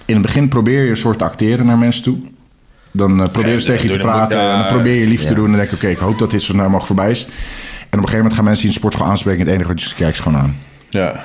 in 0.04 0.14
het 0.14 0.22
begin 0.22 0.48
probeer 0.48 0.84
je 0.84 0.90
een 0.90 0.96
soort 0.96 1.18
te 1.18 1.24
acteren 1.24 1.66
naar 1.66 1.78
mensen 1.78 2.02
toe. 2.02 2.16
Dan 2.90 3.22
eh, 3.22 3.28
probeer 3.30 3.52
je 3.52 3.58
Ja, 3.58 3.64
tegen 3.64 3.88
je 3.88 3.92
te 3.94 3.98
praten. 4.02 4.40
en 4.40 4.58
dan 4.58 4.66
probeer 4.66 4.94
je 5.00 5.06
lief 5.06 5.22
te 5.22 5.28
ja. 5.28 5.34
doen. 5.34 5.44
En 5.44 5.50
dan 5.50 5.60
denk 5.60 5.70
ik, 5.70 5.76
oké, 5.76 5.88
ik 5.88 5.98
hoop 5.98 6.18
dat 6.18 6.30
dit 6.30 6.42
zo 6.42 6.52
snel 6.52 6.64
mogelijk 6.64 6.86
voorbij 6.86 7.10
is. 7.10 7.26
En 7.94 8.00
op 8.00 8.06
een 8.06 8.10
gegeven 8.12 8.16
moment 8.16 8.34
gaan 8.34 8.44
mensen 8.44 8.62
die 8.66 8.74
in 8.74 8.80
de 8.80 8.80
sportschool 8.80 9.06
aanspreken. 9.10 9.40
En 9.40 9.46
het 9.46 9.54
enige 9.54 9.68
wat 9.72 9.82
je 9.82 9.94
kijkt 9.94 10.14
is 10.16 10.20
gewoon 10.22 10.38
aan. 10.38 10.56
Ja. 10.90 11.24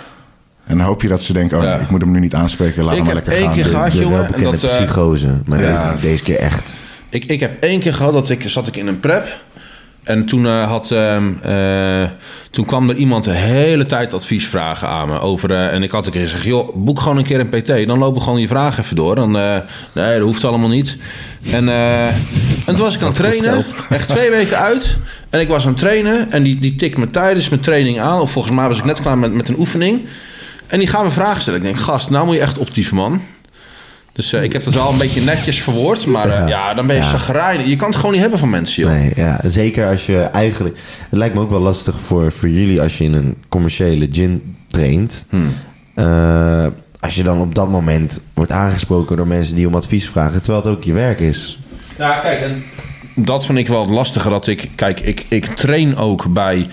En 0.65 0.77
dan 0.77 0.85
hoop 0.85 1.01
je 1.01 1.07
dat 1.07 1.23
ze 1.23 1.33
denken, 1.33 1.57
oh, 1.57 1.63
Ja. 1.63 1.75
ik 1.79 1.89
moet 1.89 2.01
hem 2.01 2.11
nu 2.11 2.19
niet 2.19 2.35
aanspreken. 2.35 2.83
Laat 2.83 2.91
Ik 2.91 2.97
hem 2.97 3.05
maar 3.07 3.15
heb 3.15 3.25
lekker 3.27 3.45
één 3.45 3.53
gaan. 3.55 3.63
keer 3.63 3.71
gehad, 3.73 3.93
jongen. 3.93 4.33
En 4.33 4.43
dat, 4.43 4.63
eh, 4.63 4.69
psychose. 4.69 5.27
Maar 5.45 5.61
ja. 5.61 5.91
deze, 5.91 6.07
deze 6.07 6.23
keer 6.23 6.37
echt. 6.39 6.77
Ik, 7.09 7.25
ik 7.25 7.39
heb 7.39 7.63
één 7.63 7.79
keer 7.79 7.93
gehad 7.93 8.13
dat 8.13 8.29
ik 8.29 8.43
zat 8.49 8.67
ik 8.67 8.75
in 8.75 8.87
een 8.87 8.99
prep. 8.99 9.39
En 10.09 10.25
toen, 10.25 10.45
eh, 10.45 10.67
had, 10.67 10.91
ehm, 10.91 11.31
eh, 11.41 12.09
toen 12.51 12.65
kwam 12.65 12.89
er 12.89 12.95
iemand 12.95 13.23
de 13.23 13.31
hele 13.31 13.85
tijd 13.85 14.13
advies 14.13 14.47
vragen 14.47 14.87
aan 14.87 15.07
me. 15.07 15.19
Over, 15.19 15.51
eh, 15.51 15.73
en 15.73 15.83
ik 15.83 15.91
had 15.91 16.05
een 16.05 16.11
keer 16.11 16.21
gezegd, 16.21 16.43
joh, 16.43 16.75
boek 16.75 16.99
gewoon 16.99 17.17
een 17.17 17.23
keer 17.23 17.39
een 17.39 17.49
PT. 17.49 17.87
Dan 17.87 17.97
lopen 17.97 18.21
gewoon 18.21 18.39
je 18.39 18.47
vragen 18.47 18.83
even 18.83 18.95
door. 18.95 19.15
Dan, 19.15 19.31
nee, 19.31 19.63
dat 19.93 20.21
hoeft 20.21 20.43
allemaal 20.43 20.69
niet. 20.69 20.97
En, 21.51 21.69
en 21.69 22.15
toen 22.65 22.77
was 22.77 22.95
ik 22.95 23.01
aan 23.01 23.07
het 23.07 23.15
trainen. 23.15 23.65
Echt 23.89 24.07
twee 24.07 24.29
weken 24.29 24.57
uit. 24.57 24.97
En 25.29 25.39
ik 25.39 25.47
was 25.47 25.63
aan 25.63 25.71
het 25.71 25.79
trainen. 25.79 26.31
En 26.31 26.43
die, 26.43 26.59
die 26.59 26.75
tikt 26.75 26.97
me 26.97 27.09
tijdens 27.09 27.49
mijn 27.49 27.61
training 27.61 27.99
aan. 27.99 28.19
Of 28.19 28.31
volgens 28.31 28.55
mij 28.55 28.67
was 28.67 28.77
ik 28.77 28.85
net 28.85 29.01
klaar 29.01 29.17
met, 29.17 29.33
met 29.33 29.49
een 29.49 29.59
oefening. 29.59 30.07
En 30.67 30.79
die 30.79 30.87
gaan 30.87 31.03
me 31.03 31.11
vragen 31.11 31.41
stellen. 31.41 31.59
Ik 31.59 31.65
denk, 31.65 31.79
gast, 31.79 32.09
nou 32.09 32.25
moet 32.25 32.35
je 32.35 32.41
echt 32.41 32.57
optieven, 32.57 32.95
man. 32.95 33.21
Dus 34.19 34.33
eh, 34.33 34.43
ik 34.43 34.53
heb 34.53 34.65
het 34.65 34.73
wel 34.73 34.89
een 34.91 34.97
beetje 34.97 35.21
netjes 35.21 35.61
verwoord. 35.61 36.05
Maar 36.05 36.29
eh, 36.29 36.47
ja. 36.47 36.73
dan 36.73 36.87
ben 36.87 36.95
je 36.95 37.01
Ja. 37.01 37.07
chagrijnig. 37.07 37.67
Je 37.67 37.75
kan 37.75 37.87
het 37.87 37.95
gewoon 37.95 38.11
niet 38.11 38.21
hebben 38.21 38.39
van 38.39 38.49
mensen, 38.49 38.83
joh. 38.83 38.91
Nee, 38.91 39.11
ja, 39.15 39.41
zeker 39.43 39.87
als 39.87 40.05
je 40.05 40.17
eigenlijk... 40.17 40.77
Het 41.09 41.19
lijkt 41.19 41.33
me 41.33 41.41
ook 41.41 41.49
wel 41.49 41.59
lastig 41.59 41.95
voor, 41.99 42.31
voor 42.31 42.49
jullie 42.49 42.81
als 42.81 42.97
je 42.97 43.03
in 43.03 43.13
een 43.13 43.35
commerciële 43.49 44.07
gym 44.11 44.55
traint. 44.67 45.25
Hmm. 45.29 45.53
Eh, 45.93 46.65
als 46.99 47.15
je 47.15 47.23
dan 47.23 47.39
op 47.39 47.55
dat 47.55 47.69
moment 47.69 48.21
wordt 48.33 48.51
aangesproken 48.51 49.17
door 49.17 49.27
mensen 49.27 49.55
die 49.55 49.67
om 49.67 49.75
advies 49.75 50.09
vragen, 50.09 50.41
terwijl 50.41 50.63
het 50.63 50.73
ook 50.73 50.83
je 50.83 50.93
werk 50.93 51.19
is. 51.19 51.59
Ja, 51.97 52.19
kijk, 52.19 52.41
en 52.41 52.63
dat 53.25 53.45
vind 53.45 53.57
ik 53.57 53.67
wel 53.67 53.81
het 53.81 53.89
lastige. 53.89 54.29
Dat 54.29 54.47
ik, 54.47 54.69
kijk, 54.75 54.99
ik, 54.99 55.25
ik 55.29 55.45
train 55.45 55.97
ook 55.97 56.33
bij 56.33 56.67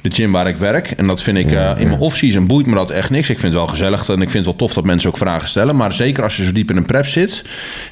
de 0.00 0.10
gym 0.12 0.32
waar 0.32 0.48
ik 0.48 0.56
werk. 0.56 0.90
En 0.90 1.06
dat 1.06 1.22
vind 1.22 1.38
ik 1.38 1.52
eh, 1.52 1.70
in 1.78 1.88
mijn 1.88 2.00
off-season 2.00 2.46
boeit 2.46 2.66
me 2.66 2.74
dat 2.74 2.90
echt 2.90 3.10
niks. 3.10 3.30
Ik 3.30 3.38
vind 3.38 3.52
het 3.52 3.62
wel 3.62 3.70
gezellig 3.70 4.08
en 4.08 4.22
ik 4.22 4.30
vind 4.30 4.32
het 4.32 4.44
wel 4.44 4.56
tof 4.56 4.72
dat 4.74 4.84
mensen 4.84 5.10
ook 5.10 5.16
vragen 5.16 5.48
stellen. 5.48 5.76
Maar 5.76 5.92
zeker 5.92 6.22
als 6.22 6.36
je 6.36 6.44
zo 6.44 6.52
diep 6.52 6.70
in 6.70 6.76
een 6.76 6.86
prep 6.86 7.06
zit. 7.06 7.44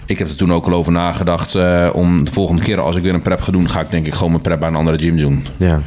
Ik 0.06 0.18
heb 0.18 0.28
er 0.28 0.36
toen 0.36 0.52
ook 0.52 0.66
al 0.66 0.72
over 0.72 0.92
nagedacht 0.92 1.54
eh, 1.54 1.88
om 1.92 2.24
de 2.24 2.32
volgende 2.32 2.62
keer 2.62 2.80
als 2.80 2.96
ik 2.96 3.02
weer 3.02 3.14
een 3.14 3.22
prep 3.22 3.40
ga 3.40 3.52
doen, 3.52 3.70
ga 3.70 3.80
ik 3.80 3.90
denk 3.90 4.06
ik 4.06 4.14
gewoon 4.14 4.30
mijn 4.30 4.42
prep 4.42 4.58
bij 4.58 4.68
een 4.68 4.74
andere 4.74 4.98
gym 4.98 5.16
doen. 5.16 5.46
Ja. 5.56 5.82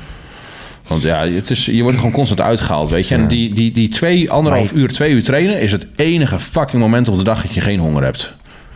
Want 0.88 1.04
ja, 1.04 1.28
het 1.28 1.50
is, 1.50 1.66
je 1.66 1.82
wordt 1.82 1.98
gewoon 1.98 2.12
constant 2.12 2.42
uitgehaald, 2.42 2.90
weet 2.90 3.08
je. 3.08 3.16
En 3.16 3.28
die, 3.28 3.54
die, 3.54 3.72
die 3.72 3.90
twee, 3.90 4.32
anderhalf 4.32 4.72
uur, 4.72 4.94
twee 4.94 5.12
uur 5.12 5.24
trainen 5.24 5.62
is 5.62 5.72
het 5.72 5.88
enige 5.96 6.40
fucking 6.40 6.82
moment 6.82 7.08
op 7.08 7.18
de 7.18 7.24
dag 7.24 7.42
dat 7.42 7.54
je 7.54 7.62
geen 7.62 7.80
honger 7.80 8.04
hebt. 8.04 8.34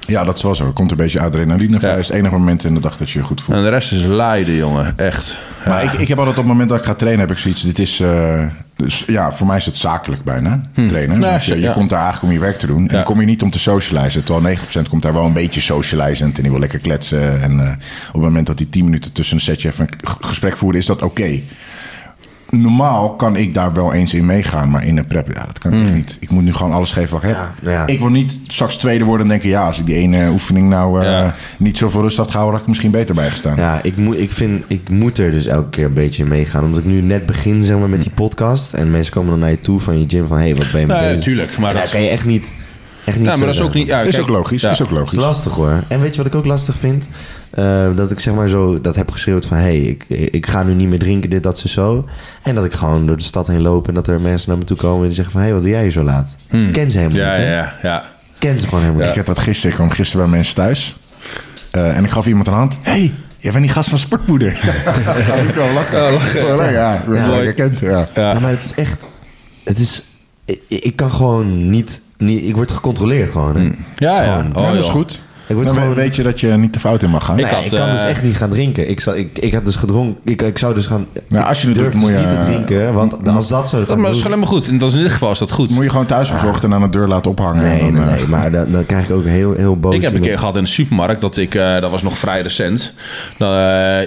Ja, 0.08 0.24
dat 0.24 0.36
is 0.38 0.44
wel 0.44 0.56
zo. 0.56 0.66
Er 0.66 0.72
komt 0.72 0.92
een 0.92 0.98
beetje 0.98 1.20
adrenaline 1.20 1.80
vrij. 1.80 1.92
Ja. 1.92 1.98
Is 1.98 2.08
het 2.08 2.18
enige 2.18 2.36
moment 2.36 2.64
in 2.64 2.74
de 2.74 2.80
dag 2.80 2.98
dat 2.98 3.10
je 3.10 3.20
je 3.20 3.26
goed 3.26 3.42
voelt. 3.42 3.58
En 3.58 3.64
de 3.64 3.70
rest 3.70 3.92
is 3.92 4.02
lijden, 4.02 4.56
jongen. 4.56 4.94
Echt. 4.98 5.40
Maar 5.66 5.84
ik, 5.84 5.92
ik 5.94 6.08
heb 6.08 6.18
altijd 6.18 6.38
op 6.38 6.44
het 6.44 6.52
moment 6.52 6.70
dat 6.70 6.80
ik 6.80 6.86
ga 6.86 6.94
trainen, 6.94 7.22
heb 7.22 7.32
ik 7.32 7.38
zoiets. 7.38 7.62
Dit 7.62 7.80
is, 7.80 8.00
eh, 8.00 8.46
dus, 8.76 9.04
ja, 9.08 9.32
voor 9.32 9.48
mij 9.48 9.58
is 9.58 9.66
het 9.66 9.78
zakelijk 9.78 10.24
bijna, 10.24 10.62
trainen. 10.74 11.20
Ja, 11.20 11.30
Want 11.30 11.46
je, 11.46 11.56
je 11.56 11.62
ja. 11.62 11.72
komt 11.72 11.90
daar 11.90 12.04
eigenlijk 12.04 12.34
om 12.34 12.40
je 12.40 12.46
werk 12.46 12.60
te 12.60 12.68
doen. 12.68 12.88
En 12.88 12.96
dan 12.96 13.04
kom 13.04 13.20
je 13.20 13.26
niet 13.26 13.42
om 13.42 13.50
te 13.52 13.60
socializen. 13.60 14.24
Terwijl 14.24 14.58
90% 14.58 14.90
komt 14.90 15.02
daar 15.02 15.14
wel 15.14 15.26
een 15.26 15.34
beetje 15.34 15.62
socializend. 15.62 16.36
En 16.36 16.42
die 16.42 16.52
wil 16.52 16.60
lekker 16.60 16.80
kletsen. 16.80 17.42
En 17.42 17.60
eh, 17.60 17.72
op 18.08 18.14
het 18.14 18.22
moment 18.22 18.48
dat 18.48 18.58
die 18.58 18.70
10 18.70 18.84
minuten 18.84 19.12
tussen 19.12 19.36
een 19.36 19.42
setje 19.42 19.68
even 19.68 19.88
een 20.02 20.14
gesprek 20.20 20.58
voeren, 20.58 20.80
is 20.80 20.86
dat 20.86 21.02
oké. 21.02 21.42
Normaal 22.62 23.16
kan 23.16 23.36
ik 23.36 23.54
daar 23.54 23.74
wel 23.74 23.94
eens 23.94 24.14
in 24.14 24.26
meegaan, 24.26 24.70
maar 24.70 24.86
in 24.86 24.98
een 24.98 25.08
prep, 25.08 25.28
ja, 25.34 25.46
dat 25.46 25.60
kan 25.60 25.74
ik 25.74 25.84
echt 25.86 25.94
niet. 25.96 26.18
Ik 26.20 26.30
moet 26.30 26.44
nu 26.44 26.54
gewoon 26.54 26.72
alles 26.72 26.92
geven 26.92 27.14
wat 27.14 27.24
ik 27.24 27.28
heb. 27.30 27.38
Ja, 27.62 27.72
ja. 27.72 27.88
Ik 27.88 28.00
wil 28.00 28.10
niet 28.10 28.40
straks 28.48 28.78
tweede 28.78 29.04
worden 29.04 29.26
en 29.26 29.32
denken, 29.32 29.50
ja, 29.50 29.66
als 29.66 29.80
ik 29.80 29.86
die 29.86 29.96
ene 29.96 30.30
oefening 30.30 30.70
nou 30.70 31.00
eh, 31.02 31.12
Ja. 31.12 31.36
niet 31.58 31.78
zoveel 31.78 32.02
rust 32.02 32.18
had 32.18 32.28
gehouden, 32.28 32.54
had 32.54 32.62
ik 32.62 32.68
misschien 32.68 32.92
beter 32.92 33.16
bijgestaan. 33.16 33.56
Ja, 33.56 33.80
ik, 33.84 33.98
moet, 33.98 34.20
ik, 34.20 34.32
vind, 34.32 34.64
ik 34.68 34.90
moet 34.90 35.18
er 35.18 35.32
dus 35.32 35.46
elke 35.46 35.70
keer 35.70 35.86
een 35.86 35.94
beetje 35.94 36.24
in 36.24 36.30
meegaan. 36.30 36.64
Omdat 36.64 36.80
ik 36.80 36.86
nu 36.86 37.02
net 37.02 37.26
begin 37.26 37.64
zeg 37.64 37.78
maar, 37.78 37.90
met 37.90 38.02
die 38.02 38.12
podcast. 38.12 38.74
En 38.74 38.92
mensen 38.92 39.14
komen 39.14 39.30
dan 39.30 39.40
naar 39.40 39.50
je 39.50 39.62
toe 39.62 39.80
van 39.80 40.00
je 40.00 40.06
gym 40.08 40.28
van... 40.28 40.38
Hé, 40.38 40.44
hey, 40.44 40.56
wat 40.56 40.72
ben 40.72 40.82
je 40.82 40.88
mee 40.88 41.16
Ja, 41.16 41.22
tuurlijk, 41.22 41.58
maar 41.58 41.76
En 41.76 41.82
dat- 41.82 41.90
kan 41.90 42.02
je 42.02 42.10
echt 42.10 42.26
niet, 42.26 42.54
echt 43.06 43.18
niet 43.18 43.26
Ja, 43.28 43.36
maar 43.36 43.46
dat 43.46 43.56
is 43.56 43.62
ook 43.62 43.74
niet... 43.74 43.88
Ja, 43.88 44.02
is 44.02 44.10
kijk, 44.16 44.22
ook 44.22 44.36
logisch, 44.36 44.62
ja. 44.62 44.70
is 44.70 44.82
ook 44.82 44.92
logisch. 44.92 45.14
is 45.14 45.20
lastig 45.24 45.54
hoor. 45.54 45.84
En 45.88 46.02
weet 46.02 46.16
je 46.16 46.18
wat 46.24 46.32
ik 46.34 46.36
ook 46.36 46.46
lastig 46.46 46.76
vind? 46.80 47.08
Eh, 47.50 47.96
dat 47.96 48.12
ik 48.12 48.20
zeg 48.20 48.34
maar 48.34 48.48
zo 48.48 48.82
dat 48.82 48.96
heb 48.96 49.12
geschreeuwd 49.12 49.46
van... 49.46 49.58
hé, 49.58 49.64
hey, 49.64 49.78
ik, 49.82 50.06
ik 50.32 50.46
ga 50.48 50.64
nu 50.64 50.74
niet 50.74 50.88
meer 50.88 51.00
drinken, 51.00 51.30
dit, 51.30 51.44
dat, 51.44 51.58
ze 51.58 51.68
zo. 51.68 52.06
En 52.44 52.56
dat 52.56 52.66
ik 52.66 52.74
gewoon 52.74 53.06
door 53.06 53.18
de 53.18 53.24
stad 53.24 53.48
heen 53.48 53.62
loop... 53.62 53.88
en 53.88 53.94
dat 53.94 54.08
er 54.08 54.22
mensen 54.22 54.50
naar 54.50 54.58
me 54.58 54.64
toe 54.64 54.78
komen 54.78 55.00
en 55.02 55.06
die 55.06 55.16
zeggen 55.16 55.32
van... 55.34 55.42
hé, 55.42 55.46
hey, 55.48 55.56
wat 55.56 55.64
doe 55.66 55.72
jij 55.74 55.82
hier 55.82 55.92
zo 55.92 56.04
laat? 56.04 56.36
Ik 56.50 56.72
ken 56.74 56.92
ze 56.92 56.98
helemaal 56.98 57.20
Hmm. 57.22 57.32
Ja, 57.32 57.38
niet. 57.38 57.48
ja, 57.48 57.74
ja. 57.82 58.00
Ik 58.34 58.40
ken 58.40 58.60
ze 58.60 58.66
gewoon 58.68 58.84
helemaal 58.84 59.02
Ik 59.02 59.08
niet. 59.08 59.18
had 59.26 59.36
dat 59.36 59.40
gisteren. 59.40 59.70
Ik 59.72 59.76
kwam 59.78 59.90
gisteren 59.92 60.26
bij 60.26 60.36
mensen 60.36 60.56
thuis. 60.56 60.96
Eh, 61.72 61.98
en 61.98 62.04
ik 62.04 62.10
gaf 62.10 62.28
iemand 62.28 62.48
een 62.48 62.54
hand. 62.54 62.78
hey, 62.82 63.14
jij 63.38 63.52
bent 63.52 63.64
die 63.64 63.74
gast 63.74 63.90
van 63.90 63.98
Sportpoeder. 63.98 64.52
ja, 65.28 65.34
ik 65.34 65.54
wel 65.56 65.74
lachen. 65.74 65.98
Ja, 65.98 66.12
lachen. 66.12 66.72
Ja, 66.74 66.94
ik 66.96 67.02
Ja. 67.06 67.30
wel 67.30 67.34
herkend. 67.34 67.80
Ja. 67.80 68.08
Ja. 68.16 68.40
maar 68.40 68.50
het 68.50 68.64
is 68.64 68.74
echt... 68.74 68.98
Het 69.64 69.80
is... 69.80 70.04
Ik, 70.46 70.62
ik 70.68 70.96
kan 70.96 71.12
gewoon 71.12 71.70
niet, 71.70 72.02
niet... 72.18 72.44
Ik 72.44 72.56
word 72.56 72.72
gecontroleerd 72.72 73.32
gewoon. 73.32 73.56
Hè? 73.56 73.62
Ja, 73.96 74.20
is 74.20 74.26
ja. 74.26 74.36
gewoon- 74.36 74.56
Oh, 74.56 74.62
ja, 74.64 74.70
dat 74.70 74.78
is 74.80 74.86
joh. 74.86 74.94
goed. 74.96 75.22
Ik 75.48 75.56
word 75.56 75.70
gewoon... 75.70 75.94
weet 75.94 76.16
je 76.16 76.24
dat 76.24 76.40
je 76.40 76.48
niet 76.48 76.74
te 76.74 76.80
fout 76.80 77.04
in 77.04 77.10
mag 77.10 77.26
gaan. 77.26 77.36
Nee, 77.36 77.46
Ik 77.46 77.72
kan 77.72 77.92
dus 77.92 78.04
eh, 78.04 78.10
echt 78.10 78.24
niet 78.24 78.36
gaan 78.36 78.50
drinken. 78.50 78.90
Ik, 78.90 79.00
zou, 79.00 79.18
ik, 79.18 79.38
ik 79.38 79.54
had 79.54 79.66
dus 79.66 79.76
gedronken. 79.76 80.32
Ik, 80.32 80.42
ik 80.42 80.58
zou 80.58 80.74
dus 80.74 80.86
gaan. 80.86 81.06
Ja, 81.30 81.42
als 81.42 81.62
je 81.62 81.68
het 81.68 81.76
durf 81.78 81.92
doet, 81.92 82.02
moet 82.02 82.10
dus 82.10 82.22
je, 82.22 82.28
niet 82.28 82.40
te 82.40 82.46
drinken. 82.46 82.94
Want 82.94 83.28
als 83.28 83.48
dat 83.48 83.70
zo. 83.70 83.86
Dat 83.86 83.98
maar 83.98 84.06
dat 84.06 84.16
is 84.16 84.24
helemaal 84.24 84.48
goed. 84.48 84.68
En 84.68 84.78
dat 84.78 84.90
is 84.90 84.96
in 84.96 85.02
dit 85.02 85.12
geval 85.12 85.32
is 85.32 85.40
dat 85.40 85.52
goed. 85.52 85.70
Moet 85.70 85.84
je 85.84 85.90
gewoon 85.90 86.06
thuis 86.06 86.30
verzorgd 86.30 86.64
en 86.64 86.74
aan 86.74 86.82
de 86.82 86.90
deur 86.90 87.08
laten 87.08 87.32
ophangen. 87.32 87.64
Nee, 87.64 87.82
nee, 87.92 88.02
eh, 88.02 88.16
nee. 88.16 88.28
Maar 88.28 88.52
dan, 88.52 88.72
dan 88.72 88.86
krijg 88.86 89.06
ik 89.06 89.12
ook 89.12 89.26
heel, 89.26 89.54
heel 89.54 89.78
boos. 89.80 89.96
Ik 89.96 90.02
heb 90.02 90.12
een 90.12 90.18
op- 90.18 90.24
keer 90.24 90.40
gehad 90.40 90.56
in 90.56 90.64
de 90.64 90.70
supermarkt 90.70 91.22
dat 91.22 91.38
ik, 91.38 91.56
eh, 91.56 91.80
dat 91.80 91.92
was 91.92 92.02
nog 92.02 92.18
vrij 92.18 92.42
recent, 92.42 92.94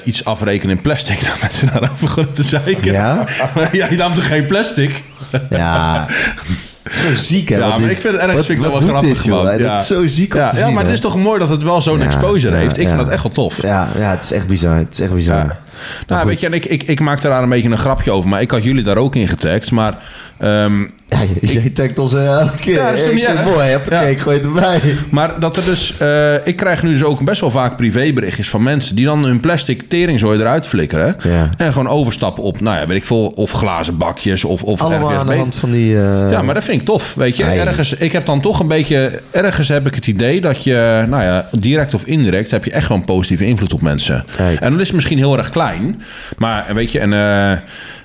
iets 0.04 0.24
afrekenen 0.24 0.76
in 0.76 0.82
plastic. 0.82 1.24
Dat 1.28 1.40
mensen 1.40 1.66
daarover 1.66 1.96
begonnen 2.00 2.32
te 2.32 2.42
zeiken. 2.42 2.92
Ja? 2.92 3.26
ja, 3.72 3.90
je 3.90 3.96
nam 3.96 4.14
toch 4.14 4.26
geen 4.26 4.46
plastic? 4.46 5.02
Ja. 5.50 6.06
Zo 6.90 7.14
ziek, 7.14 7.48
hè? 7.48 7.54
Ja, 7.56 7.60
wat 7.60 7.70
maar 7.70 7.78
dit- 7.78 7.90
ik 7.90 8.00
vind 8.00 8.12
het 8.12 8.22
ergens 8.22 8.36
wat- 8.36 8.46
vind 8.46 8.58
ik 8.58 8.64
dat 8.64 8.72
wat 8.72 8.82
wel 8.82 9.00
doet 9.00 9.18
grappig 9.18 9.56
dit. 9.56 9.66
Dat 9.66 9.74
is 9.76 9.86
zo 9.86 10.06
ziek 10.06 10.34
ja, 10.34 10.50
te 10.50 10.56
ja, 10.56 10.64
zien, 10.64 10.74
maar 10.74 10.84
het 10.84 10.92
is 10.92 11.00
toch 11.00 11.16
mooi 11.16 11.38
dat 11.38 11.48
het 11.48 11.62
wel 11.62 11.80
zo'n 11.80 11.98
Ja, 11.98 12.04
exposure 12.04 12.54
ja, 12.54 12.60
heeft. 12.60 12.78
Ik 12.78 12.86
vind 12.86 12.98
dat 12.98 13.08
echt 13.08 13.22
wel 13.22 13.32
tof. 13.32 13.62
Ja, 13.62 13.88
ja, 13.98 14.10
het 14.10 14.24
is 14.24 14.32
echt 14.32 14.46
bizar. 14.46 14.76
Het 14.76 14.92
is 14.94 15.00
echt 15.00 15.14
bizar. 15.14 15.36
Ja. 15.36 15.58
Nou, 16.06 16.26
weet 16.26 16.40
je, 16.40 16.46
en 16.46 16.52
ik, 16.52 16.64
ik, 16.64 16.82
ik 16.82 17.00
maakte 17.00 17.28
daar 17.28 17.42
een 17.42 17.48
beetje 17.48 17.68
een 17.70 17.78
grapje 17.78 18.10
over. 18.10 18.28
Maar 18.28 18.40
ik 18.40 18.50
had 18.50 18.64
jullie 18.64 18.82
daar 18.82 18.96
ook 18.96 19.14
in 19.16 19.28
getagd. 19.28 19.70
Maar 19.70 19.98
ehm, 20.38 20.86
Ja, 21.08 21.18
je- 21.40 21.52
jij 21.52 21.70
tagt 21.70 21.98
ons 21.98 22.14
eh, 22.14 22.26
elke 22.40 22.56
keer. 22.56 22.74
Ja, 22.74 22.90
dat 22.90 22.98
is 22.98 23.04
toch 23.04 23.14
niet 23.14 23.24
erg? 23.24 23.44
mooi. 23.44 23.68
Ja. 23.90 24.00
ik 24.00 24.18
gooi 24.18 24.36
het 24.36 24.46
erbij. 24.46 24.80
Maar 25.10 25.40
dat 25.40 25.56
er 25.56 25.64
dus, 25.64 25.98
eh, 25.98 26.34
ik 26.46 26.56
krijg 26.56 26.82
nu 26.82 26.92
dus 26.92 27.04
ook 27.04 27.24
best 27.24 27.40
wel 27.40 27.50
vaak 27.50 27.76
privéberichtjes 27.76 28.48
van 28.48 28.62
mensen 28.62 28.96
die 28.96 29.04
dan 29.04 29.24
hun 29.24 29.40
plastic 29.40 29.88
teringzooi 29.88 30.40
eruit 30.40 30.66
flikkeren. 30.66 31.16
Ja. 31.22 31.50
En 31.56 31.72
gewoon 31.72 31.88
overstappen 31.88 32.42
op, 32.42 32.60
nou 32.60 32.76
ja, 32.78 32.86
weet 32.86 32.96
ik 32.96 33.04
veel, 33.04 33.26
of 33.26 33.50
glazen 33.52 33.96
bakjes 33.96 34.44
of, 34.44 34.62
of 34.62 34.80
Allemaal 34.80 35.12
aan 35.18 35.26
de 35.26 35.34
hand 35.34 35.56
van 35.56 35.70
die... 35.70 35.94
eh, 35.96 36.30
Ja, 36.30 36.42
maar 36.42 36.54
dat 36.54 36.64
vind 36.64 36.80
ik 36.80 36.86
tof. 36.86 37.14
Weet 37.14 37.36
je, 37.36 37.44
ergens, 37.44 37.92
ik 37.92 38.12
heb 38.12 38.26
dan 38.26 38.40
toch 38.40 38.60
een 38.60 38.68
beetje, 38.68 39.20
ergens 39.30 39.68
heb 39.68 39.86
ik 39.86 39.94
het 39.94 40.06
idee 40.06 40.40
dat 40.40 40.64
je, 40.64 41.04
nou 41.08 41.22
ja, 41.22 41.48
direct 41.58 41.94
of 41.94 42.04
indirect 42.04 42.50
heb 42.50 42.64
je 42.64 42.70
echt 42.70 42.86
gewoon 42.86 43.04
positieve 43.04 43.44
invloed 43.44 43.72
op 43.72 43.80
mensen. 43.82 44.24
Kijk. 44.36 44.60
En 44.60 44.70
dat 44.72 44.80
is 44.80 44.90
misschien 44.92 45.18
heel 45.18 45.38
erg 45.38 45.50
klein, 45.50 46.02
maar 46.38 46.66
weet 46.74 46.92
je, 46.92 46.98
en 46.98 47.12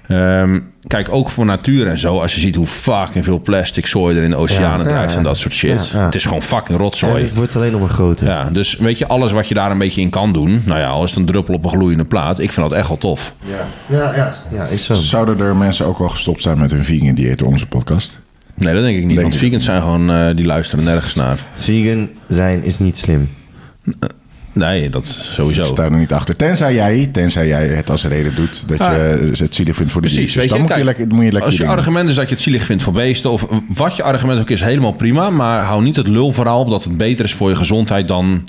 eh, 0.08 0.42
ehm, 0.42 0.60
kijk 0.88 1.08
ook 1.12 1.30
voor 1.30 1.46
natuur 1.46 1.88
en 1.88 1.98
zo, 1.98 2.20
als 2.20 2.34
je 2.34 2.40
ziet 2.40 2.56
hoe 2.56 2.66
fucking 2.66 3.26
veel 3.26 3.40
plastic 3.40 3.86
zooi 3.86 4.18
er 4.18 4.24
in 4.24 4.30
de 4.30 4.36
oceanen 4.36 4.86
Ja, 4.86 4.92
ja, 4.92 4.98
drijft 4.98 5.16
en 5.16 5.24
dat 5.24 5.38
soort 5.38 5.54
shit. 5.54 5.90
Ja, 5.90 6.00
ja. 6.00 6.06
Het 6.06 6.16
is 6.16 6.26
gewoon 6.26 6.42
fucking 6.42 6.78
En 6.78 6.84
rotzooi. 6.84 7.24
het 7.24 7.34
wordt 7.36 7.56
alleen 7.56 7.72
nog 7.72 7.82
maar 7.82 7.90
groter. 7.90 8.28
Ja, 8.28 8.50
dus 8.52 8.78
weet 8.78 8.98
je, 8.98 9.08
alles 9.08 9.32
wat 9.32 9.48
je 9.48 9.54
daar 9.54 9.72
een 9.72 9.78
beetje 9.78 10.02
in 10.02 10.10
kan 10.10 10.34
doen, 10.34 10.62
nou 10.66 10.80
ja, 10.80 10.88
al 10.88 11.04
is 11.04 11.10
het 11.10 11.20
een 11.20 11.26
druppel 11.26 11.54
op 11.54 11.64
een 11.64 11.72
gloeiende 11.72 12.06
plaat, 12.06 12.40
ik 12.40 12.52
vind 12.52 12.70
dat 12.70 12.78
echt 12.78 12.88
wel 12.88 12.98
tof. 12.98 13.34
Ja, 13.40 13.68
ja, 13.98 14.16
ja, 14.16 14.34
ja 14.52 14.66
is 14.66 14.86
zo. 14.86 14.94
Zouden 14.94 15.40
er 15.40 15.56
mensen 15.56 15.86
ook 15.86 16.00
al 16.00 16.10
gestopt 16.10 16.42
zijn 16.42 16.60
met 16.60 16.72
hun 16.72 16.86
vegan 16.86 17.14
dieet 17.14 17.38
door 17.38 17.48
onze 17.48 17.68
podcast? 17.68 18.22
Nee, 18.54 18.74
dat 18.74 18.84
denk 18.84 18.98
ik 18.98 19.06
niet, 19.06 19.16
Denk 19.16 19.28
want 19.28 19.40
vegans 19.40 19.66
zijn 19.66 19.82
gewoon, 19.82 20.12
eh, 20.12 20.36
die 20.36 20.46
luisteren 20.46 20.86
nergens 20.86 21.16
naar. 21.16 21.40
Vegan 21.56 22.10
zijn 22.28 22.64
is 22.64 22.80
niet 22.80 22.98
slim. 22.98 23.30
Nee, 24.54 24.90
dat 24.90 25.04
is 25.04 25.28
Ik 25.28 25.34
sowieso. 25.34 25.64
sta 25.64 25.84
er 25.84 25.92
niet 25.98 26.14
achter. 26.14 26.36
Tenzij 26.36 26.74
jij, 26.74 27.10
tenzij 27.12 27.48
jij 27.48 27.68
het 27.68 27.90
als 27.90 28.06
reden 28.06 28.36
doet 28.36 28.64
dat 28.68 28.80
Ah. 28.80 28.92
je 28.96 29.32
het 29.38 29.56
zielig 29.56 29.76
vindt 29.76 29.92
voor 29.92 30.02
de 30.02 30.08
Precies, 30.08 30.34
diertjes. 30.34 30.36
weet 30.36 30.44
je, 30.44 30.50
dan 30.50 30.60
moet, 30.60 30.68
kijk, 30.68 30.80
je 30.80 30.86
lekker, 30.86 31.08
moet 31.08 31.18
je 31.18 31.24
lekker 31.24 31.42
als 31.44 31.54
je 31.54 31.60
dingen. 31.60 31.78
argument 31.78 32.10
is 32.10 32.16
dat 32.16 32.28
je 32.28 32.34
het 32.34 32.44
zielig 32.44 32.64
vindt 32.66 32.84
voor 32.84 32.94
beesten... 32.94 33.32
of 33.32 33.46
wat 33.68 33.96
je 33.96 34.04
argument 34.04 34.40
ook 34.40 34.50
is, 34.50 34.62
helemaal 34.62 34.92
prima... 34.92 35.30
maar 35.30 35.62
hou 35.64 35.84
niet 35.84 35.96
het 35.96 36.08
lulverhaal 36.08 36.60
op 36.60 36.70
dat 36.70 36.84
het 36.84 36.98
beter 36.98 37.26
is 37.26 37.34
voor 37.34 37.50
je 37.50 37.56
gezondheid 37.56 38.08
dan... 38.08 38.48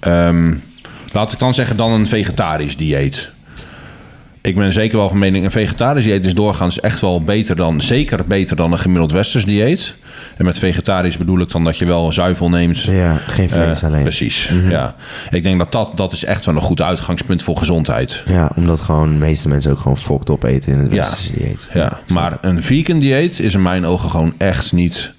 ehm, 0.00 0.54
laat 1.12 1.32
ik 1.32 1.38
dan 1.38 1.54
zeggen, 1.54 1.76
dan 1.76 1.92
een 1.92 2.06
vegetarisch 2.06 2.76
dieet. 2.76 3.30
Ik 4.40 4.54
ben 4.54 4.72
zeker 4.72 4.96
wel 4.96 5.08
van 5.08 5.18
mening... 5.18 5.44
een 5.44 5.50
vegetarisch 5.50 6.04
dieet 6.04 6.24
is 6.24 6.34
doorgaans 6.34 6.80
echt 6.80 7.00
wel 7.00 7.22
beter 7.22 7.56
dan... 7.56 7.80
zeker 7.80 8.24
beter 8.26 8.56
dan 8.56 8.72
een 8.72 8.78
gemiddeld 8.78 9.12
westers 9.12 9.44
dieet. 9.44 9.94
En 10.36 10.44
met 10.44 10.58
vegetarisch 10.58 11.16
bedoel 11.16 11.40
ik 11.40 11.50
dan 11.50 11.64
dat 11.64 11.78
je 11.78 11.84
wel 11.84 12.12
zuivel 12.12 12.48
neemt... 12.48 12.82
Ja, 12.82 13.16
geen 13.26 13.48
vlees 13.50 13.78
Eh, 13.78 13.82
alleen. 13.82 13.92
Mhm. 13.92 14.02
Precies, 14.02 14.50
ja. 14.68 14.94
Ik 15.30 15.42
denk 15.42 15.58
dat, 15.58 15.72
dat 15.72 15.96
dat 15.96 16.12
is 16.12 16.24
echt 16.24 16.44
wel 16.46 16.54
een 16.54 16.60
goed 16.60 16.82
uitgangspunt 16.82 17.42
voor 17.42 17.56
gezondheid. 17.56 18.22
Ja, 18.26 18.50
omdat 18.56 18.80
gewoon 18.80 19.08
de 19.12 19.18
meeste 19.18 19.48
mensen 19.48 19.70
ook 19.70 19.78
gewoon 19.78 19.98
fokt 19.98 20.30
op 20.30 20.42
eten 20.44 20.72
in 20.72 20.78
het 20.78 20.92
Ja. 20.92 20.96
westerse 21.02 21.32
dieet. 21.32 21.68
Ja, 21.74 22.00
maar 22.12 22.38
een 22.40 22.62
vegan 22.62 22.98
dieet 22.98 23.38
is 23.40 23.54
in 23.54 23.62
mijn 23.62 23.86
ogen 23.86 24.10
gewoon 24.10 24.34
echt 24.38 24.72
niet, 24.72 25.12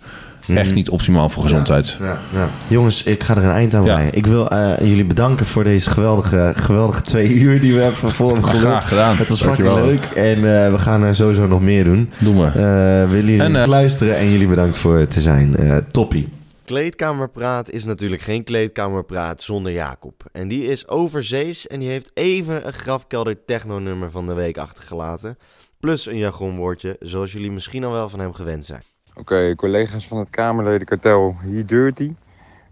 echt 0.47 0.73
niet 0.73 0.89
optimaal 0.89 1.29
voor 1.29 1.43
gezondheid. 1.43 1.97
Ja, 2.01 2.19
ja. 2.33 2.49
Jongens, 2.67 3.03
ik 3.03 3.23
ga 3.23 3.35
er 3.37 3.43
een 3.43 3.49
eind 3.51 3.73
aan 3.75 3.85
Ja. 3.85 3.93
breien. 3.95 4.13
Ik 4.13 4.25
wil 4.25 4.49
eh, 4.49 4.73
jullie 4.79 5.05
bedanken 5.05 5.45
voor 5.45 5.63
deze 5.63 5.89
geweldige, 5.89 6.53
geweldige 6.55 7.01
twee 7.01 7.33
uur 7.43 7.59
die 7.59 7.73
we 7.73 7.79
hebben 7.81 8.11
voor 8.11 8.33
hem 8.33 8.43
geluld. 8.43 8.61
graag 8.61 8.87
gedaan. 8.87 9.17
Het 9.17 9.29
was 9.29 9.41
fucking 9.41 9.73
leuk 9.73 10.03
en 10.05 10.35
eh, 10.35 10.71
we 10.71 10.77
gaan 10.77 11.03
er 11.03 11.15
sowieso 11.15 11.47
nog 11.47 11.61
meer 11.61 11.83
doen. 11.83 12.11
Doen 12.19 12.39
we. 12.39 12.45
Eh 12.45 13.09
willen 13.09 13.31
jullie 13.31 13.41
En, 13.57 13.67
luisteren 13.69 14.17
en 14.17 14.29
jullie 14.31 14.47
bedankt 14.47 14.77
voor 14.77 14.97
het 14.97 15.11
te 15.11 15.21
zijn. 15.21 15.57
Eh 15.57 15.77
toppie. 15.91 16.27
Kleedkamerpraat 16.65 17.69
is 17.69 17.83
natuurlijk 17.85 18.21
geen 18.21 18.43
kleedkamerpraat 18.43 19.41
zonder 19.41 19.71
Jacob. 19.71 20.23
En 20.31 20.47
die 20.47 20.67
is 20.67 20.87
overzees 20.87 21.67
en 21.67 21.79
die 21.79 21.89
heeft 21.89 22.11
even 22.13 22.67
een 22.67 22.73
grafkelder 22.73 23.45
techno-nummer 23.45 24.11
van 24.11 24.25
de 24.25 24.33
week 24.33 24.57
achtergelaten. 24.57 25.37
Plus 25.79 26.05
een 26.07 26.17
jargonwoordje, 26.17 26.95
zoals 26.99 27.31
jullie 27.31 27.51
misschien 27.51 27.83
al 27.83 27.91
wel 27.91 28.09
van 28.09 28.19
hem 28.19 28.33
gewend 28.33 28.65
zijn. 28.65 28.81
Oké, 29.20 29.55
collega's 29.55 30.07
van 30.07 30.18
het 30.18 30.30
Kamerledenkartel, 30.30 31.36
hier 31.43 31.65
Dirty. 31.65 32.13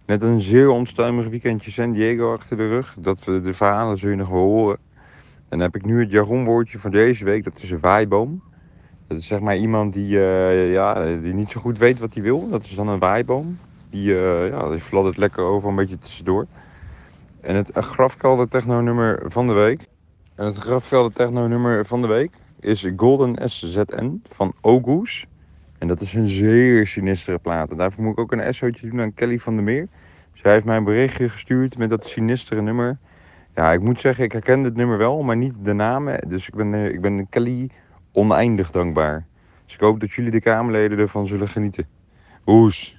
Net 0.06 0.24
een 0.24 0.40
zeer 0.40 0.70
onstuimig 0.70 1.28
weekendje 1.28 1.72
San 1.72 1.92
Diego 1.92 2.34
achter 2.34 2.58
de 2.58 2.68
rug. 2.68 2.96
Dat 3.00 3.24
we 3.24 3.42
de 3.42 3.54
verhalen 3.54 3.98
zul 3.98 4.10
je 4.10 4.16
nog 4.16 4.28
horen. 4.28 4.78
En 5.34 5.46
dan 5.50 5.60
heb 5.60 5.76
ik 5.76 5.86
nu 5.86 6.00
het 6.00 6.12
jargonwoordje 6.12 6.80
van 6.80 6.92
deze 6.92 7.24
week, 7.24 7.44
dat 7.44 7.62
is 7.62 7.72
een 7.72 7.80
waaiboom. 7.80 8.44
Dat 9.08 9.18
is 9.18 9.28
zeg 9.28 9.40
maar 9.40 9.58
iemand 9.58 9.94
die, 9.94 10.20
eh, 10.26 10.72
ja, 10.72 11.04
die 11.04 11.34
niet 11.34 11.52
zo 11.52 11.60
goed 11.60 11.78
weet 11.78 12.00
wat 12.00 12.14
hij 12.14 12.24
wil. 12.24 12.50
Dat 12.50 12.64
is 12.64 12.76
dan 12.76 12.88
een 12.88 13.00
waaiboom. 13.00 13.58
Die, 13.90 14.18
eh 14.20 14.50
ja, 14.50 14.70
die 14.70 14.80
fladdert 14.80 15.18
lekker 15.18 15.44
over 15.44 15.70
een 15.70 15.76
beetje 15.76 15.98
tussendoor. 15.98 16.46
En 17.42 17.56
het 17.56 17.72
grafkelder 17.74 18.48
techno 18.48 18.82
nummer 18.82 19.24
van 19.28 19.48
de 19.48 19.54
week. 19.54 19.88
En 20.36 20.46
het 20.46 20.58
grafkelder 20.58 21.14
techno 21.14 21.48
nummer 21.48 21.86
van 21.86 22.02
de 22.02 22.08
week 22.08 22.32
is 22.60 22.92
Golden 22.96 23.50
SZN 23.50 24.22
van 24.24 24.54
Ogoes. 24.62 25.26
En 25.86 25.92
dat 25.92 26.02
is 26.02 26.14
een 26.14 26.28
zeer 26.28 26.88
sinistere 26.88 27.40
plaat. 27.40 27.72
En 27.72 27.78
daarvoor 27.78 28.04
moet 28.04 28.12
ik 28.12 28.20
ook 28.20 28.32
een 28.32 28.54
SO'tje 28.54 28.90
doen 28.90 29.02
aan 29.02 29.14
Kelly 29.14 29.38
van 29.38 29.56
der 29.56 29.64
Meer. 29.64 29.88
Zij 30.34 30.52
heeft 30.52 30.66
mij 30.66 30.78
een 30.78 30.84
berichtje 30.84 31.30
gestuurd 31.30 31.78
met 31.78 31.90
dat 31.90 32.08
sinistere 32.08 32.62
nummer. 32.62 32.98
Ja, 33.56 33.72
ik 33.72 33.82
moet 33.82 34.00
zeggen, 34.00 34.24
ik 34.24 34.32
herken 34.32 34.62
dit 34.64 34.76
nummer 34.76 34.98
wel, 34.98 35.24
maar 35.24 35.38
niet 35.38 35.66
de 35.66 35.74
namen. 35.74 36.30
Dus 36.30 36.48
ik 36.48 36.56
ben, 36.56 36.74
eh, 36.74 36.86
ik 36.90 37.02
ben 37.02 37.30
Kelly 37.30 37.70
oneindig 38.12 38.72
dankbaar. 38.72 39.26
Dus 39.66 39.74
ik 39.74 39.80
hoop 39.80 40.00
dat 40.00 40.14
jullie 40.14 40.32
de 40.32 40.42
Kamerleden 40.42 40.98
ervan 41.00 41.28
zullen 41.28 41.48
genieten. 41.48 41.88
Oes. 42.46 42.95